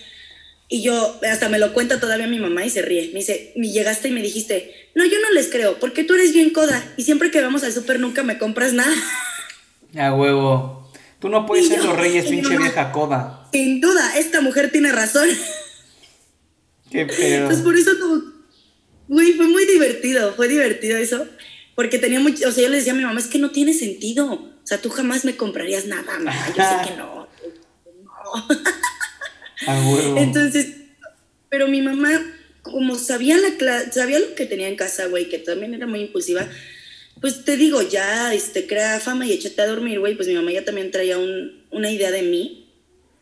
Y 0.74 0.82
yo, 0.82 1.20
hasta 1.30 1.50
me 1.50 1.60
lo 1.60 1.74
cuenta 1.74 2.00
todavía 2.00 2.28
mi 2.28 2.40
mamá 2.40 2.64
y 2.66 2.70
se 2.70 2.82
ríe. 2.82 3.10
Me 3.12 3.20
dice, 3.20 3.52
llegaste 3.58 4.08
y 4.08 4.12
me 4.12 4.22
dijiste, 4.22 4.74
no, 4.96 5.04
yo 5.04 5.20
no 5.20 5.30
les 5.32 5.50
creo, 5.50 5.78
porque 5.82 6.06
tú 6.06 6.14
eres 6.14 6.32
bien 6.32 6.52
coda 6.52 6.82
y 6.96 7.04
siempre 7.04 7.30
que 7.30 7.42
vamos 7.42 7.66
al 7.66 7.74
súper 7.74 8.00
nunca 8.00 8.24
me 8.24 8.38
compras 8.38 8.72
nada. 8.72 8.96
A 9.98 10.14
huevo. 10.14 10.90
Tú 11.20 11.28
no 11.28 11.46
puedes 11.46 11.68
ser 11.68 11.84
los 11.84 11.98
reyes, 11.98 12.28
pinche 12.28 12.58
vieja 12.58 12.94
coda. 12.94 13.50
Sin 13.52 13.82
duda, 13.82 14.18
esta 14.18 14.40
mujer 14.40 14.72
tiene 14.72 14.94
razón. 14.94 15.28
Qué 16.90 17.06
pedo. 17.06 17.48
Pues 17.48 17.60
por 17.60 17.76
eso 17.76 17.92
como, 18.00 18.22
güey, 19.10 19.34
fue 19.34 19.50
muy 19.50 19.66
divertido, 19.66 20.34
fue 20.36 20.48
divertido 20.48 20.98
eso. 20.98 21.28
Porque 21.76 22.00
tenía 22.00 22.22
mucho, 22.22 22.48
o 22.48 22.52
sea, 22.54 22.64
yo 22.64 22.70
le 22.70 22.78
decía 22.78 22.94
a 22.94 22.96
mi 22.96 23.04
mamá, 23.04 23.20
es 23.20 23.28
que 23.28 23.40
no 23.40 23.52
tiene 23.52 23.74
sentido. 23.74 24.32
O 24.32 24.62
sea, 24.64 24.78
tú 24.78 24.90
jamás 24.90 25.26
me 25.26 25.36
comprarías 25.36 25.86
nada, 25.86 26.18
mamá. 26.18 26.34
Yo 26.56 26.64
sé 26.64 26.90
que 26.90 26.96
no. 26.98 27.28
no. 28.24 28.48
Entonces, 30.18 30.68
pero 31.49 31.68
mi 31.68 31.82
mamá, 31.82 32.09
como 32.62 32.97
sabía, 32.97 33.38
la 33.38 33.91
sabía 33.91 34.20
lo 34.20 34.36
que 34.36 34.45
tenía 34.45 34.68
en 34.68 34.76
casa, 34.76 35.07
güey, 35.07 35.30
que 35.30 35.38
también 35.38 35.74
era 35.74 35.88
muy 35.88 36.01
impulsiva, 36.01 36.47
pues 37.20 37.43
te 37.45 37.57
digo, 37.57 37.82
ya 37.82 38.34
este, 38.34 38.66
crea 38.66 38.99
fama 38.99 39.26
y 39.26 39.34
échate 39.34 39.62
a 39.62 39.68
dormir, 39.68 39.99
güey, 39.99 40.16
pues 40.16 40.28
mi 40.28 40.34
mamá 40.34 40.51
ya 40.51 40.66
también 40.66 40.91
traía 40.91 41.18
un, 41.18 41.64
una 41.70 41.91
idea 41.91 42.09
de 42.09 42.24
mí 42.24 42.70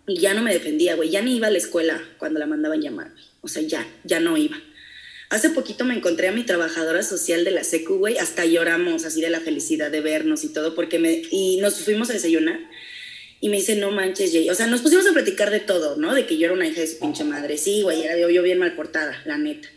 y 0.07 0.19
ya 0.19 0.33
no 0.33 0.41
me 0.41 0.53
defendía, 0.53 0.95
güey, 0.95 1.09
ya 1.09 1.21
ni 1.21 1.35
iba 1.35 1.47
a 1.47 1.51
la 1.51 1.57
escuela 1.57 2.01
cuando 2.17 2.39
la 2.39 2.45
mandaban 2.45 2.81
llamar, 2.81 3.11
O 3.41 3.47
sea, 3.47 3.61
ya, 3.61 3.85
ya 4.03 4.19
no 4.19 4.37
iba. 4.37 4.57
Hace 5.29 5.51
poquito 5.51 5.85
me 5.85 5.93
encontré 5.93 6.27
a 6.27 6.31
mi 6.31 6.43
trabajadora 6.43 7.03
social 7.03 7.43
de 7.43 7.51
la 7.51 7.63
secu, 7.63 7.97
güey, 7.97 8.17
hasta 8.17 8.45
lloramos 8.45 9.05
así 9.05 9.21
de 9.21 9.29
la 9.29 9.41
felicidad 9.41 9.91
de 9.91 10.01
vernos 10.01 10.43
y 10.43 10.53
todo, 10.53 10.73
porque 10.75 10.97
me, 10.97 11.21
y 11.29 11.57
nos 11.57 11.75
fuimos 11.81 12.09
a 12.09 12.13
desayunar 12.13 12.59
y 13.41 13.49
me 13.49 13.57
dice, 13.57 13.75
no 13.75 13.91
manches, 13.91 14.31
Jay, 14.31 14.49
o 14.49 14.55
sea, 14.55 14.67
nos 14.67 14.81
pusimos 14.81 15.07
a 15.07 15.13
platicar 15.13 15.49
de 15.49 15.59
todo, 15.59 15.95
¿no? 15.95 16.13
De 16.13 16.25
que 16.25 16.37
yo 16.37 16.45
era 16.45 16.53
una 16.53 16.67
hija 16.67 16.81
de 16.81 16.87
su 16.87 16.99
pinche 16.99 17.23
madre, 17.23 17.57
sí, 17.57 17.81
güey, 17.81 18.03
era 18.03 18.17
yo 18.17 18.43
bien 18.43 18.59
mal 18.59 18.75
portada, 18.75 19.21
la 19.25 19.37
neta, 19.37 19.67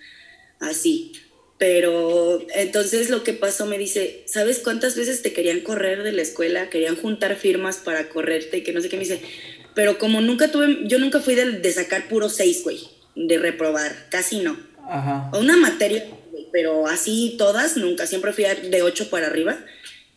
así. 0.60 1.12
Pero 1.58 2.44
entonces 2.56 3.08
lo 3.08 3.22
que 3.22 3.34
pasó 3.34 3.66
me 3.66 3.78
dice, 3.78 4.24
¿sabes 4.26 4.58
cuántas 4.58 4.96
veces 4.96 5.22
te 5.22 5.32
querían 5.32 5.60
correr 5.60 6.02
de 6.02 6.10
la 6.10 6.22
escuela? 6.22 6.68
Querían 6.70 6.96
juntar 6.96 7.36
firmas 7.36 7.76
para 7.76 8.08
correrte 8.08 8.58
y 8.58 8.62
que 8.64 8.72
no 8.72 8.80
sé 8.80 8.88
qué 8.88 8.96
me 8.96 9.04
dice. 9.04 9.20
Pero 9.74 9.96
como 9.96 10.20
nunca 10.20 10.50
tuve, 10.50 10.80
yo 10.86 10.98
nunca 10.98 11.20
fui 11.20 11.36
de, 11.36 11.60
de 11.60 11.72
sacar 11.72 12.08
puro 12.08 12.28
seis, 12.28 12.64
güey, 12.64 12.80
de 13.14 13.38
reprobar, 13.38 14.08
casi 14.10 14.40
no 14.40 14.72
Ajá. 14.88 15.30
Una 15.38 15.56
materia, 15.56 16.04
pero 16.52 16.86
así 16.86 17.36
todas, 17.38 17.76
nunca, 17.76 18.06
siempre 18.06 18.32
fui 18.32 18.44
de 18.44 18.82
8 18.82 19.10
para 19.10 19.26
arriba. 19.26 19.58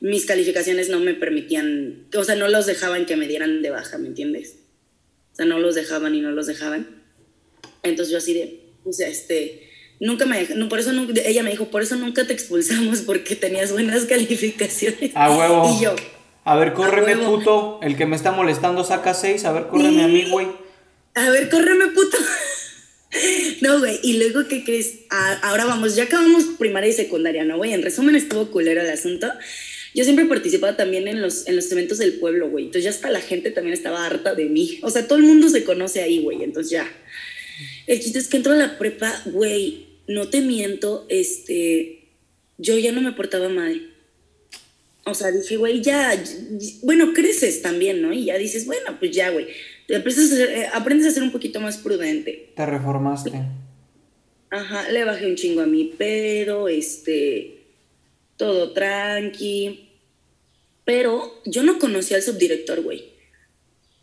Mis 0.06 0.26
calificaciones 0.26 0.90
no 0.90 1.00
me 1.00 1.16
permitían, 1.16 2.06
o 2.16 2.24
sea, 2.24 2.36
no 2.36 2.48
los 2.48 2.68
dejaban 2.68 3.08
que 3.08 3.16
me 3.16 3.28
dieran 3.28 3.64
de 3.64 3.72
baja, 3.72 3.98
¿me 3.98 4.08
entiendes? 4.08 4.58
O 5.34 5.36
sea, 5.36 5.46
no 5.48 5.58
los 5.58 5.74
dejaban 5.74 6.14
y 6.14 6.22
no 6.22 6.30
los 6.30 6.46
dejaban. 6.46 7.02
Entonces 7.82 8.12
yo 8.12 8.20
así 8.20 8.36
de, 8.36 8.60
o 8.84 8.94
sea, 8.94 9.08
este, 9.08 9.68
nunca 10.00 10.28
me, 10.28 10.48
no, 10.56 10.70
por 10.70 10.78
eso 10.78 10.92
ella 11.26 11.42
me 11.42 11.50
dijo, 11.50 11.72
por 11.72 11.82
eso 11.82 11.96
nunca 11.96 12.28
te 12.28 12.34
expulsamos 12.34 13.02
porque 13.02 13.36
tenías 13.36 13.72
buenas 13.72 14.06
calificaciones. 14.10 15.12
A 15.16 15.36
huevo. 15.36 15.76
Y 15.76 15.84
yo. 15.84 15.96
A 16.44 16.56
ver, 16.56 16.74
córreme, 16.74 17.18
puto. 17.26 17.80
El 17.82 17.98
que 17.98 18.06
me 18.06 18.16
está 18.16 18.32
molestando 18.32 18.84
saca 18.84 19.16
seis. 19.16 19.44
A 19.46 19.52
ver, 19.54 19.66
córreme 19.66 20.04
a 20.04 20.08
mí, 20.08 20.30
güey. 20.30 20.48
A 21.16 21.32
ver, 21.32 21.50
córreme, 21.50 21.88
puto. 21.88 22.18
No, 23.62 23.80
güey, 23.80 23.98
y 24.04 24.18
luego, 24.18 24.46
¿qué 24.50 24.66
crees? 24.66 25.06
ahora 25.42 25.64
vamos, 25.64 25.96
ya 25.96 26.04
acabamos 26.04 26.44
primaria 26.60 26.90
y 26.90 26.94
secundaria, 26.94 27.46
¿no, 27.46 27.56
güey? 27.56 27.72
En 27.72 27.82
resumen, 27.82 28.14
estuvo 28.14 28.52
culero 28.52 28.82
el 28.82 28.90
asunto. 28.90 29.32
Yo 29.96 30.04
siempre 30.04 30.26
participaba 30.26 30.76
también 30.76 31.08
en 31.08 31.22
los, 31.22 31.48
en 31.48 31.56
los 31.56 31.72
eventos 31.72 31.98
del 31.98 32.20
pueblo, 32.20 32.50
güey. 32.50 32.66
Entonces 32.66 32.84
ya 32.84 32.90
hasta 32.90 33.10
la 33.10 33.22
gente 33.22 33.50
también 33.50 33.74
estaba 33.74 34.06
harta 34.06 34.36
de 34.36 34.46
mí. 34.46 34.80
O 34.84 34.90
sea, 34.90 35.08
todo 35.08 35.18
el 35.18 35.24
mundo 35.24 35.48
se 35.48 35.64
conoce 35.64 36.02
ahí, 36.02 36.22
güey. 36.22 36.44
Entonces 36.44 36.72
ya. 36.72 36.88
El 37.88 38.02
chiste 38.02 38.20
es 38.20 38.28
que 38.28 38.38
entro 38.38 38.52
a 38.52 38.58
la 38.58 38.78
prepa, 38.78 39.22
güey, 39.26 39.86
no 40.08 40.28
te 40.28 40.42
miento, 40.42 41.06
este, 41.10 42.10
yo 42.58 42.78
ya 42.78 42.92
no 42.92 43.02
me 43.02 43.14
portaba 43.14 43.48
mal. 43.50 43.92
O 45.06 45.14
sea, 45.14 45.32
dije, 45.32 45.56
güey, 45.58 45.82
ya, 45.82 46.22
bueno, 46.82 47.14
creces 47.14 47.62
también, 47.62 48.02
¿no? 48.02 48.12
Y 48.12 48.26
ya 48.26 48.38
dices, 48.38 48.66
bueno, 48.66 48.98
pues 49.00 49.12
ya, 49.12 49.30
güey. 49.30 49.48
Eh, 49.88 50.68
aprendes 50.74 51.08
a 51.08 51.12
ser 51.12 51.24
un 51.24 51.32
poquito 51.32 51.62
más 51.62 51.78
prudente. 51.78 52.52
Te 52.56 52.66
reformaste. 52.66 53.32
Ajá, 54.50 54.90
le 54.90 55.06
bajé 55.06 55.28
un 55.28 55.36
chingo 55.36 55.62
a 55.62 55.68
mi 55.68 55.86
pedo, 55.86 56.68
este, 56.68 57.55
todo 58.38 58.72
tranqui. 58.72 59.90
Pero 60.84 61.42
yo 61.46 61.64
no 61.64 61.80
conocía 61.80 62.18
al 62.18 62.24
subdirector, 62.24 62.82
güey. 62.82 63.06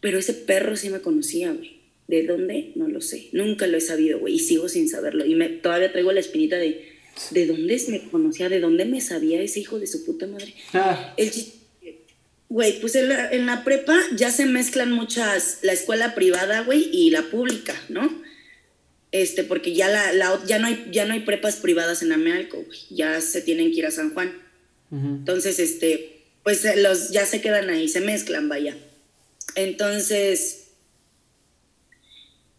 Pero 0.01 0.19
ese 0.19 0.35
perro 0.35 0.77
sí 0.77 0.91
me 0.91 1.01
conocía, 1.01 1.53
güey. 1.53 1.81
¿De 2.09 2.25
dónde? 2.27 2.73
No 2.75 2.89
lo 2.89 3.01
sé. 3.01 3.29
Nunca 3.33 3.67
lo 3.67 3.77
he 3.77 3.81
sabido, 3.81 4.19
güey. 4.19 4.35
Y 4.35 4.39
sigo 4.41 4.69
sin 4.69 4.89
saberlo. 4.89 5.25
Y 5.25 5.35
me, 5.35 5.49
todavía 5.49 5.93
traigo 5.93 6.13
la 6.13 6.21
espinita 6.21 6.57
de, 6.57 6.93
¿de 7.31 7.47
dónde 7.47 7.81
me 7.89 8.03
conocía? 8.11 8.49
¿De 8.49 8.61
dónde 8.61 8.85
me 8.85 9.01
sabía 9.01 9.41
ese 9.41 9.61
hijo 9.61 9.79
de 9.79 9.87
su 9.87 10.05
puta 10.05 10.27
madre? 10.27 10.55
Ah. 10.73 11.15
El 11.17 11.31
Güey, 12.53 12.81
pues 12.81 12.95
en 12.97 13.09
la, 13.09 13.31
en 13.31 13.47
la, 13.47 13.65
prepa 13.65 13.99
ya 14.15 14.31
se 14.31 14.45
mezclan 14.45 14.93
muchas, 14.93 15.61
la 15.63 15.73
escuela 15.73 16.15
privada, 16.15 16.61
güey, 16.65 16.87
y 16.93 17.09
la 17.09 17.23
pública, 17.23 17.75
¿no? 17.89 18.22
Este, 19.13 19.45
porque 19.45 19.75
ya, 19.75 19.89
la, 19.89 20.13
la, 20.15 20.43
ya, 20.47 20.59
no, 20.59 20.67
hay, 20.67 20.89
ya 20.91 21.05
no 21.05 21.13
hay 21.13 21.21
prepas 21.21 21.57
privadas 21.57 22.03
en 22.03 22.13
Amealco, 22.13 22.65
ya 22.91 23.21
se 23.21 23.43
tienen 23.43 23.71
que 23.71 23.79
ir 23.79 23.87
a 23.87 23.91
San 23.91 24.15
Juan. 24.15 24.33
Entonces, 24.91 25.59
este, 25.59 26.23
pues 26.43 26.65
eh, 26.67 26.77
los 26.77 27.11
ya 27.11 27.25
se 27.25 27.41
quedan 27.41 27.71
ahí, 27.71 27.89
se 27.89 28.01
mezclan, 28.01 28.49
vaya. 28.49 28.77
Entonces, 29.55 30.73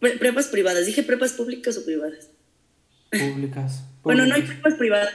prepas 0.00 0.48
privadas, 0.48 0.86
dije 0.86 1.02
prepas 1.02 1.32
públicas 1.32 1.76
o 1.76 1.84
privadas. 1.84 2.28
Públicas. 3.10 3.82
bueno, 4.02 4.26
no 4.26 4.34
hay 4.34 4.42
prepas 4.42 4.74
privadas 4.74 5.14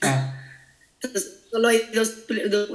ah. 0.00 0.40
Entonces, 1.00 1.40
solo 1.50 1.68
hay 1.68 1.82
dos, 1.92 2.24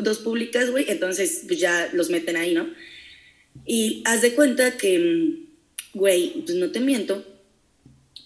dos, 0.02 0.20
públicas, 0.20 0.70
güey, 0.70 0.86
entonces 0.90 1.44
pues 1.48 1.60
ya 1.60 1.90
los 1.94 2.10
meten 2.10 2.38
ahí, 2.38 2.54
¿no? 2.54 2.68
Y 3.66 4.04
haz 4.06 4.22
de 4.22 4.36
cuenta 4.36 4.78
que, 4.78 5.00
mm, 5.00 5.98
güey, 5.98 6.44
pues 6.46 6.58
no 6.58 6.72
te 6.72 6.80
miento, 6.80 7.26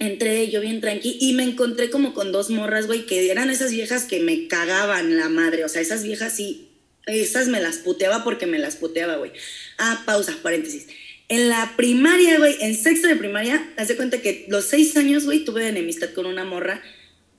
entré 0.04 0.50
yo 0.50 0.62
bien 0.62 0.82
tranqui 0.82 1.18
y 1.20 1.34
me 1.34 1.44
encontré 1.44 1.90
como 1.90 2.14
con 2.14 2.32
dos 2.32 2.50
morras, 2.50 2.88
güey, 2.88 3.06
que 3.06 3.30
eran 3.30 3.50
esas 3.50 3.72
viejas 3.72 4.04
que 4.04 4.20
me 4.20 4.48
cagaban 4.48 5.18
la 5.18 5.30
madre, 5.30 5.66
o 5.66 5.70
sea, 5.70 5.82
esas 5.82 6.04
viejas 6.04 6.36
sí, 6.36 6.70
esas 7.06 7.48
me 7.48 7.60
las 7.60 7.78
puteaba 7.78 8.24
porque 8.24 8.46
me 8.46 8.60
las 8.60 8.76
puteaba, 8.76 9.18
güey. 9.18 9.32
Ah, 9.78 10.04
pausa, 10.06 10.38
paréntesis. 10.42 10.88
En 11.30 11.50
la 11.50 11.74
primaria, 11.76 12.38
güey, 12.38 12.56
en 12.62 12.76
sexto 12.76 13.08
de 13.08 13.16
primaria, 13.16 13.74
haz 13.78 13.92
cuenta 13.94 14.22
que 14.22 14.46
los 14.50 14.66
seis 14.66 14.96
años, 14.98 15.26
güey, 15.26 15.46
tuve 15.46 15.68
enemistad 15.68 16.12
con 16.12 16.26
una 16.26 16.44
morra 16.44 16.82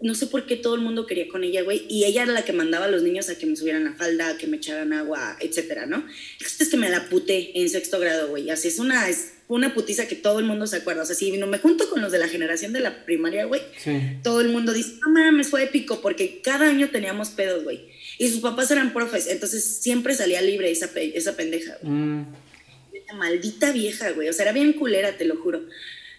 no 0.05 0.15
sé 0.15 0.27
por 0.27 0.45
qué 0.45 0.57
todo 0.57 0.75
el 0.75 0.83
mundo 0.83 1.07
quería 1.07 1.29
con 1.29 1.45
ella, 1.45 1.63
güey, 1.63 1.87
y 1.89 2.05
ella 2.05 2.25
era 2.25 2.33
la 2.33 2.45
que 2.45 2.53
mandaba 2.53 2.85
a 2.85 2.91
los 2.91 3.03
niños 3.03 3.31
a 3.31 3.39
que 3.39 3.47
me 3.47 3.57
subieran 3.57 3.85
la 3.85 3.95
falda, 3.95 4.29
a 4.29 4.37
que 4.37 4.47
me 4.47 4.59
echaran 4.59 4.93
agua, 4.93 5.39
etcétera, 5.41 5.87
¿no? 5.87 6.07
Es 6.39 6.69
que 6.69 6.77
me 6.77 6.91
la 6.91 7.09
puté 7.09 7.59
en 7.59 7.71
sexto 7.71 7.99
grado, 7.99 8.29
güey, 8.29 8.51
así 8.51 8.69
es 8.69 8.79
una, 8.79 9.09
es 9.09 9.33
una 9.49 9.73
putiza 9.73 10.07
que 10.07 10.15
todo 10.15 10.41
el 10.41 10.45
mundo 10.45 10.67
se 10.67 10.77
acuerda, 10.77 11.05
o 11.05 11.07
sea, 11.07 11.17
si 11.17 11.33
no 11.39 11.47
me 11.47 11.57
junto 11.57 11.89
con 11.89 12.03
los 12.03 12.13
de 12.13 12.19
la 12.19 12.29
generación 12.29 12.75
de 12.75 12.81
la 12.81 13.07
primaria, 13.07 13.47
güey, 13.47 13.63
todo 14.23 14.43
el 14.43 14.51
mundo 14.51 14.75
dice, 14.75 14.93
no 15.07 15.11
mames, 15.11 15.49
fue 15.49 15.65
épico, 15.65 16.03
porque 16.03 16.43
cada 16.43 16.69
año 16.69 16.91
teníamos 16.91 17.31
pedos, 17.31 17.65
güey, 17.65 17.89
y 18.19 18.29
sus 18.29 18.41
papás 18.41 18.71
eran 18.71 18.93
profes, 18.93 19.27
entonces 19.29 19.65
siempre 19.65 20.15
salía 20.15 20.43
libre 20.43 20.71
esa, 20.71 20.91
esa 20.95 21.35
pendeja, 21.35 21.79
güey. 21.81 21.95
Mm. 21.95 22.27
Maldita 23.15 23.73
vieja, 23.73 24.11
güey, 24.11 24.29
o 24.29 24.35
sea, 24.35 24.43
era 24.43 24.53
bien 24.53 24.75
culera, 24.75 25.17
te 25.17 25.25
lo 25.25 25.37
juro. 25.37 25.63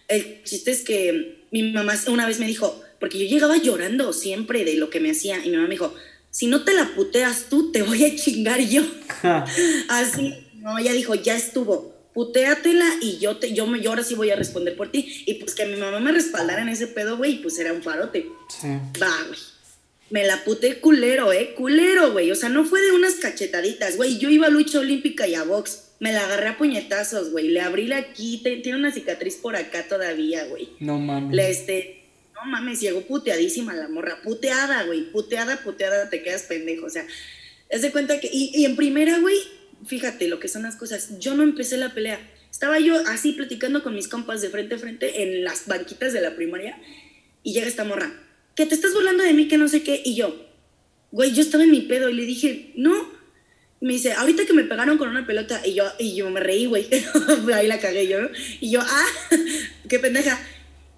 El 0.08 0.42
chiste 0.44 0.70
es 0.70 0.80
que 0.80 1.44
mi 1.50 1.72
mamá 1.72 1.94
una 2.08 2.26
vez 2.26 2.38
me 2.38 2.46
dijo, 2.46 2.82
porque 2.98 3.18
yo 3.18 3.26
llegaba 3.26 3.56
llorando 3.56 4.12
siempre 4.12 4.64
de 4.64 4.76
lo 4.76 4.90
que 4.90 5.00
me 5.00 5.10
hacía 5.10 5.38
y 5.44 5.50
mi 5.50 5.56
mamá 5.56 5.68
me 5.68 5.74
dijo, 5.74 5.94
si 6.30 6.46
no 6.46 6.64
te 6.64 6.74
la 6.74 6.94
puteas 6.94 7.46
tú, 7.48 7.72
te 7.72 7.82
voy 7.82 8.04
a 8.04 8.14
chingar 8.14 8.60
yo. 8.60 8.82
Así, 9.88 10.34
no, 10.56 10.78
ella 10.78 10.92
dijo, 10.92 11.14
ya 11.14 11.34
estuvo, 11.34 11.94
putéatela 12.12 12.86
y 13.00 13.18
yo, 13.18 13.36
te, 13.36 13.52
yo, 13.52 13.74
yo 13.76 13.90
ahora 13.90 14.02
sí 14.02 14.14
voy 14.14 14.30
a 14.30 14.36
responder 14.36 14.76
por 14.76 14.90
ti. 14.90 15.24
Y 15.26 15.34
pues 15.34 15.54
que 15.54 15.66
mi 15.66 15.76
mamá 15.76 16.00
me 16.00 16.12
respaldara 16.12 16.62
en 16.62 16.68
ese 16.68 16.86
pedo, 16.86 17.16
güey, 17.16 17.42
pues 17.42 17.58
era 17.58 17.72
un 17.72 17.82
farote. 17.82 18.30
Sí. 18.48 18.68
Va, 19.00 19.12
güey. 19.28 19.38
Me 20.08 20.24
la 20.24 20.44
puté 20.44 20.80
culero, 20.80 21.32
eh, 21.32 21.54
culero, 21.54 22.12
güey. 22.12 22.30
O 22.30 22.34
sea, 22.34 22.48
no 22.48 22.64
fue 22.64 22.80
de 22.80 22.92
unas 22.92 23.14
cachetaditas, 23.14 23.96
güey. 23.96 24.18
Yo 24.18 24.30
iba 24.30 24.46
a 24.46 24.50
lucha 24.50 24.78
olímpica 24.78 25.26
y 25.26 25.34
a 25.34 25.42
box. 25.42 25.88
Me 25.98 26.12
la 26.12 26.24
agarré 26.24 26.48
a 26.48 26.58
puñetazos, 26.58 27.32
güey. 27.32 27.48
Le 27.48 27.60
abrí 27.60 27.86
la 27.86 27.96
aquí, 27.96 28.40
tiene 28.42 28.78
una 28.78 28.92
cicatriz 28.92 29.36
por 29.36 29.56
acá 29.56 29.86
todavía, 29.88 30.44
güey. 30.46 30.68
No 30.80 30.98
mames. 30.98 31.34
Le, 31.34 31.50
este, 31.50 32.05
mames, 32.46 32.80
llegó 32.80 33.02
puteadísima 33.02 33.74
la 33.74 33.88
morra, 33.88 34.20
puteada, 34.22 34.84
güey, 34.84 35.10
puteada, 35.10 35.62
puteada, 35.62 36.08
te 36.08 36.22
quedas 36.22 36.44
pendejo, 36.44 36.86
o 36.86 36.90
sea, 36.90 37.06
haz 37.72 37.82
de 37.82 37.92
cuenta 37.92 38.20
que, 38.20 38.30
y, 38.32 38.64
en 38.64 38.76
primera, 38.76 39.18
güey, 39.18 39.36
fíjate 39.86 40.28
lo 40.28 40.40
que 40.40 40.48
son 40.48 40.62
las 40.62 40.76
cosas, 40.76 41.18
yo 41.18 41.34
no 41.34 41.42
empecé 41.42 41.76
la 41.76 41.92
pelea, 41.92 42.18
estaba 42.50 42.78
yo 42.78 42.96
así 43.08 43.32
platicando 43.32 43.82
con 43.82 43.94
mis 43.94 44.08
compas 44.08 44.40
de 44.40 44.48
frente 44.48 44.76
a 44.76 44.78
frente 44.78 45.22
en 45.22 45.44
las 45.44 45.66
banquitas 45.66 46.12
de 46.12 46.20
la 46.20 46.36
primaria, 46.36 46.78
y 47.42 47.52
llega 47.52 47.66
esta 47.66 47.84
morra, 47.84 48.12
que 48.54 48.66
te 48.66 48.74
estás 48.74 48.94
burlando 48.94 49.22
de 49.22 49.34
mí, 49.34 49.48
que 49.48 49.58
no 49.58 49.68
sé 49.68 49.82
qué, 49.82 50.00
y 50.04 50.14
yo, 50.14 50.48
güey, 51.12 51.32
yo 51.32 51.42
estaba 51.42 51.64
en 51.64 51.70
mi 51.70 51.82
pedo, 51.82 52.08
y 52.08 52.14
le 52.14 52.24
dije, 52.24 52.72
no, 52.76 53.14
me 53.80 53.92
dice, 53.92 54.12
ahorita 54.14 54.46
que 54.46 54.54
me 54.54 54.64
pegaron 54.64 54.96
con 54.96 55.08
una 55.08 55.26
pelota, 55.26 55.60
y 55.66 55.74
yo, 55.74 55.84
y 55.98 56.14
yo 56.16 56.30
me 56.30 56.40
reí, 56.40 56.66
güey, 56.66 56.86
ahí 57.54 57.66
la 57.66 57.78
cagué 57.78 58.08
yo, 58.08 58.18
y 58.60 58.70
yo, 58.70 58.80
ah, 58.80 59.06
qué 59.88 59.98
pendeja, 59.98 60.40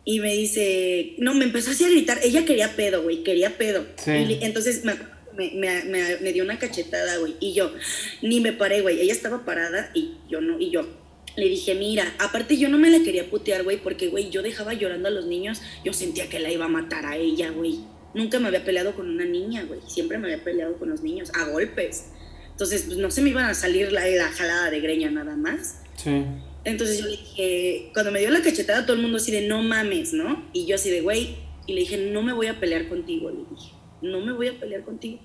y 0.08 0.20
me 0.20 0.32
dice, 0.32 1.12
no, 1.18 1.34
me 1.34 1.44
empezó 1.44 1.70
así 1.70 1.84
a 1.84 1.90
gritar, 1.90 2.18
ella 2.22 2.46
quería 2.46 2.74
pedo, 2.74 3.02
güey, 3.02 3.22
quería 3.22 3.58
pedo. 3.58 3.84
Y 4.06 4.38
entonces 4.42 4.82
me, 4.82 4.94
me, 5.36 5.84
me, 6.22 6.32
dio 6.32 6.44
una 6.44 6.58
cachetada, 6.58 7.18
güey, 7.18 7.34
y 7.40 7.52
yo 7.52 7.74
ni 8.22 8.40
me 8.40 8.54
paré, 8.54 8.80
güey, 8.80 9.02
ella 9.02 9.12
estaba 9.12 9.44
parada 9.44 9.90
y 9.92 10.14
yo 10.26 10.40
no, 10.40 10.58
y 10.58 10.70
yo 10.70 10.88
le 11.36 11.46
dije, 11.50 11.74
mira, 11.74 12.14
aparte 12.20 12.56
yo 12.56 12.70
no 12.70 12.78
me 12.78 12.88
la 12.88 13.00
quería 13.00 13.28
putear, 13.28 13.64
güey, 13.64 13.82
porque, 13.82 14.08
güey, 14.08 14.30
yo 14.30 14.40
dejaba 14.40 14.72
llorando 14.72 15.08
a 15.08 15.10
los 15.10 15.26
niños, 15.26 15.60
yo 15.84 15.92
sentía 15.92 16.30
que 16.30 16.38
la 16.38 16.50
iba 16.50 16.64
a 16.64 16.68
matar 16.68 17.04
a 17.04 17.18
ella, 17.18 17.50
güey. 17.50 17.80
Nunca 18.14 18.40
me 18.40 18.48
había 18.48 18.64
peleado 18.64 18.94
con 18.94 19.10
una 19.10 19.26
niña, 19.26 19.64
güey, 19.64 19.80
siempre 19.86 20.16
me 20.16 20.32
había 20.32 20.42
peleado 20.42 20.78
con 20.78 20.88
los 20.88 21.02
niños, 21.02 21.30
a 21.34 21.50
golpes. 21.50 22.06
Entonces, 22.52 22.84
pues 22.86 22.96
no 22.96 23.10
se 23.10 23.20
me 23.20 23.28
iban 23.28 23.44
a 23.44 23.52
salir 23.52 23.92
la, 23.92 24.06
la 24.06 24.32
jalada 24.32 24.70
de 24.70 24.80
greña 24.80 25.10
nada 25.10 25.36
más. 25.36 25.82
Sí. 25.96 26.24
Entonces 26.70 26.98
yo 26.98 27.06
le 27.06 27.12
dije, 27.12 27.90
cuando 27.92 28.12
me 28.12 28.20
dio 28.20 28.30
la 28.30 28.42
cachetada, 28.42 28.84
todo 28.84 28.96
el 28.96 29.02
mundo 29.02 29.16
así 29.16 29.32
de 29.32 29.46
no 29.46 29.62
mames, 29.62 30.12
¿no? 30.12 30.48
Y 30.52 30.66
yo 30.66 30.74
así 30.74 30.90
de, 30.90 31.00
güey, 31.00 31.36
y 31.66 31.74
le 31.74 31.80
dije, 31.80 31.96
no 32.12 32.22
me 32.22 32.32
voy 32.32 32.46
a 32.46 32.60
pelear 32.60 32.88
contigo, 32.88 33.30
le 33.30 33.44
dije, 33.54 33.72
no 34.02 34.20
me 34.20 34.32
voy 34.32 34.48
a 34.48 34.58
pelear 34.58 34.82
contigo. 34.82 35.20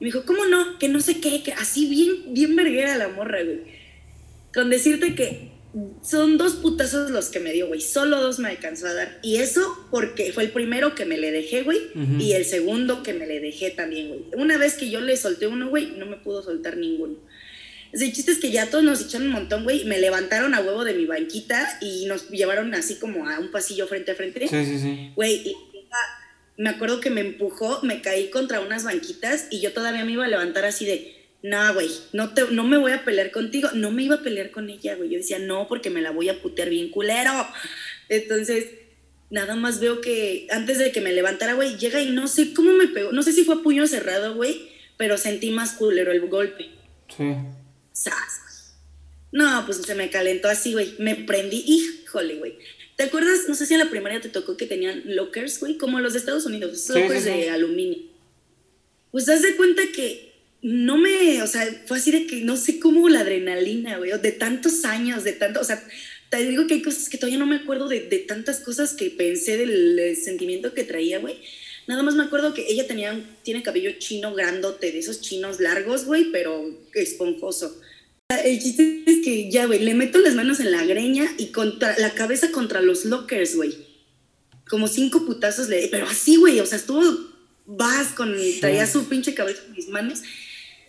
Y 0.00 0.04
me 0.04 0.06
dijo, 0.06 0.24
¿cómo 0.24 0.44
no? 0.46 0.78
Que 0.78 0.88
no 0.88 1.00
sé 1.00 1.20
qué, 1.20 1.42
que 1.42 1.52
así 1.52 1.88
bien, 1.88 2.34
bien 2.34 2.56
verguera 2.56 2.96
la 2.96 3.08
morra, 3.08 3.42
güey. 3.42 3.60
Con 4.52 4.70
decirte 4.70 5.14
que 5.14 5.52
son 6.02 6.38
dos 6.38 6.54
putazos 6.54 7.10
los 7.10 7.28
que 7.28 7.40
me 7.40 7.52
dio, 7.52 7.66
güey. 7.66 7.80
Solo 7.80 8.20
dos 8.20 8.38
me 8.38 8.48
alcanzó 8.48 8.86
a 8.86 8.94
dar. 8.94 9.18
Y 9.22 9.36
eso 9.36 9.60
porque 9.90 10.32
fue 10.32 10.44
el 10.44 10.50
primero 10.50 10.94
que 10.94 11.04
me 11.04 11.18
le 11.18 11.32
dejé, 11.32 11.62
güey. 11.62 11.78
Y 12.20 12.32
el 12.32 12.44
segundo 12.44 13.02
que 13.02 13.12
me 13.14 13.26
le 13.26 13.40
dejé 13.40 13.70
también, 13.70 14.08
güey. 14.08 14.20
Una 14.36 14.58
vez 14.58 14.74
que 14.74 14.90
yo 14.90 15.00
le 15.00 15.16
solté 15.16 15.46
uno, 15.48 15.68
güey, 15.68 15.92
no 15.96 16.06
me 16.06 16.16
pudo 16.16 16.42
soltar 16.42 16.76
ninguno. 16.76 17.16
El 18.00 18.12
chiste 18.12 18.32
es 18.32 18.38
que 18.38 18.50
ya 18.50 18.70
todos 18.70 18.82
nos 18.82 19.00
echaron 19.02 19.28
un 19.28 19.34
montón, 19.34 19.64
güey. 19.64 19.84
Me 19.84 19.98
levantaron 19.98 20.54
a 20.54 20.60
huevo 20.60 20.84
de 20.84 20.94
mi 20.94 21.06
banquita 21.06 21.78
y 21.80 22.06
nos 22.06 22.28
llevaron 22.28 22.74
así 22.74 22.96
como 22.96 23.28
a 23.28 23.38
un 23.38 23.50
pasillo 23.50 23.86
frente 23.86 24.12
a 24.12 24.14
frente. 24.14 24.48
Sí, 24.48 24.64
sí, 24.64 24.78
sí. 24.78 25.12
Güey, 25.14 25.54
me 26.56 26.70
acuerdo 26.70 27.00
que 27.00 27.10
me 27.10 27.20
empujó, 27.20 27.80
me 27.82 28.00
caí 28.00 28.30
contra 28.30 28.60
unas 28.60 28.84
banquitas 28.84 29.46
y 29.50 29.60
yo 29.60 29.72
todavía 29.72 30.04
me 30.04 30.12
iba 30.12 30.24
a 30.24 30.28
levantar 30.28 30.64
así 30.64 30.84
de, 30.84 31.14
no, 31.42 31.74
güey, 31.74 31.90
no, 32.12 32.32
te, 32.32 32.50
no 32.50 32.64
me 32.64 32.78
voy 32.78 32.92
a 32.92 33.04
pelear 33.04 33.30
contigo. 33.30 33.68
No 33.74 33.90
me 33.90 34.02
iba 34.02 34.16
a 34.16 34.22
pelear 34.22 34.50
con 34.50 34.70
ella, 34.70 34.96
güey. 34.96 35.10
Yo 35.10 35.18
decía, 35.18 35.38
no, 35.38 35.68
porque 35.68 35.90
me 35.90 36.00
la 36.00 36.10
voy 36.10 36.28
a 36.28 36.40
putear 36.40 36.70
bien 36.70 36.90
culero. 36.90 37.46
Entonces, 38.08 38.70
nada 39.30 39.54
más 39.54 39.78
veo 39.78 40.00
que 40.00 40.46
antes 40.50 40.78
de 40.78 40.90
que 40.90 41.00
me 41.00 41.12
levantara, 41.12 41.54
güey, 41.54 41.76
llega 41.76 42.00
y 42.00 42.10
no 42.10 42.28
sé 42.28 42.54
cómo 42.54 42.72
me 42.72 42.88
pegó. 42.88 43.12
No 43.12 43.22
sé 43.22 43.32
si 43.32 43.44
fue 43.44 43.56
a 43.56 43.58
puño 43.58 43.86
cerrado, 43.86 44.34
güey, 44.34 44.68
pero 44.96 45.18
sentí 45.18 45.50
más 45.50 45.72
culero 45.72 46.12
el 46.12 46.20
golpe. 46.28 46.70
Sí. 47.16 47.34
No, 49.32 49.64
pues 49.66 49.78
se 49.78 49.94
me 49.94 50.10
calentó 50.10 50.48
así, 50.48 50.72
güey. 50.72 50.94
Me 50.98 51.14
prendí, 51.14 51.64
híjole, 51.66 52.36
güey. 52.36 52.58
¿Te 52.96 53.04
acuerdas? 53.04 53.48
No 53.48 53.54
sé 53.54 53.66
si 53.66 53.74
en 53.74 53.80
la 53.80 53.90
primaria 53.90 54.20
te 54.20 54.28
tocó 54.28 54.56
que 54.56 54.66
tenían 54.66 55.02
lockers, 55.06 55.58
güey, 55.58 55.76
como 55.76 55.98
los 55.98 56.12
de 56.12 56.20
Estados 56.20 56.46
Unidos, 56.46 56.88
lockers 56.88 57.24
de 57.24 57.50
aluminio. 57.50 57.98
Pues 59.10 59.26
das 59.26 59.42
de 59.42 59.56
cuenta 59.56 59.82
que 59.92 60.32
no 60.62 60.96
me, 60.96 61.42
o 61.42 61.46
sea, 61.46 61.82
fue 61.86 61.98
así 61.98 62.10
de 62.12 62.26
que 62.26 62.42
no 62.42 62.56
sé 62.56 62.78
cómo 62.78 63.08
la 63.08 63.20
adrenalina, 63.20 63.98
güey, 63.98 64.12
de 64.18 64.32
tantos 64.32 64.84
años, 64.84 65.24
de 65.24 65.32
tanto, 65.32 65.60
o 65.60 65.64
sea, 65.64 65.84
te 66.30 66.38
digo 66.46 66.66
que 66.66 66.74
hay 66.74 66.82
cosas 66.82 67.08
que 67.08 67.18
todavía 67.18 67.38
no 67.38 67.46
me 67.46 67.56
acuerdo 67.56 67.88
de, 67.88 68.00
de 68.00 68.18
tantas 68.18 68.60
cosas 68.60 68.94
que 68.94 69.10
pensé 69.10 69.56
del 69.56 70.16
sentimiento 70.16 70.74
que 70.74 70.84
traía, 70.84 71.18
güey. 71.18 71.36
Nada 71.86 72.02
más 72.02 72.14
me 72.14 72.22
acuerdo 72.22 72.54
que 72.54 72.66
ella 72.68 72.86
tenía, 72.86 73.18
tiene 73.42 73.62
cabello 73.62 73.92
chino 73.98 74.34
grandote, 74.34 74.90
de 74.90 74.98
esos 74.98 75.20
chinos 75.20 75.60
largos, 75.60 76.06
güey, 76.06 76.30
pero 76.32 76.64
esponjoso. 76.94 77.80
El 78.42 78.58
chiste 78.58 79.02
es 79.06 79.22
que 79.22 79.50
ya, 79.50 79.66
güey, 79.66 79.80
le 79.80 79.94
meto 79.94 80.18
las 80.18 80.34
manos 80.34 80.60
en 80.60 80.70
la 80.72 80.84
greña 80.84 81.26
y 81.36 81.46
contra 81.46 81.98
la 81.98 82.10
cabeza 82.10 82.50
contra 82.50 82.80
los 82.80 83.04
lockers, 83.04 83.56
güey. 83.56 83.74
Como 84.68 84.88
cinco 84.88 85.26
putazos 85.26 85.68
le 85.68 85.88
pero 85.88 86.06
así, 86.06 86.36
güey, 86.36 86.58
o 86.60 86.66
sea, 86.66 86.78
estuvo 86.78 87.02
vas 87.66 88.08
con 88.08 88.34
traía 88.60 88.86
su 88.86 89.08
pinche 89.08 89.34
cabeza 89.34 89.62
en 89.66 89.72
mis 89.72 89.88
manos. 89.88 90.22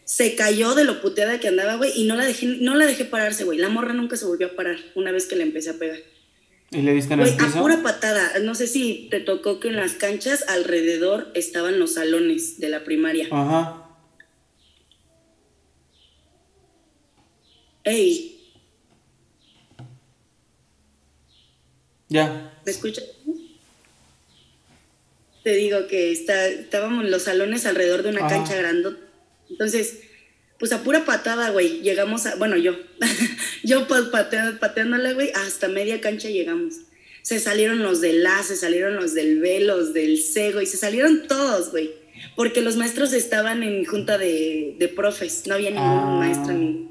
Se 0.06 0.36
cayó 0.36 0.76
de 0.76 0.84
lo 0.84 1.02
puteada 1.02 1.40
que 1.40 1.48
andaba, 1.48 1.76
güey, 1.76 1.92
y 1.96 2.06
no 2.06 2.16
la 2.16 2.26
dejé 2.26 2.46
no 2.46 2.76
la 2.76 2.86
dejé 2.86 3.06
pararse, 3.06 3.44
güey. 3.44 3.58
La 3.58 3.70
morra 3.70 3.94
nunca 3.94 4.16
se 4.16 4.26
volvió 4.26 4.48
a 4.48 4.56
parar 4.56 4.78
una 4.96 5.12
vez 5.12 5.26
que 5.26 5.36
le 5.36 5.44
empecé 5.44 5.72
a 5.72 5.80
pegar. 5.80 6.00
¿Y 6.76 6.82
le 6.82 6.94
diste 6.94 7.14
en 7.14 7.22
el 7.22 7.34
a 7.34 7.38
piso? 7.38 7.62
pura 7.62 7.82
patada. 7.82 8.40
No 8.40 8.54
sé 8.56 8.68
si 8.68 9.08
te 9.10 9.20
tocó 9.22 9.60
que 9.60 9.70
en 9.70 9.78
las 9.78 9.94
canchas 9.94 10.44
alrededor 10.48 11.32
estaban 11.34 11.80
los 11.80 11.94
salones 11.94 12.60
de 12.60 12.70
la 12.70 12.84
primaria. 12.84 13.28
Ajá. 13.32 13.82
Ey, 17.84 18.32
Ya. 22.10 22.54
¿me 22.66 22.72
escuchas? 22.72 23.04
Te 25.44 25.54
digo 25.56 25.88
que 25.88 26.12
está, 26.12 26.48
estábamos 26.48 27.04
en 27.06 27.12
los 27.12 27.24
salones 27.24 27.66
alrededor 27.66 28.04
de 28.04 28.10
una 28.10 28.26
Ajá. 28.26 28.36
cancha 28.36 28.56
grande. 28.56 28.92
Entonces, 29.50 30.00
pues 30.60 30.72
a 30.72 30.84
pura 30.84 31.06
patada, 31.06 31.50
güey, 31.52 31.82
llegamos 31.82 32.26
a, 32.26 32.36
bueno, 32.36 32.56
yo, 32.58 32.74
yo 33.64 33.88
pa- 33.88 34.10
patea- 34.12 34.58
pateándola, 34.60 35.14
güey, 35.14 35.32
hasta 35.36 35.68
media 35.68 36.00
cancha 36.02 36.30
llegamos. 36.30 36.76
Se 37.22 37.40
salieron 37.40 37.82
los 37.82 38.02
del 38.02 38.26
A, 38.26 38.44
se 38.44 38.56
salieron 38.56 38.96
los 38.96 39.14
del 39.14 39.40
B, 39.40 39.60
los 39.62 39.94
del 39.94 40.22
C, 40.22 40.52
güey, 40.54 40.66
se 40.68 40.78
salieron 40.78 41.28
todos, 41.28 41.72
güey. 41.72 41.92
Porque 42.36 42.62
los 42.62 42.76
maestros 42.78 43.12
estaban 43.14 43.64
en 43.64 43.84
junta 43.86 44.18
de, 44.18 44.76
de 44.80 44.88
profes, 44.88 45.44
no 45.48 45.56
había 45.56 45.72
ningún 45.72 45.86
Ah. 45.86 46.18
maestro 46.20 46.54
ni, 46.54 46.90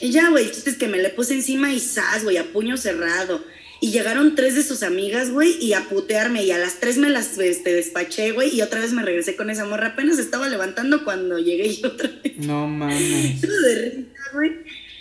y 0.00 0.10
ya, 0.10 0.28
güey, 0.30 0.44
el 0.44 0.50
chiste 0.52 0.70
es 0.70 0.76
que 0.76 0.88
me 0.88 0.98
le 0.98 1.08
puse 1.10 1.32
encima 1.34 1.72
y 1.72 1.80
zas, 1.80 2.22
güey, 2.24 2.36
a 2.36 2.44
puño 2.52 2.76
cerrado. 2.76 3.42
Y 3.80 3.90
llegaron 3.90 4.34
tres 4.34 4.54
de 4.54 4.62
sus 4.62 4.82
amigas, 4.82 5.30
güey, 5.30 5.56
y 5.62 5.74
a 5.74 5.82
putearme. 5.88 6.44
Y 6.44 6.50
a 6.50 6.58
las 6.58 6.80
tres 6.80 6.96
me 6.96 7.10
las 7.10 7.36
este, 7.38 7.72
despaché, 7.74 8.32
güey, 8.32 8.54
y 8.56 8.62
otra 8.62 8.80
vez 8.80 8.92
me 8.92 9.02
regresé 9.02 9.36
con 9.36 9.50
esa 9.50 9.64
morra. 9.66 9.88
Apenas 9.88 10.18
estaba 10.18 10.48
levantando 10.48 11.04
cuando 11.04 11.38
llegué 11.38 11.74
yo 11.76 11.88
otra 11.88 12.10
vez. 12.22 12.38
No 12.38 12.66
mames. 12.66 13.34
Estuvo 13.36 13.52
de 13.60 13.74
risa, 13.90 14.30
güey. 14.32 14.52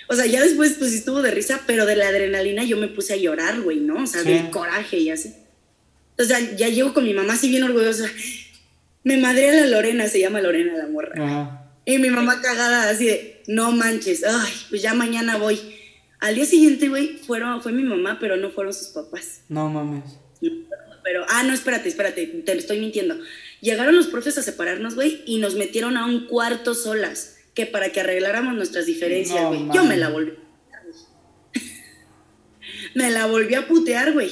O 0.07 0.15
sea, 0.15 0.25
ya 0.25 0.41
después, 0.41 0.73
pues 0.77 0.91
sí 0.91 0.97
estuvo 0.97 1.21
de 1.21 1.31
risa, 1.31 1.61
pero 1.65 1.85
de 1.85 1.95
la 1.95 2.09
adrenalina 2.09 2.63
yo 2.63 2.77
me 2.77 2.87
puse 2.87 3.13
a 3.13 3.17
llorar, 3.17 3.61
güey, 3.61 3.79
¿no? 3.79 4.03
O 4.03 4.07
sea, 4.07 4.21
Sí. 4.21 4.29
del 4.29 4.49
coraje 4.51 4.99
y 4.99 5.09
así. 5.09 5.33
Entonces 6.11 6.51
ya, 6.51 6.55
ya 6.55 6.69
llego 6.69 6.93
con 6.93 7.05
mi 7.05 7.13
mamá 7.13 7.33
así 7.33 7.49
bien 7.49 7.63
orgullosa. 7.63 8.09
Me 9.03 9.17
madré 9.17 9.49
a 9.49 9.53
la 9.53 9.67
Lorena, 9.67 10.07
se 10.07 10.19
llama 10.19 10.41
Lorena 10.41 10.73
la 10.77 10.87
morra. 10.87 11.13
Ajá. 11.23 11.61
Y 11.85 11.97
mi 11.99 12.09
mamá 12.09 12.41
cagada 12.41 12.89
así 12.89 13.05
de, 13.05 13.43
no 13.47 13.71
manches, 13.71 14.23
ay, 14.23 14.51
pues 14.69 14.81
ya 14.81 14.93
mañana 14.93 15.37
voy. 15.37 15.59
Al 16.25 16.33
día 16.35 16.45
siguiente, 16.45 16.89
güey, 16.89 17.17
fueron, 17.17 17.61
fue 17.61 17.71
mi 17.71 17.83
mamá, 17.83 18.17
pero 18.19 18.35
no 18.37 18.49
fueron 18.49 18.73
sus 18.73 18.87
papás. 18.87 19.41
No 19.47 19.69
mames. 19.69 20.03
Pero, 21.03 21.23
ah, 21.29 21.43
no, 21.43 21.53
espérate, 21.53 21.87
espérate, 21.87 22.25
te 22.25 22.57
estoy 22.57 22.79
mintiendo. 22.79 23.15
Llegaron 23.61 23.95
los 23.95 24.07
profes 24.07 24.37
a 24.39 24.41
separarnos, 24.41 24.95
güey, 24.95 25.21
y 25.27 25.37
nos 25.37 25.53
metieron 25.53 25.97
a 25.97 26.05
un 26.05 26.25
cuarto 26.25 26.73
solas, 26.73 27.37
que 27.53 27.67
para 27.67 27.91
que 27.91 27.99
arregláramos 27.99 28.55
nuestras 28.55 28.87
diferencias, 28.87 29.39
No 29.39 29.49
güey. 29.49 29.59
Yo 29.61 29.67
mames. 29.83 29.87
me 29.89 29.97
la 29.97 30.09
volví. 30.09 30.33
me 32.95 33.11
la 33.11 33.27
volví 33.27 33.53
a 33.53 33.67
putear, 33.67 34.13
güey. 34.13 34.31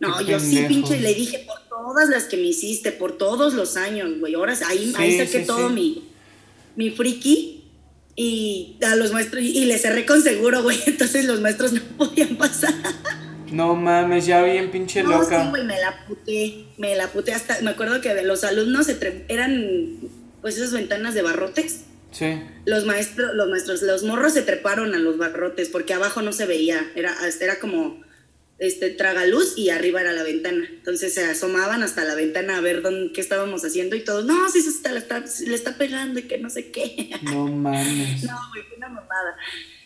No, 0.00 0.18
Qué 0.18 0.26
yo 0.26 0.38
sí, 0.40 0.56
pendejos. 0.56 0.68
pinche, 0.68 1.00
le 1.00 1.14
dije 1.14 1.44
por 1.46 1.58
todas 1.68 2.08
las 2.10 2.24
que 2.24 2.36
me 2.36 2.44
hiciste, 2.48 2.92
por 2.92 3.16
todos 3.16 3.54
los 3.54 3.76
años, 3.78 4.18
güey. 4.18 4.34
Ahora 4.34 4.52
ahí, 4.66 4.92
ahí 4.98 5.12
Sí, 5.12 5.18
saqué 5.18 5.40
sí, 5.40 5.46
todo 5.46 5.68
sí. 5.68 5.74
mi, 5.74 6.04
mi 6.76 6.90
friki 6.90 7.55
y 8.16 8.78
a 8.84 8.96
los 8.96 9.12
maestros, 9.12 9.42
y 9.42 9.64
le 9.66 9.78
cerré 9.78 10.06
con 10.06 10.22
seguro, 10.22 10.62
güey. 10.62 10.78
Entonces 10.86 11.26
los 11.26 11.40
maestros 11.40 11.72
no 11.72 11.80
podían 11.98 12.36
pasar. 12.36 12.74
No 13.52 13.76
mames, 13.76 14.26
ya 14.26 14.42
bien 14.42 14.70
pinche 14.72 15.02
No, 15.04 15.10
loca. 15.22 15.42
sí, 15.44 15.50
güey, 15.50 15.64
me 15.64 15.78
la 15.78 16.04
puté, 16.06 16.64
me 16.78 16.96
la 16.96 17.06
puté 17.08 17.32
hasta, 17.32 17.60
me 17.60 17.70
acuerdo 17.70 18.00
que 18.00 18.22
los 18.22 18.42
alumnos 18.42 18.88
eran, 19.28 19.98
pues 20.40 20.56
esas 20.56 20.72
ventanas 20.72 21.14
de 21.14 21.22
barrotes, 21.22 21.82
Sí. 22.10 22.40
los 22.64 22.86
maestros, 22.86 23.34
los 23.34 23.48
maestros, 23.50 23.82
los 23.82 24.02
morros 24.02 24.32
se 24.32 24.42
treparon 24.42 24.94
a 24.94 24.98
los 24.98 25.18
barrotes 25.18 25.68
porque 25.68 25.92
abajo 25.92 26.22
no 26.22 26.32
se 26.32 26.46
veía, 26.46 26.80
era, 26.94 27.14
era 27.40 27.58
como, 27.60 28.02
este, 28.58 28.90
tragaluz 28.90 29.56
y 29.56 29.70
arriba 29.70 30.00
era 30.00 30.12
la 30.12 30.22
ventana, 30.22 30.66
entonces 30.70 31.12
se 31.12 31.24
asomaban 31.24 31.82
hasta 31.82 32.04
la 32.04 32.14
ventana 32.14 32.56
a 32.56 32.60
ver 32.60 32.82
dónde, 32.82 33.12
qué 33.12 33.20
estábamos 33.20 33.64
haciendo 33.64 33.96
y 33.96 34.00
todos, 34.00 34.24
no, 34.24 34.48
sí, 34.50 34.62
se 34.62 34.70
está, 34.70 34.92
le, 34.92 34.98
está, 34.98 35.24
le 35.46 35.54
está 35.54 35.76
pegando 35.76 36.20
y 36.20 36.22
que 36.22 36.38
no 36.38 36.48
sé 36.48 36.70
qué. 36.70 37.10
No 37.22 37.46
mames. 37.46 38.22
No, 38.26 38.38
güey, 38.50 38.62
fue 38.64 38.76
una 38.78 38.88
mamada. 38.88 39.36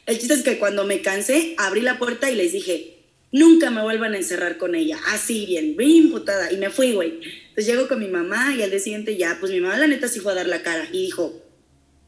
El 0.07 0.19
chiste 0.19 0.35
es 0.35 0.43
que 0.43 0.59
cuando 0.59 0.85
me 0.85 1.03
cansé, 1.03 1.55
abrí 1.59 1.81
la 1.81 1.99
puerta 1.99 2.31
y 2.31 2.37
les 2.37 2.53
dije, 2.53 2.99
nunca 3.33 3.71
me 3.71 3.83
vuelvan 3.83 4.15
a 4.15 4.19
encerrar 4.19 4.57
con 4.57 4.75
ella. 4.75 4.99
Así, 5.09 5.47
bien, 5.47 5.77
bien 5.77 5.91
imputada. 5.91 6.53
Y 6.53 6.57
me 6.57 6.71
fui, 6.71 6.93
güey. 6.93 7.21
Entonces 7.49 7.67
llego 7.67 7.89
con 7.89 7.99
mi 8.01 8.09
mamá 8.09 8.55
y 8.55 8.63
al 8.63 8.71
día 8.71 8.79
siguiente 8.79 9.17
ya, 9.17 9.37
pues 9.39 9.53
mi 9.53 9.61
mamá 9.61 9.77
la 9.79 9.87
neta 9.87 10.09
sí 10.09 10.21
fue 10.21 10.33
a 10.33 10.37
dar 10.37 10.49
la 10.49 10.63
cara 10.63 10.89
y 10.93 11.03
dijo, 11.03 11.43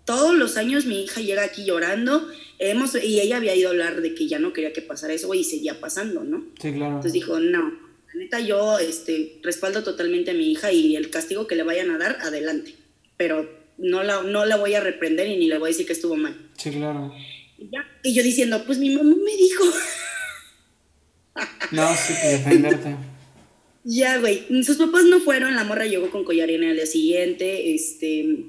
todos 0.05 0.35
los 0.35 0.57
años 0.57 0.87
mi 0.87 1.05
hija 1.05 1.21
llega 1.21 1.45
aquí 1.45 1.65
llorando, 1.65 2.29
hemos, 2.59 2.95
y 2.95 3.21
ella 3.21 3.37
había 3.37 3.55
ido 3.55 3.69
a 3.69 3.73
hablar 3.73 4.01
de 4.01 4.15
que 4.15 4.27
ya 4.27 4.39
no 4.39 4.53
quería 4.53 4.73
que 4.73 4.83
pasara 4.83 5.13
eso, 5.13 5.27
güey, 5.29 5.41
y 5.41 5.45
seguía 5.45 5.81
pasando, 5.81 6.25
¿no? 6.25 6.45
Sí, 6.61 6.73
claro. 6.73 6.97
Entonces 6.97 7.13
dijo, 7.13 7.39
no, 7.41 7.71
la 8.13 8.21
neta 8.21 8.41
yo 8.41 8.79
este, 8.79 9.39
respaldo 9.43 9.83
totalmente 9.83 10.33
a 10.33 10.35
mi 10.35 10.51
hija 10.51 10.73
y 10.73 10.97
el 10.97 11.11
castigo 11.11 11.47
que 11.47 11.55
le 11.57 11.63
vayan 11.63 11.91
a 11.91 11.99
dar, 11.99 12.19
adelante. 12.21 12.75
Pero 13.17 13.49
no 13.79 14.03
la, 14.03 14.23
no 14.23 14.45
la 14.45 14.57
voy 14.57 14.75
a 14.75 14.81
reprender 14.81 15.29
y 15.29 15.37
ni 15.37 15.49
le 15.49 15.59
voy 15.59 15.69
a 15.69 15.73
decir 15.73 15.87
que 15.87 15.93
estuvo 15.93 16.17
mal. 16.17 16.37
Sí, 16.57 16.71
claro. 16.71 17.13
Y, 17.59 17.71
ya. 17.71 17.87
Y 18.03 18.15
yo 18.15 18.23
diciendo, 18.23 18.65
pues 18.67 18.79
mi 18.79 18.91
mamá 18.91 19.15
me 19.17 19.37
dijo, 19.37 19.65
No, 21.71 21.89
sí, 21.95 22.13
defenderte. 22.29 22.97
ya, 23.85 24.19
güey. 24.19 24.47
Sus 24.63 24.77
papás 24.77 25.05
no 25.05 25.21
fueron, 25.21 25.55
la 25.55 25.65
morra 25.65 25.87
llegó 25.87 26.11
con 26.11 26.25
collarina 26.25 26.69
al 26.71 26.77
día 26.77 26.87
siguiente, 26.87 27.75
este, 27.75 28.45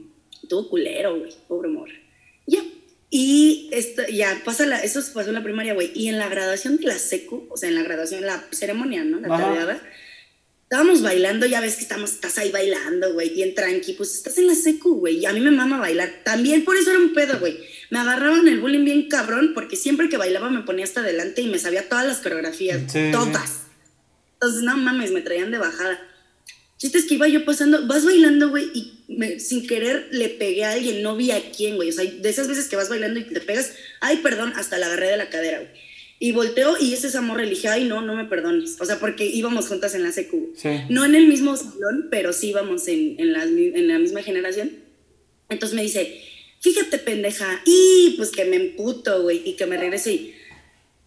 tuvo 0.48 0.70
culero, 0.70 1.18
güey, 1.18 1.32
pobre 1.48 1.70
morra. 1.70 1.94
Ya. 2.46 2.64
Y 3.10 3.70
esto, 3.72 4.02
ya, 4.12 4.42
pasa 4.44 4.66
la, 4.66 4.80
eso 4.84 5.00
pasó 5.14 5.30
en 5.30 5.36
la 5.36 5.44
primaria, 5.44 5.74
güey. 5.76 5.92
Y 5.94 6.08
en 6.08 6.18
la 6.18 6.30
graduación 6.30 6.78
de 6.78 6.88
la 6.88 6.98
secu, 6.98 7.48
o 7.50 7.58
sea, 7.58 7.70
en 7.70 7.76
la 7.76 7.84
graduación, 7.84 8.22
la 8.22 8.44
ceremonia, 8.52 9.04
¿no? 9.04 9.20
La 9.20 9.28
tardeada, 9.28 9.82
estábamos 10.64 11.04
bailando, 11.04 11.46
ya 11.46 11.62
ves 11.62 11.76
que 11.76 11.84
estamos, 11.84 12.12
estás 12.12 12.40
ahí 12.40 12.52
bailando, 12.52 13.14
güey, 13.14 13.30
bien 13.30 13.54
tranqui, 13.54 13.94
pues 13.94 14.16
estás 14.16 14.40
en 14.40 14.48
la 14.48 14.56
secu, 14.56 14.96
güey. 14.96 15.20
Y 15.20 15.26
a 15.28 15.34
mí 15.34 15.40
me 15.40 15.52
mama 15.52 15.78
bailar. 15.78 16.22
También 16.24 16.66
por 16.66 16.76
eso 16.76 16.90
era 16.90 17.00
un 17.00 17.14
pedo, 17.14 17.40
güey. 17.40 17.60
Me 17.92 18.00
agarraban 18.00 18.48
el 18.48 18.60
bullying 18.60 18.84
bien 18.84 19.08
cabrón, 19.08 19.52
porque 19.54 19.76
siempre 19.76 20.10
que 20.10 20.18
bailaba 20.18 20.50
me 20.50 20.64
ponía 20.64 20.84
hasta 20.84 21.02
adelante 21.02 21.44
y 21.44 21.48
me 21.48 21.60
sabía 21.60 21.88
todas 21.88 22.08
las 22.08 22.18
coreografías, 22.18 22.92
Sí. 22.92 23.12
todas. 23.12 23.68
Entonces, 24.34 24.64
no 24.64 24.76
mames, 24.76 25.12
me 25.12 25.22
traían 25.22 25.52
de 25.52 25.60
bajada. 25.60 26.00
Chiste 26.84 26.98
es 26.98 27.06
que 27.06 27.14
iba 27.14 27.30
yo 27.30 27.46
pasando, 27.46 27.88
vas 27.88 28.04
bailando, 28.04 28.50
güey, 28.50 28.66
y 28.74 29.06
me- 29.08 29.40
sin 29.40 29.66
querer 29.66 30.10
le 30.12 30.28
pegué 30.28 30.66
a 30.66 30.72
alguien, 30.74 31.02
no 31.02 31.16
vi 31.16 31.32
a 31.32 31.42
quién, 31.52 31.78
güey. 31.78 31.88
O 31.88 31.94
sea, 31.94 32.04
de 32.04 32.30
esas 32.30 32.50
veces 32.50 32.68
que 32.68 32.76
vas 32.76 32.90
bailando 32.90 33.22
y 33.22 33.24
te 33.24 33.40
pegas, 33.40 33.72
ay, 34.02 34.18
perdón, 34.18 34.52
hasta 34.58 34.78
la 34.78 34.88
agarré 34.88 35.08
de 35.08 35.16
la 35.16 35.30
cadera, 35.30 35.60
güey. 35.60 35.70
Y 36.20 36.34
volteo 36.34 36.76
y 36.78 36.94
es 36.94 37.06
esa 37.06 37.22
morra, 37.22 37.44
y 37.44 37.46
le 37.46 37.52
dije, 37.56 37.70
ay, 37.70 37.86
no, 37.86 38.02
no 38.02 38.16
me 38.16 38.26
perdones. 38.26 38.76
O 38.82 38.86
sea, 38.86 39.00
porque 39.00 39.26
íbamos 39.26 39.68
juntas 39.70 39.96
en 39.96 40.04
la 40.04 40.12
secu. 40.12 40.52
Sí. 40.58 40.70
No 40.90 41.06
en 41.06 41.16
el 41.16 41.28
mismo 41.28 41.56
salón, 41.56 42.10
pero 42.12 42.34
sí 42.34 42.50
íbamos 42.50 42.86
en, 42.90 43.16
en, 43.18 43.56
mi- 43.56 43.68
en 43.80 43.88
la 43.88 43.98
misma 44.00 44.22
generación. 44.22 44.72
Entonces 45.48 45.76
me 45.78 45.84
dice, 45.84 46.22
fíjate, 46.60 46.98
pendeja. 46.98 47.62
Y 47.66 48.16
pues 48.18 48.30
que 48.32 48.44
me 48.44 48.58
emputo, 48.58 49.22
güey, 49.22 49.42
y 49.46 49.54
que 49.54 49.66
me 49.68 49.78
regreso 49.78 50.10
y, 50.10 50.34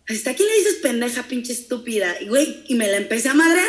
¿hasta 0.09 0.35
quién 0.35 0.49
le 0.49 0.55
dices 0.57 0.77
pendeja, 0.77 1.23
pinche 1.29 1.53
estúpida? 1.53 2.17
Y, 2.23 2.29
güey, 2.29 2.65
y 2.69 2.77
me 2.77 2.89
la 2.89 2.97
empecé 2.97 3.29
a 3.29 3.35
madrear. 3.35 3.67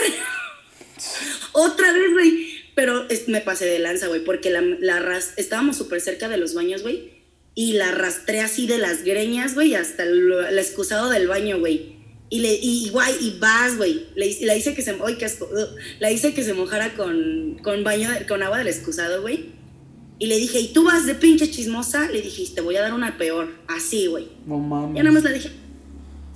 Otra 1.54 1.92
vez, 1.94 2.12
güey. 2.14 2.48
Pero 2.76 3.10
es- 3.10 3.28
me 3.28 3.42
pasé 3.42 3.66
de 3.66 3.80
lanza, 3.80 4.08
güey, 4.08 4.24
porque 4.24 4.50
la, 4.50 4.62
la 4.62 5.00
ras- 5.00 5.34
estábamos 5.38 5.78
súper 5.78 6.00
cerca 6.02 6.30
de 6.30 6.38
los 6.38 6.54
baños, 6.54 6.84
güey. 6.84 7.18
Y 7.56 7.74
la 7.74 7.90
arrastré 7.90 8.42
así 8.42 8.68
de 8.68 8.78
las 8.78 9.04
greñas, 9.04 9.56
güey, 9.56 9.74
hasta 9.74 10.04
el, 10.04 10.32
el 10.32 10.60
excusado 10.60 11.10
del 11.10 11.28
baño, 11.28 11.58
güey. 11.60 11.98
Y 12.30 12.40
le, 12.40 12.54
y 12.62 12.90
guay, 12.90 13.16
y 13.20 13.40
vas, 13.40 13.78
güey. 13.78 14.06
Le, 14.16 14.38
la 14.42 14.56
hice 14.56 14.76
que 14.76 14.82
se, 14.84 14.96
ay, 15.04 15.16
qué 15.18 15.26
asco, 15.26 15.50
ugh. 15.52 15.76
la 16.00 16.12
hice 16.12 16.34
que 16.36 16.44
se 16.44 16.54
mojara 16.54 16.94
con, 16.94 17.58
con 17.64 17.84
baño, 17.84 18.10
con 18.28 18.44
agua 18.44 18.60
del 18.60 18.68
excusado, 18.68 19.22
güey. 19.24 19.46
Y 20.20 20.28
le 20.28 20.38
dije, 20.38 20.60
¿y 20.60 20.68
tú 20.74 20.84
vas 20.84 21.06
de 21.06 21.16
pinche 21.16 21.50
chismosa? 21.50 22.12
Le 22.12 22.22
dije, 22.22 22.44
te 22.54 22.62
voy 22.62 22.76
a 22.76 22.82
dar 22.82 22.94
una 22.94 23.18
peor. 23.18 23.50
Así, 23.68 24.06
güey. 24.08 24.28
No 24.46 24.58
mames. 24.60 24.98
Ya 24.98 25.04
nada 25.04 25.14
más 25.14 25.24
la 25.24 25.32
dije. 25.32 25.50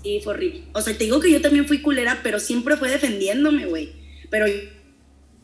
Sí, 0.04 0.20
fue 0.24 0.34
horrible. 0.34 0.64
O 0.74 0.82
sea, 0.82 0.98
te 0.98 1.04
digo 1.04 1.20
que 1.20 1.30
yo 1.32 1.42
también 1.42 1.68
fui 1.68 1.82
culera, 1.82 2.22
pero 2.24 2.40
siempre 2.40 2.78
fue 2.78 2.90
defendiéndome, 2.90 3.66
güey. 3.68 4.01
Pero 4.32 4.46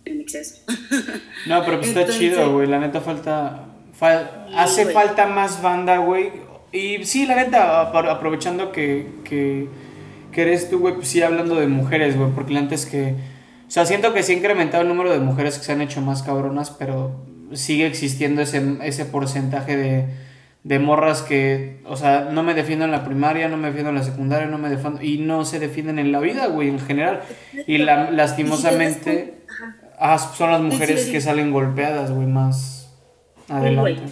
en 0.05 0.21
exceso. 0.21 0.63
No, 1.45 1.63
pero 1.63 1.77
pues 1.77 1.89
está 1.89 2.01
Entonces- 2.01 2.17
chido, 2.19 2.51
güey. 2.53 2.67
La 2.67 2.79
neta 2.79 3.01
falta. 3.01 3.65
fal- 3.99 4.47
hace 4.55 4.87
falta 4.87 5.27
más 5.27 5.61
banda, 5.61 5.97
güey. 5.97 6.31
Y 6.71 7.03
sí, 7.05 7.25
la 7.27 7.35
neta, 7.35 7.91
apro- 7.93 8.09
aprovechando 8.09 8.71
que, 8.71 9.07
que 9.23 9.67
que 10.31 10.41
eres 10.43 10.69
tú, 10.69 10.79
güey, 10.79 10.93
pues 10.95 11.07
sí 11.07 11.21
hablando 11.21 11.55
de 11.55 11.67
mujeres, 11.67 12.15
güey, 12.17 12.29
porque 12.31 12.55
antes 12.55 12.85
que... 12.85 13.15
O 13.67 13.71
sea, 13.71 13.85
siento 13.87 14.13
que 14.13 14.21
sí 14.21 14.33
ha 14.33 14.35
incrementado 14.35 14.83
el 14.83 14.87
número 14.89 15.11
de 15.11 15.19
mujeres 15.19 15.57
que 15.57 15.63
se 15.65 15.71
han 15.71 15.81
hecho 15.81 15.99
más 16.01 16.21
cabronas, 16.21 16.69
pero 16.69 17.25
sigue 17.53 17.87
existiendo 17.87 18.41
ese, 18.43 18.61
ese 18.83 19.05
porcentaje 19.05 19.75
de, 19.77 20.05
de 20.67 20.79
morras 20.79 21.21
que, 21.21 21.79
o 21.85 21.95
sea, 21.95 22.29
no 22.29 22.43
me 22.43 22.53
defiendo 22.53 22.83
en 22.83 22.91
la 22.91 23.05
primaria, 23.05 23.47
no 23.47 23.55
me 23.55 23.67
defiendo 23.67 23.89
en 23.91 23.95
la 23.95 24.03
secundaria, 24.03 24.47
no 24.47 24.57
me 24.57 24.69
defiendo, 24.69 25.01
y 25.01 25.17
no 25.17 25.45
se 25.45 25.59
defienden 25.59 25.97
en 25.97 26.11
la 26.11 26.19
vida, 26.19 26.47
güey, 26.47 26.67
en 26.67 26.79
general. 26.79 27.21
Y 27.67 27.77
la, 27.77 28.11
lastimosamente, 28.11 29.35
ah, 29.97 30.19
son 30.19 30.51
las 30.51 30.59
mujeres 30.59 31.05
que 31.05 31.21
salen 31.21 31.51
golpeadas, 31.51 32.11
güey, 32.11 32.27
más 32.27 32.89
adelante. 33.47 34.11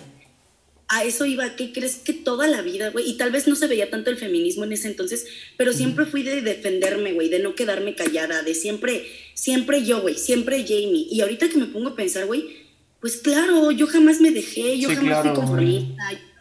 A 0.88 1.03
eso 1.03 1.26
iba, 1.26 1.57
¿qué 1.57 1.73
crees 1.73 1.98
que 1.98 2.14
toda 2.14 2.48
la 2.48 2.61
vida, 2.61 2.90
güey? 2.91 3.10
Y 3.10 3.18
tal 3.18 3.32
vez 3.32 3.49
no 3.49 3.56
se 3.56 3.68
veía 3.68 3.90
tanto 3.90 4.10
el 4.10 4.18
feminismo 4.18 4.64
en 4.64 4.72
ese 4.72 4.88
entonces, 4.88 5.26
pero 5.57 5.73
siempre 5.73 6.06
fui 6.06 6.23
de 6.23 6.41
defenderme, 6.41 7.11
güey, 7.11 7.27
de 7.27 7.40
no 7.40 7.53
quedarme 7.53 7.95
callada, 7.95 8.44
de 8.44 8.53
siempre, 8.53 9.06
siempre 9.34 9.84
yo, 9.84 10.02
güey, 10.02 10.15
siempre 10.15 10.64
Jamie. 10.64 11.07
Y 11.11 11.19
ahorita 11.19 11.49
que 11.49 11.57
me 11.57 11.65
pongo 11.65 11.90
a 11.90 11.95
pensar, 11.95 12.27
güey, 12.27 12.64
pues 13.02 13.18
claro, 13.18 13.72
yo 13.72 13.88
jamás 13.88 14.22
me 14.22 14.32
dejé, 14.32 14.80
yo 14.80 14.88
jamás 14.88 15.22
fui 15.22 15.34
conformista, 15.34 16.03
jamás 16.06 16.35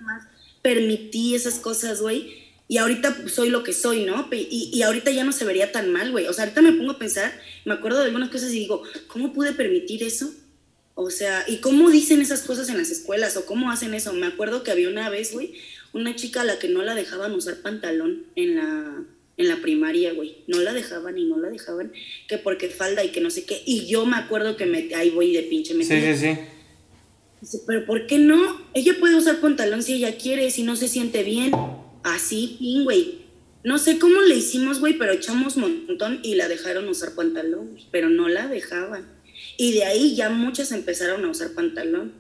permití 0.64 1.34
esas 1.34 1.56
cosas, 1.56 2.00
güey. 2.00 2.42
Y 2.66 2.78
ahorita 2.78 3.28
soy 3.28 3.50
lo 3.50 3.62
que 3.62 3.74
soy, 3.74 4.06
¿no? 4.06 4.26
Y, 4.32 4.70
y 4.72 4.82
ahorita 4.82 5.10
ya 5.10 5.22
no 5.22 5.32
se 5.32 5.44
vería 5.44 5.70
tan 5.70 5.92
mal, 5.92 6.10
güey. 6.10 6.26
O 6.26 6.32
sea, 6.32 6.44
ahorita 6.44 6.62
me 6.62 6.72
pongo 6.72 6.92
a 6.92 6.98
pensar, 6.98 7.38
me 7.66 7.74
acuerdo 7.74 7.98
de 7.98 8.06
algunas 8.06 8.30
cosas 8.30 8.50
y 8.52 8.60
digo, 8.60 8.82
¿cómo 9.06 9.34
pude 9.34 9.52
permitir 9.52 10.02
eso? 10.02 10.32
O 10.94 11.10
sea, 11.10 11.44
¿y 11.46 11.58
cómo 11.58 11.90
dicen 11.90 12.22
esas 12.22 12.40
cosas 12.40 12.70
en 12.70 12.78
las 12.78 12.88
escuelas 12.90 13.36
o 13.36 13.44
cómo 13.44 13.70
hacen 13.70 13.92
eso? 13.92 14.14
Me 14.14 14.26
acuerdo 14.26 14.62
que 14.62 14.70
había 14.70 14.88
una 14.88 15.10
vez, 15.10 15.34
güey, 15.34 15.52
una 15.92 16.16
chica 16.16 16.40
a 16.40 16.44
la 16.44 16.58
que 16.58 16.68
no 16.68 16.82
la 16.82 16.94
dejaban 16.94 17.32
usar 17.32 17.56
pantalón 17.56 18.24
en 18.34 18.56
la, 18.56 19.04
en 19.36 19.48
la 19.48 19.56
primaria, 19.56 20.14
güey. 20.14 20.38
No 20.46 20.60
la 20.60 20.72
dejaban 20.72 21.18
y 21.18 21.26
no 21.26 21.36
la 21.36 21.50
dejaban, 21.50 21.92
que 22.26 22.38
porque 22.38 22.70
falda 22.70 23.04
y 23.04 23.10
que 23.10 23.20
no 23.20 23.28
sé 23.28 23.44
qué. 23.44 23.62
Y 23.66 23.86
yo 23.86 24.06
me 24.06 24.16
acuerdo 24.16 24.56
que 24.56 24.64
me, 24.64 24.94
ahí 24.94 25.10
voy 25.10 25.34
de 25.34 25.42
pinche 25.42 25.74
me 25.74 25.84
Sí, 25.84 26.00
sí, 26.00 26.16
sí. 26.16 26.38
Dice, 27.44 27.60
pero 27.66 27.84
¿por 27.84 28.06
qué 28.06 28.16
no? 28.16 28.58
Ella 28.72 28.94
puede 28.98 29.16
usar 29.16 29.38
pantalón 29.38 29.82
si 29.82 29.92
ella 29.92 30.16
quiere, 30.16 30.50
si 30.50 30.62
no 30.62 30.76
se 30.76 30.88
siente 30.88 31.22
bien. 31.22 31.52
Así, 32.02 32.56
güey. 32.84 33.18
No 33.62 33.76
sé 33.76 33.98
cómo 33.98 34.22
le 34.22 34.34
hicimos, 34.34 34.80
güey, 34.80 34.96
pero 34.96 35.12
echamos 35.12 35.58
montón 35.58 36.20
y 36.22 36.36
la 36.36 36.48
dejaron 36.48 36.88
usar 36.88 37.14
pantalón, 37.14 37.78
pero 37.90 38.08
no 38.08 38.30
la 38.30 38.48
dejaban. 38.48 39.06
Y 39.58 39.72
de 39.72 39.84
ahí 39.84 40.16
ya 40.16 40.30
muchas 40.30 40.72
empezaron 40.72 41.22
a 41.22 41.28
usar 41.28 41.50
pantalón. 41.50 42.14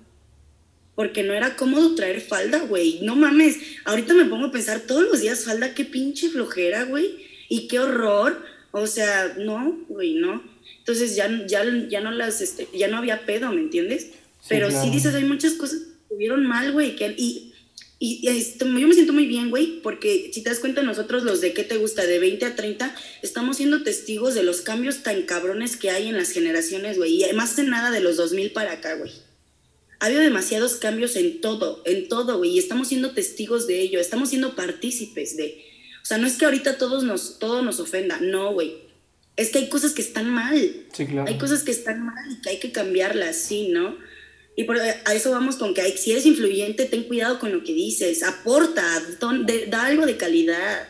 Porque 0.94 1.22
no 1.22 1.32
era 1.32 1.56
cómodo 1.56 1.94
traer 1.94 2.20
falda, 2.20 2.58
güey. 2.58 3.00
No 3.00 3.16
mames. 3.16 3.56
Ahorita 3.86 4.12
me 4.12 4.26
pongo 4.26 4.48
a 4.48 4.52
pensar 4.52 4.80
todos 4.80 5.04
los 5.04 5.22
días 5.22 5.46
falda, 5.46 5.74
qué 5.74 5.86
pinche 5.86 6.28
flojera, 6.28 6.84
güey. 6.84 7.16
Y 7.48 7.66
qué 7.68 7.78
horror. 7.78 8.44
O 8.72 8.86
sea, 8.86 9.36
no, 9.38 9.86
güey, 9.88 10.16
no. 10.16 10.42
Entonces 10.80 11.16
ya, 11.16 11.46
ya, 11.46 11.64
ya 11.88 12.02
no 12.02 12.10
las, 12.10 12.42
este, 12.42 12.68
ya 12.74 12.88
no 12.88 12.98
había 12.98 13.24
pedo, 13.24 13.50
¿me 13.52 13.60
entiendes? 13.62 14.10
Pero 14.48 14.70
sí 14.70 14.90
dices, 14.90 15.14
hay 15.14 15.24
muchas 15.24 15.54
cosas 15.54 15.78
que 15.78 16.02
estuvieron 16.02 16.46
mal, 16.46 16.72
güey. 16.72 16.96
Que, 16.96 17.14
y 17.16 17.54
y, 18.06 18.20
yo 18.22 18.66
me 18.66 18.94
siento 18.94 19.14
muy 19.14 19.26
bien, 19.26 19.48
güey, 19.48 19.80
porque 19.80 20.30
si 20.32 20.42
te 20.42 20.50
das 20.50 20.58
cuenta, 20.58 20.82
nosotros 20.82 21.22
los 21.22 21.40
de 21.40 21.54
qué 21.54 21.64
te 21.64 21.78
gusta, 21.78 22.04
de 22.04 22.18
20 22.18 22.44
a 22.44 22.54
30, 22.54 22.94
estamos 23.22 23.56
siendo 23.56 23.82
testigos 23.82 24.34
de 24.34 24.42
los 24.42 24.60
cambios 24.60 25.02
tan 25.02 25.22
cabrones 25.22 25.76
que 25.76 25.90
hay 25.90 26.08
en 26.08 26.16
las 26.18 26.30
generaciones, 26.30 26.98
güey. 26.98 27.24
Y 27.24 27.32
más 27.32 27.56
de 27.56 27.62
nada 27.62 27.90
de 27.90 28.00
los 28.00 28.16
2000 28.16 28.50
para 28.52 28.72
acá, 28.72 28.96
güey. 28.96 29.10
Ha 30.00 30.06
habido 30.06 30.20
demasiados 30.20 30.74
cambios 30.74 31.16
en 31.16 31.40
todo, 31.40 31.82
en 31.86 32.08
todo, 32.08 32.38
güey. 32.38 32.50
Y 32.50 32.58
estamos 32.58 32.88
siendo 32.88 33.12
testigos 33.12 33.66
de 33.66 33.80
ello, 33.80 34.00
estamos 34.00 34.28
siendo 34.28 34.54
partícipes 34.54 35.36
de. 35.38 35.64
O 36.02 36.04
sea, 36.04 36.18
no 36.18 36.26
es 36.26 36.36
que 36.36 36.44
ahorita 36.44 36.76
todos 36.76 37.04
nos, 37.04 37.38
todo 37.38 37.62
nos 37.62 37.80
ofenda, 37.80 38.18
no, 38.20 38.52
güey. 38.52 38.74
Es 39.36 39.48
que 39.48 39.60
hay 39.60 39.68
cosas 39.70 39.92
que 39.92 40.02
están 40.02 40.28
mal. 40.28 40.84
Sí, 40.92 41.06
claro. 41.06 41.26
Hay 41.26 41.38
cosas 41.38 41.62
que 41.62 41.70
están 41.70 42.04
mal 42.04 42.30
y 42.30 42.42
que 42.42 42.50
hay 42.50 42.58
que 42.58 42.70
cambiarlas, 42.70 43.36
sí, 43.36 43.68
¿no? 43.68 43.96
Y 44.56 44.64
por, 44.64 44.78
a 44.78 45.14
eso 45.14 45.30
vamos 45.30 45.56
con 45.56 45.74
que 45.74 45.82
si 45.96 46.12
eres 46.12 46.26
influyente, 46.26 46.84
ten 46.84 47.04
cuidado 47.04 47.38
con 47.38 47.52
lo 47.52 47.64
que 47.64 47.72
dices, 47.72 48.22
aporta, 48.22 49.02
da 49.68 49.86
algo 49.86 50.06
de 50.06 50.16
calidad. 50.16 50.88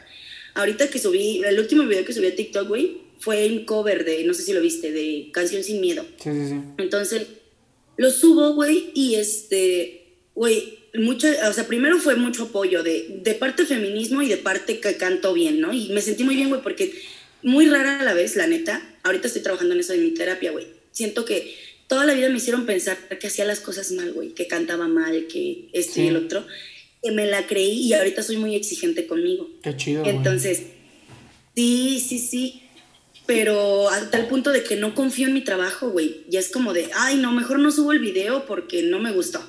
Ahorita 0.55 0.89
que 0.89 0.99
subí, 0.99 1.43
el 1.45 1.59
último 1.59 1.85
video 1.85 2.05
que 2.05 2.13
subí 2.13 2.27
a 2.27 2.37
TikTok, 2.37 2.69
güey, 2.69 2.99
fue 3.19 3.47
en 3.47 3.65
cover 3.65 4.05
de, 4.05 4.25
no 4.25 4.35
sé 4.35 4.43
si 4.43 4.53
lo 4.53 4.61
viste, 4.61 4.93
de 4.93 5.31
Canción 5.33 5.65
Sin 5.65 5.81
Miedo. 5.81 6.05
Sí, 6.23 6.31
sí, 6.31 6.49
sí. 6.49 6.61
Entonces, 6.79 7.27
lo 7.97 8.11
subo, 8.11 8.55
güey, 8.55 8.91
y 8.95 9.15
este, 9.15 10.19
güey, 10.35 10.79
mucho, 10.95 11.27
o 11.49 11.53
sea, 11.53 11.67
primero 11.67 11.99
fue 11.99 12.17
mucho 12.17 12.45
apoyo 12.45 12.83
de, 12.83 13.21
de 13.23 13.35
parte 13.35 13.65
feminismo 13.65 14.21
y 14.21 14.29
de 14.29 14.37
parte 14.37 14.79
que 14.79 14.97
canto 14.97 15.33
bien, 15.33 15.61
¿no? 15.61 15.73
Y 15.73 15.89
me 15.89 16.03
sentí 16.03 16.23
muy 16.23 16.37
bien, 16.37 16.51
güey, 16.51 16.61
porque 16.63 16.95
muy 17.43 17.67
rara 17.67 18.01
a 18.01 18.05
la 18.05 18.15
vez, 18.15 18.37
la 18.37 18.47
neta, 18.47 18.83
ahorita 19.03 19.27
estoy 19.27 19.43
trabajando 19.43 19.75
en 19.75 19.81
eso 19.81 19.93
de 19.93 20.01
mi 20.01 20.11
terapia, 20.11 20.53
güey. 20.53 20.67
Siento 20.93 21.25
que 21.25 21.55
toda 21.87 22.05
la 22.05 22.15
vida 22.15 22.29
me 22.29 22.37
hicieron 22.37 22.67
pensar 22.67 22.97
que 23.19 23.27
hacía 23.27 23.45
las 23.45 23.61
cosas 23.61 23.93
mal, 23.93 24.13
güey, 24.13 24.31
que 24.31 24.47
cantaba 24.47 24.89
mal, 24.89 25.27
que 25.27 25.69
esto 25.73 26.01
y 26.01 26.09
el 26.09 26.17
otro. 26.17 26.45
Que 27.03 27.11
me 27.13 27.27
la 27.27 27.47
creí 27.47 27.83
y 27.87 27.93
ahorita 27.93 28.23
soy 28.23 28.39
muy 28.39 28.55
exigente 28.55 29.07
conmigo. 29.07 29.51
Qué 29.63 29.77
chido. 29.77 30.05
Entonces, 30.05 30.63
sí, 31.55 32.05
sí, 32.07 32.19
sí. 32.19 32.63
Pero 33.27 33.89
hasta 33.89 34.19
el 34.19 34.27
punto 34.27 34.53
de 34.53 34.63
que 34.63 34.77
no 34.77 34.95
confío 34.95 35.29
en 35.29 35.35
mi 35.35 35.43
trabajo, 35.43 35.91
güey. 35.91 36.25
Ya 36.29 36.41
es 36.41 36.51
como 36.51 36.73
de, 36.73 36.91
ay, 36.95 37.17
no, 37.17 37.33
mejor 37.33 37.59
no 37.59 37.71
subo 37.71 37.93
el 37.93 37.99
video 37.99 38.47
porque 38.47 38.83
no 38.83 38.99
me 39.01 39.13
gustó. 39.13 39.43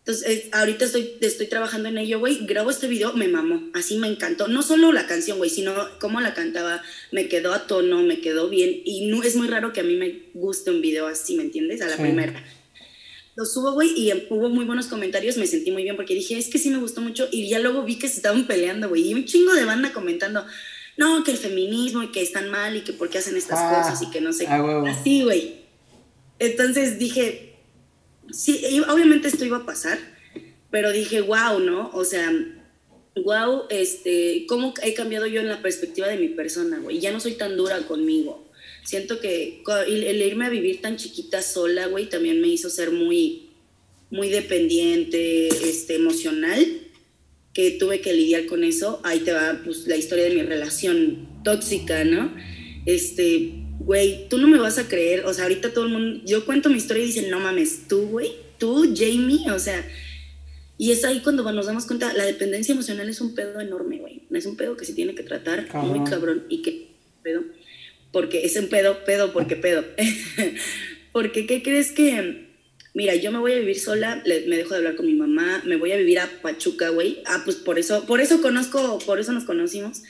Entonces, 0.00 0.48
ahorita 0.52 0.86
estoy, 0.86 1.18
estoy 1.20 1.46
trabajando 1.46 1.88
en 1.88 1.98
ello, 1.98 2.18
güey. 2.18 2.46
Grabo 2.46 2.70
este 2.70 2.88
video, 2.88 3.12
me 3.12 3.28
mamó. 3.28 3.70
Así 3.74 3.98
me 3.98 4.08
encantó. 4.08 4.48
No 4.48 4.62
solo 4.62 4.92
la 4.92 5.06
canción, 5.06 5.36
güey, 5.36 5.50
sino 5.50 5.74
cómo 5.98 6.20
la 6.20 6.32
cantaba. 6.32 6.82
Me 7.12 7.28
quedó 7.28 7.52
a 7.52 7.66
tono, 7.66 8.02
me 8.02 8.20
quedó 8.20 8.48
bien. 8.48 8.80
Y 8.84 9.08
no, 9.08 9.22
es 9.22 9.36
muy 9.36 9.46
raro 9.46 9.72
que 9.72 9.80
a 9.80 9.84
mí 9.84 9.96
me 9.96 10.22
guste 10.32 10.70
un 10.70 10.80
video 10.80 11.06
así, 11.06 11.36
¿me 11.36 11.42
entiendes? 11.42 11.82
A 11.82 11.86
la 11.86 11.98
primera. 11.98 12.42
Lo 13.36 13.44
subo, 13.44 13.72
güey, 13.72 13.90
y 13.94 14.10
hubo 14.30 14.48
muy 14.48 14.64
buenos 14.64 14.86
comentarios. 14.86 15.36
Me 15.36 15.46
sentí 15.46 15.70
muy 15.70 15.82
bien 15.82 15.96
porque 15.96 16.14
dije, 16.14 16.38
es 16.38 16.48
que 16.48 16.58
sí 16.58 16.70
me 16.70 16.78
gustó 16.78 17.02
mucho. 17.02 17.28
Y 17.30 17.48
ya 17.48 17.58
luego 17.58 17.84
vi 17.84 17.98
que 17.98 18.08
se 18.08 18.16
estaban 18.16 18.46
peleando, 18.46 18.88
güey. 18.88 19.08
Y 19.08 19.14
un 19.14 19.26
chingo 19.26 19.52
de 19.52 19.66
banda 19.66 19.92
comentando, 19.92 20.46
no, 20.96 21.22
que 21.24 21.32
el 21.32 21.36
feminismo 21.36 22.02
y 22.02 22.08
que 22.08 22.22
están 22.22 22.48
mal 22.50 22.74
y 22.74 22.80
que 22.80 22.94
por 22.94 23.10
qué 23.10 23.18
hacen 23.18 23.36
estas 23.36 23.58
ah, 23.60 23.82
cosas 23.82 24.02
y 24.02 24.10
que 24.10 24.22
no 24.22 24.32
sé. 24.32 24.46
Ah, 24.48 24.82
así, 24.88 25.22
güey. 25.24 25.60
Entonces 26.38 26.98
dije, 26.98 27.49
sí, 28.32 28.80
obviamente 28.88 29.28
esto 29.28 29.44
iba 29.44 29.58
a 29.58 29.66
pasar, 29.66 29.98
pero 30.70 30.92
dije, 30.92 31.20
wow, 31.20 31.60
¿no? 31.60 31.90
O 31.92 32.04
sea, 32.04 32.32
wow, 33.24 33.64
este, 33.70 34.44
cómo 34.48 34.74
he 34.82 34.94
cambiado 34.94 35.26
yo 35.26 35.40
en 35.40 35.48
la 35.48 35.62
perspectiva 35.62 36.08
de 36.08 36.16
mi 36.16 36.28
persona, 36.28 36.78
güey. 36.78 37.00
Ya 37.00 37.12
no 37.12 37.20
soy 37.20 37.32
tan 37.32 37.56
dura 37.56 37.78
conmigo. 37.86 38.48
Siento 38.84 39.20
que 39.20 39.62
el 39.88 40.22
irme 40.22 40.46
a 40.46 40.50
vivir 40.50 40.80
tan 40.80 40.96
chiquita 40.96 41.42
sola, 41.42 41.86
güey, 41.86 42.08
también 42.08 42.40
me 42.40 42.48
hizo 42.48 42.70
ser 42.70 42.90
muy, 42.90 43.50
muy 44.10 44.28
dependiente, 44.28 45.48
este, 45.48 45.96
emocional, 45.96 46.64
que 47.52 47.72
tuve 47.72 48.00
que 48.00 48.12
lidiar 48.12 48.46
con 48.46 48.64
eso. 48.64 49.00
Ahí 49.04 49.20
te 49.20 49.32
va, 49.32 49.60
pues, 49.64 49.86
la 49.86 49.96
historia 49.96 50.24
de 50.24 50.34
mi 50.34 50.42
relación 50.42 51.28
tóxica, 51.44 52.04
¿no? 52.04 52.34
Este, 52.86 53.59
güey, 53.80 54.28
tú 54.28 54.38
no 54.38 54.46
me 54.46 54.58
vas 54.58 54.78
a 54.78 54.88
creer, 54.88 55.24
o 55.24 55.32
sea, 55.32 55.44
ahorita 55.44 55.72
todo 55.72 55.86
el 55.86 55.92
mundo, 55.92 56.20
yo 56.26 56.44
cuento 56.44 56.68
mi 56.68 56.76
historia 56.76 57.02
y 57.02 57.06
dicen, 57.06 57.30
no 57.30 57.40
mames, 57.40 57.88
tú, 57.88 58.08
güey, 58.08 58.30
tú, 58.58 58.94
Jamie, 58.94 59.50
o 59.50 59.58
sea, 59.58 59.88
y 60.76 60.92
es 60.92 61.04
ahí 61.04 61.20
cuando 61.20 61.50
nos 61.50 61.66
damos 61.66 61.86
cuenta, 61.86 62.12
la 62.12 62.26
dependencia 62.26 62.72
emocional 62.72 63.08
es 63.08 63.20
un 63.22 63.34
pedo 63.34 63.58
enorme, 63.58 63.98
güey, 63.98 64.22
es 64.32 64.44
un 64.44 64.56
pedo 64.56 64.76
que 64.76 64.84
se 64.84 64.92
tiene 64.92 65.14
que 65.14 65.22
tratar 65.22 65.74
muy 65.74 66.08
cabrón 66.08 66.44
y 66.50 66.60
que 66.60 66.88
pedo, 67.22 67.42
porque 68.12 68.44
es 68.44 68.54
un 68.56 68.68
pedo, 68.68 69.02
pedo, 69.04 69.32
porque 69.32 69.56
pedo, 69.56 69.84
porque 71.12 71.46
¿qué 71.46 71.62
crees 71.62 71.90
que... 71.90 72.50
Mira, 72.92 73.14
yo 73.14 73.30
me 73.30 73.38
voy 73.38 73.52
a 73.52 73.58
vivir 73.60 73.78
sola, 73.78 74.20
me 74.26 74.56
dejo 74.56 74.70
de 74.70 74.78
hablar 74.78 74.96
con 74.96 75.06
mi 75.06 75.14
mamá, 75.14 75.62
me 75.64 75.76
voy 75.76 75.92
a 75.92 75.96
vivir 75.96 76.18
a 76.18 76.28
Pachuca, 76.42 76.88
güey. 76.88 77.22
Ah, 77.24 77.42
pues 77.44 77.54
por 77.54 77.78
eso, 77.78 78.04
por 78.04 78.20
eso 78.20 78.42
conozco, 78.42 78.98
por 79.06 79.20
eso 79.20 79.32
nos 79.32 79.44
conocimos. 79.44 80.02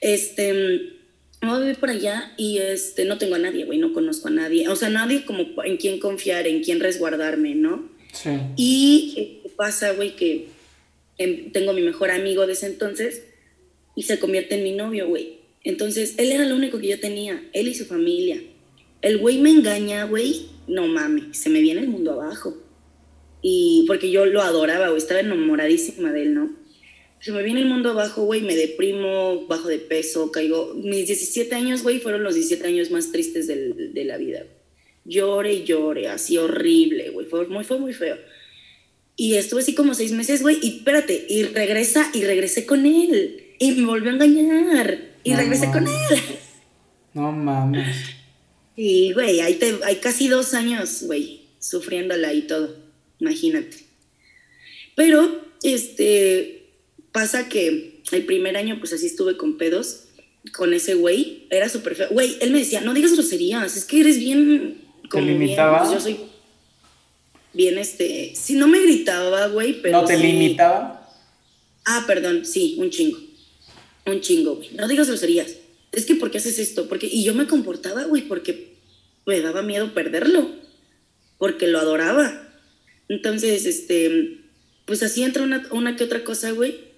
Este, 0.00 1.00
me 1.42 1.48
voy 1.48 1.56
a 1.56 1.60
vivir 1.60 1.78
por 1.78 1.90
allá 1.90 2.32
y 2.36 2.58
este, 2.58 3.04
no 3.04 3.18
tengo 3.18 3.34
a 3.34 3.38
nadie, 3.38 3.64
güey, 3.64 3.78
no 3.78 3.92
conozco 3.92 4.28
a 4.28 4.30
nadie. 4.30 4.68
O 4.68 4.76
sea, 4.76 4.88
nadie 4.88 5.24
como 5.24 5.44
en 5.64 5.76
quién 5.76 5.98
confiar, 5.98 6.46
en 6.46 6.62
quién 6.62 6.78
resguardarme, 6.78 7.56
¿no? 7.56 7.90
Sí. 8.12 8.30
Y 8.56 9.14
eh, 9.16 9.50
pasa, 9.56 9.92
güey, 9.92 10.14
que 10.14 10.46
em, 11.18 11.50
tengo 11.50 11.72
a 11.72 11.74
mi 11.74 11.82
mejor 11.82 12.12
amigo 12.12 12.46
de 12.46 12.52
ese 12.52 12.66
entonces 12.66 13.24
y 13.96 14.04
se 14.04 14.20
convierte 14.20 14.54
en 14.54 14.62
mi 14.62 14.72
novio, 14.72 15.08
güey. 15.08 15.40
Entonces, 15.64 16.14
él 16.16 16.30
era 16.30 16.46
lo 16.46 16.54
único 16.54 16.78
que 16.78 16.88
yo 16.88 17.00
tenía, 17.00 17.42
él 17.52 17.66
y 17.66 17.74
su 17.74 17.86
familia. 17.86 18.40
El 19.00 19.18
güey 19.18 19.38
me 19.38 19.50
engaña, 19.50 20.04
güey, 20.04 20.46
no 20.68 20.86
mames, 20.86 21.36
se 21.36 21.50
me 21.50 21.60
viene 21.60 21.80
el 21.80 21.88
mundo 21.88 22.12
abajo. 22.12 22.56
Y 23.42 23.84
porque 23.88 24.12
yo 24.12 24.26
lo 24.26 24.42
adoraba, 24.42 24.88
güey, 24.88 24.98
estaba 24.98 25.18
enamoradísima 25.18 26.12
de 26.12 26.22
él, 26.22 26.34
¿no? 26.34 26.61
Se 27.22 27.30
me 27.30 27.44
viene 27.44 27.60
el 27.60 27.66
mundo 27.66 27.90
abajo, 27.90 28.24
güey, 28.24 28.40
me 28.40 28.56
deprimo, 28.56 29.46
bajo 29.46 29.68
de 29.68 29.78
peso, 29.78 30.32
caigo. 30.32 30.74
Mis 30.74 31.06
17 31.06 31.54
años, 31.54 31.84
güey, 31.84 32.00
fueron 32.00 32.24
los 32.24 32.34
17 32.34 32.66
años 32.66 32.90
más 32.90 33.12
tristes 33.12 33.46
del, 33.46 33.94
de 33.94 34.04
la 34.04 34.18
vida. 34.18 34.44
Llore 35.04 35.54
y 35.54 35.62
llore, 35.62 36.08
así 36.08 36.36
horrible, 36.36 37.10
güey, 37.10 37.26
fue 37.26 37.46
muy, 37.46 37.62
fue 37.62 37.78
muy 37.78 37.92
feo. 37.92 38.16
Y 39.14 39.34
estuve 39.34 39.60
así 39.60 39.72
como 39.72 39.94
seis 39.94 40.10
meses, 40.10 40.42
güey, 40.42 40.58
y 40.62 40.78
espérate, 40.78 41.24
y 41.28 41.44
regresa, 41.44 42.10
y 42.12 42.24
regresé 42.24 42.66
con 42.66 42.86
él, 42.86 43.54
y 43.60 43.70
me 43.70 43.86
volvió 43.86 44.10
a 44.10 44.14
engañar. 44.14 45.12
Y 45.22 45.34
regresé 45.34 45.70
con 45.70 45.86
él. 45.86 46.18
No 47.14 47.30
mames. 47.30 47.94
Y, 48.74 49.12
güey, 49.12 49.40
hay, 49.40 49.60
hay 49.84 49.96
casi 49.96 50.26
dos 50.26 50.54
años, 50.54 51.04
güey, 51.04 51.42
sufriéndola 51.60 52.32
y 52.32 52.42
todo. 52.42 52.74
Imagínate. 53.20 53.76
Pero, 54.96 55.40
este, 55.62 56.61
pasa 57.12 57.48
que 57.48 58.02
el 58.10 58.24
primer 58.24 58.56
año, 58.56 58.78
pues 58.80 58.92
así 58.92 59.06
estuve 59.06 59.36
con 59.36 59.58
pedos, 59.58 60.04
con 60.52 60.74
ese 60.74 60.94
güey. 60.94 61.46
Era 61.50 61.68
súper 61.68 61.94
feo. 61.94 62.08
Güey, 62.10 62.36
él 62.40 62.50
me 62.50 62.58
decía, 62.58 62.80
no 62.80 62.94
digas 62.94 63.12
groserías, 63.12 63.76
es 63.76 63.84
que 63.84 64.00
eres 64.00 64.18
bien... 64.18 64.80
Como 65.08 65.24
¿Te 65.24 65.32
limitaba? 65.32 65.82
Bien, 65.82 65.92
pues, 65.92 66.04
yo 66.04 66.10
soy 66.10 66.20
bien, 67.52 67.78
este... 67.78 68.34
Si 68.34 68.54
no 68.54 68.66
me 68.66 68.80
gritaba, 68.80 69.46
güey, 69.48 69.80
pero... 69.82 70.00
¿No 70.00 70.06
te 70.06 70.18
limitaba? 70.18 71.10
Ah, 71.84 72.04
perdón, 72.06 72.44
sí, 72.44 72.76
un 72.78 72.90
chingo. 72.90 73.18
Un 74.06 74.20
chingo, 74.20 74.56
güey. 74.56 74.70
No 74.72 74.88
digas 74.88 75.08
groserías. 75.08 75.56
Es 75.92 76.06
que, 76.06 76.14
¿por 76.14 76.30
qué 76.30 76.38
haces 76.38 76.58
esto? 76.58 76.88
Porque, 76.88 77.06
y 77.06 77.22
yo 77.22 77.34
me 77.34 77.46
comportaba, 77.46 78.04
güey, 78.04 78.22
porque 78.22 78.76
me 79.26 79.40
daba 79.40 79.62
miedo 79.62 79.92
perderlo. 79.92 80.50
Porque 81.38 81.66
lo 81.66 81.78
adoraba. 81.78 82.48
Entonces, 83.08 83.66
este, 83.66 84.38
pues 84.86 85.02
así 85.02 85.22
entra 85.22 85.42
una, 85.42 85.66
una 85.70 85.96
que 85.96 86.04
otra 86.04 86.24
cosa, 86.24 86.52
güey. 86.52 86.91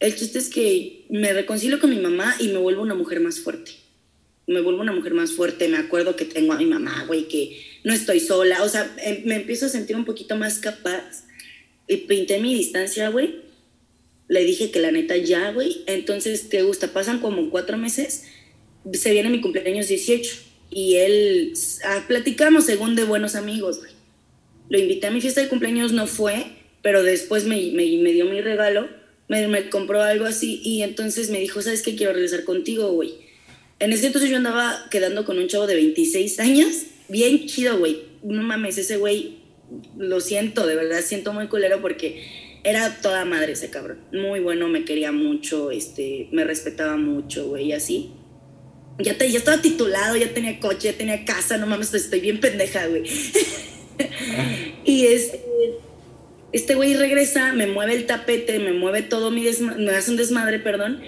El 0.00 0.16
chiste 0.16 0.38
es 0.38 0.48
que 0.48 1.04
me 1.10 1.32
reconcilio 1.32 1.78
con 1.78 1.90
mi 1.90 2.00
mamá 2.00 2.34
y 2.40 2.48
me 2.48 2.58
vuelvo 2.58 2.82
una 2.82 2.94
mujer 2.94 3.20
más 3.20 3.40
fuerte. 3.40 3.72
Me 4.46 4.60
vuelvo 4.60 4.80
una 4.80 4.92
mujer 4.92 5.14
más 5.14 5.32
fuerte. 5.32 5.68
Me 5.68 5.76
acuerdo 5.76 6.16
que 6.16 6.24
tengo 6.24 6.52
a 6.52 6.58
mi 6.58 6.66
mamá, 6.66 7.04
güey, 7.06 7.28
que 7.28 7.60
no 7.84 7.92
estoy 7.92 8.18
sola. 8.18 8.64
O 8.64 8.68
sea, 8.68 8.92
em, 9.04 9.24
me 9.24 9.36
empiezo 9.36 9.66
a 9.66 9.68
sentir 9.68 9.94
un 9.94 10.04
poquito 10.04 10.36
más 10.36 10.58
capaz. 10.58 11.24
Y 11.86 11.98
pinté 11.98 12.40
mi 12.40 12.54
distancia, 12.54 13.08
güey 13.10 13.50
le 14.30 14.44
dije 14.44 14.70
que 14.70 14.78
la 14.78 14.92
neta 14.92 15.16
ya, 15.16 15.50
güey. 15.50 15.82
Entonces, 15.86 16.48
¿te 16.48 16.62
gusta? 16.62 16.92
Pasan 16.92 17.18
como 17.18 17.50
cuatro 17.50 17.76
meses. 17.76 18.26
Se 18.92 19.10
viene 19.10 19.28
mi 19.28 19.40
cumpleaños 19.40 19.88
18. 19.88 20.30
Y 20.70 20.94
él, 20.94 21.52
ah, 21.84 22.04
platicamos 22.06 22.64
según 22.64 22.94
de 22.94 23.02
buenos 23.02 23.34
amigos, 23.34 23.80
güey. 23.80 23.90
Lo 24.68 24.78
invité 24.78 25.08
a 25.08 25.10
mi 25.10 25.20
fiesta 25.20 25.40
de 25.40 25.48
cumpleaños, 25.48 25.90
no 25.90 26.06
fue, 26.06 26.46
pero 26.80 27.02
después 27.02 27.44
me, 27.44 27.56
me, 27.72 27.84
me 27.98 28.12
dio 28.12 28.24
mi 28.26 28.40
regalo, 28.40 28.88
me, 29.30 29.46
me, 29.46 29.70
compró 29.70 30.02
algo 30.02 30.24
así 30.24 30.60
y 30.64 30.82
entonces 30.82 31.30
me 31.30 31.38
dijo, 31.38 31.62
¿sabes 31.62 31.82
qué? 31.82 31.94
Quiero 31.94 32.12
regresar 32.12 32.42
contigo, 32.42 32.90
güey. 32.90 33.14
En 33.78 33.92
ese 33.92 34.08
entonces 34.08 34.28
yo 34.28 34.36
andaba 34.36 34.88
quedando 34.90 35.24
con 35.24 35.38
un 35.38 35.46
chavo 35.46 35.68
de 35.68 35.76
26 35.76 36.40
años, 36.40 36.74
bien 37.08 37.46
chido, 37.46 37.78
güey. 37.78 38.02
No 38.24 38.42
mames, 38.42 38.76
ese 38.76 38.96
güey, 38.96 39.38
lo 39.96 40.20
siento, 40.20 40.66
de 40.66 40.74
verdad, 40.74 41.00
siento 41.02 41.32
muy 41.32 41.46
culero 41.46 41.80
porque 41.80 42.24
era 42.64 43.00
toda 43.00 43.24
madre 43.24 43.52
ese 43.52 43.70
cabrón. 43.70 44.00
Muy 44.12 44.40
bueno, 44.40 44.66
me 44.66 44.84
quería 44.84 45.12
mucho, 45.12 45.70
este, 45.70 46.28
me 46.32 46.42
respetaba 46.42 46.96
mucho, 46.96 47.46
güey, 47.46 47.66
y 47.66 47.72
así. 47.72 48.10
Ya, 48.98 49.16
te, 49.16 49.30
ya 49.30 49.38
estaba 49.38 49.62
titulado, 49.62 50.16
ya 50.16 50.34
tenía 50.34 50.58
coche, 50.58 50.90
ya 50.90 50.98
tenía 50.98 51.24
casa, 51.24 51.56
no 51.56 51.68
mames, 51.68 51.94
estoy 51.94 52.18
bien 52.18 52.40
pendeja, 52.40 52.88
güey. 52.88 53.04
y 54.84 55.06
este, 55.06 55.40
este 56.52 56.74
güey 56.74 56.94
regresa, 56.94 57.52
me 57.52 57.66
mueve 57.66 57.94
el 57.94 58.06
tapete, 58.06 58.58
me 58.58 58.72
mueve 58.72 59.02
todo 59.02 59.30
mi 59.30 59.44
desmadre, 59.44 59.84
me 59.84 59.90
hace 59.90 60.10
un 60.10 60.16
desmadre, 60.16 60.58
perdón. 60.58 61.00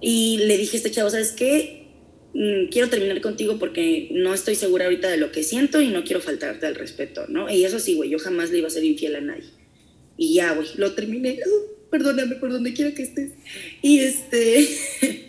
Y 0.00 0.38
le 0.46 0.58
dije 0.58 0.76
a 0.76 0.78
este 0.78 0.90
chavo, 0.90 1.10
¿sabes 1.10 1.32
qué? 1.32 1.88
Mm, 2.34 2.68
quiero 2.70 2.88
terminar 2.88 3.20
contigo 3.20 3.58
porque 3.58 4.08
no 4.12 4.34
estoy 4.34 4.54
segura 4.54 4.84
ahorita 4.86 5.08
de 5.08 5.16
lo 5.18 5.32
que 5.32 5.42
siento 5.42 5.80
y 5.80 5.88
no 5.88 6.04
quiero 6.04 6.20
faltarte 6.20 6.66
al 6.66 6.74
respeto, 6.74 7.26
¿no? 7.28 7.50
Y 7.50 7.64
eso 7.64 7.78
sí, 7.78 7.94
güey, 7.94 8.10
yo 8.10 8.18
jamás 8.18 8.50
le 8.50 8.58
iba 8.58 8.66
a 8.66 8.70
ser 8.70 8.84
infiel 8.84 9.16
a 9.16 9.20
nadie. 9.20 9.50
Y 10.16 10.34
ya, 10.34 10.52
güey, 10.52 10.68
lo 10.76 10.92
terminé. 10.92 11.38
perdóname 11.94 12.34
por 12.34 12.50
donde 12.50 12.74
quiera 12.74 12.92
que 12.92 13.04
estés. 13.04 13.30
Y 13.80 14.00
este. 14.00 14.66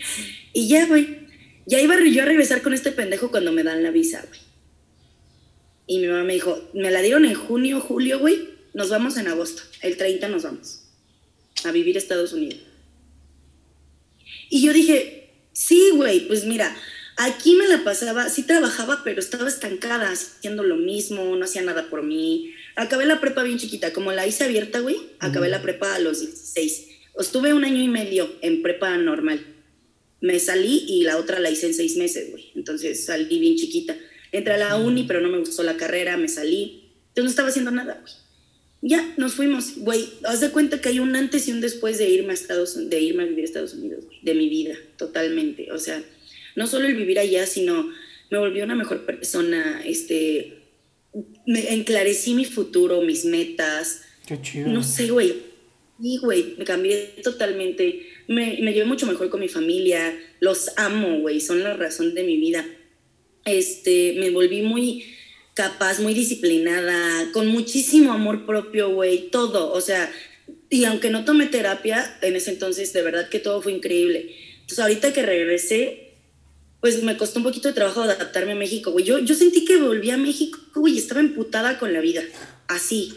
y 0.54 0.68
ya, 0.68 0.88
güey. 0.88 1.26
Ya 1.68 1.80
iba 1.80 1.96
yo 2.04 2.24
a 2.24 2.26
regresar 2.26 2.64
con 2.64 2.74
este 2.74 2.92
pendejo 2.92 3.30
cuando 3.30 3.52
me 3.52 3.64
dan 3.64 3.84
la 3.84 3.92
visa, 3.92 4.24
güey. 4.28 4.40
Y 5.88 6.00
mi 6.00 6.08
mamá 6.08 6.24
me 6.24 6.34
dijo, 6.34 6.70
me 6.74 6.90
la 6.90 7.02
dieron 7.02 7.26
en 7.26 7.36
junio, 7.36 7.82
julio, 7.82 8.20
güey. 8.20 8.55
Nos 8.76 8.90
vamos 8.90 9.18
en 9.18 9.28
agosto. 9.28 9.64
El 9.82 9.98
30 9.98 10.30
nos 10.30 10.44
vamos. 10.44 10.84
A 11.64 11.72
vivir 11.72 11.96
a 11.96 12.00
Estados 12.00 12.32
Unidos. 12.32 12.60
Y 14.52 14.62
yo 14.62 14.72
dije, 14.72 15.32
sí, 15.52 15.90
güey, 15.96 16.28
pues 16.28 16.46
mira, 16.46 16.78
aquí 17.18 17.56
me 17.56 17.68
la 17.68 17.84
pasaba, 17.84 18.30
sí 18.30 18.44
trabajaba, 18.44 19.02
pero 19.04 19.20
estaba 19.20 19.48
estancada, 19.48 20.12
haciendo 20.12 20.62
lo 20.62 20.76
mismo, 20.76 21.36
no 21.36 21.46
hacía 21.46 21.64
nada 21.64 21.90
por 21.90 22.04
mí 22.04 22.54
acabé 22.76 23.06
la 23.06 23.20
prepa 23.20 23.44
bien 23.44 23.58
chiquita, 23.58 23.94
como 23.94 24.12
la 24.12 24.28
hice 24.28 24.44
abierta, 24.44 24.80
güey, 24.80 24.98
acabé 25.20 25.50
la 25.50 25.62
prepa 25.62 25.96
a 25.96 26.00
los 26.00 26.20
16. 26.20 26.88
Estuve 27.18 27.54
un 27.54 27.64
año 27.64 27.82
y 27.82 27.88
medio 27.88 28.30
en 28.42 28.62
prepa 28.62 28.98
normal. 28.98 29.46
Me 30.22 30.40
salí 30.40 30.86
y 30.88 31.04
la 31.04 31.18
otra 31.18 31.40
la 31.40 31.50
hice 31.50 31.68
en 31.68 31.74
seis 31.74 31.98
meses, 31.98 32.32
güey. 32.32 32.52
Entonces 32.56 33.06
salí 33.06 33.40
bien 33.40 33.56
chiquita. 33.56 33.96
Entré 34.32 34.54
a 34.54 34.58
la 34.58 34.76
uni, 34.76 35.04
pero 35.04 35.22
no 35.22 35.30
me 35.30 35.40
gustó 35.40 35.64
la 35.64 35.78
carrera, 35.78 36.18
me 36.18 36.28
salí. 36.28 36.92
Entonces 37.10 37.24
no 37.24 37.30
estaba 37.30 37.50
haciendo 37.50 37.72
nada, 37.72 38.00
güey. 38.02 38.14
Ya, 38.88 39.16
nos 39.18 39.34
fuimos, 39.34 39.78
güey. 39.78 40.08
Haz 40.26 40.42
de 40.42 40.52
cuenta 40.52 40.80
que 40.80 40.90
hay 40.90 41.00
un 41.00 41.16
antes 41.16 41.48
y 41.48 41.52
un 41.52 41.60
después 41.60 41.98
de 41.98 42.08
irme 42.08 42.30
a 42.30 42.34
Estados 42.36 42.78
de 42.88 43.02
irme 43.02 43.24
a 43.24 43.26
vivir 43.26 43.42
a 43.42 43.46
Estados 43.46 43.74
Unidos. 43.74 44.06
De 44.22 44.36
mi 44.36 44.48
vida, 44.48 44.76
totalmente. 44.96 45.72
O 45.72 45.80
sea, 45.80 46.04
no 46.56 46.68
solo 46.68 46.86
el 46.86 46.96
vivir 46.96 47.18
allá, 47.18 47.48
sino 47.48 47.92
me 48.30 48.38
volví 48.38 48.62
una 48.62 48.76
mejor 48.76 49.04
persona, 49.04 49.82
este, 49.84 50.60
me 51.48 51.74
enclarecí 51.74 52.36
mi 52.36 52.46
futuro, 52.46 53.02
mis 53.02 53.26
metas. 53.26 54.04
Qué 54.28 54.40
chido. 54.40 54.68
No 54.68 54.84
sé, 54.84 55.10
güey. 55.10 55.34
Y, 56.00 56.20
güey, 56.20 56.54
me 56.60 56.64
cambié 56.64 57.16
totalmente. 57.24 58.06
Me, 58.28 58.60
me 58.62 58.72
llevé 58.72 58.86
mucho 58.86 59.08
mejor 59.08 59.32
con 59.32 59.40
mi 59.40 59.48
familia. 59.48 60.16
Los 60.40 60.70
amo, 60.78 61.22
güey. 61.22 61.42
Son 61.42 61.64
la 61.64 61.76
razón 61.76 62.14
de 62.14 62.24
mi 62.24 62.38
vida. 62.38 62.64
Este, 63.46 64.16
me 64.20 64.30
volví 64.30 64.62
muy 64.62 65.06
capaz, 65.56 66.00
muy 66.00 66.14
disciplinada, 66.14 67.32
con 67.32 67.48
muchísimo 67.48 68.14
amor 68.14 68.46
propio, 68.46 68.94
güey. 68.94 69.30
Todo. 69.32 69.72
O 69.74 69.82
sea, 69.82 70.12
y 70.70 70.84
aunque 70.84 71.10
no 71.10 71.26
tomé 71.26 71.48
terapia 71.48 72.18
en 72.22 72.36
ese 72.36 72.52
entonces, 72.52 72.94
de 72.94 73.02
verdad 73.02 73.30
que 73.30 73.40
todo 73.40 73.62
fue 73.62 73.72
increíble. 73.72 74.36
Entonces, 74.60 74.80
ahorita 74.80 75.14
que 75.14 75.24
regresé, 75.24 76.06
pues 76.82 77.02
me 77.02 77.18
costó 77.18 77.40
un 77.40 77.46
poquito 77.46 77.70
de 77.70 77.74
trabajo 77.74 78.02
adaptarme 78.02 78.52
a 78.52 78.56
México, 78.56 78.92
güey. 78.92 79.06
Yo, 79.06 79.18
yo 79.20 79.34
sentí 79.34 79.66
que 79.66 79.78
volví 79.78 80.12
a 80.12 80.18
México, 80.18 80.60
güey, 80.76 80.98
estaba 80.98 81.22
emputada 81.22 81.80
con 81.80 81.94
la 81.94 82.02
vida, 82.02 82.22
así. 82.68 83.16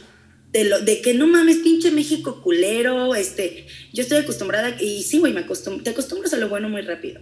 De, 0.52 0.64
lo, 0.64 0.80
de 0.80 1.02
que 1.02 1.12
no 1.12 1.26
mames, 1.26 1.58
pinche 1.58 1.90
México 1.90 2.40
culero, 2.42 3.14
este, 3.14 3.66
yo 3.92 4.02
estoy 4.02 4.18
acostumbrada, 4.18 4.80
y 4.80 5.02
sí, 5.02 5.18
güey, 5.18 5.34
me 5.34 5.40
acostum 5.40 5.82
te 5.82 5.90
acostumbras 5.90 6.32
a 6.32 6.38
lo 6.38 6.48
bueno 6.48 6.70
muy 6.70 6.80
rápido. 6.80 7.20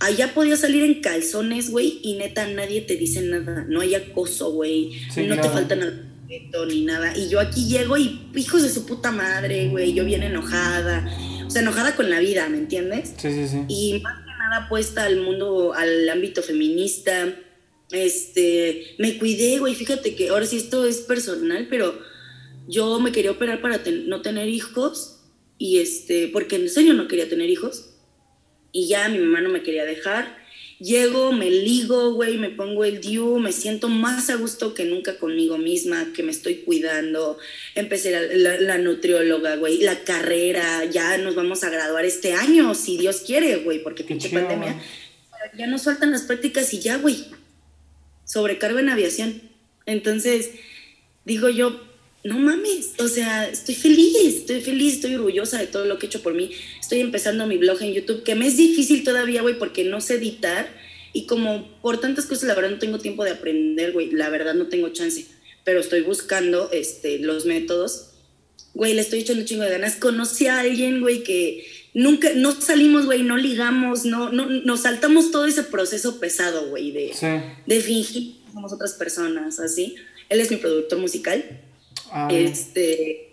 Allá 0.00 0.32
podía 0.32 0.56
salir 0.56 0.84
en 0.84 1.00
calzones, 1.00 1.70
güey, 1.70 2.00
y 2.02 2.14
neta 2.14 2.46
nadie 2.46 2.82
te 2.82 2.96
dice 2.96 3.20
nada, 3.22 3.66
no 3.68 3.80
hay 3.80 3.96
acoso, 3.96 4.52
güey, 4.52 4.92
no 5.16 5.40
te 5.40 5.48
faltan 5.48 5.82
al 5.82 6.08
ni 6.68 6.82
nada. 6.82 7.16
Y 7.16 7.28
yo 7.28 7.40
aquí 7.40 7.66
llego 7.66 7.96
y 7.96 8.20
hijos 8.34 8.62
de 8.62 8.68
su 8.68 8.86
puta 8.86 9.10
madre, 9.10 9.68
güey, 9.68 9.94
yo 9.94 10.04
bien 10.04 10.22
enojada, 10.22 11.08
o 11.46 11.50
sea, 11.50 11.62
enojada 11.62 11.96
con 11.96 12.10
la 12.10 12.20
vida, 12.20 12.48
¿me 12.48 12.58
entiendes? 12.58 13.14
Sí, 13.16 13.32
sí, 13.32 13.48
sí. 13.48 13.64
Y 13.68 14.02
apuesta 14.52 15.04
al 15.04 15.20
mundo, 15.20 15.74
al 15.74 16.08
ámbito 16.08 16.42
feminista. 16.42 17.34
Este, 17.90 18.94
me 18.98 19.18
cuidé, 19.18 19.58
güey, 19.58 19.74
fíjate 19.74 20.14
que 20.14 20.28
ahora 20.28 20.44
sí 20.44 20.58
esto 20.58 20.86
es 20.86 20.98
personal, 20.98 21.66
pero 21.70 21.98
yo 22.66 23.00
me 23.00 23.12
quería 23.12 23.30
operar 23.30 23.62
para 23.62 23.80
no 24.06 24.20
tener 24.20 24.48
hijos 24.48 25.20
y 25.56 25.78
este, 25.78 26.28
porque 26.28 26.56
en 26.56 26.68
serio 26.68 26.92
no 26.92 27.08
quería 27.08 27.28
tener 27.28 27.48
hijos 27.48 27.87
y 28.78 28.88
ya 28.88 29.08
mi 29.08 29.18
mamá 29.18 29.40
no 29.40 29.48
me 29.48 29.62
quería 29.62 29.84
dejar 29.84 30.38
Llego, 30.80 31.32
me 31.32 31.50
ligo, 31.50 32.12
güey, 32.12 32.38
me 32.38 32.50
pongo 32.50 32.84
el 32.84 33.00
DIU, 33.00 33.40
me 33.40 33.50
siento 33.50 33.88
más 33.88 34.30
a 34.30 34.36
gusto 34.36 34.74
que 34.74 34.84
nunca 34.84 35.18
conmigo 35.18 35.58
misma, 35.58 36.12
que 36.14 36.22
me 36.22 36.30
estoy 36.30 36.58
cuidando. 36.58 37.36
Empecé 37.74 38.12
la, 38.36 38.78
nutrióloga, 38.78 39.56
güey, 39.56 39.78
la 39.78 40.04
carrera, 40.04 40.84
ya 40.84 41.18
nos 41.18 41.34
vamos 41.34 41.64
a 41.64 41.70
graduar 41.70 42.04
este 42.04 42.34
año, 42.34 42.76
si 42.76 42.96
Dios 42.96 43.22
quiere, 43.26 43.56
güey, 43.56 43.82
porque 43.82 44.04
pinche 44.04 44.28
pandemia. 44.28 44.80
Ya 45.56 45.66
nos 45.66 45.82
faltan 45.82 46.12
las 46.12 46.22
prácticas 46.22 46.72
y 46.72 46.78
ya, 46.78 46.96
güey. 46.98 47.24
Sobrecargo 48.24 48.78
en 48.78 48.90
aviación. 48.90 49.42
Entonces, 49.84 50.50
digo 51.24 51.48
yo, 51.48 51.87
no 52.24 52.38
mames, 52.38 52.94
o 52.98 53.08
sea, 53.08 53.48
estoy 53.48 53.74
feliz, 53.74 54.16
estoy 54.38 54.60
feliz, 54.60 54.94
estoy 54.94 55.14
orgullosa 55.14 55.58
de 55.58 55.66
todo 55.66 55.84
lo 55.84 55.98
que 55.98 56.06
he 56.06 56.08
hecho 56.08 56.22
por 56.22 56.34
mí. 56.34 56.50
Estoy 56.80 57.00
empezando 57.00 57.46
mi 57.46 57.58
blog 57.58 57.80
en 57.82 57.94
YouTube, 57.94 58.24
que 58.24 58.34
me 58.34 58.46
es 58.46 58.56
difícil 58.56 59.04
todavía, 59.04 59.42
güey, 59.42 59.58
porque 59.58 59.84
no 59.84 60.00
sé 60.00 60.14
editar 60.14 60.68
y 61.12 61.26
como 61.26 61.80
por 61.80 62.00
tantas 62.00 62.26
cosas, 62.26 62.44
la 62.44 62.54
verdad 62.54 62.70
no 62.70 62.78
tengo 62.78 62.98
tiempo 62.98 63.24
de 63.24 63.30
aprender, 63.30 63.92
güey, 63.92 64.10
la 64.10 64.30
verdad 64.30 64.54
no 64.54 64.66
tengo 64.66 64.88
chance, 64.90 65.26
pero 65.64 65.80
estoy 65.80 66.02
buscando 66.02 66.70
este, 66.72 67.18
los 67.20 67.46
métodos. 67.46 68.10
Güey, 68.74 68.94
le 68.94 69.00
estoy 69.00 69.20
echando 69.20 69.42
un 69.42 69.46
chingo 69.46 69.64
de 69.64 69.70
ganas. 69.70 69.96
Conocí 69.96 70.46
a 70.46 70.60
alguien, 70.60 71.00
güey, 71.00 71.22
que 71.22 71.66
nunca, 71.94 72.30
no 72.34 72.60
salimos, 72.60 73.06
güey, 73.06 73.22
no 73.22 73.36
ligamos, 73.36 74.04
no, 74.04 74.30
no, 74.30 74.46
nos 74.46 74.80
saltamos 74.80 75.30
todo 75.30 75.46
ese 75.46 75.62
proceso 75.62 76.20
pesado, 76.20 76.68
güey, 76.68 76.92
de, 76.92 77.12
de 77.66 77.80
fingir 77.80 78.34
que 78.44 78.52
somos 78.52 78.72
otras 78.72 78.92
personas, 78.94 79.58
así. 79.60 79.96
Él 80.28 80.40
es 80.40 80.50
mi 80.50 80.58
productor 80.58 80.98
musical 80.98 81.62
Ah. 82.12 82.28
Este, 82.30 83.30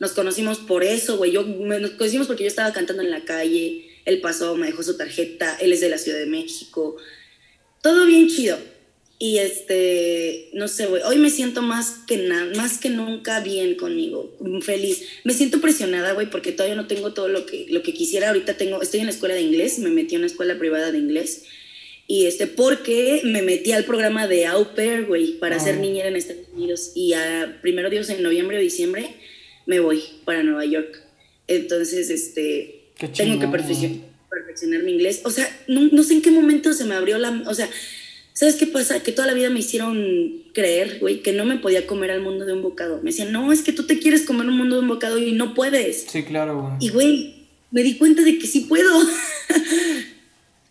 nos 0.00 0.12
conocimos 0.12 0.58
por 0.58 0.84
eso, 0.84 1.16
güey. 1.16 1.32
Yo, 1.32 1.42
nos 1.42 1.90
conocimos 1.92 2.26
porque 2.26 2.44
yo 2.44 2.48
estaba 2.48 2.72
cantando 2.72 3.02
en 3.02 3.10
la 3.10 3.24
calle 3.24 3.88
él 4.04 4.20
pasó, 4.20 4.56
me 4.56 4.66
dejó 4.66 4.82
su 4.82 4.96
tarjeta, 4.96 5.56
él 5.60 5.72
es 5.72 5.80
de 5.80 5.88
la 5.88 5.98
Ciudad 5.98 6.18
de 6.18 6.26
México. 6.26 6.96
Todo 7.80 8.06
bien 8.06 8.28
chido. 8.28 8.58
Y 9.18 9.38
este, 9.38 10.50
no 10.52 10.66
sé, 10.66 10.86
güey, 10.86 11.00
hoy 11.04 11.16
me 11.16 11.30
siento 11.30 11.62
más 11.62 12.00
que 12.08 12.16
nada, 12.16 12.52
más 12.56 12.78
que 12.78 12.90
nunca 12.90 13.38
bien 13.38 13.76
conmigo, 13.76 14.36
feliz. 14.62 15.02
Me 15.22 15.32
siento 15.32 15.60
presionada, 15.60 16.12
güey, 16.12 16.28
porque 16.28 16.50
todavía 16.50 16.74
no 16.74 16.88
tengo 16.88 17.12
todo 17.12 17.28
lo 17.28 17.46
que, 17.46 17.66
lo 17.70 17.84
que 17.84 17.94
quisiera. 17.94 18.28
Ahorita 18.28 18.56
tengo, 18.56 18.82
estoy 18.82 18.98
en 18.98 19.06
la 19.06 19.12
escuela 19.12 19.36
de 19.36 19.42
inglés, 19.42 19.78
me 19.78 19.90
metí 19.90 20.16
en 20.16 20.22
una 20.22 20.26
escuela 20.26 20.58
privada 20.58 20.90
de 20.90 20.98
inglés. 20.98 21.44
Y 22.06 22.26
este, 22.26 22.46
porque 22.46 23.22
me 23.24 23.42
metí 23.42 23.72
al 23.72 23.84
programa 23.84 24.26
de 24.26 24.46
Au 24.46 24.74
Pair, 24.74 25.06
güey, 25.06 25.38
para 25.38 25.58
ser 25.58 25.78
niñera 25.78 26.08
en 26.08 26.16
Estados 26.16 26.46
Unidos. 26.54 26.92
Y 26.94 27.14
a 27.14 27.58
primero 27.62 27.90
Dios, 27.90 28.08
en 28.10 28.22
noviembre 28.22 28.58
o 28.58 28.60
diciembre, 28.60 29.14
me 29.66 29.80
voy 29.80 30.02
para 30.24 30.42
Nueva 30.42 30.64
York. 30.64 31.00
Entonces, 31.46 32.10
este, 32.10 32.90
tengo 33.16 33.40
que 33.40 33.48
perfeccionar, 33.48 34.82
mi 34.82 34.92
inglés. 34.92 35.22
O 35.24 35.30
sea, 35.30 35.48
no, 35.68 35.88
no 35.92 36.02
sé 36.02 36.14
en 36.14 36.22
qué 36.22 36.30
momento 36.30 36.72
se 36.72 36.84
me 36.84 36.94
abrió 36.94 37.18
la, 37.18 37.44
o 37.46 37.54
sea, 37.54 37.68
¿Sabes 38.34 38.56
qué 38.56 38.66
pasa? 38.66 39.02
Que 39.02 39.12
toda 39.12 39.28
la 39.28 39.34
vida 39.34 39.50
me 39.50 39.60
hicieron 39.60 40.42
creer, 40.54 40.98
güey, 41.00 41.22
que 41.22 41.32
no 41.32 41.44
me 41.44 41.58
podía 41.58 41.86
comer 41.86 42.10
al 42.10 42.22
mundo 42.22 42.46
de 42.46 42.54
un 42.54 42.62
bocado. 42.62 42.98
Me 43.02 43.10
decían, 43.10 43.30
no, 43.30 43.52
es 43.52 43.60
que 43.60 43.72
tú 43.72 43.84
te 43.84 43.98
quieres 43.98 44.22
comer 44.22 44.46
un 44.46 44.56
mundo 44.56 44.76
de 44.76 44.82
un 44.82 44.88
bocado 44.88 45.18
y 45.18 45.32
no 45.32 45.52
puedes. 45.54 46.06
Sí, 46.08 46.22
claro, 46.22 46.60
güey. 46.60 46.72
Y, 46.80 46.88
güey, 46.88 47.34
me 47.70 47.82
di 47.82 47.98
cuenta 47.98 48.22
de 48.22 48.38
que 48.38 48.46
sí 48.46 48.60
puedo. 48.60 48.90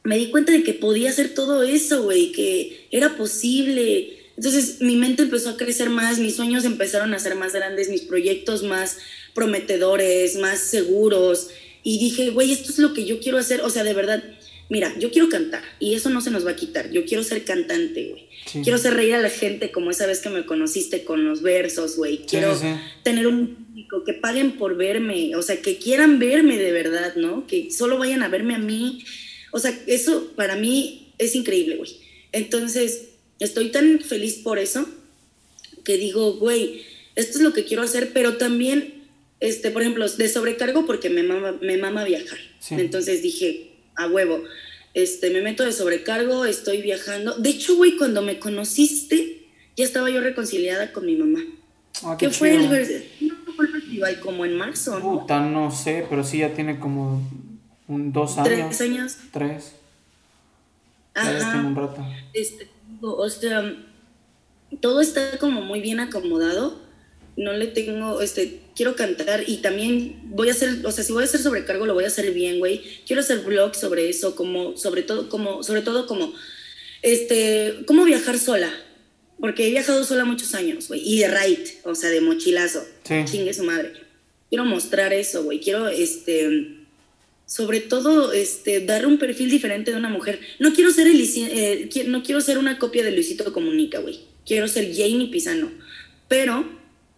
me 0.03 0.17
di 0.17 0.29
cuenta 0.29 0.51
de 0.51 0.63
que 0.63 0.73
podía 0.73 1.09
hacer 1.09 1.33
todo 1.33 1.63
eso, 1.63 2.03
güey, 2.03 2.31
que 2.31 2.87
era 2.91 3.17
posible. 3.17 4.17
Entonces 4.35 4.81
mi 4.81 4.95
mente 4.95 5.23
empezó 5.23 5.49
a 5.49 5.57
crecer 5.57 5.89
más, 5.89 6.19
mis 6.19 6.35
sueños 6.35 6.65
empezaron 6.65 7.13
a 7.13 7.19
ser 7.19 7.35
más 7.35 7.53
grandes, 7.53 7.89
mis 7.89 8.01
proyectos 8.01 8.63
más 8.63 8.97
prometedores, 9.33 10.37
más 10.37 10.59
seguros. 10.59 11.49
Y 11.83 11.99
dije, 11.99 12.29
güey, 12.29 12.51
esto 12.51 12.71
es 12.71 12.79
lo 12.79 12.93
que 12.93 13.05
yo 13.05 13.19
quiero 13.19 13.37
hacer. 13.37 13.61
O 13.61 13.69
sea, 13.69 13.83
de 13.83 13.93
verdad, 13.93 14.23
mira, 14.69 14.93
yo 14.99 15.11
quiero 15.11 15.29
cantar 15.29 15.63
y 15.79 15.95
eso 15.95 16.09
no 16.09 16.21
se 16.21 16.31
nos 16.31 16.45
va 16.45 16.51
a 16.51 16.55
quitar. 16.55 16.91
Yo 16.91 17.05
quiero 17.05 17.23
ser 17.23 17.43
cantante, 17.43 18.09
güey. 18.09 18.27
Quiero 18.63 18.77
hacer 18.77 18.95
reír 18.95 19.13
a 19.13 19.21
la 19.21 19.29
gente 19.29 19.71
como 19.71 19.91
esa 19.91 20.07
vez 20.07 20.19
que 20.19 20.29
me 20.29 20.45
conociste 20.45 21.03
con 21.03 21.23
los 21.25 21.41
versos, 21.41 21.95
güey. 21.95 22.25
Quiero 22.25 22.59
tener 23.03 23.27
un 23.27 23.55
público 23.55 24.03
que 24.03 24.13
paguen 24.13 24.53
por 24.53 24.75
verme, 24.75 25.35
o 25.35 25.41
sea, 25.41 25.61
que 25.61 25.77
quieran 25.77 26.19
verme 26.19 26.57
de 26.57 26.71
verdad, 26.71 27.15
¿no? 27.15 27.45
Que 27.45 27.71
solo 27.71 27.97
vayan 27.97 28.23
a 28.23 28.29
verme 28.29 28.55
a 28.55 28.59
mí. 28.59 29.03
O 29.51 29.59
sea, 29.59 29.77
eso 29.87 30.31
para 30.35 30.55
mí 30.55 31.13
es 31.17 31.35
increíble, 31.35 31.77
güey. 31.77 31.91
Entonces, 32.31 33.09
estoy 33.39 33.69
tan 33.69 33.99
feliz 33.99 34.35
por 34.35 34.59
eso 34.59 34.87
que 35.83 35.97
digo, 35.97 36.33
güey, 36.33 36.83
esto 37.15 37.37
es 37.37 37.43
lo 37.43 37.53
que 37.53 37.65
quiero 37.65 37.83
hacer, 37.83 38.11
pero 38.13 38.37
también, 38.37 39.03
este, 39.39 39.71
por 39.71 39.81
ejemplo, 39.81 40.07
de 40.07 40.29
sobrecargo 40.29 40.85
porque 40.85 41.09
me 41.09 41.23
mama, 41.23 41.57
me 41.61 41.77
mama 41.77 42.03
viajar. 42.03 42.39
Entonces 42.69 43.21
dije, 43.21 43.71
a 43.95 44.07
huevo. 44.07 44.43
Este, 44.93 45.29
me 45.29 45.41
meto 45.41 45.63
de 45.63 45.71
sobrecargo, 45.71 46.45
estoy 46.45 46.81
viajando. 46.81 47.35
De 47.35 47.49
hecho, 47.49 47.75
güey, 47.75 47.97
cuando 47.97 48.21
me 48.21 48.39
conociste, 48.39 49.47
ya 49.77 49.85
estaba 49.85 50.09
yo 50.09 50.21
reconciliada 50.21 50.91
con 50.91 51.05
mi 51.05 51.15
mamá. 51.15 51.39
Ah, 52.03 52.17
qué, 52.17 52.29
fue 52.29 52.55
el, 52.55 52.67
festival? 52.69 54.19
Como 54.19 54.45
en 54.45 54.55
marzo, 54.55 54.99
¿no? 54.99 55.19
Puta, 55.19 55.39
no 55.39 55.71
sé, 55.71 56.05
pero 56.09 56.23
sí 56.23 56.39
ya 56.39 56.53
tiene 56.53 56.79
como 56.79 57.21
un, 57.91 58.11
dos 58.11 58.37
años. 58.37 58.47
¿Tres 58.47 58.81
años? 58.81 59.17
Tres. 59.31 59.71
Ajá. 61.13 61.63
un 61.65 61.75
rato. 61.75 62.05
Este, 62.33 62.69
o 63.01 63.29
sea, 63.29 63.75
todo 64.79 65.01
está 65.01 65.37
como 65.37 65.61
muy 65.61 65.81
bien 65.81 65.99
acomodado. 65.99 66.79
No 67.37 67.53
le 67.53 67.67
tengo, 67.67 68.21
este, 68.21 68.61
quiero 68.75 68.95
cantar 68.95 69.43
y 69.47 69.57
también 69.57 70.21
voy 70.25 70.49
a 70.49 70.51
hacer, 70.51 70.85
o 70.85 70.91
sea, 70.91 71.03
si 71.03 71.13
voy 71.13 71.23
a 71.23 71.25
hacer 71.25 71.39
sobrecargo 71.41 71.85
lo 71.85 71.93
voy 71.93 72.03
a 72.03 72.07
hacer 72.07 72.31
bien, 72.33 72.59
güey. 72.59 72.81
Quiero 73.05 73.21
hacer 73.21 73.39
vlogs 73.39 73.79
sobre 73.79 74.09
eso, 74.09 74.35
como, 74.35 74.77
sobre 74.77 75.03
todo, 75.03 75.29
como, 75.29 75.63
sobre 75.63 75.81
todo 75.81 76.07
como, 76.07 76.33
este, 77.01 77.83
cómo 77.85 78.03
viajar 78.03 78.37
sola. 78.37 78.71
Porque 79.39 79.67
he 79.67 79.71
viajado 79.71 80.03
sola 80.03 80.23
muchos 80.23 80.53
años, 80.53 80.87
güey. 80.87 81.01
Y 81.03 81.19
de 81.19 81.27
right, 81.27 81.67
o 81.83 81.95
sea, 81.95 82.11
de 82.11 82.21
mochilazo. 82.21 82.83
Chingue 83.03 83.53
su 83.55 83.63
madre. 83.63 83.93
Quiero 84.49 84.65
mostrar 84.65 85.13
eso, 85.13 85.43
güey. 85.43 85.59
Quiero, 85.59 85.87
este, 85.87 86.80
sobre 87.51 87.81
todo, 87.81 88.31
este, 88.31 88.79
dar 88.79 89.05
un 89.05 89.17
perfil 89.17 89.51
diferente 89.51 89.91
de 89.91 89.97
una 89.97 90.07
mujer. 90.07 90.39
No 90.59 90.71
quiero 90.71 90.89
ser, 90.89 91.07
el, 91.07 91.21
eh, 91.21 91.89
no 92.07 92.23
quiero 92.23 92.39
ser 92.39 92.57
una 92.57 92.79
copia 92.79 93.03
de 93.03 93.11
Luisito 93.11 93.51
Comunica, 93.51 93.99
güey. 93.99 94.21
Quiero 94.45 94.69
ser 94.69 94.95
Jamie 94.95 95.27
Pisano. 95.29 95.69
Pero 96.29 96.63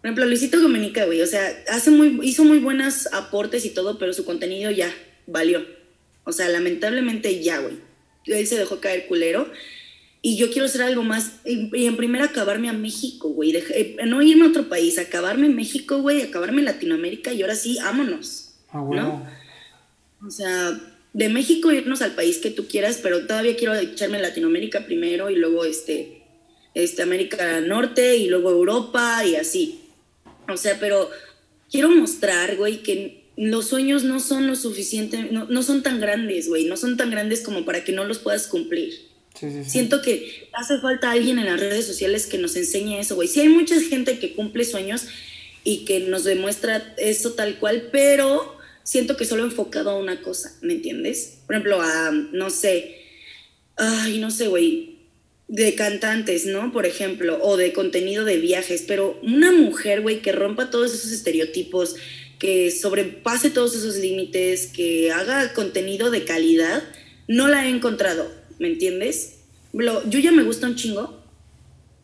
por 0.02 0.08
ejemplo, 0.08 0.26
Luisito 0.26 0.60
Dominica, 0.60 1.06
güey, 1.06 1.22
o 1.22 1.28
sea, 1.28 1.64
hace 1.70 1.92
muy, 1.92 2.20
hizo 2.24 2.44
muy 2.44 2.58
buenos 2.58 3.08
aportes 3.14 3.64
y 3.64 3.70
todo, 3.70 4.00
pero 4.00 4.12
su 4.12 4.26
contenido 4.26 4.72
ya 4.72 4.92
valió. 5.28 5.64
O 6.24 6.32
sea, 6.32 6.50
lamentablemente 6.50 7.44
ya, 7.44 7.60
güey. 7.60 7.76
Él 8.26 8.48
se 8.48 8.58
dejó 8.58 8.80
caer 8.80 9.06
culero. 9.06 9.52
Y 10.24 10.36
yo 10.38 10.50
quiero 10.50 10.66
hacer 10.66 10.82
algo 10.82 11.04
más. 11.04 11.42
Y, 11.46 11.86
en 11.86 11.96
primera, 11.96 12.26
acabarme 12.26 12.70
a 12.70 12.74
México, 12.74 13.30
güey. 13.30 13.56
Eh, 13.56 13.98
no 14.08 14.24
irme 14.24 14.46
a 14.46 14.50
otro 14.50 14.68
país, 14.68 14.98
acabarme 14.98 15.46
en 15.46 15.56
México, 15.56 16.02
güey, 16.02 16.24
acabarme 16.24 16.64
Latinoamérica 16.64 17.32
y 17.32 17.44
ahora 17.44 17.54
sí, 17.56 17.78
vámonos. 17.82 18.56
Ah, 18.72 18.84
¿No? 18.84 19.43
O 20.26 20.32
sea, 20.32 20.80
de 21.14 21.30
México 21.30 21.72
irnos 21.72 22.02
al 22.02 22.16
país 22.16 22.38
que 22.38 22.50
tú 22.50 22.68
quieras, 22.68 23.00
pero 23.02 23.26
todavía 23.28 23.56
quiero 23.56 23.76
echarme 23.76 24.20
Latinoamérica 24.20 24.86
primero 24.86 25.30
y 25.30 25.36
luego 25.36 25.66
este, 25.66 26.24
este 26.74 27.02
América 27.04 27.62
Norte 27.62 28.18
y 28.18 28.28
luego 28.28 28.50
Europa 28.50 29.24
y 29.26 29.36
así. 29.36 29.82
O 30.48 30.58
sea, 30.58 30.78
pero 30.80 31.10
quiero 31.70 31.90
mostrar, 31.90 32.56
güey, 32.56 32.84
que 32.84 33.24
los 33.36 33.68
sueños 33.68 34.04
no 34.04 34.20
son 34.20 34.48
lo 34.48 34.56
suficiente, 34.56 35.30
no, 35.32 35.64
son 35.64 35.84
tan 35.84 36.00
grandes, 36.00 36.48
güey, 36.48 36.66
no 36.66 36.78
son 36.78 36.98
tan 36.98 37.10
grandes 37.10 37.42
como 37.42 37.66
para 37.66 37.84
que 37.84 37.92
no 37.92 38.04
los 38.04 38.20
puedas 38.20 38.48
cumplir. 38.48 38.94
Sí, 39.34 39.50
sí, 39.50 39.64
sí. 39.64 39.70
Siento 39.70 40.02
que 40.02 40.50
hace 40.54 40.80
falta 40.80 41.12
alguien 41.12 41.40
en 41.40 41.46
las 41.46 41.60
redes 41.60 41.88
sociales 41.88 42.28
que 42.28 42.38
nos 42.38 42.56
enseñe 42.56 43.00
eso, 43.00 43.16
güey. 43.16 43.28
Sí 43.28 43.40
hay 43.40 43.50
mucha 43.50 43.80
gente 43.82 44.20
que 44.20 44.34
cumple 44.34 44.64
sueños 44.64 45.08
y 45.64 45.86
que 45.86 46.02
nos 46.02 46.24
demuestra 46.24 46.94
eso 46.98 47.34
tal 47.34 47.58
cual, 47.58 47.90
pero 47.92 48.58
siento 48.84 49.18
que 49.18 49.26
solo 49.26 49.44
enfocado 49.44 49.92
a 49.92 49.98
una 49.98 50.22
cosa, 50.22 50.58
¿me 50.62 50.74
entiendes? 50.74 51.40
Por 51.46 51.56
ejemplo, 51.56 51.82
a, 51.82 52.12
no 52.12 52.50
sé, 52.50 52.98
ay, 53.78 54.20
no 54.20 54.32
sé, 54.32 54.48
güey, 54.48 54.98
de 55.48 55.76
cantantes, 55.76 56.46
¿no? 56.46 56.72
Por 56.72 56.86
ejemplo, 56.86 57.40
o 57.42 57.58
de 57.58 57.74
contenido 57.74 58.26
de 58.26 58.38
viajes, 58.38 58.84
pero 58.88 59.20
una 59.24 59.52
mujer, 59.52 60.02
güey, 60.02 60.22
que 60.22 60.32
rompa 60.32 60.70
todos 60.70 60.94
esos 60.94 61.12
estereotipos, 61.12 61.96
que 62.40 62.72
sobrepase 62.72 63.50
todos 63.50 63.76
esos 63.76 63.96
límites, 63.98 64.68
que 64.68 65.12
haga 65.12 65.54
contenido 65.54 66.12
de 66.12 66.26
calidad, 66.26 66.84
no 67.28 67.48
la 67.48 67.66
he 67.66 67.70
encontrado, 67.70 68.32
¿me 68.60 68.68
entiendes? 68.68 69.36
yo 69.74 70.20
ya 70.20 70.32
me 70.32 70.44
gusta 70.44 70.68
un 70.68 70.76
chingo, 70.76 71.23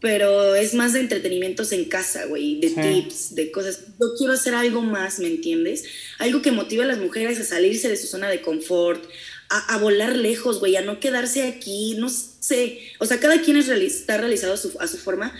pero 0.01 0.55
es 0.55 0.73
más 0.73 0.93
de 0.93 1.01
entretenimientos 1.01 1.71
en 1.73 1.85
casa, 1.85 2.25
güey, 2.25 2.59
de 2.59 2.69
tips, 2.69 3.35
de 3.35 3.51
cosas. 3.51 3.81
Yo 3.99 4.07
quiero 4.17 4.33
hacer 4.33 4.53
algo 4.53 4.81
más, 4.81 5.19
¿me 5.19 5.27
entiendes? 5.27 5.83
Algo 6.19 6.41
que 6.41 6.51
motive 6.51 6.83
a 6.83 6.87
las 6.87 6.99
mujeres 6.99 7.39
a 7.39 7.43
salirse 7.43 7.89
de 7.89 7.97
su 7.97 8.07
zona 8.07 8.29
de 8.29 8.41
confort, 8.41 9.03
a, 9.49 9.77
volar 9.77 10.15
lejos, 10.15 10.59
güey, 10.59 10.75
a 10.75 10.81
no 10.81 10.99
quedarse 10.99 11.43
aquí, 11.43 11.95
no 11.97 12.07
sé. 12.07 12.79
O 12.99 13.05
sea, 13.05 13.19
cada 13.19 13.41
quien 13.41 13.57
es 13.57 13.67
está 13.67 14.17
realizado 14.17 14.53
a 14.53 14.57
su, 14.57 14.77
a 14.79 14.87
su 14.87 14.97
forma, 14.97 15.33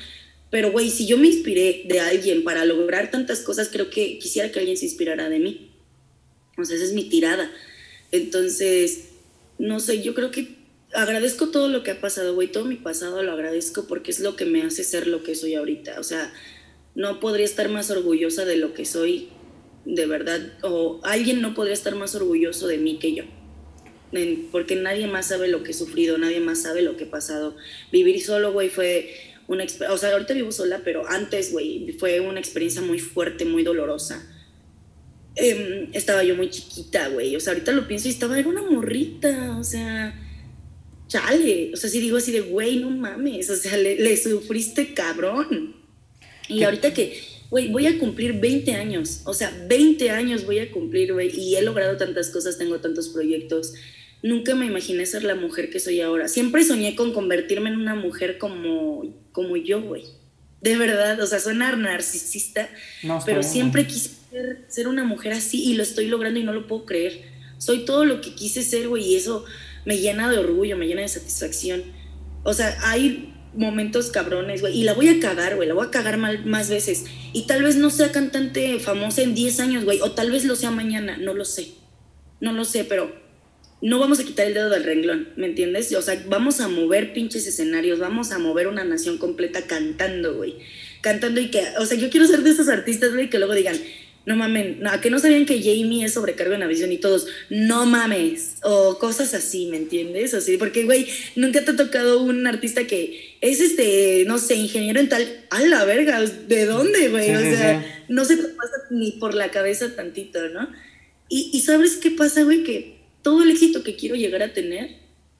pero, 0.50 0.72
güey, 0.72 0.90
si 0.90 1.06
yo 1.06 1.18
me 1.18 1.28
inspiré 1.28 1.84
de 1.86 2.00
alguien 2.00 2.44
para 2.44 2.66
lograr 2.66 3.12
tantas 3.12 3.42
cosas, 3.42 3.70
creo 3.72 3.90
que 3.90 4.18
quisiera 4.18 4.52
que 4.52 4.60
alguien 4.60 4.78
se 4.78 4.86
inspirara 4.86 5.30
de 5.30 5.40
mí. 5.40 5.72
O 6.58 6.66
sea, 6.66 6.76
esa 6.76 6.86
es 6.86 6.94
mi 6.94 7.08
tirada. 7.08 7.52
Entonces, 8.12 9.06
no 9.60 9.80
sé, 9.80 10.02
yo 10.02 10.16
creo 10.16 10.32
que 10.32 10.59
agradezco 10.94 11.50
todo 11.50 11.68
lo 11.68 11.84
que 11.84 11.92
ha 11.92 12.02
pasado, 12.02 12.36
güey, 12.36 12.52
todo 12.52 12.66
mi 12.66 12.76
pasado 12.76 13.22
lo 13.24 13.32
agradezco 13.32 13.86
porque 13.88 14.12
es 14.12 14.20
lo 14.20 14.36
que 14.36 14.46
me 14.46 14.64
hace 14.64 14.84
ser 14.84 15.08
lo 15.08 15.24
que 15.24 15.36
soy 15.36 15.56
ahorita. 15.56 16.00
O 16.00 16.04
sea, 16.04 16.34
no 16.96 17.20
podría 17.20 17.46
estar 17.46 17.70
más 17.70 17.92
orgullosa 17.92 18.46
de 18.46 18.58
lo 18.58 18.74
que 18.74 18.86
soy, 18.86 19.30
de 19.86 20.06
verdad, 20.06 20.54
o 20.62 21.00
alguien 21.04 21.42
no 21.42 21.54
podría 21.54 21.74
estar 21.74 21.96
más 21.96 22.16
orgulloso 22.16 22.68
de 22.68 22.78
mí 22.78 23.00
que 23.00 23.16
yo 23.16 23.24
porque 24.52 24.76
nadie 24.76 25.08
más 25.08 25.28
sabe 25.28 25.48
lo 25.48 25.64
que 25.64 25.72
he 25.72 25.74
sufrido, 25.74 26.18
nadie 26.18 26.40
más 26.40 26.64
sabe 26.64 26.82
lo 26.82 26.98
que 26.98 27.04
he 27.04 27.08
pasado. 27.08 27.56
Vivir 27.92 28.22
solo, 28.22 28.52
güey, 28.52 28.70
fue 28.70 29.14
una 29.48 29.64
experiencia, 29.64 29.96
o 29.96 29.98
sea, 29.98 30.12
ahorita 30.14 30.34
vivo 30.34 30.52
sola, 30.52 30.82
pero 30.84 31.08
antes, 31.08 31.52
güey, 31.52 31.96
fue 32.00 32.20
una 32.20 32.40
experiencia 32.40 32.82
muy 32.82 33.00
fuerte, 33.00 33.46
muy 33.46 33.64
dolorosa. 33.64 34.28
Em, 35.36 35.90
estaba 35.94 36.24
yo 36.24 36.36
muy 36.36 36.50
chiquita, 36.50 37.08
güey, 37.10 37.36
o 37.36 37.40
sea, 37.40 37.54
ahorita 37.54 37.72
lo 37.72 37.88
pienso 37.88 38.08
y 38.08 38.12
estaba, 38.12 38.40
era 38.40 38.50
una 38.50 38.64
morrita, 38.64 39.58
o 39.60 39.64
sea, 39.64 40.20
chale, 41.10 41.72
o 41.74 41.78
sea, 41.78 41.90
si 41.90 42.00
digo 42.00 42.16
así 42.16 42.32
de, 42.32 42.40
güey, 42.40 42.78
no 42.78 42.90
mames, 42.90 43.50
o 43.50 43.56
sea, 43.58 43.76
le, 43.76 44.16
sufriste 44.16 44.94
cabrón. 44.94 45.76
Y 46.48 46.64
ahorita 46.64 46.94
que, 46.94 47.20
güey, 47.50 47.68
voy 47.68 47.88
a 47.88 48.00
cumplir 48.00 48.40
20 48.40 48.74
años, 48.76 49.22
o 49.26 49.34
sea, 49.34 49.52
20 49.68 50.10
años 50.12 50.46
voy 50.46 50.60
a 50.60 50.72
cumplir, 50.72 51.12
güey, 51.12 51.38
y 51.38 51.56
he 51.56 51.62
logrado 51.62 51.98
tantas 51.98 52.30
cosas, 52.30 52.58
tengo 52.58 52.80
tantos 52.80 53.10
proyectos 53.10 53.74
nunca 54.22 54.56
me 54.56 54.66
imaginé 54.66 55.06
ser 55.06 55.24
la 55.24 55.36
mujer 55.36 55.70
que 55.70 55.80
soy 55.80 56.02
ahora. 56.02 56.28
Siempre 56.28 56.64
soñé 56.64 56.96
con 56.96 57.14
convertirme 57.14 57.70
en 57.70 57.78
una 57.78 57.96
mujer 57.96 58.38
como, 58.38 59.04
como 59.32 59.58
yo, 59.58 59.82
güey. 59.82 60.04
De 60.62 60.76
verdad, 60.76 61.22
o 61.22 61.26
sea, 61.26 61.40
suena 61.40 61.74
narcisista, 61.76 62.70
pero 63.26 63.44
siempre 63.44 63.88
quise 63.88 64.12
ser, 64.68 64.88
una 64.88 65.06
mujer 65.06 65.32
así 65.32 65.64
y 65.64 65.74
lo 65.76 65.84
estoy 65.84 66.08
logrando 66.08 66.40
y 66.40 66.44
no 66.44 66.52
lo 66.52 66.68
puedo 66.68 66.86
creer. 66.86 67.22
soy 67.58 67.86
todo 67.86 68.04
lo 68.04 68.20
que 68.20 68.36
quise 68.36 68.62
ser, 68.62 68.90
güey, 68.90 69.06
y 69.06 69.16
eso 69.16 69.46
me 69.86 69.98
llena 69.98 70.30
de 70.30 70.38
orgullo, 70.38 70.78
me 70.78 70.88
llena 70.88 71.02
de 71.02 71.08
satisfacción. 71.08 71.84
O 72.44 72.54
sea, 72.54 72.78
hay 72.82 73.34
momentos 73.54 74.12
cabrones, 74.12 74.62
güey, 74.62 74.78
y 74.78 74.84
la 74.84 74.94
voy 74.94 75.10
a 75.10 75.20
cagar, 75.20 75.56
güey, 75.56 75.68
la 75.68 75.74
voy 75.74 75.88
a 75.88 75.92
cagar 75.92 76.18
mal, 76.18 76.46
más 76.46 76.70
veces. 76.70 77.06
Y 77.34 77.44
tal 77.48 77.64
vez 77.64 77.76
no 77.76 77.90
sea 77.90 78.12
cantante 78.12 78.80
famosa 78.80 79.22
en 79.22 79.36
10 79.36 79.60
años, 79.60 79.86
güey, 79.86 80.00
o 80.02 80.12
tal 80.12 80.32
vez 80.32 80.46
lo 80.46 80.56
sea 80.56 80.72
mañana, 80.72 81.18
no 81.18 81.34
lo 81.34 81.46
sé. 81.46 81.72
No 82.40 82.54
lo 82.54 82.64
sé, 82.64 82.86
pero 82.86 83.14
no 83.82 84.00
vamos 84.00 84.20
a 84.20 84.24
quitar 84.24 84.46
el 84.46 84.54
dedo 84.54 84.70
del 84.70 84.84
renglón, 84.84 85.30
¿me 85.36 85.48
entiendes? 85.48 85.94
O 85.94 86.02
sea, 86.02 86.22
vamos 86.28 86.60
a 86.60 86.68
mover 86.68 87.14
pinches 87.14 87.48
escenarios, 87.48 88.00
vamos 88.00 88.32
a 88.32 88.40
mover 88.40 88.68
una 88.68 88.84
nación 88.84 89.18
completa 89.18 89.64
cantando, 89.64 90.36
güey. 90.36 90.58
Cantando 91.02 91.40
y 91.40 91.50
que, 91.50 91.64
o 91.80 91.86
sea, 91.86 91.98
yo 91.98 92.10
quiero 92.10 92.28
ser 92.28 92.44
de 92.44 92.52
esos 92.52 92.68
artistas, 92.68 93.14
güey, 93.14 93.30
que 93.30 93.40
luego 93.40 93.54
digan, 93.54 93.78
no 94.30 94.36
mamen, 94.36 94.78
no, 94.80 95.02
que 95.02 95.10
no 95.10 95.18
sabían 95.18 95.48
que 95.48 95.58
Jamie 95.58 96.06
es 96.06 96.14
sobrecargo 96.14 96.54
en 96.54 96.68
visión 96.68 96.92
y 96.92 97.00
todos, 97.00 97.26
no 97.50 97.88
mames, 97.88 98.58
o 98.62 99.00
cosas 99.00 99.34
así, 99.34 99.66
¿me 99.66 99.78
entiendes? 99.78 100.36
Así, 100.36 100.56
porque, 100.56 100.84
güey, 100.84 101.08
nunca 101.36 101.66
te 101.66 101.72
ha 101.72 101.76
tocado 101.76 102.22
un 102.22 102.46
artista 102.46 102.86
que 102.86 103.38
es 103.42 103.60
este, 103.60 104.26
no 104.28 104.38
sé, 104.38 104.54
ingeniero 104.54 105.00
en 105.00 105.10
tal, 105.10 105.46
a 105.50 105.62
la 105.64 105.84
verga, 105.84 106.22
¿de 106.22 106.66
dónde, 106.68 107.10
güey? 107.10 107.36
o 107.36 107.40
sea, 107.40 108.04
no 108.08 108.24
se 108.24 108.38
te 108.38 108.50
pasa 108.50 108.76
ni 108.92 109.14
por 109.14 109.34
la 109.34 109.50
cabeza 109.50 109.96
tantito, 109.96 110.48
¿no? 110.50 110.70
Y, 111.28 111.50
y 111.52 111.62
¿sabes 111.62 111.98
qué 111.98 112.12
pasa, 112.12 112.44
güey? 112.44 112.64
Que 112.64 113.00
todo 113.24 113.42
el 113.42 113.50
éxito 113.50 113.82
que 113.82 113.96
quiero 113.96 114.14
llegar 114.14 114.44
a 114.44 114.54
tener, 114.54 114.92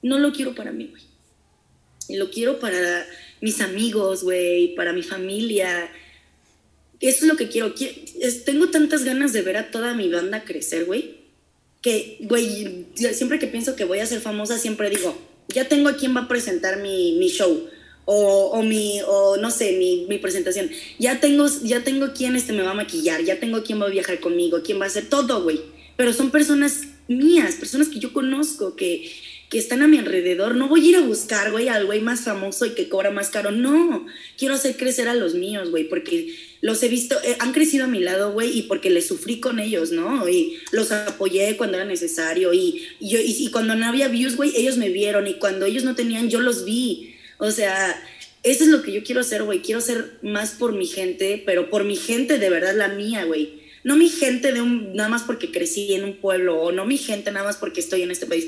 no 0.02 0.18
lo 0.18 0.32
quiero 0.32 0.56
para 0.56 0.72
mí, 0.72 0.88
güey. 0.90 2.18
Lo 2.18 2.28
quiero 2.32 2.58
para 2.58 3.06
mis 3.40 3.60
amigos, 3.60 4.24
güey, 4.24 4.74
para 4.74 4.92
mi 4.92 5.04
familia. 5.04 5.92
Eso 7.00 7.20
es 7.20 7.28
lo 7.28 7.36
que 7.36 7.48
quiero. 7.48 7.74
Tengo 8.44 8.68
tantas 8.68 9.04
ganas 9.04 9.32
de 9.32 9.42
ver 9.42 9.56
a 9.56 9.70
toda 9.70 9.94
mi 9.94 10.08
banda 10.08 10.44
crecer, 10.44 10.84
güey, 10.84 11.16
que, 11.80 12.18
güey, 12.20 12.86
siempre 12.94 13.38
que 13.38 13.46
pienso 13.46 13.74
que 13.74 13.84
voy 13.84 14.00
a 14.00 14.06
ser 14.06 14.20
famosa, 14.20 14.58
siempre 14.58 14.90
digo, 14.90 15.16
ya 15.48 15.66
tengo 15.68 15.88
a 15.88 15.96
quién 15.96 16.14
va 16.14 16.22
a 16.22 16.28
presentar 16.28 16.78
mi, 16.80 17.16
mi 17.18 17.28
show. 17.28 17.68
O, 18.12 18.50
o, 18.52 18.62
mi, 18.62 19.00
o 19.06 19.36
no 19.36 19.50
sé, 19.50 19.76
mi, 19.78 20.06
mi, 20.08 20.18
presentación. 20.18 20.68
Ya 20.98 21.20
tengo, 21.20 21.46
ya 21.62 21.84
tengo 21.84 22.12
quién 22.12 22.34
este 22.34 22.52
me 22.52 22.62
va 22.62 22.72
a 22.72 22.74
maquillar, 22.74 23.22
ya 23.22 23.38
tengo 23.38 23.62
quién 23.62 23.80
va 23.80 23.86
a 23.86 23.90
viajar 23.90 24.18
conmigo, 24.18 24.62
quién 24.64 24.80
va 24.80 24.84
a 24.84 24.88
hacer 24.88 25.08
todo, 25.08 25.42
güey. 25.44 25.60
Pero 25.96 26.12
son 26.12 26.30
personas 26.30 26.80
mías, 27.06 27.54
personas 27.54 27.88
que 27.88 28.00
yo 28.00 28.12
conozco, 28.12 28.74
que, 28.74 29.08
que 29.50 29.58
están 29.58 29.82
a 29.82 29.88
mi 29.88 29.98
alrededor. 29.98 30.54
No 30.54 30.68
voy 30.68 30.86
a 30.86 30.88
ir 30.90 30.96
a 30.96 31.00
buscar, 31.00 31.50
güey, 31.50 31.68
al 31.68 31.84
güey 31.84 32.00
más 32.00 32.20
famoso 32.20 32.66
y 32.66 32.70
que 32.70 32.88
cobra 32.88 33.10
más 33.10 33.30
caro. 33.30 33.50
No, 33.50 34.06
quiero 34.38 34.54
hacer 34.54 34.76
crecer 34.76 35.08
a 35.08 35.14
los 35.14 35.34
míos, 35.34 35.70
güey, 35.70 35.88
porque 35.88 36.32
los 36.60 36.80
he 36.84 36.88
visto, 36.88 37.16
eh, 37.24 37.36
han 37.40 37.52
crecido 37.52 37.84
a 37.84 37.88
mi 37.88 37.98
lado, 37.98 38.32
güey, 38.32 38.56
y 38.56 38.62
porque 38.62 38.90
les 38.90 39.08
sufrí 39.08 39.40
con 39.40 39.58
ellos, 39.58 39.90
¿no? 39.90 40.28
Y 40.28 40.58
los 40.70 40.92
apoyé 40.92 41.56
cuando 41.56 41.78
era 41.78 41.84
necesario. 41.84 42.54
Y, 42.54 42.86
yo, 43.00 43.18
y, 43.20 43.50
cuando 43.50 43.74
no 43.74 43.86
había 43.86 44.06
views, 44.06 44.36
güey, 44.36 44.52
ellos 44.54 44.76
me 44.76 44.88
vieron. 44.88 45.26
Y 45.26 45.34
cuando 45.34 45.66
ellos 45.66 45.82
no 45.82 45.96
tenían, 45.96 46.30
yo 46.30 46.40
los 46.40 46.64
vi. 46.64 47.16
O 47.38 47.50
sea, 47.50 48.00
eso 48.44 48.62
es 48.62 48.70
lo 48.70 48.82
que 48.82 48.92
yo 48.92 49.02
quiero 49.02 49.20
hacer, 49.20 49.42
güey. 49.42 49.62
Quiero 49.62 49.80
hacer 49.80 50.12
más 50.22 50.52
por 50.52 50.74
mi 50.74 50.86
gente, 50.86 51.42
pero 51.44 51.70
por 51.70 51.82
mi 51.82 51.96
gente 51.96 52.38
de 52.38 52.50
verdad, 52.50 52.76
la 52.76 52.86
mía, 52.86 53.24
güey 53.24 53.60
no 53.82 53.96
mi 53.96 54.08
gente 54.08 54.52
de 54.52 54.60
un, 54.60 54.94
nada 54.94 55.08
más 55.08 55.22
porque 55.22 55.50
crecí 55.50 55.94
en 55.94 56.04
un 56.04 56.16
pueblo 56.16 56.60
o 56.60 56.72
no 56.72 56.84
mi 56.84 56.98
gente 56.98 57.30
nada 57.30 57.46
más 57.46 57.56
porque 57.56 57.80
estoy 57.80 58.02
en 58.02 58.10
este 58.10 58.26
país. 58.26 58.46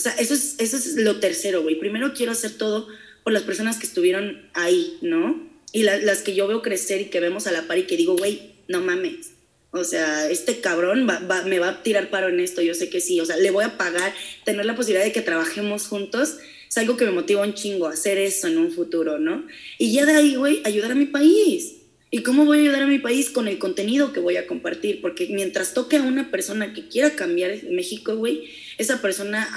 O 0.00 0.02
sea, 0.02 0.12
eso 0.12 0.32
es, 0.32 0.54
eso 0.56 0.78
es 0.78 0.96
lo 0.96 1.20
tercero, 1.20 1.60
güey. 1.60 1.78
Primero 1.78 2.14
quiero 2.14 2.32
hacer 2.32 2.52
todo 2.52 2.88
por 3.22 3.34
las 3.34 3.42
personas 3.42 3.76
que 3.76 3.84
estuvieron 3.84 4.48
ahí, 4.54 4.96
¿no? 5.02 5.46
Y 5.74 5.82
las 5.82 6.22
que 6.22 6.34
yo 6.34 6.48
veo 6.48 6.62
crecer 6.62 7.02
y 7.02 7.04
que 7.10 7.20
vemos 7.20 7.46
a 7.46 7.52
la 7.52 7.66
par 7.66 7.76
y 7.76 7.82
que 7.82 7.98
digo, 7.98 8.16
güey, 8.16 8.54
no 8.66 8.80
mames. 8.80 9.32
O 9.72 9.84
sea, 9.84 10.30
este 10.30 10.62
cabrón 10.62 11.04
me 11.04 11.58
va 11.58 11.68
a 11.68 11.82
tirar 11.82 12.08
paro 12.08 12.30
en 12.30 12.40
esto, 12.40 12.62
yo 12.62 12.72
sé 12.72 12.88
que 12.88 13.02
sí. 13.02 13.20
O 13.20 13.26
sea, 13.26 13.36
le 13.36 13.50
voy 13.50 13.62
a 13.62 13.76
pagar, 13.76 14.14
tener 14.46 14.64
la 14.64 14.74
posibilidad 14.74 15.04
de 15.04 15.12
que 15.12 15.20
trabajemos 15.20 15.86
juntos 15.86 16.38
es 16.66 16.78
algo 16.78 16.96
que 16.96 17.04
me 17.04 17.10
motiva 17.10 17.42
un 17.42 17.52
chingo, 17.52 17.86
hacer 17.86 18.16
eso 18.16 18.46
en 18.46 18.56
un 18.56 18.72
futuro, 18.72 19.18
¿no? 19.18 19.46
Y 19.76 19.92
ya 19.92 20.06
de 20.06 20.14
ahí, 20.14 20.34
güey, 20.34 20.62
ayudar 20.64 20.92
a 20.92 20.94
mi 20.94 21.04
país. 21.04 21.74
¿Y 22.12 22.22
cómo 22.24 22.44
voy 22.44 22.58
a 22.58 22.60
ayudar 22.62 22.82
a 22.82 22.86
mi 22.86 22.98
país 22.98 23.30
con 23.30 23.46
el 23.46 23.58
contenido 23.58 24.12
que 24.12 24.18
voy 24.18 24.36
a 24.36 24.48
compartir? 24.48 25.00
Porque 25.00 25.28
mientras 25.28 25.74
toque 25.74 25.96
a 25.96 26.02
una 26.02 26.30
persona 26.30 26.72
que 26.74 26.88
quiera 26.88 27.14
cambiar 27.14 27.62
México, 27.70 28.16
güey, 28.16 28.50
esa 28.78 29.00
persona 29.00 29.48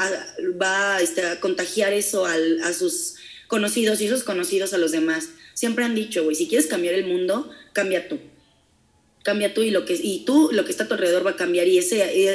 va 0.62 1.02
este, 1.02 1.26
a 1.26 1.40
contagiar 1.40 1.94
eso 1.94 2.26
a 2.28 2.74
sus 2.74 3.16
conocidos 3.48 4.02
y 4.02 4.06
esos 4.06 4.24
conocidos 4.24 4.74
a 4.74 4.78
los 4.78 4.92
demás. 4.92 5.30
Siempre 5.56 5.84
han 5.84 5.96
dicho, 5.96 6.24
güey, 6.24 6.36
si 6.36 6.48
quieres 6.48 6.68
cambiar 6.68 6.94
el 6.94 7.08
mundo, 7.08 7.50
cambia 7.74 8.08
tú. 8.08 8.20
Cambia 9.24 9.54
tú 9.56 9.64
y, 9.64 9.72
lo 9.72 9.86
que, 9.86 9.98
tú, 10.24 10.50
lo 10.52 10.64
que 10.64 10.72
está 10.72 10.84
a 10.84 10.88
tu 10.88 10.94
alrededor 10.94 11.26
va 11.26 11.32
a 11.32 11.36
cambiar 11.36 11.68
y, 11.68 11.80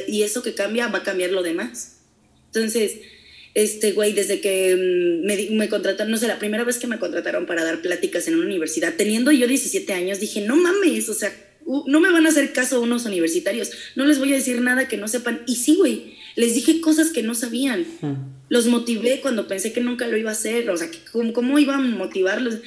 y 0.09 0.23
eso 0.23 0.43
que 0.43 0.55
cambia 0.55 0.89
va 0.89 0.99
a 0.99 1.03
cambiar 1.05 1.31
lo 1.31 1.45
demás. 1.45 1.99
Entonces, 2.47 2.99
este 3.63 3.93
güey, 3.93 4.13
desde 4.13 4.41
que 4.41 4.77
mm, 4.77 5.27
me, 5.27 5.57
me, 5.57 5.69
contrataron, 5.69 6.13
no 6.13 6.17
sé, 6.17 6.29
la 6.29 6.39
primera 6.39 6.63
vez 6.63 6.79
que 6.79 6.87
me 6.87 6.99
contrataron 6.99 7.45
para 7.45 7.65
dar 7.65 7.83
pláticas 7.83 8.29
en 8.29 8.37
una 8.37 8.47
universidad, 8.47 8.95
teniendo 8.97 9.33
yo 9.33 9.49
17 9.49 9.93
años, 9.93 10.21
dije, 10.21 10.43
no 10.43 10.57
mames, 10.57 11.09
o 11.09 11.15
sea, 11.15 11.33
no 11.87 12.01
me 12.01 12.11
van 12.11 12.25
a 12.25 12.29
hacer 12.29 12.53
caso 12.53 12.81
unos 12.81 13.05
universitarios, 13.05 13.73
no 13.97 14.07
les 14.07 14.19
voy 14.19 14.33
a 14.33 14.37
decir 14.37 14.61
nada 14.61 14.87
que 14.87 14.97
no 14.97 15.09
sepan. 15.09 15.43
Y 15.47 15.57
sí, 15.57 15.75
güey, 15.75 16.15
les 16.37 16.55
dije 16.55 16.81
cosas 16.81 17.11
que 17.11 17.23
no 17.23 17.35
sabían. 17.35 17.85
Los 18.49 18.67
motivé 18.67 19.21
cuando 19.21 19.49
pensé 19.49 19.73
que 19.73 19.81
nunca 19.81 20.07
lo 20.07 20.17
iba 20.17 20.31
a 20.31 20.35
hacer, 20.35 20.71
o 20.71 20.77
sea, 20.77 20.89
¿cómo, 21.13 21.33
cómo 21.33 21.59
iba 21.59 21.75
a 21.75 21.81
motivarlos? 21.81 22.59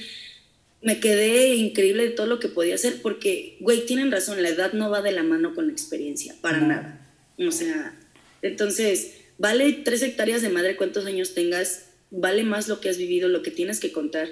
Me 0.81 0.99
quedé 0.99 1.55
increíble 1.55 2.03
de 2.03 2.09
todo 2.09 2.27
lo 2.27 2.39
que 2.39 2.49
podía 2.49 2.75
hacer 2.75 3.01
porque, 3.01 3.55
güey, 3.61 3.85
tienen 3.85 4.11
razón, 4.11 4.41
la 4.43 4.49
edad 4.49 4.73
no 4.73 4.89
va 4.89 5.01
de 5.01 5.13
la 5.13 5.23
mano 5.23 5.55
con 5.55 5.67
la 5.67 5.71
experiencia, 5.71 6.35
para 6.41 6.59
nada. 6.59 7.07
O 7.37 7.51
sea, 7.51 7.97
entonces 8.41 9.20
vale 9.41 9.71
tres 9.83 10.03
hectáreas 10.03 10.43
de 10.43 10.49
madre 10.49 10.75
cuántos 10.75 11.07
años 11.07 11.33
tengas, 11.33 11.85
vale 12.11 12.43
más 12.43 12.67
lo 12.67 12.79
que 12.79 12.89
has 12.89 12.97
vivido, 12.97 13.27
lo 13.27 13.41
que 13.41 13.49
tienes 13.49 13.79
que 13.79 13.91
contar. 13.91 14.29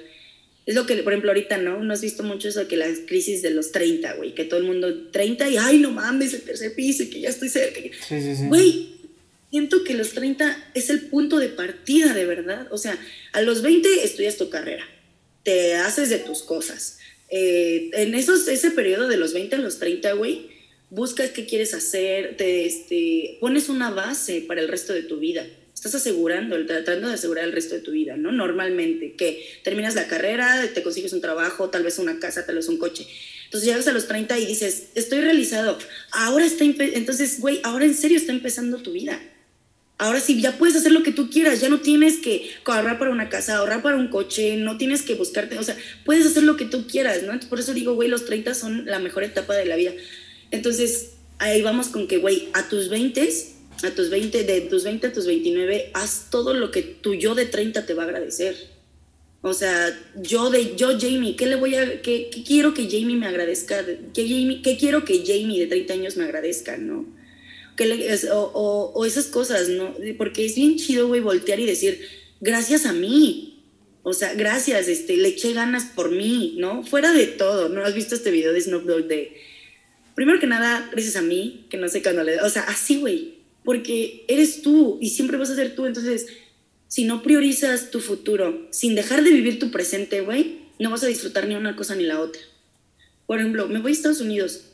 Es 0.67 0.75
lo 0.75 0.85
que, 0.85 0.95
por 0.97 1.13
ejemplo, 1.13 1.31
ahorita, 1.31 1.57
¿no? 1.57 1.83
No 1.83 1.93
has 1.93 2.01
visto 2.01 2.21
mucho 2.21 2.47
eso 2.47 2.59
de 2.59 2.67
que 2.67 2.77
la 2.77 2.85
crisis 3.07 3.41
de 3.41 3.49
los 3.49 3.71
30, 3.71 4.13
güey, 4.13 4.35
que 4.35 4.45
todo 4.45 4.59
el 4.59 4.67
mundo 4.67 5.09
30 5.09 5.49
y, 5.49 5.57
ay, 5.57 5.79
no 5.79 5.89
mames, 5.89 6.35
el 6.35 6.41
tercer 6.41 6.75
piso 6.75 7.01
y 7.01 7.09
que 7.09 7.21
ya 7.21 7.29
estoy 7.29 7.49
cerca. 7.49 7.81
Sí, 7.81 8.21
sí, 8.21 8.35
sí. 8.35 8.45
Güey, 8.47 8.89
siento 9.49 9.83
que 9.83 9.95
los 9.95 10.11
30 10.11 10.71
es 10.75 10.91
el 10.91 11.01
punto 11.07 11.39
de 11.39 11.49
partida, 11.49 12.13
de 12.13 12.25
verdad. 12.25 12.67
O 12.69 12.77
sea, 12.77 12.95
a 13.31 13.41
los 13.41 13.63
20 13.63 14.03
estudias 14.03 14.37
tu 14.37 14.51
carrera, 14.51 14.87
te 15.41 15.73
haces 15.73 16.11
de 16.11 16.19
tus 16.19 16.43
cosas. 16.43 16.99
Eh, 17.31 17.89
en 17.93 18.13
esos, 18.13 18.47
ese 18.47 18.69
periodo 18.69 19.07
de 19.07 19.17
los 19.17 19.33
20 19.33 19.55
a 19.55 19.59
los 19.59 19.79
30, 19.79 20.13
güey, 20.13 20.58
buscas 20.89 21.31
qué 21.31 21.45
quieres 21.45 21.73
hacer, 21.73 22.35
te 22.37 22.65
este, 22.65 23.37
pones 23.39 23.69
una 23.69 23.91
base 23.91 24.43
para 24.47 24.61
el 24.61 24.67
resto 24.67 24.93
de 24.93 25.03
tu 25.03 25.17
vida. 25.17 25.45
Estás 25.73 25.95
asegurando, 25.95 26.65
tratando 26.65 27.07
de 27.07 27.13
asegurar 27.13 27.45
el 27.45 27.53
resto 27.53 27.75
de 27.75 27.81
tu 27.81 27.91
vida, 27.91 28.17
¿no? 28.17 28.31
Normalmente, 28.31 29.13
que 29.13 29.45
terminas 29.63 29.95
la 29.95 30.07
carrera, 30.07 30.67
te 30.73 30.83
consigues 30.83 31.13
un 31.13 31.21
trabajo, 31.21 31.69
tal 31.69 31.83
vez 31.83 31.99
una 31.99 32.19
casa, 32.19 32.45
tal 32.45 32.55
vez 32.55 32.67
un 32.67 32.77
coche. 32.77 33.07
Entonces 33.45 33.67
llegas 33.67 33.87
a 33.87 33.93
los 33.93 34.07
30 34.07 34.37
y 34.39 34.45
dices, 34.45 34.89
estoy 34.95 35.21
realizado. 35.21 35.77
Ahora 36.11 36.45
está, 36.45 36.65
entonces, 36.65 37.39
güey, 37.39 37.61
ahora 37.63 37.85
en 37.85 37.95
serio 37.95 38.17
está 38.17 38.33
empezando 38.33 38.77
tu 38.79 38.91
vida. 38.91 39.21
Ahora 39.97 40.19
sí, 40.19 40.39
ya 40.41 40.57
puedes 40.57 40.75
hacer 40.75 40.91
lo 40.91 41.03
que 41.03 41.11
tú 41.11 41.29
quieras, 41.29 41.59
ya 41.59 41.67
no 41.67 41.81
tienes 41.81 42.17
que 42.17 42.51
ahorrar 42.65 42.99
para 42.99 43.11
una 43.11 43.27
casa, 43.27 43.57
ahorrar 43.57 43.81
para 43.81 43.97
un 43.97 44.07
coche, 44.07 44.55
no 44.55 44.77
tienes 44.77 45.01
que 45.01 45.15
buscarte, 45.15 45.57
o 45.57 45.63
sea, 45.63 45.75
puedes 46.05 46.25
hacer 46.25 46.43
lo 46.43 46.55
que 46.55 46.63
tú 46.65 46.87
quieras, 46.87 47.23
¿no? 47.23 47.37
por 47.49 47.59
eso 47.59 47.73
digo, 47.73 47.95
güey, 47.95 48.07
los 48.07 48.25
30 48.25 48.53
son 48.53 48.85
la 48.85 48.99
mejor 48.99 49.23
etapa 49.23 49.55
de 49.55 49.65
la 49.65 49.75
vida. 49.75 49.91
Entonces, 50.51 51.11
ahí 51.37 51.61
vamos 51.61 51.87
con 51.87 52.07
que, 52.07 52.17
güey, 52.17 52.49
a 52.53 52.67
tus 52.67 52.89
20, 52.89 53.29
a 53.83 53.91
tus 53.91 54.09
20, 54.09 54.43
de 54.43 54.61
tus 54.61 54.83
20 54.83 55.07
a 55.07 55.13
tus 55.13 55.25
29, 55.25 55.91
haz 55.93 56.27
todo 56.29 56.53
lo 56.53 56.71
que 56.71 56.81
tu 56.81 57.13
yo 57.13 57.35
de 57.35 57.45
30 57.45 57.85
te 57.85 57.93
va 57.93 58.03
a 58.03 58.05
agradecer. 58.05 58.55
O 59.41 59.53
sea, 59.53 59.97
yo 60.17 60.49
de 60.49 60.75
yo 60.75 60.99
Jamie, 60.99 61.37
¿qué 61.37 61.45
le 61.45 61.55
voy 61.55 61.75
a 61.75 62.01
qué, 62.01 62.29
quiero 62.45 62.73
que 62.73 62.89
Jamie 62.89 63.15
me 63.15 63.25
agradezca? 63.25 63.85
¿Qué, 64.13 64.27
Jamie, 64.27 64.61
¿Qué 64.61 64.75
quiero 64.77 65.05
que 65.05 65.23
Jamie 65.25 65.61
de 65.61 65.67
30 65.67 65.93
años 65.93 66.17
me 66.17 66.25
agradezca, 66.25 66.77
no? 66.77 67.17
o, 68.33 68.91
o, 68.93 69.05
esas 69.05 69.27
cosas, 69.27 69.69
¿no? 69.69 69.95
Porque 70.17 70.45
es 70.45 70.55
bien 70.55 70.75
chido, 70.75 71.07
güey, 71.07 71.21
voltear 71.21 71.61
y 71.61 71.65
decir, 71.65 72.01
gracias 72.41 72.85
a 72.85 72.91
mí. 72.91 73.63
O 74.03 74.13
sea, 74.13 74.33
gracias, 74.33 74.89
este, 74.89 75.15
le 75.15 75.29
eché 75.29 75.53
ganas 75.53 75.85
por 75.85 76.11
mí, 76.11 76.55
¿no? 76.57 76.83
Fuera 76.83 77.13
de 77.13 77.27
todo, 77.27 77.69
¿no? 77.69 77.83
¿Has 77.83 77.93
visto 77.93 78.15
este 78.15 78.31
video 78.31 78.51
de 78.51 78.61
Snoop 78.61 78.83
Dogg 78.83 79.07
de 79.07 79.33
primero 80.19 80.37
que 80.37 80.47
nada, 80.47 80.89
gracias 80.91 81.15
a 81.15 81.21
mí, 81.21 81.65
que 81.69 81.77
no 81.77 81.87
sé 81.87 82.03
cuándo 82.03 82.25
le... 82.25 82.41
O 82.41 82.49
sea, 82.49 82.63
así, 82.63 82.97
güey, 82.97 83.35
porque 83.63 84.25
eres 84.27 84.61
tú 84.61 84.97
y 84.99 85.11
siempre 85.11 85.37
vas 85.37 85.49
a 85.49 85.55
ser 85.55 85.75
tú. 85.75 85.85
Entonces, 85.85 86.27
si 86.89 87.05
no 87.05 87.23
priorizas 87.23 87.89
tu 87.89 88.01
futuro 88.01 88.67
sin 88.69 88.95
dejar 88.95 89.23
de 89.23 89.29
vivir 89.29 89.59
tu 89.59 89.71
presente, 89.71 90.19
güey, 90.19 90.59
no 90.77 90.89
vas 90.89 91.03
a 91.03 91.07
disfrutar 91.07 91.47
ni 91.47 91.55
una 91.55 91.77
cosa 91.77 91.95
ni 91.95 92.03
la 92.03 92.19
otra. 92.19 92.41
Por 93.27 93.39
ejemplo, 93.39 93.69
me 93.69 93.79
voy 93.79 93.91
a 93.91 93.93
Estados 93.93 94.19
Unidos. 94.19 94.65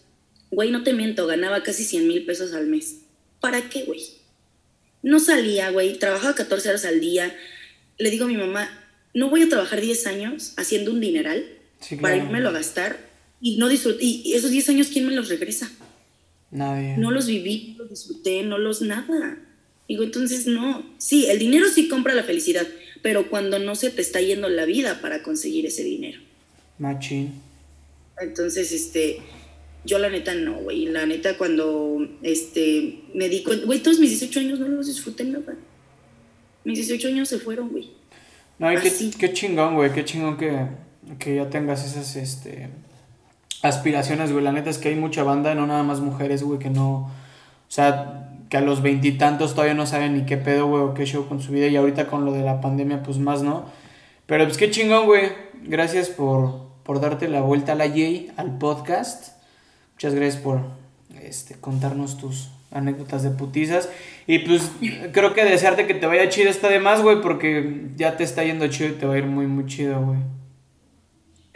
Güey, 0.49 0.71
no 0.71 0.81
te 0.81 0.93
miento, 0.93 1.27
ganaba 1.27 1.61
casi 1.61 1.83
100 1.83 2.07
mil 2.07 2.25
pesos 2.25 2.53
al 2.53 2.65
mes. 2.65 3.01
¿Para 3.39 3.69
qué, 3.69 3.83
güey? 3.83 4.01
No 5.03 5.19
salía, 5.19 5.69
güey, 5.69 5.99
trabajaba 5.99 6.33
14 6.33 6.69
horas 6.69 6.85
al 6.85 6.99
día. 6.99 7.37
Le 7.99 8.09
digo 8.09 8.25
a 8.25 8.29
mi 8.29 8.37
mamá, 8.37 8.67
no 9.13 9.29
voy 9.29 9.43
a 9.43 9.49
trabajar 9.49 9.79
10 9.79 10.07
años 10.07 10.53
haciendo 10.57 10.89
un 10.89 11.01
dineral 11.01 11.45
para 12.01 12.17
irme 12.17 12.39
a 12.39 12.49
gastar 12.49 13.13
y 13.45 13.57
no 13.57 13.69
disfruté. 13.69 14.03
Y 14.03 14.33
esos 14.33 14.49
10 14.49 14.69
años, 14.69 14.87
¿quién 14.87 15.05
me 15.05 15.13
los 15.13 15.29
regresa? 15.29 15.69
Nadie. 16.49 16.97
No 16.97 17.11
los 17.11 17.27
viví, 17.27 17.75
no 17.77 17.83
los 17.83 17.91
disfruté, 17.91 18.41
no 18.41 18.57
los 18.57 18.81
nada. 18.81 19.37
Digo, 19.87 20.03
entonces 20.03 20.47
no. 20.47 20.83
Sí, 20.97 21.27
el 21.27 21.37
dinero 21.37 21.67
sí 21.69 21.87
compra 21.87 22.15
la 22.15 22.23
felicidad, 22.23 22.65
pero 23.03 23.29
cuando 23.29 23.59
no 23.59 23.75
se 23.75 23.91
te 23.91 24.01
está 24.01 24.19
yendo 24.19 24.49
la 24.49 24.65
vida 24.65 24.99
para 24.99 25.21
conseguir 25.21 25.67
ese 25.67 25.83
dinero. 25.83 26.19
Machín. 26.79 27.33
Entonces, 28.19 28.71
este, 28.71 29.19
yo 29.85 29.99
la 29.99 30.09
neta 30.09 30.33
no, 30.33 30.55
güey. 30.61 30.87
La 30.87 31.05
neta 31.05 31.37
cuando, 31.37 31.99
este, 32.23 33.01
me 33.13 33.29
di 33.29 33.43
cuenta, 33.43 33.67
güey, 33.67 33.77
todos 33.77 33.99
mis 33.99 34.09
18 34.09 34.39
años 34.39 34.59
no 34.59 34.69
los 34.69 34.87
disfruté 34.87 35.23
nada. 35.23 35.55
Mis 36.63 36.79
18 36.79 37.09
años 37.09 37.29
se 37.29 37.37
fueron, 37.37 37.69
güey. 37.69 37.91
No, 38.57 38.73
y 38.73 38.77
qué, 38.77 38.91
qué 39.19 39.33
chingón, 39.33 39.75
güey, 39.75 39.93
qué 39.93 40.03
chingón 40.03 40.35
que, 40.35 40.65
que 41.19 41.35
ya 41.35 41.47
tengas 41.47 41.85
esas, 41.85 42.15
este, 42.15 42.69
aspiraciones, 43.65 44.31
güey. 44.31 44.43
La 44.43 44.51
neta 44.51 44.69
es 44.69 44.77
que 44.77 44.89
hay 44.89 44.95
mucha 44.95 45.23
banda, 45.23 45.55
no 45.55 45.67
nada 45.67 45.83
más 45.83 45.99
mujeres, 45.99 46.43
güey, 46.43 46.59
que 46.59 46.69
no, 46.69 46.91
o 46.95 47.09
sea, 47.67 48.29
que 48.49 48.57
a 48.57 48.61
los 48.61 48.81
veintitantos 48.81 49.53
todavía 49.53 49.73
no 49.73 49.85
saben 49.85 50.15
ni 50.15 50.25
qué 50.25 50.37
pedo, 50.37 50.67
güey, 50.67 50.83
o 50.83 50.93
qué 50.93 51.05
show 51.05 51.27
con 51.27 51.41
su 51.41 51.51
vida. 51.51 51.67
Y 51.67 51.75
ahorita 51.75 52.07
con 52.07 52.25
lo 52.25 52.31
de 52.31 52.43
la 52.43 52.61
pandemia, 52.61 53.03
pues 53.03 53.17
más, 53.17 53.41
¿no? 53.43 53.65
Pero 54.25 54.45
pues 54.45 54.57
qué 54.57 54.69
chingón, 54.69 55.05
güey. 55.05 55.29
Gracias 55.63 56.09
por, 56.09 56.67
por 56.83 57.01
darte 57.01 57.27
la 57.27 57.41
vuelta 57.41 57.73
a 57.73 57.75
la 57.75 57.87
J, 57.87 58.33
al 58.37 58.57
podcast. 58.57 59.33
Muchas 59.93 60.13
gracias 60.13 60.41
por 60.41 60.61
este, 61.21 61.55
contarnos 61.55 62.17
tus 62.17 62.51
anécdotas 62.71 63.23
de 63.23 63.31
putizas. 63.31 63.89
Y 64.27 64.39
pues 64.39 64.71
creo 65.11 65.33
que 65.33 65.45
desearte 65.45 65.87
que 65.87 65.93
te 65.93 66.05
vaya 66.05 66.29
chido 66.29 66.49
está 66.49 66.69
de 66.69 66.79
más, 66.79 67.01
güey, 67.01 67.21
porque 67.21 67.87
ya 67.95 68.17
te 68.17 68.23
está 68.23 68.43
yendo 68.43 68.67
chido 68.67 68.89
y 68.89 68.93
te 68.93 69.05
va 69.05 69.15
a 69.15 69.17
ir 69.17 69.25
muy, 69.25 69.47
muy 69.47 69.65
chido, 69.65 70.01
güey. 70.01 70.19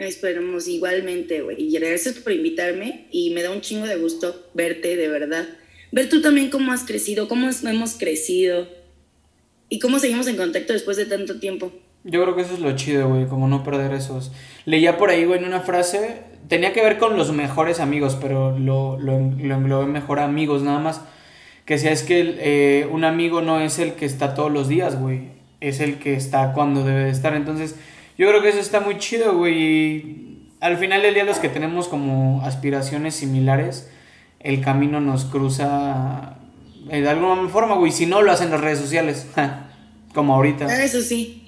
Esperemos 0.00 0.66
igualmente, 0.66 1.42
güey. 1.42 1.62
Y 1.62 1.78
gracias 1.78 2.14
por 2.14 2.32
invitarme 2.32 3.06
y 3.10 3.30
me 3.30 3.42
da 3.42 3.50
un 3.50 3.60
chingo 3.60 3.86
de 3.86 3.96
gusto 3.96 4.48
verte, 4.54 4.96
de 4.96 5.08
verdad. 5.08 5.46
Ver 5.92 6.08
tú 6.08 6.22
también 6.22 6.48
cómo 6.48 6.72
has 6.72 6.84
crecido, 6.84 7.28
cómo 7.28 7.50
hemos 7.50 7.94
crecido 7.94 8.66
y 9.68 9.78
cómo 9.78 9.98
seguimos 9.98 10.26
en 10.26 10.38
contacto 10.38 10.72
después 10.72 10.96
de 10.96 11.04
tanto 11.04 11.38
tiempo. 11.38 11.70
Yo 12.04 12.22
creo 12.22 12.34
que 12.34 12.40
eso 12.40 12.54
es 12.54 12.60
lo 12.60 12.74
chido, 12.76 13.10
güey, 13.10 13.26
como 13.26 13.46
no 13.46 13.62
perder 13.62 13.92
esos. 13.92 14.32
Leía 14.64 14.96
por 14.96 15.10
ahí, 15.10 15.26
güey, 15.26 15.38
en 15.38 15.44
una 15.44 15.60
frase, 15.60 16.22
tenía 16.48 16.72
que 16.72 16.82
ver 16.82 16.96
con 16.96 17.18
los 17.18 17.30
mejores 17.32 17.78
amigos, 17.78 18.16
pero 18.18 18.58
lo, 18.58 18.98
lo, 18.98 19.18
lo 19.18 19.54
englobé 19.54 19.84
mejor 19.84 20.18
amigos 20.18 20.62
nada 20.62 20.78
más. 20.78 21.02
Que 21.66 21.76
si 21.76 21.88
es 21.88 22.02
que 22.04 22.36
eh, 22.38 22.88
un 22.90 23.04
amigo 23.04 23.42
no 23.42 23.60
es 23.60 23.78
el 23.78 23.92
que 23.92 24.06
está 24.06 24.32
todos 24.32 24.50
los 24.50 24.66
días, 24.66 24.98
güey, 24.98 25.28
es 25.60 25.80
el 25.80 25.98
que 25.98 26.14
está 26.14 26.54
cuando 26.54 26.84
debe 26.84 27.04
de 27.04 27.10
estar. 27.10 27.34
Entonces, 27.34 27.76
yo 28.20 28.28
creo 28.28 28.42
que 28.42 28.50
eso 28.50 28.58
está 28.60 28.80
muy 28.80 28.98
chido, 28.98 29.34
güey. 29.34 29.58
y 29.62 30.48
Al 30.60 30.76
final 30.76 31.00
del 31.00 31.14
día, 31.14 31.24
los 31.24 31.38
que 31.38 31.48
tenemos 31.48 31.88
como 31.88 32.42
aspiraciones 32.44 33.14
similares, 33.14 33.90
el 34.40 34.60
camino 34.60 35.00
nos 35.00 35.24
cruza 35.24 36.36
de 36.84 37.08
alguna 37.08 37.48
forma, 37.48 37.76
güey. 37.76 37.92
Si 37.92 38.04
no, 38.04 38.20
lo 38.20 38.30
hacen 38.30 38.50
las 38.50 38.60
redes 38.60 38.78
sociales, 38.78 39.26
como 40.14 40.34
ahorita. 40.34 40.66
Ah, 40.68 40.84
eso 40.84 41.00
sí. 41.00 41.46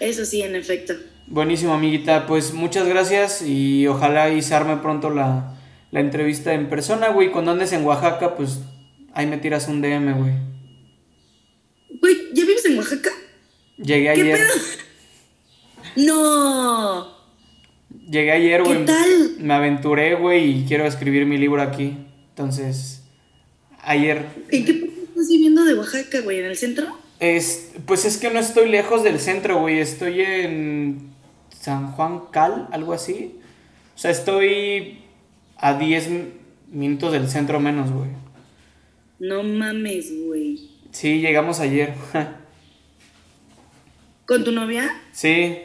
Eso 0.00 0.24
sí, 0.24 0.42
en 0.42 0.56
efecto. 0.56 0.94
Buenísimo, 1.28 1.74
amiguita. 1.74 2.26
Pues 2.26 2.52
muchas 2.52 2.88
gracias 2.88 3.40
y 3.40 3.86
ojalá 3.86 4.30
y 4.30 4.42
se 4.42 4.52
arme 4.52 4.78
pronto 4.78 5.10
la, 5.10 5.54
la 5.92 6.00
entrevista 6.00 6.54
en 6.54 6.68
persona, 6.68 7.10
güey. 7.10 7.30
Cuando 7.30 7.52
andes 7.52 7.72
en 7.72 7.84
Oaxaca, 7.84 8.34
pues 8.34 8.62
ahí 9.14 9.26
me 9.28 9.38
tiras 9.38 9.68
un 9.68 9.80
DM, 9.80 10.12
güey. 10.18 10.32
Güey, 12.00 12.16
¿ya 12.32 12.44
vives 12.44 12.64
en 12.64 12.78
Oaxaca? 12.78 13.10
Llegué 13.76 14.12
¿Qué 14.12 14.20
ayer. 14.22 14.38
pedo? 14.38 14.85
No. 15.96 17.14
Llegué 18.08 18.32
ayer, 18.32 18.62
¿Qué 18.62 18.68
güey. 18.74 18.84
tal? 18.84 19.36
Me 19.40 19.54
aventuré, 19.54 20.14
güey, 20.14 20.60
y 20.60 20.64
quiero 20.66 20.84
escribir 20.86 21.26
mi 21.26 21.38
libro 21.38 21.60
aquí. 21.62 21.96
Entonces, 22.30 23.02
ayer. 23.82 24.26
¿En 24.50 24.64
qué 24.64 24.74
parte 24.74 25.00
estás 25.08 25.28
viviendo 25.28 25.64
de 25.64 25.74
Oaxaca, 25.74 26.20
güey? 26.20 26.38
¿En 26.40 26.46
el 26.46 26.56
centro? 26.56 26.86
Es, 27.18 27.72
pues 27.86 28.04
es 28.04 28.18
que 28.18 28.30
no 28.30 28.38
estoy 28.38 28.68
lejos 28.68 29.02
del 29.02 29.18
centro, 29.18 29.58
güey. 29.60 29.78
Estoy 29.78 30.20
en 30.20 31.10
San 31.58 31.92
Juan 31.92 32.22
Cal, 32.30 32.68
algo 32.72 32.92
así. 32.92 33.36
O 33.94 33.98
sea, 33.98 34.10
estoy 34.10 34.98
a 35.56 35.78
10 35.78 36.08
minutos 36.68 37.12
del 37.12 37.28
centro 37.28 37.58
menos, 37.58 37.90
güey. 37.90 38.10
No 39.18 39.42
mames, 39.42 40.12
güey. 40.26 40.68
Sí, 40.90 41.20
llegamos 41.20 41.60
ayer. 41.60 41.94
¿Con 44.26 44.44
tu 44.44 44.52
novia? 44.52 44.90
sí, 45.12 45.56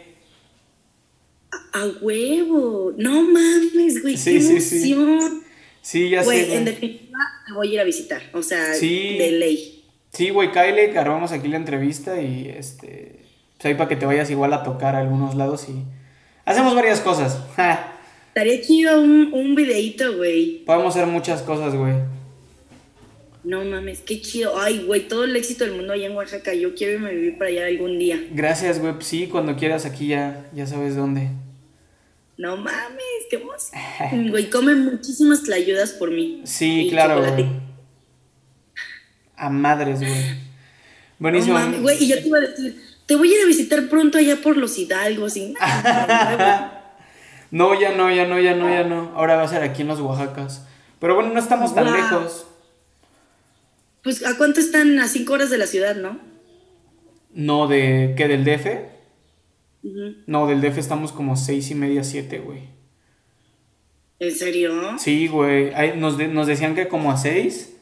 A 1.74 1.86
huevo. 2.02 2.94
No 2.98 3.22
mames, 3.24 4.02
güey. 4.02 4.18
Sí, 4.18 4.34
qué 4.34 4.42
sí, 4.42 4.60
sí. 4.62 4.92
emoción. 4.94 5.42
sí, 5.82 6.10
ya 6.10 6.24
Güey, 6.24 6.40
sé. 6.40 6.44
en 6.58 6.64
güey. 6.64 6.66
definitiva 6.74 7.20
te 7.48 7.54
voy 7.54 7.70
a 7.70 7.74
ir 7.74 7.80
a 7.80 7.84
visitar. 7.84 8.22
O 8.34 8.44
sea, 8.44 8.74
Sí. 8.74 9.18
de 9.18 9.32
ley. 9.32 9.84
Sí, 10.14 10.30
güey, 10.30 10.52
Kyle, 10.52 10.98
armamos 10.98 11.32
aquí 11.32 11.48
la 11.48 11.58
entrevista 11.58 12.22
y 12.22 12.50
este. 12.50 13.20
Pues 13.58 13.66
ahí 13.66 13.76
para 13.76 13.88
que 13.90 13.96
te 13.96 14.06
vayas 14.06 14.30
igual 14.32 14.54
a 14.54 14.64
tocar 14.64 14.96
a 14.96 15.00
algunos 15.00 15.36
lados 15.36 15.68
y. 15.70 15.84
Hacemos 16.46 16.76
varias 16.76 17.00
cosas. 17.00 17.40
Ja. 17.56 17.98
Estaría 18.30 18.62
chido 18.62 19.02
un, 19.02 19.32
un 19.34 19.56
videíto, 19.56 20.16
güey. 20.16 20.64
Podemos 20.66 20.96
hacer 20.96 21.06
muchas 21.06 21.42
cosas, 21.42 21.76
güey. 21.76 21.94
No 23.44 23.66
mames, 23.66 24.00
qué 24.02 24.22
chido. 24.22 24.58
Ay, 24.58 24.84
güey, 24.86 25.08
todo 25.08 25.24
el 25.26 25.36
éxito 25.36 25.66
del 25.66 25.74
mundo 25.76 25.94
allá 25.94 26.06
en 26.08 26.16
Oaxaca. 26.16 26.54
Yo 26.54 26.74
quiero 26.76 26.94
irme 26.94 27.10
a 27.10 27.12
vivir 27.12 27.38
para 27.38 27.50
allá 27.50 27.66
algún 27.66 27.98
día. 28.00 28.22
Gracias, 28.32 28.80
güey. 28.80 28.94
Sí, 29.00 29.28
cuando 29.28 29.56
quieras 29.58 29.86
aquí 29.86 30.08
ya, 30.08 30.46
ya 30.54 30.66
sabes 30.68 30.96
dónde. 30.96 31.28
No 32.42 32.58
mames, 32.58 33.28
qué 33.30 33.36
emoción. 33.36 34.30
Güey, 34.32 34.50
come 34.50 34.74
muchísimas 34.74 35.44
tlayudas 35.44 35.92
por 35.92 36.10
mí. 36.10 36.42
Sí, 36.44 36.88
claro, 36.90 37.18
chocolate. 37.18 37.48
A 39.36 39.50
madres, 39.52 40.00
güey. 40.00 40.12
No 40.12 40.38
Buenísimo. 41.20 41.54
mames, 41.54 41.82
güey, 41.84 42.04
y 42.04 42.08
yo 42.08 42.16
te 42.16 42.28
iba 42.28 42.40
a 42.40 42.42
decir, 42.42 42.82
te 43.06 43.16
voy 43.16 43.32
a 43.32 43.38
ir 43.38 43.44
a 43.44 43.46
visitar 43.46 43.88
pronto 43.90 44.18
allá 44.18 44.38
por 44.42 44.58
los 44.58 44.76
hidalgos. 44.80 45.38
Y... 45.38 45.54
No, 47.52 47.78
ya 47.80 47.92
no, 47.92 48.10
ya 48.10 48.26
no, 48.26 48.40
ya 48.40 48.56
no, 48.56 48.70
ya 48.70 48.86
no. 48.86 49.12
Ahora 49.14 49.36
va 49.36 49.44
a 49.44 49.48
ser 49.48 49.62
aquí 49.62 49.82
en 49.82 49.90
los 49.90 50.00
Oaxacas. 50.00 50.66
Pero 51.02 51.16
bueno, 51.16 51.34
no 51.34 51.40
estamos 51.40 51.76
tan 51.76 51.92
lejos. 51.92 52.48
Pues, 54.04 54.26
¿a 54.26 54.38
cuánto 54.38 54.62
están? 54.62 54.98
A 55.00 55.10
cinco 55.10 55.34
horas 55.34 55.50
de 55.50 55.58
la 55.58 55.68
ciudad, 55.68 55.98
¿no? 55.98 56.18
No, 57.34 57.68
de. 57.68 58.14
¿Qué? 58.16 58.30
¿Del 58.30 58.46
DF? 58.46 58.68
No, 60.28 60.48
del 60.48 60.62
DF 60.62 60.78
estamos 60.80 61.12
como 61.12 61.36
seis 61.36 61.72
y 61.72 61.76
media, 61.76 62.04
siete, 62.04 62.40
güey. 62.40 62.62
¿En 64.20 64.32
serio? 64.36 64.98
Sí, 65.00 65.28
güey. 65.28 65.72
Nos, 65.98 66.18
de- 66.18 66.28
nos 66.28 66.46
decían 66.48 66.76
que 66.76 66.88
como 66.88 67.12
a 67.12 67.18
seis, 67.18 67.76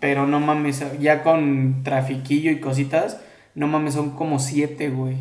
pero 0.00 0.26
no 0.26 0.40
mames, 0.40 0.82
ya 1.00 1.22
con 1.22 1.82
trafiquillo 1.84 2.50
y 2.50 2.58
cositas, 2.60 3.20
no 3.54 3.68
mames, 3.68 3.94
son 3.94 4.16
como 4.16 4.40
siete, 4.40 4.90
güey. 4.90 5.16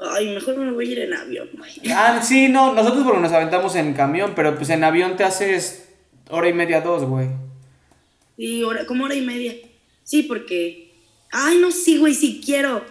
Ay, 0.00 0.34
mejor 0.34 0.56
me 0.58 0.72
voy 0.72 0.88
a 0.88 0.92
ir 0.92 0.98
en 0.98 1.14
avión, 1.14 1.48
güey. 1.56 1.70
Ah, 1.92 2.20
sí, 2.22 2.48
no, 2.48 2.74
nosotros 2.74 3.04
porque 3.04 3.20
nos 3.20 3.30
aventamos 3.32 3.76
en 3.76 3.94
camión, 3.94 4.32
pero 4.34 4.56
pues 4.56 4.68
en 4.70 4.82
avión 4.82 5.16
te 5.16 5.22
haces 5.22 5.88
hora 6.28 6.48
y 6.48 6.52
media, 6.52 6.80
dos, 6.80 7.04
güey. 7.04 7.28
Sí, 8.36 8.64
hora, 8.64 8.84
como 8.86 9.04
hora 9.04 9.14
y 9.14 9.20
media. 9.24 9.54
Sí, 10.02 10.24
porque. 10.24 10.90
Ay, 11.30 11.58
no, 11.60 11.70
sí, 11.70 11.98
güey, 11.98 12.14
sí 12.14 12.42
quiero. 12.44 12.84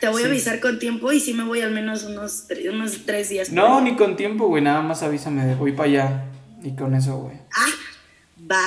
Te 0.00 0.08
voy 0.08 0.22
a 0.22 0.26
avisar 0.26 0.60
con 0.60 0.78
tiempo 0.78 1.10
y 1.12 1.20
sí 1.20 1.34
me 1.34 1.44
voy 1.44 1.60
al 1.60 1.72
menos 1.72 2.04
unos, 2.04 2.48
tre- 2.48 2.70
unos 2.72 3.04
tres 3.04 3.28
días. 3.30 3.50
No, 3.50 3.80
ni 3.80 3.96
con 3.96 4.16
tiempo, 4.16 4.46
güey, 4.46 4.62
nada 4.62 4.80
más 4.82 5.02
avísame, 5.02 5.44
de 5.44 5.54
voy 5.54 5.72
para 5.72 5.88
allá. 5.88 6.24
Y 6.62 6.72
con 6.76 6.94
eso, 6.94 7.16
güey. 7.18 7.36
Ah, 7.56 8.46
va. 8.50 8.62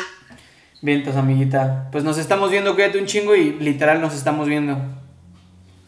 Vientos, 0.82 1.16
amiguita. 1.16 1.90
Pues 1.91 2.03
nos 2.03 2.18
estamos 2.18 2.49
viendo, 2.52 2.76
quédate 2.76 2.98
un 2.99 3.06
chingo 3.06 3.36
y 3.36 3.52
literal 3.60 4.02
nos 4.02 4.16
estamos 4.16 4.48
viendo. 4.48 4.78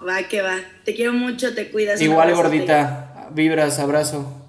Va 0.08 0.24
que 0.24 0.42
va. 0.42 0.58
Te 0.86 0.94
quiero 0.94 1.14
mucho, 1.14 1.54
te 1.56 1.72
cuidas. 1.72 2.00
Igual, 2.02 2.34
gordita. 2.36 3.30
Vibras, 3.34 3.80
abrazo. 3.80 4.43